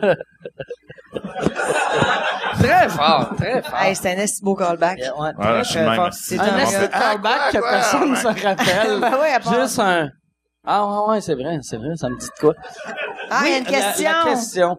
Très 2.53 2.89
fort, 2.89 3.35
très 3.35 3.61
fort. 3.61 3.79
Hey, 3.79 3.95
c'était 3.95 4.21
un 4.21 4.25
beau 4.43 4.55
callback. 4.55 4.99
Yeah, 4.99 5.17
ouais, 5.19 5.31
Voilà, 5.35 5.51
très, 5.51 5.63
je 5.63 5.69
suis 5.69 5.79
très 5.79 5.85
même. 5.87 5.95
fort. 5.95 6.13
C'est 6.13 6.39
un 6.39 6.43
de 6.45 6.71
gars. 6.71 6.87
callback 6.89 7.39
Ah, 7.41 7.49
que 7.51 7.57
quoi, 7.59 7.69
personne 7.71 8.09
ne 8.11 8.15
ouais. 8.15 8.21
se 8.21 8.27
rappelle. 8.27 8.99
Ben 8.99 9.39
part- 9.41 9.61
Juste 9.61 9.79
un... 9.79 10.09
Ah 10.65 10.85
ouais, 10.85 11.09
ouais, 11.13 11.21
c'est 11.21 11.35
vrai, 11.35 11.57
c'est 11.61 11.77
vrai, 11.77 11.95
ça 11.95 12.09
me 12.09 12.17
dit 12.17 12.25
de 12.27 12.39
quoi. 12.39 12.53
Ah, 13.31 13.41
il 13.45 13.51
y 13.51 13.53
a 13.53 13.57
une 13.59 13.63
la- 13.63 13.69
question. 13.71 14.11
La, 14.11 14.23
question. 14.25 14.77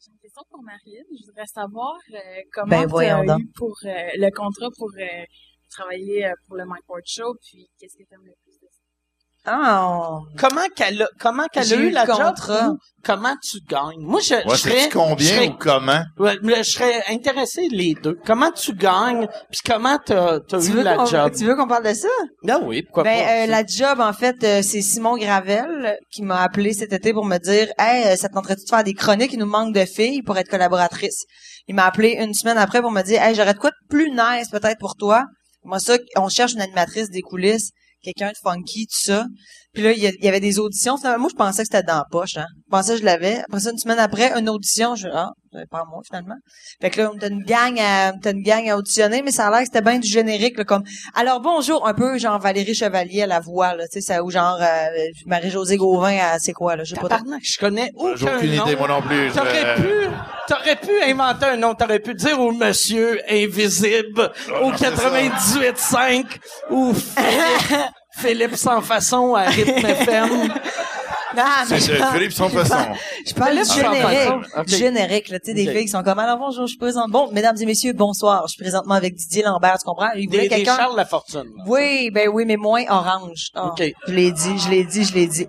J'ai 0.00 0.12
une 0.12 0.18
question 0.20 0.42
pour 0.50 0.62
Marine. 0.62 1.04
Je 1.20 1.26
voudrais 1.26 1.46
savoir 1.46 1.96
euh, 2.14 2.18
comment 2.52 2.68
Ben, 2.68 2.86
tu 2.88 3.04
as 3.04 3.24
donc. 3.24 3.40
eu 3.40 3.46
pour 3.56 3.74
euh, 3.84 3.88
le 4.14 4.30
contrat 4.30 4.68
pour 4.78 4.90
euh, 4.98 5.24
travailler 5.70 6.26
euh, 6.26 6.32
pour 6.46 6.56
le 6.56 6.64
Mike 6.64 6.88
Ward 6.88 7.02
Show, 7.04 7.34
puis 7.42 7.68
qu'est-ce 7.78 7.94
que 7.96 8.04
tu 8.08 8.14
aimes 8.14 8.24
le 8.24 8.32
plus? 8.44 8.49
Ah, 9.46 9.86
on- 9.88 10.20
Comment 10.38 10.66
qu'elle 10.76 11.00
a, 11.00 11.08
comment 11.18 11.46
qu'elle 11.50 11.72
a 11.72 11.76
eu 11.76 11.86
eu 11.88 11.90
la 11.90 12.04
job 12.04 12.34
comment 13.02 13.34
tu 13.42 13.58
gagnes? 13.66 14.00
Moi, 14.00 14.20
je, 14.20 14.34
Ouais, 14.34 14.42
je 14.50 14.54
serais, 14.56 14.88
combien 14.92 15.16
je 15.18 15.24
serais- 15.34 15.48
ou 15.48 15.56
comment? 15.58 16.02
je 16.18 16.62
serais 16.62 17.02
intéressé 17.08 17.68
les 17.70 17.94
deux. 17.94 18.18
Comment 18.26 18.50
tu 18.52 18.74
gagnes 18.74 19.26
puis 19.50 19.60
comment 19.64 19.98
t'as, 20.04 20.40
t'as 20.40 20.60
Tu 20.60 20.66
eu 20.68 20.72
veux, 20.72 20.82
la 20.82 20.96
qu'on, 20.96 21.06
job? 21.06 21.32
tu 21.34 21.44
veux 21.46 21.56
qu'on 21.56 21.66
parle 21.66 21.86
de 21.88 21.94
ça? 21.94 22.08
Ah 22.48 22.58
oui, 22.62 22.82
pourquoi 22.82 23.04
Ben, 23.04 23.24
pas? 23.24 23.30
euh, 23.32 23.46
la 23.46 23.64
job, 23.64 24.00
en 24.00 24.12
fait, 24.12 24.44
euh, 24.44 24.60
c'est 24.62 24.82
Simon 24.82 25.16
Gravel 25.16 25.96
qui 26.12 26.22
m'a 26.22 26.42
appelé 26.42 26.74
cet 26.74 26.92
été 26.92 27.14
pour 27.14 27.24
me 27.24 27.38
dire 27.38 27.68
«Hey, 27.78 28.08
euh, 28.08 28.16
ça 28.16 28.28
te 28.28 28.34
tenterait-tu 28.34 28.64
de 28.64 28.68
faire 28.68 28.84
des 28.84 28.94
chroniques? 28.94 29.32
Il 29.32 29.38
nous 29.38 29.46
manque 29.46 29.74
de 29.74 29.86
filles 29.86 30.22
pour 30.22 30.36
être 30.36 30.48
collaboratrice.» 30.50 31.24
Il 31.66 31.74
m'a 31.74 31.86
appelé 31.86 32.18
une 32.20 32.34
semaine 32.34 32.58
après 32.58 32.82
pour 32.82 32.90
me 32.90 33.00
dire 33.02 33.22
«Hey, 33.24 33.34
j'aurais 33.34 33.54
de 33.54 33.58
quoi 33.58 33.70
de 33.70 33.88
plus 33.88 34.10
nice 34.10 34.50
peut-être 34.50 34.78
pour 34.78 34.96
toi.» 34.96 35.24
Moi, 35.64 35.78
ça, 35.78 35.96
on 36.16 36.28
cherche 36.28 36.52
une 36.52 36.60
animatrice 36.60 37.08
des 37.10 37.20
coulisses, 37.22 37.70
quelqu'un 38.02 38.32
de 38.32 38.36
funky, 38.36 38.86
tout 38.86 38.98
ça. 39.00 39.26
Puis 39.72 39.82
là, 39.84 39.92
il 39.92 40.02
y, 40.02 40.28
avait 40.28 40.40
des 40.40 40.58
auditions. 40.58 40.96
Finalement, 40.96 41.20
moi, 41.20 41.28
je 41.30 41.36
pensais 41.36 41.62
que 41.62 41.68
c'était 41.70 41.84
dans 41.84 41.98
la 41.98 42.04
poche. 42.10 42.36
Hein. 42.36 42.46
Je 42.56 42.70
pensais 42.70 42.94
que 42.94 43.00
je 43.00 43.04
l'avais. 43.04 43.38
Après 43.38 43.60
ça, 43.60 43.70
une 43.70 43.78
semaine 43.78 44.00
après, 44.00 44.32
une 44.36 44.48
audition. 44.48 44.96
Je 44.96 45.06
ah, 45.12 45.30
c'est 45.52 45.68
pas 45.70 45.84
moi, 45.88 46.00
finalement. 46.04 46.34
Fait 46.80 46.90
que 46.90 47.00
là, 47.00 47.10
on 47.12 47.16
était 47.16 47.28
une 47.28 47.44
gang 47.44 47.78
à, 47.78 48.12
on 48.12 48.18
était 48.18 48.32
une 48.32 48.42
gang 48.42 48.68
à 48.68 48.76
auditionner, 48.76 49.22
mais 49.22 49.30
ça 49.30 49.46
a 49.46 49.50
l'air 49.50 49.60
que 49.60 49.66
c'était 49.66 49.80
bien 49.80 49.98
du 49.98 50.08
générique, 50.08 50.58
là, 50.58 50.64
comme 50.64 50.82
alors 51.14 51.40
bonjour, 51.40 51.86
un 51.86 51.94
peu 51.94 52.18
genre 52.18 52.38
Valérie 52.40 52.74
Chevalier 52.74 53.22
à 53.22 53.26
la 53.26 53.40
voix, 53.40 53.74
là, 53.74 53.84
tu 53.84 54.00
sais, 54.00 54.00
ça 54.00 54.22
ou 54.22 54.30
genre 54.30 54.58
euh, 54.60 54.86
Marie-Josée 55.26 55.76
Gauvin 55.76 56.16
à 56.18 56.38
c'est 56.38 56.52
quoi 56.52 56.76
là, 56.76 56.84
je 56.84 56.94
sais 56.94 57.00
pas. 57.00 57.20
je 57.42 57.58
connais 57.58 57.90
aucun 57.96 58.16
J'ai 58.16 58.34
aucune 58.34 58.56
nom. 58.56 58.64
idée, 58.66 58.76
moi 58.76 58.88
non 58.88 59.02
plus. 59.02 59.28
Je- 59.30 59.34
T'aurais 59.34 59.74
pu, 59.76 60.08
t'aurais 60.48 60.76
pu 60.76 61.02
inventer 61.02 61.46
un 61.46 61.56
nom. 61.56 61.74
T'aurais 61.74 62.00
pu 62.00 62.14
dire 62.14 62.40
au 62.40 62.52
monsieur 62.52 63.20
invisible 63.28 64.30
au 64.62 64.70
98.5 64.72 66.24
ou 66.70 66.92
Philippe, 68.20 68.56
sans 68.56 68.80
façon 68.82 69.34
à 69.34 69.42
rythme 69.44 69.84
FM. 69.86 70.52
Ah, 71.36 71.62
mais 71.70 71.78
C'est 71.78 71.94
je 71.94 71.98
parle- 72.00 72.14
Philippe 72.16 72.32
son 72.32 72.48
façon. 72.48 72.74
je 73.26 73.34
parle 73.34 73.50
du 73.56 73.64
Philippe 73.64 73.66
sans 73.84 73.92
générique. 73.94 74.30
Ok. 74.58 74.66
du 74.66 74.74
générique 74.76 75.28
là, 75.28 75.38
tu 75.38 75.46
sais, 75.46 75.54
des 75.54 75.66
Ok. 75.68 75.74
filles 75.74 75.84
qui 75.84 75.88
sont 75.90 76.02
comme 76.02 76.18
alors 76.18 76.38
bonjour, 76.38 76.66
je 76.66 76.76
présente. 76.76 77.08
Bon, 77.10 77.30
mesdames 77.32 77.56
et 77.60 77.66
messieurs, 77.66 77.92
bonsoir. 77.92 78.42
Je 78.48 78.54
suis 78.54 78.62
présentement 78.62 78.94
avec 78.94 79.14
Didier 79.14 79.42
Lambert, 79.44 79.78
tu 79.78 79.84
comprends? 79.84 80.10
Il 80.16 80.26
voulait 80.28 80.42
Des, 80.42 80.48
des 80.48 80.54
quelqu'un. 80.56 80.76
Charles 80.76 80.96
Lafortune. 80.96 81.44
là. 81.56 81.64
Oui, 81.68 82.10
ben 82.12 82.28
oui, 82.28 82.44
mais 82.46 82.56
moins 82.56 82.82
orange. 82.88 83.50
Ah, 83.54 83.68
Ok. 83.68 83.92
Je 84.08 84.12
l'ai 84.12 84.32
dit, 84.32 84.58
je 84.58 84.70
l'ai 84.70 84.84
dit, 84.84 85.04
je 85.04 85.14
l'ai 85.14 85.26
dit. 85.28 85.46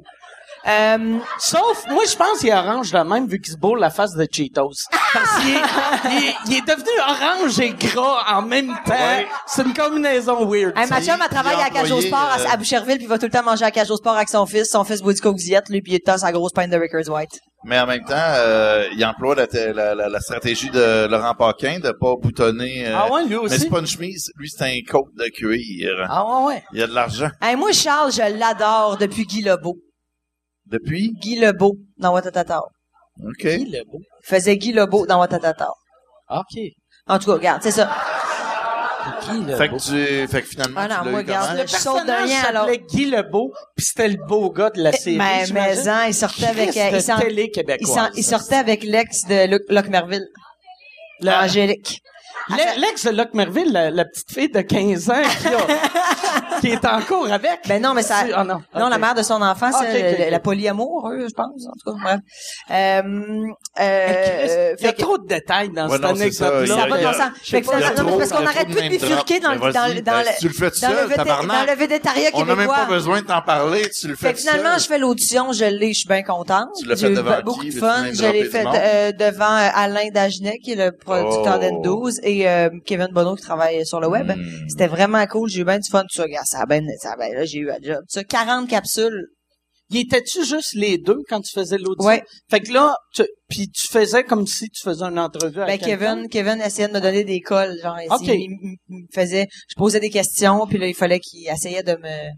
Euh, 0.67 1.17
Sauf, 1.39 1.83
moi, 1.89 2.03
je 2.09 2.15
pense 2.15 2.39
qu'il 2.39 2.49
est 2.49 2.53
orange 2.53 2.91
de 2.91 2.99
même, 2.99 3.27
vu 3.27 3.39
qu'il 3.41 3.51
se 3.53 3.57
bourre 3.57 3.77
la 3.77 3.89
face 3.89 4.13
de 4.15 4.27
Cheetos. 4.31 4.71
Parce 5.13 5.39
qu'il 5.41 5.49
est, 5.55 5.59
il 6.05 6.27
est, 6.27 6.35
il 6.47 6.57
est 6.57 6.61
devenu 6.67 6.89
orange 6.99 7.59
et 7.59 7.69
gras 7.71 8.23
en 8.38 8.41
même 8.43 8.67
temps. 8.85 8.91
Ouais. 8.93 9.27
C'est 9.47 9.63
une 9.63 9.73
combinaison 9.73 10.45
weird. 10.45 10.73
Hey, 10.77 10.88
ma 10.89 10.99
Il- 10.99 11.05
chum, 11.05 11.15
elle 11.21 11.29
travaille 11.29 11.55
à 11.55 11.67
employé, 11.67 12.07
Sport 12.07 12.19
à- 12.19 12.39
euh, 12.39 12.53
à 12.53 12.57
Boucherville, 12.57 12.95
puis 12.97 13.05
il 13.05 13.09
va 13.09 13.17
tout 13.17 13.25
le 13.25 13.31
temps 13.31 13.43
manger 13.43 13.65
à 13.65 13.71
au 13.91 13.97
Sport 13.97 14.15
avec 14.15 14.29
son 14.29 14.45
fils. 14.45 14.69
Son 14.69 14.83
fils 14.83 15.01
boit 15.01 15.13
du 15.13 15.21
Coke 15.21 15.38
lui, 15.69 15.81
puis 15.81 15.93
il 15.93 15.95
est 15.95 16.05
dans 16.05 16.17
sa 16.17 16.31
grosse 16.31 16.51
pinte 16.53 16.69
de 16.69 16.77
Rickers 16.77 17.09
White. 17.09 17.39
Mais 17.63 17.79
en 17.79 17.85
même 17.85 18.03
temps, 18.05 18.13
euh, 18.17 18.85
il 18.95 19.05
emploie 19.05 19.35
la, 19.35 19.45
la, 19.73 19.93
la, 19.95 20.09
la 20.09 20.19
stratégie 20.19 20.69
de 20.69 21.07
Laurent 21.07 21.35
Paquin 21.35 21.77
de 21.79 21.91
pas 21.91 22.15
boutonner. 22.21 22.88
euh, 22.88 22.95
Ah 22.97 23.11
ouais, 23.11 23.23
lui 23.23 23.29
Mais 23.31 23.35
aussi? 23.38 23.59
c'est 23.59 23.69
pas 23.69 23.79
une 23.79 23.88
chemise, 23.88 24.31
lui 24.38 24.49
c'est 24.49 24.63
un 24.65 24.79
coat 24.89 25.07
de 25.15 25.25
cuir. 25.29 26.05
Ah 26.09 26.25
ouais, 26.25 26.45
ouais. 26.53 26.63
Il 26.73 26.79
y 26.79 26.83
a 26.83 26.88
de 26.88 26.93
l'argent. 26.93 27.29
Hey, 27.41 27.55
moi, 27.55 27.71
Charles, 27.71 28.11
je 28.13 28.38
l'adore 28.38 28.97
depuis 28.97 29.25
Guy 29.25 29.41
Lebeau. 29.43 29.75
Depuis? 30.72 31.11
Guy 31.22 31.35
Lebeau 31.39 31.76
dans 31.98 32.14
Watatata. 32.14 32.61
OK. 33.23 33.38
Qui 33.41 33.65
le 33.65 33.84
beau? 33.85 33.99
Il 33.99 34.26
faisait 34.27 34.57
Guy 34.57 34.72
Lebeau 34.72 35.06
dans 35.06 35.19
Watatata. 35.19 35.69
OK. 36.30 36.60
En 37.07 37.19
tout 37.19 37.26
cas, 37.26 37.34
regarde, 37.34 37.61
c'est 37.61 37.72
ça. 37.72 37.89
Qui 39.22 39.39
le 39.45 39.56
Fait 39.56 39.69
que 39.69 39.76
tu, 39.77 40.27
fait 40.31 40.41
que 40.43 40.48
finalement, 40.48 40.80
Ah 40.80 40.88
non, 40.88 40.95
tu 40.99 41.06
l'as 41.06 41.11
moi, 41.11 41.11
eu 41.11 41.23
regarde, 41.23 41.48
comment? 41.48 41.60
le 41.61 41.65
personnage 41.68 42.30
rien, 42.30 42.43
alors. 42.43 42.65
s'appelait 42.68 42.85
Guy 42.88 43.06
Lebeau, 43.06 43.52
puis 43.76 43.85
c'était 43.85 44.07
le 44.07 44.18
beau 44.27 44.49
gars 44.52 44.69
de 44.69 44.81
la 44.81 44.91
série. 44.91 45.18
Mais, 45.18 45.39
mais, 45.39 45.45
j'imagine. 45.48 45.89
hein, 45.89 46.03
il 46.07 46.14
sortait 46.14 46.45
avec, 46.45 46.77
euh, 46.77 46.89
il 46.93 47.15
télé 47.19 47.43
il, 47.45 47.52
québécoise. 47.52 47.93
s'en- 47.95 48.11
il 48.15 48.23
sortait 48.23 48.56
avec 48.56 48.84
l'ex 48.84 49.26
de 49.27 49.48
Luc, 49.48 49.88
Merville. 49.89 50.26
Le- 51.19 51.31
Angélique. 51.31 52.02
Le- 52.03 52.11
L'ex 52.77 53.05
de 53.05 53.11
Locke 53.11 53.34
Merville, 53.34 53.72
la, 53.72 53.91
la 53.91 54.05
petite 54.05 54.31
fille 54.31 54.49
de 54.49 54.61
15 54.61 55.09
ans 55.09 55.13
qui, 55.41 55.47
a- 55.47 56.59
qui 56.61 56.68
est 56.69 56.85
en 56.85 57.01
cours 57.01 57.31
avec. 57.31 57.61
Ben 57.68 57.81
non, 57.81 57.93
mais 57.93 58.03
ça, 58.03 58.23
Ah 58.35 58.43
non. 58.43 58.61
non, 58.76 58.89
la 58.89 58.97
mère 58.97 59.13
de 59.15 59.23
son 59.23 59.41
enfant, 59.41 59.69
c'est 59.72 59.89
Ok, 59.89 60.13
ok, 60.13 60.19
la- 60.19 60.30
la 60.31 60.39
polyamour, 60.39 61.11
je 61.18 61.34
pense, 61.34 61.65
en 61.68 61.73
tout 61.73 61.97
cas, 61.97 62.03
bref. 62.03 62.19
Euh, 62.72 63.47
euh, 63.80 64.76
Il 64.80 64.85
y 64.85 64.89
a 64.89 64.93
trop 64.93 65.18
de 65.18 65.27
détails 65.27 65.69
dans 65.69 65.85
Ouais, 65.88 65.93
cette 65.93 66.01
non, 66.01 66.15
c'est 66.15 66.31
ça. 66.31 66.47
anecdote-là. 66.47 66.76
Ça 66.76 66.81
a- 66.81 66.85
n'a 66.85 66.89
pas 66.89 66.95
de 66.97 67.01
il 67.01 67.03
y 67.03 67.05
a- 67.05 67.11
bon 67.11 67.18
sens. 67.18 67.30
Fait 67.43 67.61
que 67.61 67.68
ça- 67.68 68.03
non, 68.03 68.18
parce 68.18 68.30
qu'on 68.31 68.45
arrête 68.45 68.68
plus 68.68 68.76
de 68.84 68.89
bifurquer 68.89 69.39
dans, 69.39 69.49
Ben, 69.51 69.59
dans, 69.59 69.69
vas-y. 69.72 69.93
le- 69.95 70.01
dans, 70.01 70.11
Ben, 70.11 70.26
tu 70.39 70.47
le 70.47 70.53
fais 70.53 70.72
tout 70.72 70.81
dans, 70.81 70.89
le, 70.89 70.95
seul, 70.97 71.09
tabarnak. 71.15 71.65
dans 71.68 71.72
le 71.73 71.77
végétariat 71.77 72.30
On 72.34 72.45
n'a 72.45 72.55
même 72.55 72.68
pas 72.68 72.85
besoin 72.85 73.22
de 73.22 73.27
t'en 73.27 73.41
parler, 73.41 73.89
tu 73.89 74.07
le 74.07 74.15
fais 74.15 74.27
Fait 74.27 74.34
que 74.34 74.39
finalement, 74.39 74.77
je 74.77 74.85
fais 74.88 74.97
l'audition, 74.97 75.51
je 75.53 75.65
l'ai, 75.65 75.93
je 75.93 75.99
suis 75.99 76.07
bien 76.07 76.23
contente. 76.23 76.69
Tu 76.80 76.85
l'as 76.85 76.95
J'ai 76.95 77.07
fait 77.07 77.13
eu 77.13 77.15
devant 77.15 77.41
beaucoup 77.43 77.63
de 77.63 77.72
fun. 77.72 78.05
Je 78.13 78.26
l'ai 78.31 78.45
fait 78.45 78.65
euh, 78.65 79.11
devant 79.11 79.55
euh, 79.55 79.69
Alain 79.73 80.09
Dagenet, 80.11 80.59
qui 80.59 80.73
est 80.73 80.76
le 80.76 80.91
producteur 80.91 81.59
Oh. 81.61 81.63
d'N12, 81.63 82.19
et 82.39 82.49
euh, 82.49 82.69
Kevin 82.85 83.07
Bonneau 83.11 83.35
qui 83.35 83.41
travaille 83.43 83.85
sur 83.85 83.99
le 83.99 84.07
web. 84.07 84.31
Hmm. 84.31 84.67
C'était 84.69 84.87
vraiment 84.87 85.25
cool. 85.27 85.49
J'ai 85.49 85.61
eu 85.61 85.65
bien 85.65 85.79
du 85.79 85.89
fun. 85.89 86.01
Tout 86.03 86.07
ça, 86.17 86.23
regarde, 86.23 86.45
ça 86.47 86.61
a 86.61 86.65
bien, 86.65 86.81
ça 86.99 87.13
a 87.13 87.17
bien, 87.17 87.33
là, 87.33 87.45
j'ai 87.45 87.59
eu 87.59 87.71
un 87.71 87.77
job. 87.81 88.03
Ça, 88.07 88.23
40 88.23 88.69
capsules. 88.69 89.27
Y 89.93 89.99
était-tu 90.03 90.45
juste 90.45 90.73
les 90.73 90.97
deux 90.97 91.17
quand 91.27 91.41
tu 91.41 91.51
faisais 91.51 91.77
l'audition? 91.77 92.07
Ouais. 92.07 92.23
Fait 92.49 92.61
que 92.61 92.71
là, 92.71 92.95
tu, 93.13 93.23
puis 93.49 93.67
tu 93.69 93.87
faisais 93.87 94.23
comme 94.23 94.47
si 94.47 94.69
tu 94.69 94.81
faisais 94.81 95.03
une 95.03 95.19
entrevue 95.19 95.55
Ben, 95.55 95.63
avec 95.63 95.81
quelqu'un? 95.81 96.15
Kevin, 96.15 96.29
Kevin 96.29 96.61
essayait 96.61 96.87
de 96.87 96.93
me 96.93 97.01
donner 97.01 97.25
des 97.25 97.41
cols, 97.41 97.77
genre, 97.83 97.97
il- 97.99 98.09
Ok. 98.09 98.21
il, 98.27 98.77
il- 98.87 99.05
faisait, 99.13 99.47
je 99.67 99.75
posais 99.75 99.99
des 99.99 100.09
questions, 100.09 100.65
puis 100.65 100.77
là, 100.77 100.87
il 100.87 100.95
fallait 100.95 101.19
qu'il 101.19 101.45
essayait 101.45 101.83
de 101.83 101.91
me, 102.01 102.29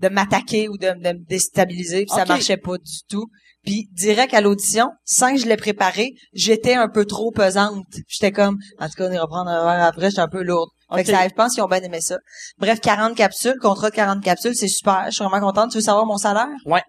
de 0.00 0.08
m'attaquer 0.14 0.68
ou 0.68 0.78
de, 0.78 0.90
de 0.90 1.18
me 1.18 1.24
déstabiliser, 1.26 2.04
puis 2.04 2.14
ça 2.14 2.22
Ok. 2.22 2.28
marchait 2.28 2.56
pas 2.56 2.76
du 2.78 3.00
tout. 3.08 3.26
Puis 3.64 3.88
direct 3.92 4.34
à 4.34 4.40
l'audition, 4.40 4.90
sans 5.04 5.32
que 5.34 5.40
je 5.40 5.46
l'ai 5.46 5.56
préparé, 5.56 6.14
j'étais 6.32 6.74
un 6.74 6.88
peu 6.88 7.04
trop 7.04 7.30
pesante. 7.30 7.84
J'étais 8.08 8.32
comme, 8.32 8.58
en 8.80 8.86
tout 8.88 8.94
cas, 8.96 9.08
on 9.08 9.12
ira 9.12 9.26
prendre 9.28 9.50
un 9.50 9.64
verre 9.64 9.84
après, 9.84 10.10
j'étais 10.10 10.20
un 10.20 10.28
peu 10.28 10.42
lourde. 10.42 10.68
Fait 10.94 11.04
que 11.04 11.10
ça, 11.10 11.26
je 11.28 11.32
pense 11.34 11.54
qu'ils 11.54 11.62
ont 11.62 11.68
bien 11.68 11.80
aimé 11.82 12.00
ça. 12.00 12.16
Bref, 12.58 12.80
40 12.80 13.16
capsules, 13.16 13.56
contrat 13.60 13.90
de 13.90 13.94
40 13.94 14.22
capsules, 14.22 14.54
c'est 14.56 14.68
super. 14.68 15.04
Je 15.06 15.12
suis 15.12 15.24
vraiment 15.24 15.46
contente. 15.46 15.70
Tu 15.70 15.78
veux 15.78 15.82
savoir 15.82 16.04
mon 16.06 16.18
salaire? 16.18 16.48
Oui, 16.66 16.80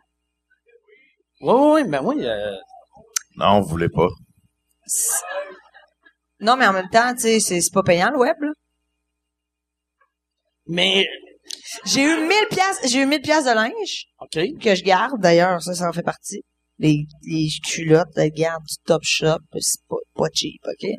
oui, 1.41 1.53
oui, 1.53 1.83
ben 1.87 2.01
oui. 2.03 2.25
euh, 2.25 2.55
Non, 3.37 3.57
on 3.57 3.61
voulait 3.61 3.87
pas. 3.89 4.07
Non, 6.39 6.57
mais 6.57 6.67
en 6.67 6.73
même 6.73 6.89
temps, 6.89 7.13
tu 7.13 7.21
sais, 7.21 7.39
c'est 7.39 7.61
c'est 7.61 7.71
pas 7.73 7.83
payant, 7.83 8.09
le 8.11 8.17
web, 8.17 8.35
là. 8.41 8.49
mais, 10.67 11.05
J'ai 11.85 12.01
eu 12.03 12.27
1000 12.27 12.29
pièces, 12.49 12.79
j'ai 12.91 12.99
eu 13.01 13.05
1000 13.05 13.21
pièces 13.21 13.45
de 13.45 13.51
linge. 13.51 14.05
OK. 14.19 14.59
que 14.61 14.75
je 14.75 14.83
garde 14.83 15.21
d'ailleurs, 15.21 15.61
ça, 15.61 15.73
ça 15.73 15.87
en 15.87 15.93
fait 15.93 16.03
partie. 16.03 16.43
Les, 16.79 17.05
les 17.27 17.47
culottes, 17.65 18.07
elles 18.17 18.31
gardent 18.31 18.63
du 18.65 18.75
Top 18.85 19.01
Shop, 19.03 19.37
c'est 19.59 19.79
pas, 19.87 19.95
pas 20.15 20.27
cheap, 20.33 20.59
OK? 20.65 20.89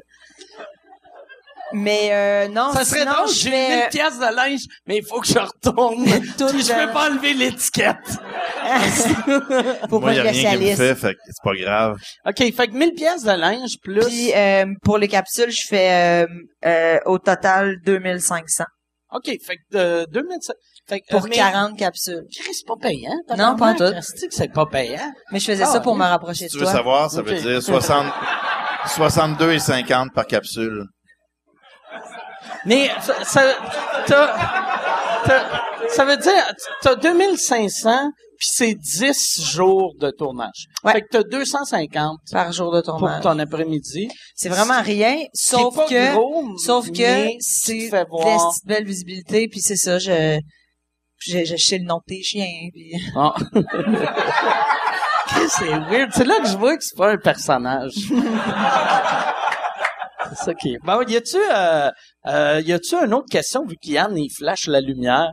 Mais 1.72 2.10
euh, 2.12 2.48
non, 2.48 2.72
Ça 2.72 2.84
serait 2.84 3.00
sinon, 3.00 3.12
drôle, 3.14 3.28
j'ai 3.34 3.50
fais, 3.50 3.76
1000 3.80 3.88
pièces 3.90 4.18
de 4.18 4.36
linge, 4.36 4.60
mais 4.86 4.98
il 4.98 5.04
faut 5.04 5.20
que 5.20 5.26
je 5.26 5.38
retourne. 5.38 6.04
Tout 6.38 6.46
Puis 6.50 6.62
je 6.62 6.68
de- 6.68 6.86
peux 6.86 6.92
pas 6.92 7.10
enlever 7.10 7.34
l'étiquette. 7.34 7.96
Faut 9.90 9.98
Moi, 9.98 10.10
pas 10.10 10.14
y 10.14 10.20
a 10.20 10.24
le 10.24 10.28
rien 10.30 10.50
qui 10.52 10.56
me 10.56 10.72
spécialiste. 10.74 10.76
fait, 10.78 10.94
fait 10.94 11.14
que 11.14 11.18
c'est 11.26 11.42
pas 11.42 11.54
grave. 11.56 11.96
OK, 12.26 12.36
fait 12.54 12.68
que 12.68 12.72
1000 12.74 12.92
pièces 12.94 13.24
de 13.24 13.32
linge 13.32 13.76
plus... 13.82 14.06
Puis 14.06 14.32
euh, 14.34 14.66
pour 14.82 14.98
les 14.98 15.08
capsules, 15.08 15.50
je 15.50 15.66
fais 15.66 16.24
euh, 16.24 16.26
euh, 16.64 16.98
au 17.06 17.18
total 17.18 17.76
2500 17.84 18.64
OK, 19.12 19.26
fait 19.44 19.56
que 19.56 19.76
euh, 19.76 20.06
2005... 20.12 20.54
Fait 20.86 21.00
que, 21.00 21.06
pour 21.16 21.24
mais- 21.24 21.36
40 21.36 21.78
capsules. 21.78 22.24
C'est 22.30 22.66
pas 22.66 22.76
payant. 22.80 23.14
Non, 23.38 23.56
pas 23.56 23.72
en 23.72 23.74
tout. 23.74 23.92
C'est 24.30 24.52
pas 24.52 24.66
payant. 24.66 25.12
Mais 25.32 25.40
je 25.40 25.46
faisais 25.46 25.64
Ah, 25.64 25.72
ça 25.72 25.80
pour 25.80 25.92
oui. 25.94 25.98
me 26.00 26.04
rapprocher 26.04 26.40
Si 26.40 26.44
de 26.46 26.50
tu 26.50 26.58
veux 26.58 26.64
toi. 26.64 26.72
savoir, 26.72 27.10
ça 27.10 27.22
veut 27.22 27.40
dire 27.40 27.62
60, 27.62 28.06
62 28.88 29.52
et 29.52 29.58
50 29.58 30.12
par 30.14 30.26
capsule. 30.26 30.84
Mais 32.66 32.90
ça, 33.00 33.24
ça, 33.24 33.42
t'as- 34.06 34.34
t'as- 35.24 35.88
ça 35.88 36.04
veut 36.04 36.16
dire, 36.16 36.52
t'as 36.82 36.94
2500, 36.96 38.10
puis 38.38 38.48
c'est 38.50 38.74
10 38.74 39.40
jours 39.42 39.94
de 40.00 40.10
tournage. 40.10 40.66
Ouais. 40.82 40.92
Fait 40.92 41.02
que 41.02 41.06
t'as 41.10 41.22
250 41.22 42.18
par 42.32 42.52
jour 42.52 42.72
de 42.74 42.80
pour 42.82 42.98
tournage. 42.98 43.22
ton 43.22 43.38
après-midi. 43.38 44.08
C'est 44.34 44.48
vraiment 44.48 44.80
rien, 44.82 45.16
sauf 45.34 45.74
pas 45.74 45.86
que 45.86 46.12
gros, 46.14 46.58
sauf 46.58 46.88
que 46.90 47.28
tu 47.32 47.36
c'est 47.40 47.90
belle 48.66 48.84
visibilité 48.86 49.48
puis 49.48 49.60
c'est 49.60 49.76
ça 49.76 49.98
je 49.98 50.38
je 51.18 51.56
sais 51.56 51.78
le 51.78 51.84
nom 51.84 51.96
de 51.98 52.14
tes 52.14 52.22
chiens 52.22 52.68
puis 52.72 52.92
Ah. 53.16 53.34
Chris, 55.26 55.48
c'est 55.58 55.68
weird. 55.90 56.10
C'est 56.12 56.24
là 56.24 56.38
que 56.40 56.48
je 56.48 56.56
vois 56.56 56.76
que 56.76 56.84
c'est 56.84 56.96
pas 56.96 57.10
un 57.12 57.16
personnage. 57.18 57.92
c'est 60.30 60.44
ça 60.44 60.54
qui 60.54 60.74
est. 60.74 60.78
Bon, 60.84 61.00
y 61.06 61.16
a-tu, 61.16 61.36
euh, 61.36 61.90
euh, 62.26 62.60
y 62.64 62.72
a-tu 62.72 62.94
une 62.96 63.14
autre 63.14 63.28
question 63.30 63.64
vu 63.66 63.76
qu'Yann, 63.76 64.16
il 64.16 64.30
flash 64.30 64.66
la 64.66 64.80
lumière? 64.80 65.30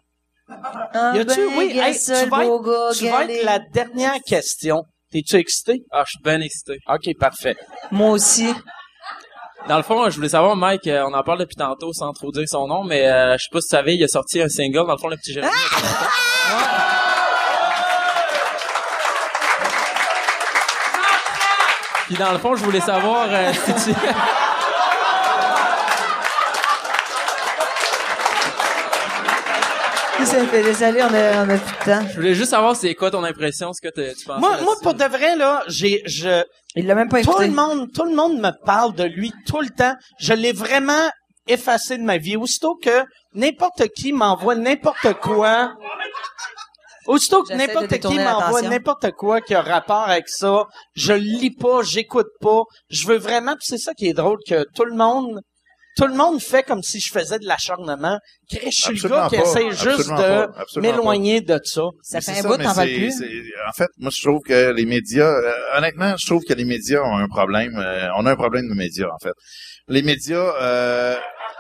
Ah, 0.94 1.14
Y 1.16 1.20
a-tu, 1.20 1.48
ben, 1.48 1.58
oui, 1.58 1.72
hey, 1.80 1.98
tu 1.98 2.12
vas 2.30 2.44
beau 2.46 2.60
gars, 2.62 2.90
Tu 2.98 3.08
vas 3.10 3.26
être 3.26 3.44
la 3.46 3.60
dernière 3.60 4.18
question. 4.26 4.84
T'es-tu 5.12 5.36
excité? 5.38 5.84
Ah, 5.92 6.04
je 6.06 6.12
suis 6.12 6.24
bien 6.24 6.40
excité. 6.42 6.78
OK, 6.88 7.18
parfait. 7.20 7.56
moi 7.92 8.12
aussi 8.12 8.48
Dans 9.68 9.78
le 9.78 9.84
fond, 9.84 10.10
je 10.10 10.16
voulais 10.16 10.30
savoir, 10.30 10.56
Mike, 10.56 10.88
euh, 10.88 11.06
on 11.08 11.14
en 11.14 11.22
parle 11.22 11.40
depuis 11.40 11.56
tantôt 11.56 11.94
sans 11.94 12.12
trop 12.14 12.32
dire 12.32 12.48
son 12.48 12.68
nom, 12.68 12.84
mais 12.84 13.08
euh, 13.08 13.38
je 13.38 13.44
sais 13.44 13.50
pas 13.52 13.62
si 13.62 13.68
tu 13.68 13.76
savais, 13.76 13.96
il 13.96 14.04
a 14.04 14.08
sorti 14.08 14.42
un 14.42 14.50
single, 14.50 14.88
dans 14.88 14.94
le 14.94 14.98
fond, 14.98 15.08
le 15.08 15.18
petit 15.18 15.34
Jérémy. 15.34 15.54
Puis 22.08 22.16
dans 22.16 22.32
le 22.32 22.40
fond, 22.40 22.56
je 22.56 22.64
voulais 22.64 22.82
savoir 22.82 23.28
euh, 23.30 23.54
si 23.54 23.92
tu... 23.92 23.96
ça 30.26 30.46
fait? 30.46 30.64
Désolé 30.64 31.02
on 31.02 31.14
a 31.14 31.46
on 31.46 31.50
a 31.50 31.58
plus 31.58 31.80
de 31.80 31.86
temps 31.86 32.08
Je 32.10 32.16
voulais 32.16 32.34
juste 32.36 32.52
savoir 32.52 32.76
c'est 32.76 32.96
quoi 32.96 33.12
ton 33.12 33.24
impression, 33.24 33.74
ce 33.74 33.82
que 33.82 33.90
tu 33.90 34.26
penses. 34.26 34.40
Moi, 34.40 34.62
moi, 34.62 34.76
pour 34.82 34.94
de 34.94 35.04
vrai, 35.04 35.36
là, 35.36 35.64
j'ai, 35.68 36.02
je, 36.06 36.44
il 36.76 36.88
l'a 36.88 36.96
même 36.96 37.10
pas 37.10 37.22
tout 37.22 37.30
écouté 37.32 37.48
le 37.48 37.54
monde, 37.54 37.92
tout 37.94 38.06
le 38.06 38.16
monde 38.16 38.40
me 38.40 38.52
parle 38.66 38.94
de 38.94 39.04
lui 39.04 39.32
tout 39.46 39.62
le 39.62 39.70
temps. 39.70 39.96
Je 40.20 40.34
l'ai 40.34 40.54
vraiment 40.54 41.10
effacé 41.48 41.98
de 41.98 42.04
ma 42.04 42.18
vie. 42.18 42.36
Aussitôt 42.38 42.76
que 42.76 43.04
n'importe 43.34 43.88
qui 43.96 44.14
m'envoie 44.14 44.56
n'importe 44.56 45.14
quoi, 45.22 45.74
aussitôt 47.08 47.44
que 47.44 47.50
J'essaie 47.50 47.68
de 47.68 47.68
n'importe 47.68 47.88
qui 47.88 47.94
détourner 47.94 48.24
m'envoie 48.24 48.40
l'attention. 48.40 48.70
n'importe 48.70 49.12
quoi 49.12 49.42
qui 49.42 49.56
a 49.56 49.62
rapport 49.62 50.08
avec 50.08 50.30
ça, 50.30 50.66
je 50.96 51.14
le 51.14 51.20
lis 51.20 51.56
pas, 51.56 51.82
j'écoute 51.84 52.30
pas. 52.40 52.64
Je 52.90 53.08
veux 53.08 53.18
vraiment, 53.18 53.54
puis 53.54 53.66
c'est 53.66 53.78
ça 53.78 53.94
qui 53.94 54.08
est 54.08 54.14
drôle, 54.14 54.38
que 54.48 54.66
tout 54.76 54.86
le 54.86 54.96
monde, 54.96 55.42
tout 55.98 56.08
le 56.08 56.14
monde 56.14 56.42
fait 56.42 56.64
comme 56.64 56.82
si 56.84 57.00
je 57.00 57.12
faisais 57.12 57.40
de 57.40 57.46
l'acharnement. 57.46 58.18
Je 58.52 58.70
suis 58.70 59.00
le 59.02 59.10
gars 59.10 59.28
qui 59.30 59.38
pas, 59.38 59.44
essaie 59.44 59.70
juste 59.72 60.10
absolument 60.12 60.48
de 60.76 60.80
m'éloigner 60.82 61.42
de 61.42 61.60
ça. 61.64 61.82
ça 62.02 62.18
Mais 62.18 62.22
fait 62.22 62.40
un 62.46 62.50
bout 62.50 62.58
t'en 62.58 62.74
c'est- 62.74 62.86
plus 62.86 63.14
En 63.68 63.72
fait, 63.74 63.90
moi, 63.98 64.12
je 64.16 64.22
trouve 64.22 64.40
que 64.42 64.72
les 64.72 64.86
médias, 64.86 65.26
euh, 65.32 65.52
honnêtement, 65.78 66.16
je 66.18 66.26
trouve 66.26 66.44
que 66.44 66.54
les 66.54 66.66
médias 66.66 67.02
ont 67.02 67.18
un 67.18 67.28
problème. 67.28 67.76
euh, 67.78 68.08
on 68.18 68.26
a 68.26 68.32
un 68.32 68.36
problème 68.36 68.68
de 68.70 68.74
médias, 68.76 69.08
en 69.08 69.20
fait. 69.22 69.34
Les 69.88 70.02
médias, 70.02 70.54
euh, 70.62 71.16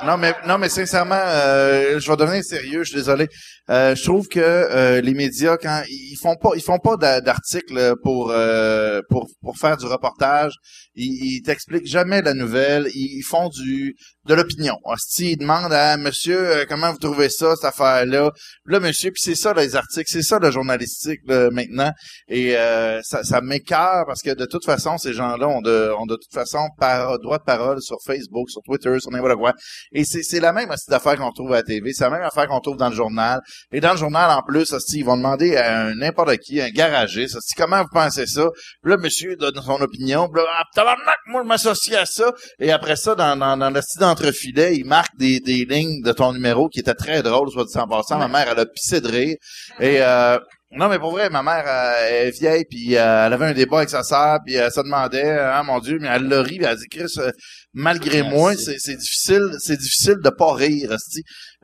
non, 0.05 0.17
mais 0.17 0.33
non, 0.47 0.57
mais 0.57 0.69
sincèrement, 0.69 1.15
euh, 1.15 1.99
je 1.99 2.09
vais 2.09 2.17
devenir 2.17 2.43
sérieux. 2.43 2.83
Je 2.83 2.89
suis 2.89 2.95
désolé. 2.97 3.27
Euh, 3.69 3.93
je 3.95 4.03
trouve 4.03 4.27
que 4.27 4.39
euh, 4.39 5.01
les 5.01 5.13
médias, 5.13 5.57
quand 5.57 5.83
ils 5.89 6.17
font 6.21 6.35
pas, 6.35 6.51
ils 6.55 6.61
font 6.61 6.79
pas 6.79 6.97
d'a- 6.97 7.21
d'articles 7.21 7.93
pour 8.03 8.31
euh, 8.31 9.01
pour 9.09 9.27
pour 9.41 9.57
faire 9.57 9.77
du 9.77 9.85
reportage. 9.85 10.53
Ils, 10.95 11.35
ils 11.37 11.41
t'expliquent 11.41 11.85
jamais 11.87 12.21
la 12.21 12.33
nouvelle. 12.33 12.87
Ils 12.93 13.23
font 13.23 13.49
du 13.49 13.95
de 14.27 14.35
l'opinion. 14.35 14.75
Hostie, 14.83 15.31
ils 15.31 15.37
demandent 15.37 15.73
à 15.73 15.97
Monsieur 15.97 16.37
euh, 16.37 16.65
comment 16.69 16.91
vous 16.91 16.99
trouvez 16.99 17.29
ça 17.29 17.55
cette 17.55 17.65
affaire-là. 17.65 18.31
Là, 18.65 18.79
monsieur, 18.79 19.11
puis 19.11 19.21
c'est 19.23 19.35
ça 19.35 19.53
les 19.53 19.75
articles, 19.75 20.05
c'est 20.07 20.21
ça 20.21 20.37
le 20.39 20.51
journalistique 20.51 21.21
là, 21.25 21.49
maintenant. 21.51 21.91
Et 22.27 22.55
euh, 22.55 22.99
ça, 23.03 23.23
ça 23.23 23.41
m'écœure 23.41 24.03
parce 24.05 24.21
que 24.21 24.31
de 24.31 24.45
toute 24.45 24.63
façon, 24.63 24.97
ces 24.97 25.13
gens-là 25.13 25.47
ont 25.47 25.61
de, 25.61 25.91
ont 25.97 26.05
de 26.05 26.15
toute 26.15 26.33
façon 26.33 26.69
par, 26.77 27.17
droit 27.19 27.39
de 27.39 27.43
parole 27.43 27.81
sur 27.81 27.97
Facebook, 28.05 28.49
sur 28.49 28.61
Twitter, 28.61 28.99
sur 28.99 29.11
n'importe 29.11 29.37
quoi. 29.37 29.53
Et 29.91 30.03
c'est, 30.05 30.39
la 30.39 30.53
même 30.53 30.69
hostie 30.69 30.91
d'affaires 30.91 31.17
qu'on 31.17 31.31
trouve 31.31 31.53
à 31.53 31.57
la 31.57 31.63
TV, 31.63 31.91
c'est 31.93 32.03
la 32.03 32.11
même 32.11 32.23
affaire 32.23 32.47
qu'on 32.47 32.59
trouve 32.59 32.77
dans 32.77 32.89
le 32.89 32.95
journal. 32.95 33.41
Et 33.71 33.79
dans 33.79 33.91
le 33.91 33.97
journal, 33.97 34.29
en 34.29 34.43
plus, 34.43 34.71
hostie, 34.71 34.99
ils 34.99 35.05
vont 35.05 35.17
demander 35.17 35.55
à 35.57 35.93
n'importe 35.95 36.37
qui, 36.37 36.61
un 36.61 36.69
garagiste, 36.69 37.35
hostie, 37.37 37.55
comment 37.55 37.81
vous 37.81 37.89
pensez 37.91 38.27
ça? 38.27 38.47
Là, 38.83 38.97
monsieur 38.97 39.35
donne 39.35 39.59
son 39.63 39.81
opinion. 39.81 40.29
Puis 40.29 40.43
là, 40.43 40.47
ah, 40.77 40.95
moi, 41.27 41.41
je 41.43 41.47
m'associe 41.47 41.97
à 41.97 42.05
ça. 42.05 42.31
Et 42.59 42.71
après 42.71 42.95
ça, 42.95 43.15
dans, 43.15 43.35
dans, 43.35 43.57
dans 43.57 43.69
le 43.69 43.81
style 44.15 44.25
d'entrefilet, 44.25 44.75
il 44.77 44.85
marque 44.85 45.15
des, 45.17 45.39
des 45.39 45.65
lignes 45.65 46.01
de 46.01 46.11
ton 46.11 46.33
numéro 46.33 46.69
qui 46.69 46.79
étaient 46.79 46.93
très 46.93 47.21
drôles, 47.23 47.49
soit 47.51 47.65
dit 47.65 47.77
en 47.77 47.87
passant. 47.87 48.17
Ma 48.17 48.27
mère, 48.27 48.47
elle 48.51 48.59
a 48.59 48.65
pissé 48.65 49.01
de 49.01 49.07
rire. 49.07 49.35
Et 49.79 50.01
euh, 50.01 50.37
non, 50.73 50.87
mais 50.87 50.99
pour 50.99 51.11
vrai, 51.11 51.29
ma 51.29 51.43
mère 51.43 51.65
euh, 51.67 52.07
elle 52.09 52.27
est 52.27 52.31
vieille, 52.31 52.63
puis 52.69 52.95
euh, 52.95 53.25
elle 53.27 53.33
avait 53.33 53.47
un 53.47 53.53
débat 53.53 53.79
avec 53.79 53.89
sa 53.89 54.03
sœur, 54.03 54.39
puis 54.45 54.55
elle 54.55 54.71
se 54.71 54.79
demandait, 54.79 55.37
ah 55.37 55.61
mon 55.63 55.79
Dieu, 55.79 55.97
mais 55.99 56.07
elle 56.07 56.29
l'a 56.29 56.41
ri, 56.41 56.57
puis 56.59 56.65
elle 56.65 56.77
dit, 56.77 56.87
Chris, 56.89 57.11
euh, 57.17 57.31
malgré 57.73 58.21
Merci. 58.21 58.37
moi, 58.37 58.55
c'est 58.55 58.77
c'est 58.79 58.95
difficile, 58.95 59.49
c'est 59.59 59.75
difficile 59.75 60.15
de 60.23 60.29
pas 60.29 60.53
rire, 60.53 60.95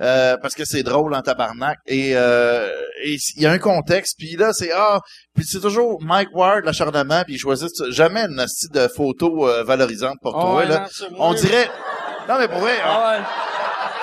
euh, 0.01 0.35
parce 0.41 0.55
que 0.55 0.65
c'est 0.65 0.83
drôle 0.83 1.13
en 1.15 1.21
tabarnak. 1.21 1.77
Et 1.85 2.17
euh, 2.17 2.69
et 3.05 3.15
il 3.37 3.43
y 3.43 3.45
a 3.45 3.51
un 3.51 3.59
contexte, 3.59 4.15
puis 4.17 4.35
là, 4.35 4.51
c'est 4.51 4.71
ah, 4.75 4.99
puis 5.33 5.45
c'est 5.45 5.61
toujours 5.61 6.03
Mike 6.03 6.35
Ward, 6.35 6.65
l'acharnement, 6.65 7.23
puis 7.23 7.35
il 7.35 7.39
choisit 7.39 7.71
jamais 7.91 8.25
une 8.25 8.39
esti 8.41 8.67
de 8.73 8.89
photo 8.89 9.47
valorisante 9.63 10.17
pour 10.21 10.33
toi. 10.33 10.65
là. 10.65 10.89
On 11.17 11.33
dirait, 11.33 11.69
non 12.27 12.35
mais 12.39 12.47
pour 12.47 12.59
vrai, 12.59 12.77
Ah 12.83 13.11
ouais. 13.17 13.23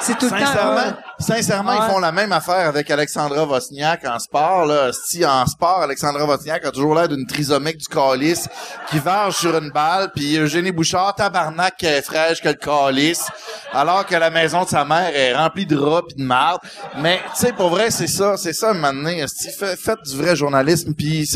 c'est 0.00 0.18
tout 0.18 0.26
le 0.26 0.30
temps 0.32 0.38
Sincèrement, 0.46 0.74
ouais. 0.76 0.92
sincèrement, 1.18 1.70
Ouais. 1.72 1.78
ils 1.86 1.92
font 1.92 1.98
la 1.98 2.12
même 2.12 2.32
affaire 2.32 2.68
avec 2.68 2.90
Alexandra 2.90 3.44
Wozniak 3.44 4.04
en 4.06 4.18
sport. 4.18 4.66
Là. 4.66 4.90
Si 4.92 5.24
en 5.24 5.46
sport, 5.46 5.82
Alexandra 5.82 6.24
Wozniak 6.24 6.64
a 6.66 6.70
toujours 6.70 6.94
l'air 6.94 7.08
d'une 7.08 7.26
trisomique 7.26 7.78
du 7.78 7.86
calice 7.86 8.48
qui 8.90 8.98
varge 8.98 9.36
sur 9.36 9.56
une 9.56 9.70
balle, 9.70 10.10
puis 10.14 10.36
Eugénie 10.36 10.72
Bouchard, 10.72 11.14
tabarnak, 11.14 11.76
qui 11.76 11.86
est 11.86 12.02
fraîche 12.02 12.40
que 12.42 12.48
le 12.48 12.54
calice, 12.54 13.26
alors 13.72 14.04
que 14.06 14.14
la 14.16 14.30
maison 14.30 14.64
de 14.64 14.68
sa 14.68 14.84
mère 14.84 15.14
est 15.14 15.34
remplie 15.34 15.66
de 15.66 15.76
rats 15.76 16.02
pis 16.06 16.14
de 16.16 16.22
marde. 16.24 16.60
Mais, 16.98 17.20
tu 17.34 17.46
sais, 17.46 17.52
pour 17.52 17.70
vrai, 17.70 17.90
c'est 17.90 18.06
ça, 18.08 18.36
c'est 18.36 18.52
ça, 18.52 18.70
un 18.70 18.74
moment 18.74 18.92
donné. 18.92 19.20
esti. 19.20 19.50
Fait- 19.50 19.76
Faites 19.76 20.02
du 20.04 20.16
vrai 20.16 20.34
journalisme, 20.36 20.92
puis. 20.94 21.28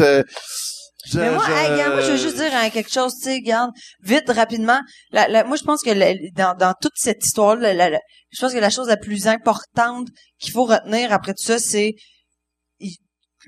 Je- 1.07 1.19
Mais 1.19 1.31
moi, 1.31 1.45
je- 1.47 1.53
hey, 1.53 1.73
regarde, 1.73 1.93
moi, 1.95 2.03
je 2.03 2.11
veux 2.13 2.17
juste 2.17 2.37
dire 2.37 2.51
hein, 2.55 2.71
quelque 2.71 2.91
chose, 2.93 3.15
tu 3.15 3.25
sais, 3.25 3.35
regarde, 3.35 3.71
vite, 4.03 4.29
rapidement. 4.29 4.81
La, 5.13 5.29
la- 5.29 5.45
moi, 5.45 5.57
je 5.57 5.63
pense 5.65 5.83
que 5.83 5.91
la- 5.91 6.15
dans, 6.35 6.55
dans 6.57 6.75
toute 6.81 6.93
cette 6.97 7.25
histoire-là, 7.25 7.73
la- 7.75 7.91
la- 7.91 8.01
je 8.31 8.41
pense 8.41 8.53
que 8.53 8.59
la 8.59 8.71
chose 8.71 8.89
la 8.89 8.97
plus 8.97 9.27
importante 9.29 10.09
qu'il 10.39 10.53
faut 10.53 10.65
retenir 10.65 11.13
après 11.13 11.33
tout 11.33 11.45
ça, 11.45 11.59
c'est 11.59 11.95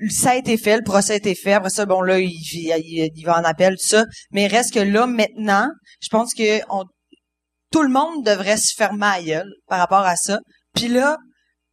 ça 0.09 0.31
a 0.31 0.35
été 0.35 0.57
fait, 0.57 0.77
le 0.77 0.83
procès 0.83 1.13
a 1.13 1.15
été 1.17 1.35
fait. 1.35 1.53
Après 1.53 1.69
ça, 1.69 1.85
bon 1.85 2.01
là, 2.01 2.17
il, 2.19 2.29
il, 2.31 3.09
il 3.15 3.23
va 3.25 3.37
en 3.39 3.43
appel, 3.43 3.73
tout 3.75 3.87
ça. 3.87 4.05
Mais 4.31 4.45
il 4.45 4.47
reste 4.47 4.73
que 4.73 4.79
là, 4.79 5.05
maintenant, 5.05 5.67
je 6.01 6.07
pense 6.09 6.33
que 6.33 6.61
on, 6.69 6.85
tout 7.71 7.83
le 7.83 7.89
monde 7.89 8.25
devrait 8.25 8.57
se 8.57 8.73
fermer 8.75 8.99
la 9.17 9.21
gueule 9.21 9.51
par 9.67 9.79
rapport 9.79 9.99
à 10.05 10.15
ça. 10.15 10.39
Puis 10.73 10.87
là, 10.87 11.17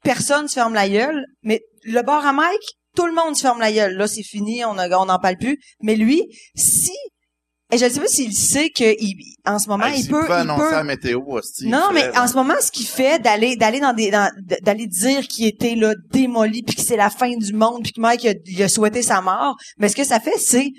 personne 0.05 0.47
se 0.49 0.55
ferme 0.55 0.75
la 0.75 0.89
gueule, 0.89 1.25
mais 1.43 1.61
le 1.85 2.03
bar 2.03 2.27
à 2.27 2.33
Mike, 2.33 2.61
tout 2.99 3.07
le 3.07 3.15
monde 3.15 3.37
se 3.37 3.43
ferme 3.43 3.61
la 3.61 3.71
gueule. 3.73 3.95
Là, 3.95 4.09
c'est 4.09 4.25
fini, 4.25 4.65
on 4.65 4.77
a, 4.77 4.89
on 4.99 5.07
n'en 5.07 5.19
parle 5.21 5.37
plus. 5.37 5.57
Mais 5.83 5.95
lui, 5.95 6.25
si, 6.57 6.91
et 7.73 7.79
je 7.79 7.85
ne 7.85 7.91
sais 7.91 8.01
pas 8.01 8.07
s'il 8.09 8.35
sait 8.35 8.71
que 8.71 8.97
il, 9.01 9.15
en 9.47 9.61
ce 9.61 9.69
moment, 9.69 9.87
Hey, 9.87 10.01
il 10.01 10.09
peut, 10.09 10.25
il 10.27 10.33
annoncer 10.33 10.63
peut. 10.65 10.71
la 10.73 10.83
météo, 10.85 11.21
il 11.61 11.69
Non, 11.71 11.91
mais 11.93 12.09
en 12.17 12.23
là. 12.23 12.27
ce 12.27 12.35
moment, 12.35 12.55
ce 12.61 12.73
qu'il 12.73 12.87
fait 12.87 13.23
d'aller, 13.23 13.55
d'aller 13.55 13.79
dans 13.79 13.93
des, 13.93 14.11
d'aller 14.63 14.87
dire 14.89 15.29
qu'il 15.29 15.47
était 15.47 15.77
là 15.77 15.95
démoli, 16.11 16.65
puis 16.65 16.75
que 16.75 16.83
c'est 16.83 16.97
la 16.97 17.11
fin 17.11 17.37
du 17.37 17.53
monde, 17.53 17.83
puis 17.85 17.93
que 17.93 18.01
Mike 18.01 18.25
il 18.25 18.31
a, 18.31 18.35
il 18.47 18.63
a 18.65 18.69
souhaité 18.69 19.03
sa 19.03 19.21
mort. 19.21 19.55
Mais 19.79 19.89
ce 19.89 19.95
que 19.95 20.05
ça 20.05 20.19
fait, 20.19 20.37
c'est 20.39 20.71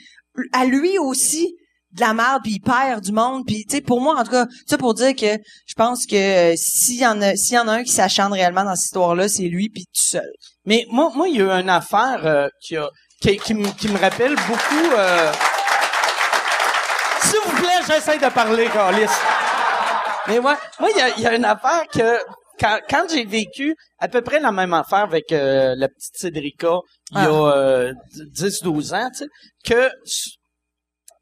à 0.52 0.66
lui 0.66 0.98
aussi 0.98 1.56
de 1.92 2.02
la 2.02 2.14
merde, 2.14 2.42
puis 2.44 2.54
il 2.54 2.60
perd 2.60 3.04
du 3.04 3.12
monde, 3.12 3.44
puis 3.48 3.66
tu 3.68 3.78
sais, 3.78 3.82
pour 3.82 4.00
moi, 4.02 4.20
en 4.20 4.24
tout 4.24 4.32
cas, 4.32 4.46
ça 4.68 4.78
pour 4.78 4.94
dire 4.94 5.16
que 5.16 5.38
je 5.66 5.74
pense 5.76 6.06
que 6.06 6.52
euh, 6.52 6.54
s'il 6.56 7.00
y 7.00 7.06
en 7.06 7.20
a, 7.22 7.36
s'il 7.36 7.56
y 7.56 7.60
en 7.60 7.68
a 7.68 7.74
un 7.78 7.84
qui 7.84 7.92
s'acharne 7.94 8.32
réellement 8.34 8.64
dans 8.64 8.76
cette 8.76 8.86
histoire-là, 8.86 9.28
c'est 9.28 9.48
lui, 9.48 9.70
puis 9.70 9.86
tout 9.86 10.02
seul. 10.04 10.30
Mais 10.70 10.86
moi, 10.92 11.12
moi, 11.16 11.28
il 11.28 11.36
y 11.38 11.42
a 11.42 11.46
eu 11.46 11.62
une 11.62 11.70
affaire 11.70 12.22
euh, 12.28 12.48
qui, 12.62 12.78
a, 12.78 12.88
qui, 13.20 13.38
qui, 13.38 13.54
me- 13.56 13.72
qui 13.80 13.88
me 13.90 13.98
rappelle 13.98 14.36
beaucoup. 14.36 14.88
Euh... 14.96 15.32
S'il 17.24 17.40
vous 17.44 17.56
plaît, 17.58 17.82
j'essaie 17.88 18.20
de 18.20 18.30
parler, 18.32 18.68
Carlis. 18.68 19.08
Mais 20.28 20.38
ouais, 20.38 20.54
moi, 20.80 20.90
il 20.94 20.98
y 20.98 21.02
a, 21.02 21.10
il 21.18 21.24
y 21.24 21.26
a 21.26 21.34
une 21.36 21.46
affaire 21.46 21.82
que 21.92 22.20
quand, 22.60 22.78
quand 22.88 23.06
j'ai 23.10 23.26
vécu 23.26 23.76
à 23.98 24.08
peu 24.10 24.22
près 24.22 24.40
la 24.40 24.52
même 24.52 24.74
affaire 24.76 25.00
avec 25.00 25.32
euh, 25.32 25.74
la 25.76 25.88
petite 25.88 26.16
Cédrica 26.18 26.76
il 27.14 27.18
y 27.18 27.26
a 27.26 27.32
euh, 27.32 27.94
10-12 28.36 28.94
ans, 28.94 29.10
tu 29.10 29.24
sais, 29.24 29.28
que 29.66 29.90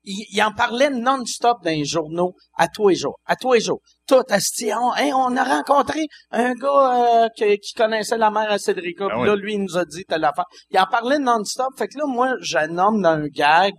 il, 0.03 0.25
il 0.33 0.43
en 0.43 0.51
parlait 0.51 0.89
non-stop 0.89 1.59
dans 1.63 1.69
les 1.69 1.85
journaux 1.85 2.33
à 2.57 2.67
tous 2.67 2.89
les 2.89 2.95
jours, 2.95 3.17
à 3.25 3.37
tous 3.37 3.53
les 3.53 3.61
jours. 3.61 3.79
Tout, 4.07 4.23
asti, 4.29 4.71
on, 4.73 4.95
hey, 4.95 5.11
on 5.13 5.35
a 5.35 5.43
rencontré 5.43 6.05
un 6.31 6.53
gars 6.53 7.23
euh, 7.25 7.27
qui, 7.35 7.57
qui 7.59 7.73
connaissait 7.73 8.17
la 8.17 8.31
mère 8.31 8.49
à 8.51 8.57
Cédrica, 8.57 9.05
Ah 9.05 9.13
puis 9.13 9.21
oui. 9.21 9.27
là, 9.27 9.35
lui, 9.35 9.53
il 9.55 9.61
nous 9.63 9.77
a 9.77 9.85
dit 9.85 10.03
telle 10.05 10.23
affaire. 10.23 10.45
Il 10.71 10.79
en 10.79 10.85
parlait 10.85 11.19
non-stop, 11.19 11.69
fait 11.77 11.87
que 11.87 11.97
là, 11.97 12.05
moi, 12.07 12.33
je 12.41 12.57
nomme 12.67 13.01
dans 13.01 13.09
un 13.09 13.27
gag, 13.27 13.73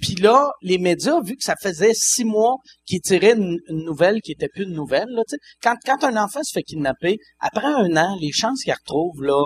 puis 0.00 0.14
là, 0.16 0.50
les 0.62 0.78
médias, 0.78 1.20
vu 1.20 1.36
que 1.36 1.44
ça 1.44 1.54
faisait 1.60 1.94
six 1.94 2.24
mois 2.24 2.56
qu'ils 2.86 3.00
tiraient 3.00 3.34
une, 3.34 3.58
une 3.68 3.84
nouvelle 3.84 4.20
qui 4.20 4.32
était 4.32 4.48
plus 4.48 4.64
une 4.64 4.74
nouvelle, 4.74 5.08
là, 5.10 5.22
quand, 5.62 5.76
quand 5.84 6.04
un 6.04 6.16
enfant 6.16 6.42
se 6.42 6.52
fait 6.52 6.62
kidnapper, 6.62 7.18
après 7.40 7.66
un 7.66 7.96
an, 7.96 8.16
les 8.20 8.32
chances 8.32 8.62
qu'il 8.62 8.72
retrouve, 8.72 9.22
là, 9.22 9.44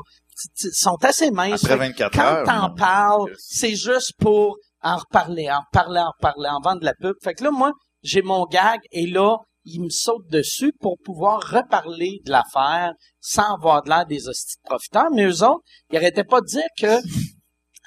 sont 0.73 0.97
assez 1.03 1.31
minces. 1.31 1.65
Après 1.65 1.79
Fait 1.79 1.93
que 1.93 1.99
24 1.99 2.13
quand 2.13 2.23
heures. 2.25 2.45
t'en 2.47 2.69
non. 2.69 2.75
parles, 2.75 3.33
c'est 3.39 3.75
juste 3.75 4.13
pour 4.19 4.57
en 4.83 4.97
reparler, 4.97 5.51
en 5.51 5.61
reparler, 5.61 6.01
en 6.01 6.11
reparler, 6.17 6.49
en 6.51 6.61
vendre 6.61 6.81
de 6.81 6.85
la 6.87 6.95
pub. 6.95 7.15
Fait 7.23 7.35
que 7.35 7.43
là, 7.45 7.51
moi, 7.51 7.73
j'ai 8.03 8.23
mon 8.23 8.45
gag 8.45 8.79
et 8.93 9.07
là, 9.07 9.37
il 9.67 9.83
me 9.83 9.91
saute 9.91 10.27
dessus 10.31 10.73
pour 10.81 10.97
pouvoir 11.05 11.41
reparler 11.43 12.21
de 12.25 12.31
l'affaire 12.31 12.93
sans 13.21 13.55
avoir 13.57 13.83
de 13.83 13.89
l'air 13.91 14.07
des 14.07 14.29
hosties 14.29 14.57
de 14.65 14.69
profiteurs. 14.69 15.11
Mais 15.13 15.25
eux 15.27 15.43
autres, 15.43 15.63
ils 15.91 15.97
arrêtaient 15.97 16.25
pas 16.25 16.41
de 16.41 16.47
dire 16.47 16.69
que 16.81 17.01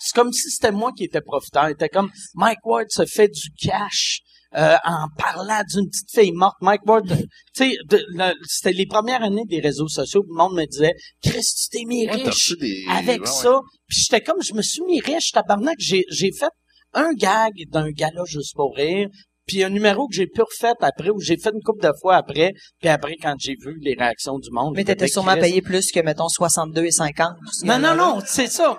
c'est 0.02 0.14
comme 0.16 0.32
si 0.32 0.50
c'était 0.50 0.72
moi 0.72 0.92
qui 0.96 1.06
étais 1.06 1.22
profiteur. 1.22 1.70
Ils 1.70 1.74
étaient 1.74 1.90
comme 1.90 2.12
Mike 2.36 2.66
Ward 2.66 2.88
se 2.90 3.06
fait 3.06 3.28
du 3.30 3.50
cash 3.62 4.20
euh, 4.56 4.76
en 4.84 5.08
parlant 5.18 5.62
d'une 5.72 5.88
petite 5.90 6.10
fille 6.12 6.32
morte. 6.32 6.56
Mike 6.62 6.86
Ward, 6.86 7.06
tu 7.08 7.16
sais, 7.54 7.74
le- 7.90 8.34
c'était 8.48 8.74
les 8.74 8.86
premières 8.88 9.22
années 9.22 9.46
des 9.46 9.60
réseaux 9.60 9.88
sociaux. 9.88 10.24
Le 10.28 10.36
monde 10.36 10.56
me 10.56 10.66
disait, 10.66 10.94
Chris, 11.22 11.42
tu 11.44 11.70
t'es 11.78 11.86
mis 11.86 12.08
Ouais, 12.08 12.14
riche 12.24 12.56
des- 12.60 12.86
avec 12.90 13.22
ouais, 13.22 13.28
ça. 13.28 13.60
Puis 13.88 14.02
j'étais 14.02 14.22
comme, 14.22 14.42
je 14.42 14.54
me 14.54 14.62
suis 14.62 14.82
mis 14.84 15.02
riche, 15.02 15.32
tabarnak. 15.32 15.76
J'ai, 15.80 16.04
j'ai 16.10 16.32
fait 16.32 16.50
un 16.94 17.12
gag 17.14 17.52
d'un 17.70 17.92
gala 17.92 18.24
juste 18.26 18.56
pour 18.56 18.76
rire. 18.76 19.08
Puis 19.50 19.64
un 19.64 19.70
numéro 19.70 20.08
que 20.08 20.14
j'ai 20.14 20.28
pu 20.28 20.42
refait 20.44 20.74
après, 20.80 21.10
ou 21.10 21.20
j'ai 21.20 21.36
fait 21.38 21.50
une 21.52 21.64
couple 21.64 21.82
de 21.82 21.92
fois 22.00 22.18
après. 22.18 22.54
Puis 22.80 22.88
après, 22.90 23.16
quand 23.22 23.36
j'ai 23.40 23.56
vu 23.60 23.78
les 23.82 23.96
réactions 23.96 24.38
du 24.38 24.52
monde. 24.52 24.76
Mais 24.76 24.84
t'étais 24.84 25.08
sûrement 25.08 25.32
Chris, 25.32 25.42
payé 25.42 25.62
plus 25.64 25.92
que, 25.92 26.00
mettons, 26.02 26.28
62 26.30 26.86
et 26.86 26.92
50. 26.92 27.30
non, 27.64 27.80
non, 27.80 27.96
non, 27.96 28.20
c'est 28.26 28.46
ça. 28.48 28.78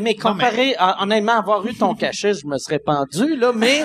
Mais 0.00 0.14
comparé, 0.14 0.76
hon- 0.78 1.02
honnêtement, 1.02 1.32
avoir 1.32 1.66
eu 1.66 1.74
ton 1.74 1.94
cachet, 1.96 2.34
je 2.34 2.46
me 2.46 2.58
serais 2.58 2.78
pendu, 2.78 3.34
là, 3.36 3.52
mais, 3.56 3.80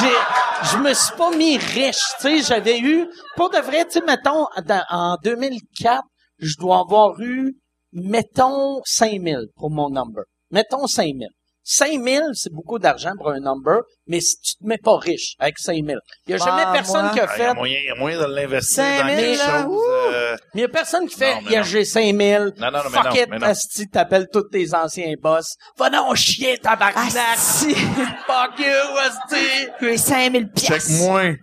j'ai, 0.00 0.70
je 0.72 0.76
me 0.78 0.94
suis 0.94 1.16
pas 1.16 1.30
mis 1.36 1.56
riche, 1.58 1.96
tu 2.20 2.22
sais, 2.22 2.42
j'avais 2.42 2.78
eu, 2.78 3.06
pour 3.36 3.50
de 3.50 3.58
vrai, 3.58 3.84
tu 3.86 3.98
sais, 3.98 4.02
mettons, 4.06 4.46
dans- 4.64 4.84
en 4.90 5.16
2004, 5.24 6.02
je 6.38 6.54
dois 6.60 6.78
avoir 6.80 7.20
eu, 7.20 7.56
mettons, 7.92 8.80
5000 8.84 9.46
pour 9.56 9.70
mon 9.70 9.90
number. 9.90 10.22
Mettons 10.52 10.86
5000. 10.86 11.26
5000, 11.62 12.22
c'est 12.34 12.52
beaucoup 12.52 12.78
d'argent 12.78 13.12
pour 13.16 13.30
un 13.30 13.38
number, 13.40 13.80
mais 14.06 14.20
si 14.20 14.36
tu 14.40 14.54
te 14.56 14.64
mets 14.66 14.78
pas 14.78 14.96
riche 14.98 15.34
avec 15.38 15.58
5000. 15.58 15.98
Il 16.26 16.30
y 16.30 16.34
a 16.34 16.38
Bah, 16.38 16.44
jamais 16.46 16.72
personne 16.72 17.02
moi- 17.04 17.12
qui 17.12 17.20
a 17.20 17.26
Ah, 17.28 17.34
Il 17.36 17.38
y 17.38 17.42
a 17.42 17.48
fait, 17.48 17.54
moyen, 17.54 17.78
il 17.78 17.86
y 17.86 17.90
a 17.90 17.94
moyen 17.94 18.18
de 18.18 18.34
l'investir 18.34 18.82
5 18.82 18.98
dans 19.02 19.08
000, 19.08 19.20
quelque 19.20 19.38
là, 19.38 19.62
chose. 19.62 19.82
euh, 19.88 20.36
mais 20.54 20.60
il 20.60 20.62
y 20.62 20.64
a 20.64 20.68
personne 20.68 21.06
qui 21.08 21.16
fait, 21.16 21.34
il 21.42 21.50
y 21.52 21.56
a 21.56 21.58
non. 21.58 21.64
j'ai 21.64 21.84
5000. 21.84 22.38
Non, 22.38 22.70
non, 22.70 22.70
non, 22.72 22.78
mais 22.84 22.90
fuck 22.90 23.04
non, 23.04 23.12
it, 23.12 23.26
mais 23.30 23.38
non. 23.38 23.46
asti, 23.46 23.88
t'appelles 23.88 24.26
tous 24.32 24.48
tes 24.48 24.74
anciens 24.74 25.14
boss. 25.20 25.54
Va 25.76 25.90
non, 25.90 26.14
chier, 26.14 26.58
tabarnak. 26.58 27.14
Asti. 27.34 27.74
fuck 28.26 28.58
you, 28.58 28.98
asti. 28.98 29.68
J'ai 29.80 29.96
5000 29.98 30.48
pièces. 30.50 30.88
Check-moi. 30.88 31.34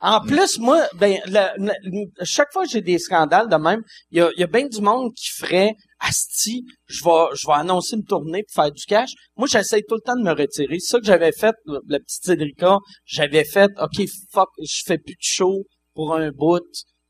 En 0.00 0.20
plus, 0.20 0.58
moi, 0.58 0.86
ben, 0.94 1.18
le- 1.26 1.56
le- 1.58 2.24
chaque 2.24 2.52
fois 2.52 2.64
que 2.64 2.68
j'ai 2.70 2.82
des 2.82 2.98
scandales 2.98 3.48
de 3.48 3.56
même, 3.56 3.82
il 4.10 4.18
y 4.18 4.20
a, 4.20 4.28
il 4.36 4.40
y 4.40 4.44
a 4.44 4.46
bien 4.46 4.66
du 4.66 4.80
monde 4.80 5.10
qui 5.16 5.30
ferait 5.30 5.72
Asti, 6.00 6.64
je 6.86 7.02
vais, 7.04 7.34
je 7.34 7.46
vais 7.46 7.54
annoncer 7.54 7.96
une 7.96 8.04
tournée 8.04 8.42
pour 8.42 8.62
faire 8.62 8.72
du 8.72 8.84
cash. 8.84 9.10
Moi, 9.36 9.48
j'essaie 9.50 9.82
tout 9.88 9.94
le 9.94 10.00
temps 10.00 10.16
de 10.16 10.22
me 10.22 10.30
retirer. 10.32 10.78
C'est 10.78 10.92
ça 10.92 10.98
que 11.00 11.06
j'avais 11.06 11.32
fait, 11.32 11.54
le, 11.64 11.80
le 11.86 11.98
petit 11.98 12.18
Cédrica. 12.22 12.78
J'avais 13.04 13.44
fait, 13.44 13.70
OK, 13.80 14.02
fuck, 14.32 14.48
je 14.62 14.82
fais 14.86 14.98
plus 14.98 15.14
de 15.14 15.20
show 15.20 15.64
pour 15.94 16.14
un 16.14 16.30
bout, 16.30 16.60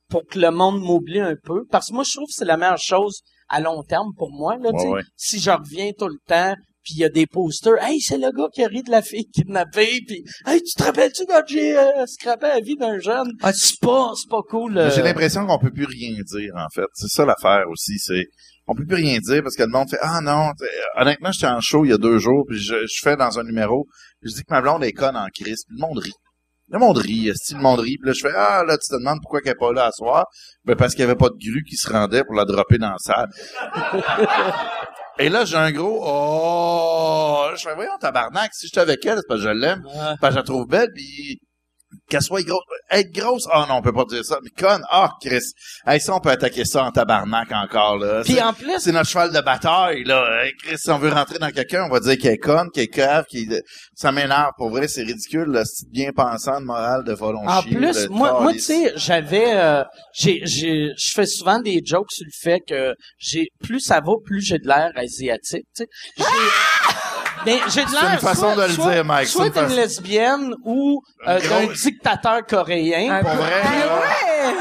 pour 0.08 0.24
que 0.26 0.38
le 0.38 0.50
monde 0.50 0.80
m'oublie 0.80 1.20
un 1.20 1.34
peu. 1.42 1.64
Parce 1.70 1.88
que 1.88 1.94
moi, 1.94 2.04
je 2.04 2.12
trouve 2.12 2.26
que 2.26 2.34
c'est 2.34 2.44
la 2.44 2.56
meilleure 2.56 2.78
chose 2.78 3.20
à 3.48 3.60
long 3.60 3.82
terme 3.82 4.12
pour 4.16 4.30
moi, 4.30 4.56
là, 4.58 4.70
tu 4.72 4.80
sais. 4.80 4.88
ouais. 4.88 5.02
Si 5.16 5.38
je 5.40 5.50
reviens 5.50 5.90
tout 5.96 6.08
le 6.08 6.18
temps, 6.26 6.54
puis 6.82 6.94
il 6.94 7.00
y 7.00 7.04
a 7.04 7.08
des 7.08 7.26
posters, 7.26 7.82
hey, 7.82 8.00
c'est 8.00 8.18
le 8.18 8.30
gars 8.30 8.48
qui 8.52 8.62
a 8.62 8.68
ri 8.68 8.82
de 8.82 8.90
la 8.90 9.02
fille 9.02 9.26
kidnappée, 9.26 10.00
puis 10.06 10.22
hey, 10.46 10.62
tu 10.62 10.72
te 10.74 10.82
rappelles-tu 10.84 11.26
quand 11.26 11.42
j'ai 11.48 11.76
euh, 11.76 12.06
scrapé 12.06 12.46
la 12.46 12.60
vie 12.60 12.76
d'un 12.76 12.98
jeune? 12.98 13.32
Ah, 13.42 13.52
c'est 13.52 13.80
pas, 13.80 14.12
c'est 14.16 14.28
pas 14.28 14.42
cool. 14.48 14.78
Euh. 14.78 14.90
J'ai 14.90 15.02
l'impression 15.02 15.46
qu'on 15.46 15.58
peut 15.58 15.72
plus 15.72 15.84
rien 15.86 16.12
dire, 16.12 16.52
en 16.56 16.68
fait. 16.72 16.86
C'est 16.94 17.08
ça 17.08 17.24
l'affaire 17.24 17.64
aussi, 17.70 17.98
c'est 17.98 18.26
on 18.66 18.74
peut 18.74 18.84
plus 18.84 18.96
rien 18.96 19.18
dire 19.18 19.42
parce 19.42 19.54
que 19.56 19.62
le 19.62 19.68
monde 19.70 19.88
fait 19.90 19.98
ah 20.02 20.20
non 20.20 20.50
honnêtement 20.96 21.30
j'étais 21.32 21.46
en 21.46 21.60
show 21.60 21.84
il 21.84 21.90
y 21.90 21.94
a 21.94 21.98
deux 21.98 22.18
jours 22.18 22.44
puis 22.48 22.58
je, 22.58 22.74
je 22.86 23.00
fais 23.02 23.16
dans 23.16 23.38
un 23.38 23.44
numéro 23.44 23.86
puis 24.20 24.30
je 24.30 24.36
dis 24.36 24.42
que 24.42 24.52
ma 24.52 24.60
blonde 24.60 24.82
est 24.84 24.92
conne 24.92 25.16
en 25.16 25.26
crise 25.34 25.64
puis 25.66 25.76
le 25.78 25.86
monde 25.86 25.98
rit. 25.98 26.12
Le 26.68 26.78
monde 26.80 26.98
rit 26.98 27.30
si 27.36 27.54
le 27.54 27.60
monde 27.60 27.78
rit 27.80 27.96
puis 27.98 28.08
là 28.08 28.12
je 28.12 28.20
fais 28.26 28.34
ah 28.34 28.64
là 28.66 28.76
tu 28.76 28.88
te 28.88 28.96
demandes 28.98 29.20
pourquoi 29.22 29.40
qu'elle 29.40 29.52
est 29.52 29.54
pas 29.58 29.72
là 29.72 29.86
à 29.86 29.92
soir? 29.92 30.24
Ben 30.64 30.74
parce 30.74 30.94
qu'il 30.94 31.02
y 31.02 31.04
avait 31.04 31.14
pas 31.14 31.28
de 31.28 31.36
grue 31.38 31.62
qui 31.62 31.76
se 31.76 31.88
rendait 31.90 32.24
pour 32.24 32.34
la 32.34 32.44
dropper 32.44 32.78
dans 32.78 32.90
la 32.90 32.98
salle. 32.98 33.28
Et 35.18 35.28
là 35.30 35.44
j'ai 35.44 35.56
un 35.56 35.70
gros 35.72 36.02
oh 36.04 37.46
je 37.56 37.62
fais 37.62 37.74
voyons 37.74 37.96
tabarnak 38.00 38.50
si 38.52 38.66
j'étais 38.66 38.80
avec 38.80 39.04
elle 39.06 39.16
c'est 39.18 39.22
parce 39.28 39.40
que 39.40 39.46
je 39.46 39.50
l'aime 39.52 39.82
Ouais. 39.86 40.14
parce 40.20 40.20
que 40.20 40.30
je 40.32 40.36
la 40.36 40.42
trouve 40.42 40.66
belle 40.66 40.90
puis 40.94 41.38
qu'elle 42.08 42.22
soit 42.22 42.42
grosse. 42.42 42.62
Être 42.90 43.12
grosse, 43.12 43.46
ah 43.52 43.66
non, 43.68 43.76
on 43.76 43.82
peut 43.82 43.92
pas 43.92 44.04
dire 44.04 44.24
ça. 44.24 44.38
Mais 44.42 44.50
conne, 44.50 44.82
ah, 44.90 45.10
Chris. 45.20 45.42
Hey, 45.86 46.00
ça, 46.00 46.14
on 46.14 46.20
peut 46.20 46.30
attaquer 46.30 46.64
ça 46.64 46.84
en 46.84 46.90
tabarnak 46.92 47.50
encore, 47.52 47.98
là. 47.98 48.22
Puis 48.24 48.34
C'est- 48.34 48.42
en 48.42 48.52
plus, 48.52 48.78
c'est 48.78 48.92
notre 48.92 49.08
cheval 49.10 49.32
de 49.32 49.40
bataille, 49.40 50.04
là. 50.04 50.44
Hey, 50.44 50.52
Chris, 50.62 50.78
si 50.78 50.90
on 50.90 50.98
veut 50.98 51.10
rentrer 51.10 51.38
dans 51.38 51.50
quelqu'un, 51.50 51.84
on 51.84 51.90
va 51.90 52.00
dire 52.00 52.16
qu'elle 52.18 52.34
est 52.34 52.38
conne, 52.38 52.70
qu'elle 52.70 52.84
est 52.84 52.88
cave, 52.88 53.24
qu'elle 53.30 53.62
ça 53.94 54.12
m'énerve. 54.12 54.52
Pour 54.56 54.70
vrai, 54.70 54.88
c'est 54.88 55.02
ridicule, 55.02 55.46
le 55.48 55.64
style 55.64 55.88
bien 55.90 56.10
pensant 56.14 56.60
de 56.60 56.66
morale 56.66 57.04
de 57.04 57.12
volon 57.12 57.46
En 57.46 57.62
plus, 57.62 58.08
moi, 58.08 58.40
moi, 58.40 58.52
tu 58.52 58.60
sais, 58.60 58.92
j'avais, 58.96 59.56
euh, 59.56 59.82
j'ai, 60.14 60.40
j'ai, 60.44 60.90
je 60.96 61.10
fais 61.12 61.26
souvent 61.26 61.60
des 61.60 61.80
jokes 61.84 62.10
sur 62.12 62.24
le 62.24 62.32
fait 62.50 62.60
que 62.66 62.94
j'ai, 63.18 63.48
plus 63.62 63.80
ça 63.80 64.00
va, 64.00 64.12
plus 64.24 64.40
j'ai 64.40 64.58
de 64.58 64.66
l'air 64.66 64.90
asiatique, 64.96 65.66
tu 65.76 65.84
sais. 65.84 66.24
Ben, 67.46 67.58
j'ai 67.72 67.84
de 67.84 67.88
C'est 67.88 67.94
l'air. 68.02 68.12
une 68.14 68.18
façon 68.18 68.52
soit- 68.52 68.56
de 68.56 68.68
le 68.68 68.74
soit- 68.74 68.92
dire, 68.92 69.04
Mike. 69.04 69.28
Soit 69.28 69.42
C'est 69.44 69.48
une 69.48 69.54
d'une 69.54 69.62
façon- 69.64 69.76
lesbienne 69.80 70.54
ou 70.64 71.00
euh, 71.26 71.40
d'un 71.40 71.72
dictateur 71.72 72.44
coréen. 72.46 73.20
Pour 73.22 73.30
vrai, 73.34 73.62
là, 73.62 74.52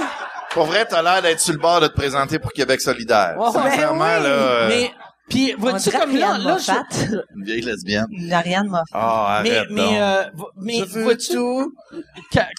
pour 0.52 0.66
vrai, 0.66 0.86
t'as 0.86 1.02
l'air 1.02 1.22
d'être 1.22 1.40
sur 1.42 1.54
le 1.54 1.60
bord 1.60 1.82
de 1.82 1.88
te 1.88 1.94
présenter 1.96 2.40
pour 2.40 2.52
Québec 2.54 2.80
solidaire. 2.80 3.36
Ouais, 3.38 3.48
ouais. 3.48 3.54
Sincèrement, 3.72 4.00
Ben 4.06 4.18
oui. 4.18 4.24
là, 4.24 4.30
euh, 4.30 4.68
Mais, 4.70 4.92
puis, 5.30 5.54
vois-tu 5.58 5.92
comme 5.92 6.16
là, 6.16 6.38
là, 6.38 6.58
je- 6.58 7.16
une 7.36 7.44
vieille 7.44 7.62
lesbienne. 7.62 8.06
Ariane 8.32 8.68
Moffat. 8.68 8.84
Ah, 8.94 9.40
mais, 9.44 9.58
arrête 9.58 9.68
mais, 9.72 9.82
donc. 9.82 9.94
euh, 9.96 10.24
mais, 10.62 10.82
vois-tu, 10.84 11.34
tout. 11.34 11.74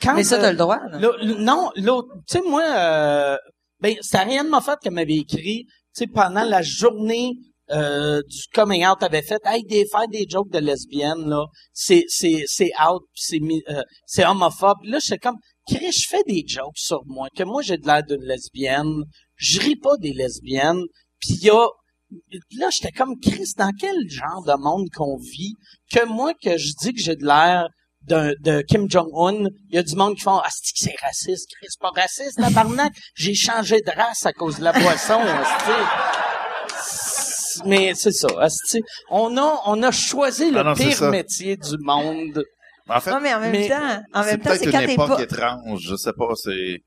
quand, 0.02 0.14
Mais 0.14 0.24
ça, 0.24 0.38
t'as 0.38 0.50
le 0.50 0.56
droit, 0.58 0.80
là. 0.92 0.98
Non, 1.38 1.70
l'autre, 1.76 2.08
tu 2.28 2.38
sais, 2.38 2.42
moi, 2.46 2.62
euh, 2.66 3.36
ben, 3.80 3.94
c'est 4.02 4.16
Ariane 4.18 4.48
Moffat 4.48 4.76
qui 4.82 4.90
m'avait 4.90 5.14
écrit, 5.16 5.64
tu 5.66 5.72
sais, 5.94 6.06
pendant 6.06 6.42
la 6.44 6.60
journée 6.62 7.32
euh, 7.70 8.22
du 8.28 8.42
coming 8.54 8.86
out, 8.86 9.02
avait 9.02 9.22
fait, 9.22 9.40
hey, 9.44 9.64
des, 9.64 9.86
faire 9.86 10.08
des 10.08 10.26
jokes 10.28 10.50
de 10.50 10.58
lesbiennes, 10.58 11.28
là, 11.28 11.46
c'est, 11.72 12.04
c'est, 12.08 12.44
c'est 12.46 12.70
out, 12.80 13.02
c'est, 13.14 13.40
euh, 13.68 13.82
c'est 14.06 14.24
homophobe. 14.24 14.78
Là, 14.84 14.98
j'étais 15.02 15.18
comme, 15.18 15.38
Chris, 15.66 15.92
je 15.92 16.08
fais 16.08 16.22
des 16.26 16.44
jokes 16.46 16.76
sur 16.76 17.02
moi, 17.06 17.28
que 17.36 17.42
moi, 17.42 17.62
j'ai 17.62 17.76
de 17.76 17.86
l'air 17.86 18.04
d'une 18.04 18.22
lesbienne, 18.22 19.04
je 19.36 19.60
ris 19.60 19.76
pas 19.76 19.96
des 19.98 20.12
lesbiennes, 20.12 20.82
puis 21.18 21.34
y 21.42 21.50
a, 21.50 21.66
là, 22.56 22.68
j'étais 22.70 22.92
comme, 22.92 23.18
Chris, 23.20 23.52
dans 23.56 23.72
quel 23.78 23.96
genre 24.08 24.44
de 24.46 24.56
monde 24.62 24.86
qu'on 24.94 25.16
vit, 25.16 25.54
que 25.92 26.06
moi, 26.06 26.34
que 26.34 26.56
je 26.56 26.72
dis 26.80 26.92
que 26.92 27.02
j'ai 27.02 27.16
de 27.16 27.24
l'air 27.24 27.68
d'un, 28.02 28.32
de 28.40 28.62
Kim 28.62 28.88
Jong-un, 28.88 29.48
il 29.70 29.74
y 29.74 29.78
a 29.78 29.82
du 29.82 29.96
monde 29.96 30.14
qui 30.14 30.22
font, 30.22 30.38
ah, 30.38 30.48
c'est 30.50 30.94
raciste, 31.02 31.48
Chris, 31.58 31.68
pas 31.80 31.90
raciste, 31.90 32.36
tabarnak, 32.36 32.92
j'ai 33.16 33.34
changé 33.34 33.80
de 33.80 33.90
race 33.90 34.24
à 34.24 34.32
cause 34.32 34.58
de 34.58 34.64
la 34.64 34.72
boisson. 34.72 35.20
Mais 37.64 37.94
c'est 37.94 38.12
ça, 38.12 38.28
asti. 38.40 38.80
On 39.10 39.36
a, 39.36 39.60
on 39.66 39.82
a 39.82 39.90
choisi 39.90 40.50
le 40.50 40.58
Ah 40.58 40.64
non, 40.64 40.74
c'est 40.74 40.84
pire 40.84 40.96
ça. 40.96 41.10
métier 41.10 41.56
du 41.56 41.76
monde. 41.78 42.42
En 42.88 43.00
fait, 43.00 43.10
Non, 43.10 43.20
mais 43.20 43.34
en 43.34 43.40
même 43.40 43.52
mais 43.52 43.68
temps, 43.68 44.02
en 44.14 44.22
c'est 44.22 44.30
même 44.30 44.40
temps, 44.40 44.50
peut-être 44.50 44.58
c'est 44.58 44.66
une 44.66 44.86
t'es 44.86 44.92
époque 44.92 45.08
pas... 45.08 45.22
étrange, 45.22 45.80
je 45.82 45.96
sais 45.96 46.12
pas, 46.16 46.28
c'est 46.36 46.78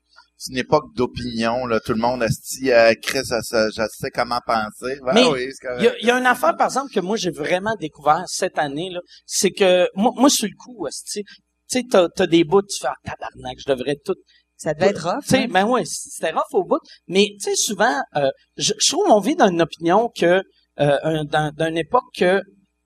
c'est 0.42 0.52
une 0.52 0.58
époque 0.58 0.94
d'opinion, 0.96 1.66
là, 1.66 1.80
tout 1.80 1.92
le 1.92 1.98
monde 1.98 2.22
asti 2.22 2.72
à 2.72 2.94
Chris, 2.94 3.26
ça, 3.26 3.42
ça, 3.42 3.68
je 3.68 3.82
sais 3.90 4.08
comment 4.10 4.38
penser. 4.46 4.98
Ben 5.04 5.12
Mais 5.12 5.24
oui, 5.26 5.50
c'est. 5.52 5.68
Il 5.80 5.84
y 5.84 5.88
a, 5.88 5.98
il 5.98 6.06
y 6.06 6.10
a 6.10 6.18
une 6.18 6.24
affaire, 6.24 6.56
par 6.56 6.68
exemple, 6.68 6.90
que 6.94 7.00
moi, 7.00 7.18
j'ai 7.18 7.30
vraiment 7.30 7.74
découvert 7.78 8.22
cette 8.26 8.56
année, 8.58 8.88
là, 8.90 9.00
c'est 9.26 9.50
que, 9.50 9.86
moi, 9.94 10.12
moi, 10.16 10.30
sur 10.30 10.48
le 10.48 10.54
coup, 10.58 10.86
asti, 10.86 11.24
tu 11.24 11.34
sais, 11.66 11.84
t'as, 11.90 12.08
t'as 12.08 12.26
des 12.26 12.44
bouts, 12.44 12.62
tu 12.62 12.78
fais, 12.80 12.88
ah, 12.88 12.94
tabarnak, 13.04 13.58
je 13.58 13.70
devrais 13.70 13.96
tout 14.02 14.14
Ça 14.56 14.72
devait 14.72 14.92
être 14.92 15.06
rough. 15.06 15.22
Tu 15.24 15.28
sais, 15.28 15.42
hein. 15.42 15.46
ben 15.50 15.66
ouais, 15.66 15.82
c'était 15.84 16.30
rough 16.30 16.52
au 16.54 16.64
bout. 16.64 16.80
Mais 17.06 17.26
tu 17.38 17.50
sais, 17.50 17.54
souvent, 17.56 18.00
euh, 18.16 18.30
je, 18.56 18.72
je 18.78 18.92
trouve 18.92 19.10
on 19.10 19.20
vit 19.20 19.36
dans 19.36 19.50
une 19.50 19.60
opinion 19.60 20.08
que 20.18 20.42
euh, 20.78 20.98
un- 21.02 21.24
dans, 21.24 21.52
dans 21.56 21.66
une 21.68 21.78
époque 21.78 22.04
que 22.16 22.40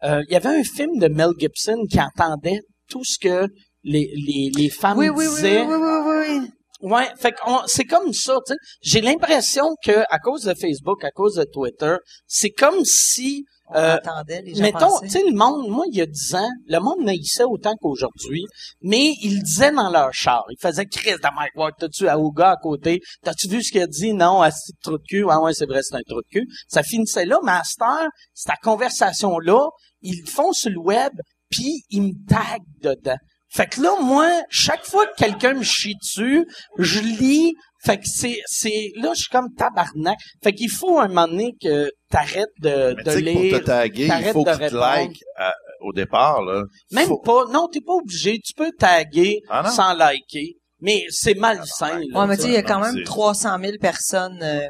euh, 0.04 0.22
il 0.28 0.32
y 0.32 0.36
avait 0.36 0.48
un 0.60 0.64
film 0.64 0.98
de 0.98 1.08
Mel 1.08 1.30
Gibson 1.38 1.82
qui 1.90 2.00
entendait 2.00 2.60
tout 2.88 3.04
ce 3.04 3.18
que 3.18 3.46
les, 3.82 4.10
les, 4.26 4.50
les 4.56 4.68
femmes 4.70 4.98
Oui, 4.98 5.08
oui, 5.08 5.26
disaient. 5.26 5.62
oui, 5.62 5.74
oui, 5.74 5.98
oui, 6.06 6.36
oui. 6.40 6.50
Ouais, 6.90 7.06
fait 7.18 7.34
c'est 7.66 7.84
comme 7.84 8.12
ça, 8.12 8.36
tu 8.46 8.52
sais. 8.52 8.58
J'ai 8.82 9.00
l'impression 9.00 9.74
que 9.82 10.04
à 10.10 10.18
cause 10.18 10.42
de 10.42 10.52
Facebook, 10.54 11.02
à 11.04 11.10
cause 11.10 11.36
de 11.36 11.44
Twitter, 11.44 11.94
c'est 12.26 12.50
comme 12.50 12.84
si 12.84 13.44
On 13.70 13.76
euh, 13.76 13.96
entendait 13.96 14.42
les 14.42 14.54
gens 14.54 14.62
mettons, 14.62 15.00
tu 15.00 15.08
sais, 15.08 15.22
le 15.26 15.34
monde, 15.34 15.68
moi, 15.68 15.84
il 15.90 15.96
y 15.96 16.02
a 16.02 16.06
10 16.06 16.34
ans, 16.34 16.50
le 16.66 16.78
monde 16.80 17.04
naissait 17.04 17.44
autant 17.44 17.74
qu'aujourd'hui, 17.80 18.44
mais 18.82 19.14
ils 19.22 19.42
disaient 19.42 19.72
dans 19.72 19.90
leur 19.90 20.12
char, 20.12 20.44
ils 20.50 20.58
faisaient 20.60 20.84
Chris 20.84 21.12
de 21.12 21.34
Mike 21.34 21.52
Ward, 21.56 21.72
t'as-tu 21.78 22.06
à 22.06 22.18
Ouga 22.18 22.50
à 22.50 22.56
côté, 22.56 23.00
t'as-tu 23.22 23.48
vu 23.48 23.62
ce 23.62 23.72
qu'il 23.72 23.80
a 23.80 23.86
dit? 23.86 24.12
Non, 24.12 24.42
à 24.42 24.50
ce 24.50 24.72
trou 24.82 24.98
de 24.98 25.02
cul, 25.08 25.24
ah 25.30 25.40
ouais, 25.40 25.54
c'est 25.54 25.66
vrai, 25.66 25.80
c'est 25.82 25.96
un 25.96 26.02
trou 26.06 26.20
de 26.20 26.28
cul. 26.30 26.46
Ça 26.68 26.82
finissait 26.82 27.24
là, 27.24 27.38
mais 27.42 27.52
à 27.52 27.62
cette 27.64 28.54
conversation-là, 28.62 29.68
ils 30.02 30.20
le 30.20 30.30
font 30.30 30.52
sur 30.52 30.70
le 30.70 30.78
web, 30.78 31.12
puis 31.50 31.84
ils 31.88 32.02
me 32.02 32.12
taguent 32.28 32.60
dedans. 32.82 33.16
Fait 33.54 33.66
que 33.66 33.80
là, 33.80 33.94
moi, 34.02 34.28
chaque 34.50 34.84
fois 34.84 35.06
que 35.06 35.14
quelqu'un 35.16 35.54
me 35.54 35.62
chie 35.62 35.94
dessus, 35.94 36.44
je 36.78 37.00
lis. 37.00 37.54
Fait 37.84 37.98
que 37.98 38.04
c'est, 38.06 38.38
c'est, 38.46 38.90
là, 38.96 39.10
je 39.14 39.20
suis 39.20 39.30
comme 39.30 39.52
tabarnak. 39.54 40.16
Fait 40.42 40.52
qu'il 40.52 40.70
faut 40.70 40.98
un 40.98 41.08
moment 41.08 41.28
donné 41.28 41.52
que 41.60 41.90
t'arrêtes 42.10 42.46
de, 42.60 42.94
Mais 42.96 43.02
de 43.02 43.10
que 43.10 43.32
pour 43.32 43.42
lire. 43.42 43.60
te 43.60 43.64
taguer, 43.64 44.04
il 44.04 44.08
t'arrêtes 44.08 44.32
faut 44.32 44.44
de 44.44 44.50
que 44.50 44.68
tu 44.68 45.08
likes 45.08 45.22
à- 45.36 45.54
au 45.80 45.92
départ, 45.92 46.42
là. 46.42 46.62
Même 46.92 47.08
Faut- 47.08 47.18
pas. 47.20 47.44
Non, 47.52 47.68
t'es 47.70 47.80
pas 47.80 47.92
obligé. 47.92 48.38
Tu 48.38 48.54
peux 48.54 48.70
taguer 48.78 49.40
Ah 49.50 49.68
sans 49.70 49.92
liker. 49.94 50.56
Mais 50.80 51.02
c'est 51.10 51.34
malsain, 51.34 52.00
là. 52.10 52.20
Ouais, 52.20 52.26
mais 52.26 52.36
tu 52.36 52.42
sais, 52.42 52.48
il 52.48 52.54
y 52.54 52.56
a 52.56 52.62
quand 52.62 52.80
même 52.80 52.94
c'est- 52.96 53.04
300 53.04 53.58
000 53.60 53.72
personnes 53.80 54.38
euh, 54.42 54.66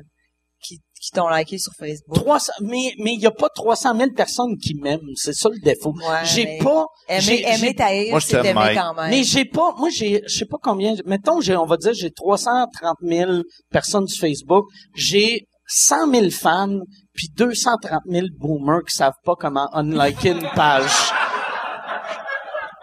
qui, 1.04 1.10
t'ont 1.10 1.28
liké 1.28 1.58
sur 1.58 1.72
Facebook. 1.78 2.14
300, 2.14 2.52
mais, 2.62 2.92
mais 2.98 3.14
il 3.14 3.20
y 3.20 3.26
a 3.26 3.30
pas 3.30 3.48
300 3.54 3.96
000 3.96 4.10
personnes 4.16 4.56
qui 4.58 4.74
m'aiment. 4.74 5.00
C'est 5.16 5.34
ça 5.34 5.48
le 5.48 5.58
défaut. 5.60 5.92
Ouais, 5.92 6.24
j'ai 6.24 6.58
pas, 6.62 6.86
Aimer, 7.08 7.20
j'ai- 7.20 7.36
j'ai- 7.38 7.48
aimer 7.48 7.74
ta 7.74 7.94
haine, 7.94 8.10
Moi, 8.10 8.20
je 8.20 8.26
c'est 8.26 8.54
Mike. 8.54 8.78
quand 8.78 8.94
même. 8.94 9.10
mais 9.10 9.22
j'ai 9.24 9.44
pas, 9.44 9.74
moi 9.76 9.88
j'ai, 9.90 10.22
je 10.26 10.38
sais 10.38 10.46
pas 10.46 10.56
combien, 10.62 10.94
mettons, 11.06 11.40
j'ai, 11.40 11.56
on 11.56 11.66
va 11.66 11.76
dire, 11.76 11.92
j'ai 11.94 12.10
330 12.10 12.96
000 13.02 13.42
personnes 13.70 14.06
sur 14.08 14.20
Facebook. 14.20 14.64
J'ai 14.94 15.46
100 15.66 16.10
000 16.12 16.30
fans, 16.30 16.78
puis 17.14 17.28
230 17.36 18.00
000 18.08 18.26
boomers 18.38 18.82
qui 18.88 18.96
savent 18.96 19.12
pas 19.24 19.34
comment 19.38 19.68
unliker 19.74 20.30
une 20.32 20.48
page. 20.54 20.90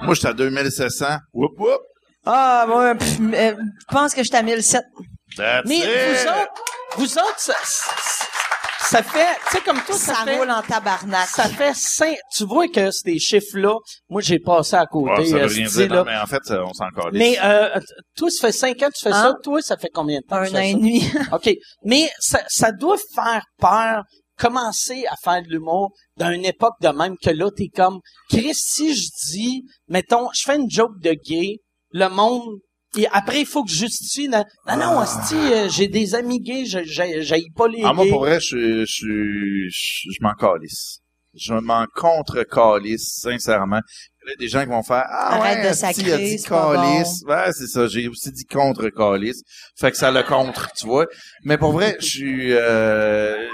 Moi, 0.01 0.15
j'étais 0.15 0.27
à 0.29 0.33
2700. 0.33 1.05
Whoop, 1.33 1.51
whoop. 1.59 1.79
Ah, 2.25 2.65
moi, 2.67 2.93
euh, 2.93 2.95
je 2.99 3.85
pense 3.89 4.13
que 4.13 4.21
je 4.23 4.27
suis 4.27 4.35
à 4.35 4.41
1007. 4.43 4.83
That's 5.37 5.65
Mais 5.67 5.79
it. 5.79 5.85
vous 5.85 6.27
autres, 6.27 6.63
vous 6.97 7.17
autres, 7.17 7.39
ça, 7.39 7.53
ça- 7.63 8.27
ça 8.83 9.03
fait, 9.03 9.37
tu 9.49 9.55
sais, 9.57 9.63
comme 9.63 9.81
toi, 9.83 9.95
ça, 9.95 10.15
Ça, 10.15 10.23
fait, 10.25 10.37
roule 10.37 10.51
en 10.51 10.61
tabarnak. 10.61 11.27
ça 11.29 11.45
fait 11.47 11.73
cinq, 11.73 12.17
tu 12.35 12.43
vois 12.45 12.67
que 12.67 12.91
ces 12.91 13.17
chiffres-là, 13.19 13.75
moi, 14.09 14.21
j'ai 14.21 14.39
passé 14.39 14.75
à 14.75 14.85
côté, 14.85 15.11
Ouais, 15.21 15.25
ça 15.25 15.35
veut 15.37 15.43
euh, 15.43 15.47
rien 15.47 15.67
dire, 15.67 15.87
non, 15.87 15.95
là. 15.95 16.03
mais 16.05 16.17
en 16.17 16.25
fait, 16.25 16.43
ça, 16.43 16.61
on 16.65 16.73
s'en 16.73 16.89
calisse. 16.89 17.17
Mais, 17.19 17.37
euh, 17.41 17.79
toi, 18.17 18.29
ça 18.29 18.47
fait 18.47 18.51
cinq 18.51 18.81
ans 18.83 18.87
que 18.89 18.97
tu 18.97 19.03
fais 19.03 19.13
Hein? 19.13 19.31
ça. 19.31 19.33
Toi, 19.43 19.61
ça 19.61 19.77
fait 19.77 19.89
combien 19.93 20.19
de 20.19 20.25
temps 20.25 20.43
que 20.43 20.49
Un 20.49 20.55
an 20.55 20.61
et 20.63 20.73
demi. 20.73 21.03
OK. 21.31 21.49
Mais 21.85 22.09
ça, 22.19 22.41
ça 22.49 22.71
doit 22.73 22.97
faire 23.15 23.43
peur 23.59 24.03
commencer 24.37 25.05
à 25.09 25.15
faire 25.23 25.41
de 25.43 25.47
l'humour 25.49 25.91
dans 26.17 26.31
une 26.31 26.45
époque 26.45 26.73
de 26.81 26.87
même 26.89 27.15
que 27.23 27.29
là, 27.29 27.49
t'es 27.55 27.69
comme, 27.73 27.99
Chris, 28.29 28.55
si 28.55 28.93
je 28.95 29.07
dis, 29.29 29.63
mettons, 29.87 30.27
je 30.33 30.41
fais 30.43 30.55
une 30.57 30.69
joke 30.69 30.99
de 30.99 31.13
gay, 31.13 31.57
le 31.91 32.07
monde, 32.09 32.55
et 32.97 33.07
après, 33.11 33.41
il 33.41 33.45
faut 33.45 33.63
que 33.63 33.71
je 33.71 33.77
justifie, 33.77 34.27
non, 34.27 34.43
non, 34.67 34.77
non, 34.77 34.99
hostie, 34.99 35.35
euh, 35.35 35.69
j'ai 35.69 35.87
des 35.87 36.13
amis 36.15 36.39
gays, 36.41 36.65
je- 36.65 36.83
j'ai 36.83 37.21
j'ai 37.21 37.43
pas 37.55 37.67
les 37.67 37.81
Ah, 37.83 37.93
moi, 37.93 38.05
pour 38.09 38.19
vrai, 38.21 38.39
je, 38.39 38.83
je, 38.85 39.67
je, 39.69 40.09
je 40.11 40.17
m'en 40.21 40.33
calisse. 40.33 40.99
Je 41.33 41.53
m'en 41.53 41.85
contre-calisse, 41.95 43.19
sincèrement. 43.21 43.79
Il 44.25 44.29
y 44.31 44.33
a 44.33 44.35
des 44.35 44.47
gens 44.49 44.61
qui 44.63 44.67
vont 44.69 44.83
faire, 44.83 45.05
ah 45.07 45.35
Arrête 45.37 45.63
ouais, 45.63 45.69
de 45.69 45.73
sacrer, 45.73 46.11
a 46.13 46.17
dit 46.17 46.37
c'est 46.37 46.49
pas 46.49 46.75
calisse. 46.75 47.23
Ouais, 47.25 47.51
c'est 47.53 47.67
ça, 47.67 47.87
j'ai 47.87 48.07
aussi 48.09 48.31
dit 48.33 48.43
contre-calisse. 48.45 49.41
Fait 49.79 49.91
que 49.91 49.97
ça 49.97 50.11
le 50.11 50.23
contre, 50.23 50.69
tu 50.77 50.85
vois. 50.85 51.07
Mais 51.45 51.57
pour 51.57 51.71
vrai, 51.71 51.95
je 52.01 52.05
suis, 52.05 52.51
euh, 52.51 53.47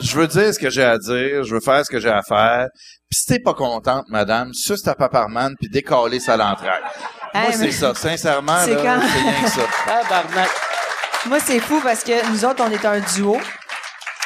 je 0.00 0.16
veux 0.16 0.26
dire 0.28 0.54
ce 0.54 0.58
que 0.58 0.70
j'ai 0.70 0.84
à 0.84 0.96
dire, 0.98 1.42
je 1.44 1.54
veux 1.54 1.60
faire 1.60 1.84
ce 1.84 1.90
que 1.90 1.98
j'ai 2.00 2.08
à 2.10 2.22
faire. 2.22 2.68
Puis 3.10 3.18
si 3.20 3.26
t'es 3.26 3.38
pas 3.40 3.54
contente, 3.54 4.04
madame, 4.08 4.52
suce 4.54 4.82
ta 4.82 4.94
paparman 4.94 5.54
puis 5.58 5.68
décalisse 5.68 6.28
à 6.28 6.36
l'entraille. 6.36 6.80
Moi, 7.34 7.44
Hey, 7.46 7.52
c'est 7.52 7.58
mais- 7.66 7.72
ça. 7.72 7.94
Sincèrement, 7.94 8.58
C'est 8.64 8.76
quand- 8.76 9.00
c'est 9.02 9.20
rien 9.20 9.42
que 9.42 9.50
ça. 9.50 9.62
Tabarnak. 9.86 10.48
Moi, 11.26 11.38
c'est 11.40 11.58
fou 11.60 11.80
parce 11.82 12.02
que 12.04 12.30
nous 12.32 12.44
autres, 12.44 12.62
on 12.66 12.70
est 12.70 12.84
un 12.84 13.00
duo. 13.14 13.36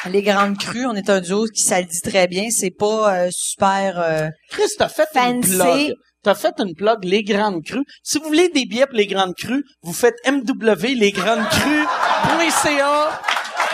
Les 0.07 0.21
Grandes 0.21 0.57
Crues, 0.57 0.85
on 0.85 0.93
est 0.95 1.09
un 1.09 1.19
duo 1.19 1.45
qui 1.45 1.63
ça 1.63 1.79
le 1.81 1.87
dit 1.87 1.99
très 2.01 2.27
bien. 2.27 2.49
C'est 2.51 2.69
pas 2.71 3.11
euh, 3.13 3.29
super... 3.31 3.99
euh, 3.99 4.27
Chris, 4.51 4.69
t'as 4.77 4.87
fait 4.87 5.07
une 5.15 5.43
Fancy. 5.43 5.57
plug. 5.57 5.93
T'as 6.23 6.35
fait 6.35 6.53
une 6.59 6.75
plug 6.75 7.03
Les 7.03 7.23
Grandes 7.23 7.63
Crues. 7.63 7.83
Si 8.03 8.19
vous 8.19 8.25
voulez 8.25 8.49
des 8.49 8.65
billets 8.65 8.85
pour 8.85 8.95
Les 8.97 9.07
Grandes 9.07 9.33
Crues, 9.35 9.63
vous 9.83 9.93
faites 9.93 10.15
mwlesgrandescrues.ca. 10.27 13.19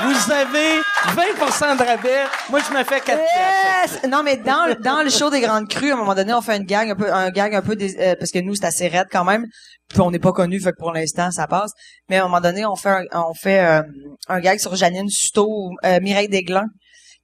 Vous 0.03 0.31
avez 0.31 0.79
20% 1.15 1.77
de 1.77 1.83
rabais. 1.83 2.23
Moi, 2.49 2.59
je 2.67 2.73
me 2.73 2.83
fais 2.83 2.99
4 3.01 3.03
pièces. 3.05 3.93
Yes! 4.01 4.09
Non, 4.09 4.23
mais 4.23 4.37
dans, 4.37 4.65
le- 4.67 4.75
dans 4.75 5.03
le 5.03 5.09
show 5.09 5.29
des 5.29 5.41
Grandes 5.41 5.67
Crues, 5.67 5.91
à 5.91 5.93
un 5.95 5.97
moment 5.97 6.15
donné, 6.15 6.33
on 6.33 6.41
fait 6.41 6.57
une 6.57 6.65
gang 6.65 6.89
un 6.89 6.95
peu, 6.95 7.11
un 7.13 7.29
gag 7.29 7.53
un 7.55 7.61
peu, 7.61 7.75
euh, 7.79 8.15
parce 8.17 8.31
que 8.31 8.39
nous, 8.39 8.55
c'est 8.55 8.65
assez 8.65 8.87
raide 8.87 9.07
quand 9.11 9.23
même. 9.23 9.45
Puis 9.89 9.99
on 10.01 10.09
n'est 10.11 10.19
pas 10.19 10.31
connus, 10.31 10.61
fait 10.61 10.71
que 10.71 10.77
pour 10.79 10.91
l'instant, 10.93 11.31
ça 11.31 11.47
passe. 11.47 11.71
Mais 12.09 12.17
à 12.17 12.21
un 12.21 12.27
moment 12.27 12.41
donné, 12.41 12.65
on 12.65 12.75
fait 12.75 12.89
un, 12.89 13.03
on 13.13 13.33
fait 13.33 13.59
euh, 13.59 13.81
un 14.27 14.39
gag 14.39 14.59
sur 14.59 14.75
Janine 14.75 15.09
Suto, 15.09 15.71
euh, 15.85 15.99
Mireille 16.01 16.29
Desglans. 16.29 16.67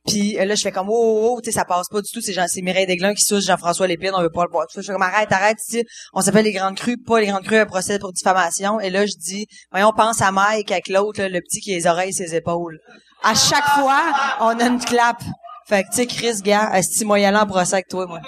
Puis 0.07 0.39
euh, 0.39 0.45
là, 0.45 0.55
je 0.55 0.61
fais 0.61 0.71
comme, 0.71 0.87
oh, 0.89 0.93
oh, 0.95 1.33
oh, 1.33 1.41
tu 1.41 1.51
sais, 1.51 1.57
ça 1.57 1.65
passe 1.65 1.87
pas 1.89 2.01
du 2.01 2.09
tout. 2.11 2.21
C'est 2.21 2.33
c'est 2.47 2.61
Mireille 2.61 2.87
Desglans 2.87 3.13
qui 3.13 3.23
souche 3.23 3.43
Jean-François 3.45 3.87
Lépine, 3.87 4.11
on 4.13 4.21
veut 4.21 4.29
pas 4.29 4.43
le 4.43 4.49
boire. 4.49 4.65
Je 4.73 4.81
fais 4.81 4.91
comme, 4.91 5.01
arrête, 5.01 5.31
arrête, 5.31 5.57
tu 5.57 5.77
sais, 5.77 5.83
on 6.13 6.21
s'appelle 6.21 6.45
les 6.45 6.53
Grandes 6.53 6.75
Crues, 6.75 6.97
pas 6.97 7.19
les 7.19 7.27
Grandes 7.27 7.43
Crues, 7.43 7.57
un 7.57 7.65
procès 7.65 7.99
pour 7.99 8.13
diffamation. 8.13 8.79
Et 8.79 8.89
là, 8.89 9.05
je 9.05 9.13
dis, 9.19 9.47
voyons, 9.71 9.89
on 9.89 9.93
pense 9.93 10.21
à 10.21 10.31
Mike 10.31 10.71
avec 10.71 10.87
l'autre, 10.87 11.21
là, 11.21 11.29
le 11.29 11.41
petit 11.41 11.59
qui 11.59 11.73
a 11.73 11.75
les 11.75 11.87
oreilles 11.87 12.09
et 12.09 12.13
ses 12.13 12.35
épaules. 12.35 12.79
À 13.23 13.33
chaque 13.33 13.65
fois, 13.65 14.01
on 14.39 14.57
a 14.59 14.65
une 14.65 14.79
clap. 14.79 15.21
Fait 15.67 15.83
que, 15.83 15.89
tu 15.89 15.97
sais, 15.97 16.07
Chris, 16.07 16.41
gars, 16.41 16.71
esti, 16.75 17.03
moi, 17.03 17.19
y 17.19 17.25
aller 17.25 17.37
en 17.37 17.45
procès 17.45 17.73
avec 17.73 17.87
toi, 17.89 18.05
moi. 18.07 18.21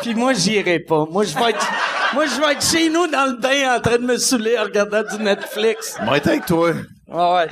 Puis 0.00 0.14
moi, 0.14 0.32
j'irai 0.32 0.80
pas. 0.80 1.04
Moi, 1.10 1.24
je 1.24 1.34
vais 1.34 1.50
être, 1.50 1.66
moi, 2.14 2.24
je 2.26 2.40
vais 2.40 2.52
être 2.52 2.64
chez 2.64 2.88
nous 2.88 3.06
dans 3.06 3.30
le 3.30 3.36
bain 3.36 3.76
en 3.76 3.80
train 3.80 3.98
de 3.98 4.04
me 4.04 4.16
saouler 4.16 4.58
en 4.58 4.64
regardant 4.64 5.02
du 5.02 5.22
Netflix. 5.22 5.96
Moi, 6.02 6.16
être 6.16 6.28
avec 6.28 6.46
toi. 6.46 6.72
Ah 7.12 7.34
ouais. 7.34 7.48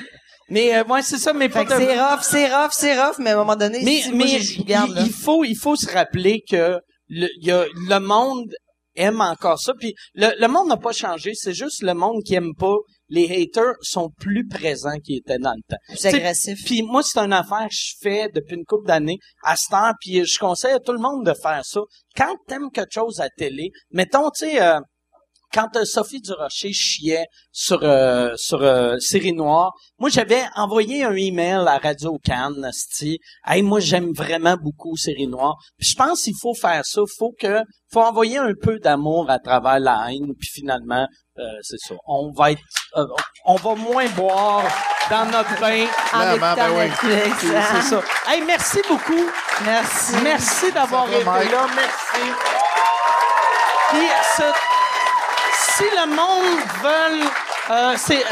Mais, 0.49 0.75
euh, 0.77 0.85
ouais, 0.85 1.03
c'est 1.03 1.19
ça, 1.19 1.33
mais 1.33 1.49
de- 1.49 1.53
c'est 1.53 2.01
rough, 2.01 2.21
c'est 2.23 2.55
rough, 2.55 2.71
c'est 2.73 3.01
rough, 3.01 3.17
mais 3.19 3.31
à 3.31 3.35
un 3.35 3.37
moment 3.37 3.57
donné, 3.57 3.81
Mais, 3.83 4.01
si 4.03 4.11
moi, 4.13 4.27
mais 4.27 4.41
je 4.41 4.61
regarde, 4.61 4.93
il, 5.01 5.07
il 5.07 5.13
faut, 5.13 5.45
il 5.45 5.57
faut 5.57 5.77
se 5.77 5.91
rappeler 5.91 6.43
que 6.49 6.79
le, 7.09 7.29
y 7.41 7.51
a, 7.51 7.65
le 7.89 7.99
monde 8.01 8.51
aime 8.95 9.21
encore 9.23 9.59
ça. 9.59 9.73
Puis 9.79 9.95
le, 10.15 10.29
le 10.39 10.49
monde 10.49 10.69
n'a 10.69 10.77
pas 10.77 10.93
changé. 10.93 11.33
C'est 11.35 11.55
juste 11.55 11.83
le 11.83 11.95
monde 11.95 12.23
qui 12.27 12.35
aime 12.35 12.53
pas. 12.59 12.77
Les 13.09 13.25
haters 13.43 13.75
sont 13.83 14.11
plus 14.21 14.47
présents 14.47 14.99
qu'ils 15.05 15.19
étaient 15.19 15.39
dans 15.39 15.53
le 15.55 15.63
temps. 15.69 15.97
Sais, 15.97 16.09
agressif. 16.15 16.59
Puis 16.65 16.83
moi, 16.83 17.03
c'est 17.03 17.19
une 17.19 17.33
affaire 17.33 17.67
que 17.69 17.75
je 17.75 17.95
fais 18.03 18.29
depuis 18.35 18.55
une 18.57 18.65
couple 18.65 18.87
d'années 18.87 19.19
à 19.45 19.57
cette 19.57 19.73
heure. 19.73 19.93
Puis 20.01 20.25
je 20.25 20.39
conseille 20.39 20.73
à 20.73 20.81
tout 20.81 20.93
le 20.93 20.99
monde 20.99 21.25
de 21.25 21.33
faire 21.35 21.63
ça. 21.65 21.81
Quand 22.17 22.35
t'aimes 22.47 22.71
quelque 22.73 22.93
chose 22.93 23.21
à 23.21 23.29
télé, 23.37 23.71
mettons, 23.93 24.31
tu 24.31 24.47
sais, 24.47 24.63
euh, 24.63 24.79
quand 25.53 25.77
euh, 25.77 25.85
Sophie 25.85 26.21
Durocher 26.21 26.73
chiait 26.73 27.27
sur 27.51 27.83
euh, 27.83 28.33
sur 28.37 28.63
euh, 28.63 28.99
Série 28.99 29.33
Noire, 29.33 29.73
moi 29.99 30.09
j'avais 30.11 30.43
envoyé 30.57 31.05
un 31.05 31.15
email 31.15 31.67
à 31.67 31.79
Radio 31.79 32.19
Cannes. 32.25 32.71
Hey, 33.47 33.63
moi 33.63 33.81
j'aime 33.81 34.13
vraiment 34.15 34.57
beaucoup 34.57 34.97
Série 34.97 35.27
Noire. 35.27 35.57
Puis 35.79 35.89
je 35.91 35.95
pense 35.97 36.23
qu'il 36.23 36.35
faut 36.41 36.55
faire 36.55 36.85
ça, 36.85 37.03
faut 37.19 37.35
que 37.39 37.63
faut 37.93 38.01
envoyer 38.01 38.39
un 38.39 38.55
peu 38.61 38.79
d'amour 38.79 39.29
à 39.31 39.39
travers 39.39 39.79
la 39.79 40.07
haine, 40.11 40.33
puis 40.39 40.49
finalement 40.53 41.07
euh, 41.39 41.43
c'est 41.63 41.79
ça. 41.79 41.95
On 42.07 42.31
va 42.33 42.53
être 42.53 42.63
euh, 42.97 43.07
on 43.45 43.57
va 43.57 43.75
moins 43.75 44.09
boire 44.11 44.65
dans 45.11 45.27
notre 45.27 45.59
bain. 45.61 45.87
En 46.13 46.21
Clairement, 46.21 46.53
écoutant 46.53 46.75
ben 46.75 46.91
oui. 47.05 47.33
C'est 47.41 47.57
hein. 47.57 47.63
c'est 47.75 47.89
ça. 47.91 48.03
Hey, 48.29 48.43
merci 48.43 48.79
beaucoup. 48.89 49.27
Merci. 49.65 50.15
Merci 50.23 50.73
d'avoir 50.73 51.07
été 51.09 51.25
là. 51.25 51.67
Merci. 51.75 52.33
Puis, 53.91 54.09
ce- 54.37 54.72
si 55.77 55.85
le 55.85 56.07
monde 56.07 56.61
veut, 56.83 57.29
euh, 57.71 57.95
c'est 57.97 58.23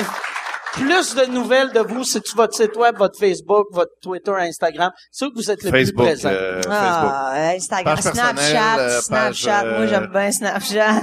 plus 0.73 1.15
de 1.15 1.25
nouvelles 1.27 1.73
de 1.73 1.81
vous, 1.81 2.05
c'est-tu 2.05 2.37
votre 2.37 2.55
site 2.55 2.77
web, 2.77 2.97
votre 2.97 3.19
Facebook, 3.19 3.67
votre 3.73 3.91
Twitter, 4.03 4.33
Instagram, 4.39 4.91
c'est 5.11 5.25
où 5.27 5.31
que 5.31 5.35
vous 5.37 5.51
êtes 5.51 5.62
le 5.65 5.71
Facebook. 5.71 5.97
plus 5.97 6.05
présent? 6.07 6.29
euh, 6.31 6.62
Facebook. 6.62 6.73
Ah, 7.12 7.51
Instagram, 7.55 7.95
Page 7.97 8.12
Snapchat, 8.12 8.79
euh, 8.79 8.89
page, 8.89 9.03
Snapchat. 9.03 9.65
euh, 9.65 9.77
Moi, 9.79 9.87
j'aime 9.87 10.07
bien 10.12 10.33
Snapchat. 10.33 11.01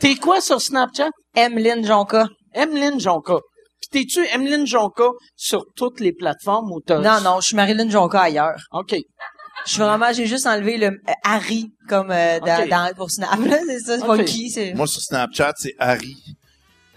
T'es 0.00 0.14
quoi 0.16 0.40
sur 0.40 0.60
Snapchat? 0.60 1.10
Emeline 1.36 1.84
Jonca. 1.86 2.26
Emeline 2.54 2.98
Jonca. 2.98 3.36
Puis 3.80 4.06
t'es-tu 4.06 4.26
Emeline 4.34 4.66
Jonca 4.66 5.10
sur 5.36 5.64
toutes 5.76 6.00
les 6.00 6.12
plateformes 6.12 6.70
ou 6.72 6.80
t'as... 6.80 6.98
Non, 6.98 7.20
non, 7.22 7.40
je 7.40 7.48
suis 7.48 7.56
Marilyn 7.56 7.88
Jonca 7.90 8.20
ailleurs. 8.22 8.56
OK. 8.72 8.94
Je 9.66 9.72
suis 9.72 9.82
vraiment, 9.82 10.12
j'ai 10.12 10.26
juste 10.26 10.46
enlevé 10.46 10.76
le 10.78 10.86
euh, 10.86 11.12
Harry 11.24 11.70
comme 11.88 12.10
euh, 12.10 12.40
dans, 12.40 12.68
dans- 12.68 12.94
pour 12.94 13.10
Snap. 13.10 13.38
là, 13.46 13.58
c'est 13.66 13.80
ça, 13.80 13.98
c'est 13.98 14.04
Ok. 14.04 14.16
funky. 14.18 14.50
C'est... 14.50 14.74
Moi, 14.74 14.86
sur 14.86 15.00
Snapchat, 15.02 15.52
c'est 15.56 15.74
Harry. 15.78 16.16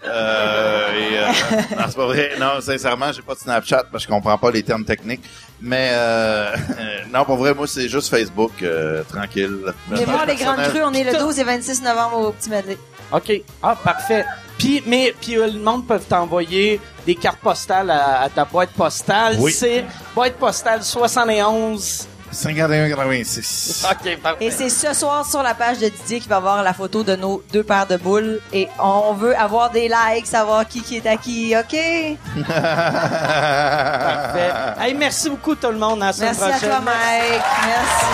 Euh, 0.06 0.88
et, 0.92 1.18
euh, 1.18 1.26
non, 1.78 1.84
c'est 1.88 1.96
pas 1.96 2.06
vrai. 2.06 2.32
Non, 2.38 2.60
sincèrement, 2.60 3.10
j'ai 3.12 3.22
pas 3.22 3.34
de 3.34 3.38
Snapchat 3.38 3.84
parce 3.90 4.04
que 4.04 4.10
je 4.10 4.14
comprends 4.14 4.36
pas 4.36 4.50
les 4.50 4.62
termes 4.62 4.84
techniques. 4.84 5.22
Mais 5.60 5.90
euh, 5.92 6.54
non, 7.12 7.24
pour 7.24 7.36
vrai, 7.36 7.54
moi, 7.54 7.66
c'est 7.66 7.88
juste 7.88 8.10
Facebook, 8.10 8.52
euh, 8.62 9.02
tranquille. 9.04 9.72
Mais 9.90 10.04
voir 10.04 10.26
les 10.26 10.34
grandes 10.34 10.62
crues, 10.68 10.82
on 10.82 10.92
est 10.92 11.04
le 11.04 11.18
12 11.18 11.38
et 11.38 11.44
26 11.44 11.82
novembre 11.82 12.18
au 12.28 12.32
Petit 12.32 12.50
Medley. 12.50 12.78
OK. 13.12 13.32
Ah, 13.62 13.76
parfait. 13.82 14.24
Puis, 14.58 14.82
mais, 14.86 15.14
puis 15.20 15.36
euh, 15.38 15.46
le 15.46 15.58
monde 15.58 15.86
peut 15.86 15.98
t'envoyer 15.98 16.80
des 17.06 17.14
cartes 17.14 17.40
postales 17.40 17.90
à, 17.90 18.22
à 18.22 18.28
ta 18.28 18.44
boîte 18.44 18.70
postale. 18.70 19.36
Oui. 19.38 19.52
C'est 19.52 19.84
boîte 20.14 20.34
postale 20.34 20.82
71. 20.82 22.08
51,86. 22.34 23.86
OK, 23.90 24.16
parfait. 24.20 24.44
Et 24.46 24.50
c'est 24.50 24.68
ce 24.68 24.92
soir 24.92 25.24
sur 25.24 25.42
la 25.42 25.54
page 25.54 25.78
de 25.78 25.88
Didier 25.88 26.20
qu'il 26.20 26.28
va 26.28 26.36
avoir 26.36 26.62
la 26.62 26.74
photo 26.74 27.02
de 27.02 27.16
nos 27.16 27.42
deux 27.52 27.62
paires 27.62 27.86
de 27.86 27.96
boules. 27.96 28.40
Et 28.52 28.68
on 28.78 29.14
veut 29.14 29.34
avoir 29.38 29.70
des 29.70 29.88
likes, 29.88 30.26
savoir 30.26 30.66
qui 30.68 30.82
qui 30.82 30.98
est 30.98 31.06
à 31.06 31.16
qui, 31.16 31.54
OK? 31.56 31.74
Parfait. 32.46 34.52
Hey, 34.80 34.92
merci 34.94 35.30
beaucoup 35.30 35.54
tout 35.54 35.70
le 35.70 35.78
monde. 35.78 36.02
À 36.02 36.06
la 36.06 36.12
semaine 36.12 36.34
Merci 36.38 36.44
à 36.44 36.48
prochaine. 36.50 36.68
toi, 36.70 36.80
Mike. 36.80 37.42
Merci. 37.66 38.04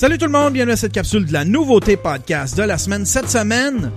Salut 0.00 0.16
tout 0.16 0.24
le 0.24 0.32
monde, 0.32 0.54
bienvenue 0.54 0.72
à 0.72 0.76
cette 0.76 0.92
capsule 0.92 1.26
de 1.26 1.32
la 1.34 1.44
nouveauté 1.44 1.98
podcast 1.98 2.56
de 2.56 2.62
la 2.62 2.78
semaine. 2.78 3.04
Cette 3.04 3.28
semaine, 3.28 3.90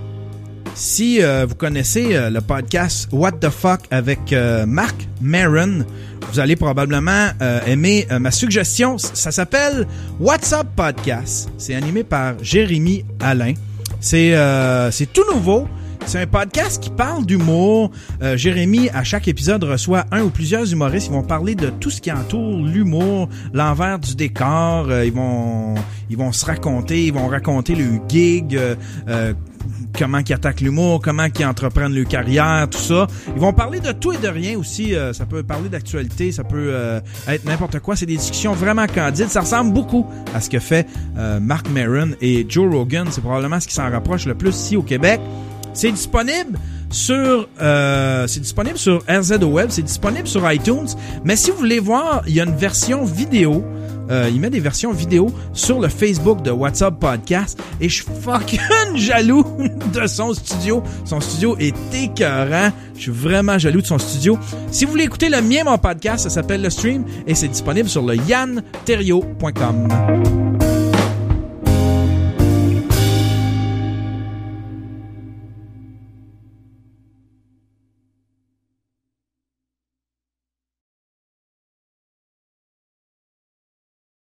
si 0.74 1.22
euh, 1.22 1.46
vous 1.48 1.54
connaissez 1.54 2.14
euh, 2.14 2.28
le 2.28 2.42
podcast 2.42 3.08
What 3.10 3.32
the 3.40 3.48
Fuck 3.48 3.80
avec 3.90 4.34
euh, 4.34 4.66
Mark 4.66 4.94
Maron, 5.22 5.86
vous 6.30 6.40
allez 6.40 6.56
probablement 6.56 7.30
euh, 7.40 7.58
aimer 7.66 8.06
ma 8.20 8.30
suggestion. 8.30 8.98
Ça 8.98 9.32
s'appelle 9.32 9.86
What's 10.20 10.52
Up 10.52 10.66
Podcast. 10.76 11.48
C'est 11.56 11.74
animé 11.74 12.04
par 12.04 12.34
Jérémy 12.42 13.06
Alain. 13.20 13.54
C'est 13.98 15.08
tout 15.10 15.24
nouveau. 15.32 15.66
C'est 16.06 16.20
un 16.20 16.26
podcast 16.26 16.82
qui 16.82 16.90
parle 16.90 17.26
d'humour. 17.26 17.90
Euh, 18.22 18.36
Jérémy, 18.36 18.88
à 18.90 19.02
chaque 19.02 19.26
épisode, 19.26 19.64
reçoit 19.64 20.04
un 20.12 20.22
ou 20.22 20.30
plusieurs 20.30 20.70
humoristes. 20.70 21.08
Ils 21.08 21.12
vont 21.12 21.22
parler 21.24 21.54
de 21.54 21.70
tout 21.70 21.90
ce 21.90 22.00
qui 22.00 22.12
entoure 22.12 22.58
l'humour, 22.62 23.28
l'envers 23.52 23.98
du 23.98 24.14
décor. 24.14 24.86
Euh, 24.90 25.04
ils 25.04 25.12
vont 25.12 25.74
ils 26.10 26.16
vont 26.16 26.30
se 26.30 26.44
raconter, 26.44 27.06
ils 27.06 27.12
vont 27.12 27.26
raconter 27.26 27.74
le 27.74 27.98
gig, 28.08 28.54
euh, 28.54 28.76
euh, 29.08 29.32
comment 29.98 30.18
ils 30.18 30.32
attaquent 30.32 30.60
l'humour, 30.60 31.00
comment 31.02 31.26
ils 31.36 31.44
entreprennent 31.46 31.94
leur 31.94 32.06
carrière, 32.06 32.68
tout 32.70 32.78
ça. 32.78 33.06
Ils 33.34 33.40
vont 33.40 33.52
parler 33.54 33.80
de 33.80 33.90
tout 33.90 34.12
et 34.12 34.18
de 34.18 34.28
rien 34.28 34.56
aussi. 34.56 34.94
euh, 34.94 35.12
ça 35.14 35.24
peut 35.26 35.42
parler 35.42 35.68
d'actualité, 35.68 36.30
ça 36.30 36.44
peut 36.44 36.70
euh, 36.74 37.00
être 37.26 37.44
n'importe 37.44 37.80
quoi. 37.80 37.96
C'est 37.96 38.06
des 38.06 38.18
discussions 38.18 38.52
vraiment 38.52 38.86
candides. 38.86 39.30
Ça 39.30 39.40
ressemble 39.40 39.72
beaucoup 39.72 40.06
à 40.34 40.40
ce 40.40 40.48
que 40.50 40.60
fait 40.60 40.86
euh, 41.16 41.40
Mark 41.40 41.68
Maron 41.70 42.10
et 42.20 42.46
Joe 42.48 42.72
Rogan. 42.72 43.08
C'est 43.10 43.22
probablement 43.22 43.58
ce 43.58 43.66
qui 43.66 43.74
s'en 43.74 43.90
rapproche 43.90 44.26
le 44.26 44.34
plus 44.34 44.50
ici 44.54 44.76
au 44.76 44.82
Québec. 44.82 45.20
C'est 45.74 45.90
disponible 45.90 46.58
sur 46.90 47.48
euh, 47.60 48.26
c'est 48.28 48.40
disponible 48.40 48.78
sur 48.78 49.02
RZO 49.08 49.46
Web, 49.46 49.66
c'est 49.70 49.82
disponible 49.82 50.28
sur 50.28 50.50
iTunes. 50.50 50.86
Mais 51.24 51.36
si 51.36 51.50
vous 51.50 51.58
voulez 51.58 51.80
voir, 51.80 52.22
il 52.26 52.34
y 52.34 52.40
a 52.40 52.44
une 52.44 52.56
version 52.56 53.04
vidéo. 53.04 53.64
Euh, 54.10 54.30
il 54.32 54.38
met 54.38 54.50
des 54.50 54.60
versions 54.60 54.92
vidéo 54.92 55.32
sur 55.54 55.80
le 55.80 55.88
Facebook 55.88 56.42
de 56.42 56.50
WhatsApp 56.50 57.00
Podcast 57.00 57.58
et 57.80 57.88
je 57.88 58.02
suis 58.02 58.12
fucking 58.20 58.60
jaloux 58.96 59.44
de 59.92 60.06
son 60.06 60.34
studio. 60.34 60.82
Son 61.04 61.20
studio 61.20 61.56
est 61.58 61.74
écœurant. 61.94 62.70
Je 62.94 63.00
suis 63.00 63.10
vraiment 63.10 63.58
jaloux 63.58 63.80
de 63.80 63.86
son 63.86 63.98
studio. 63.98 64.38
Si 64.70 64.84
vous 64.84 64.92
voulez 64.92 65.04
écouter 65.04 65.30
le 65.30 65.40
mien, 65.40 65.64
mon 65.64 65.78
podcast, 65.78 66.24
ça 66.24 66.30
s'appelle 66.30 66.62
Le 66.62 66.70
Stream 66.70 67.04
et 67.26 67.34
c'est 67.34 67.48
disponible 67.48 67.88
sur 67.88 68.02
le 68.02 68.16
yanterio.com. 68.16 69.88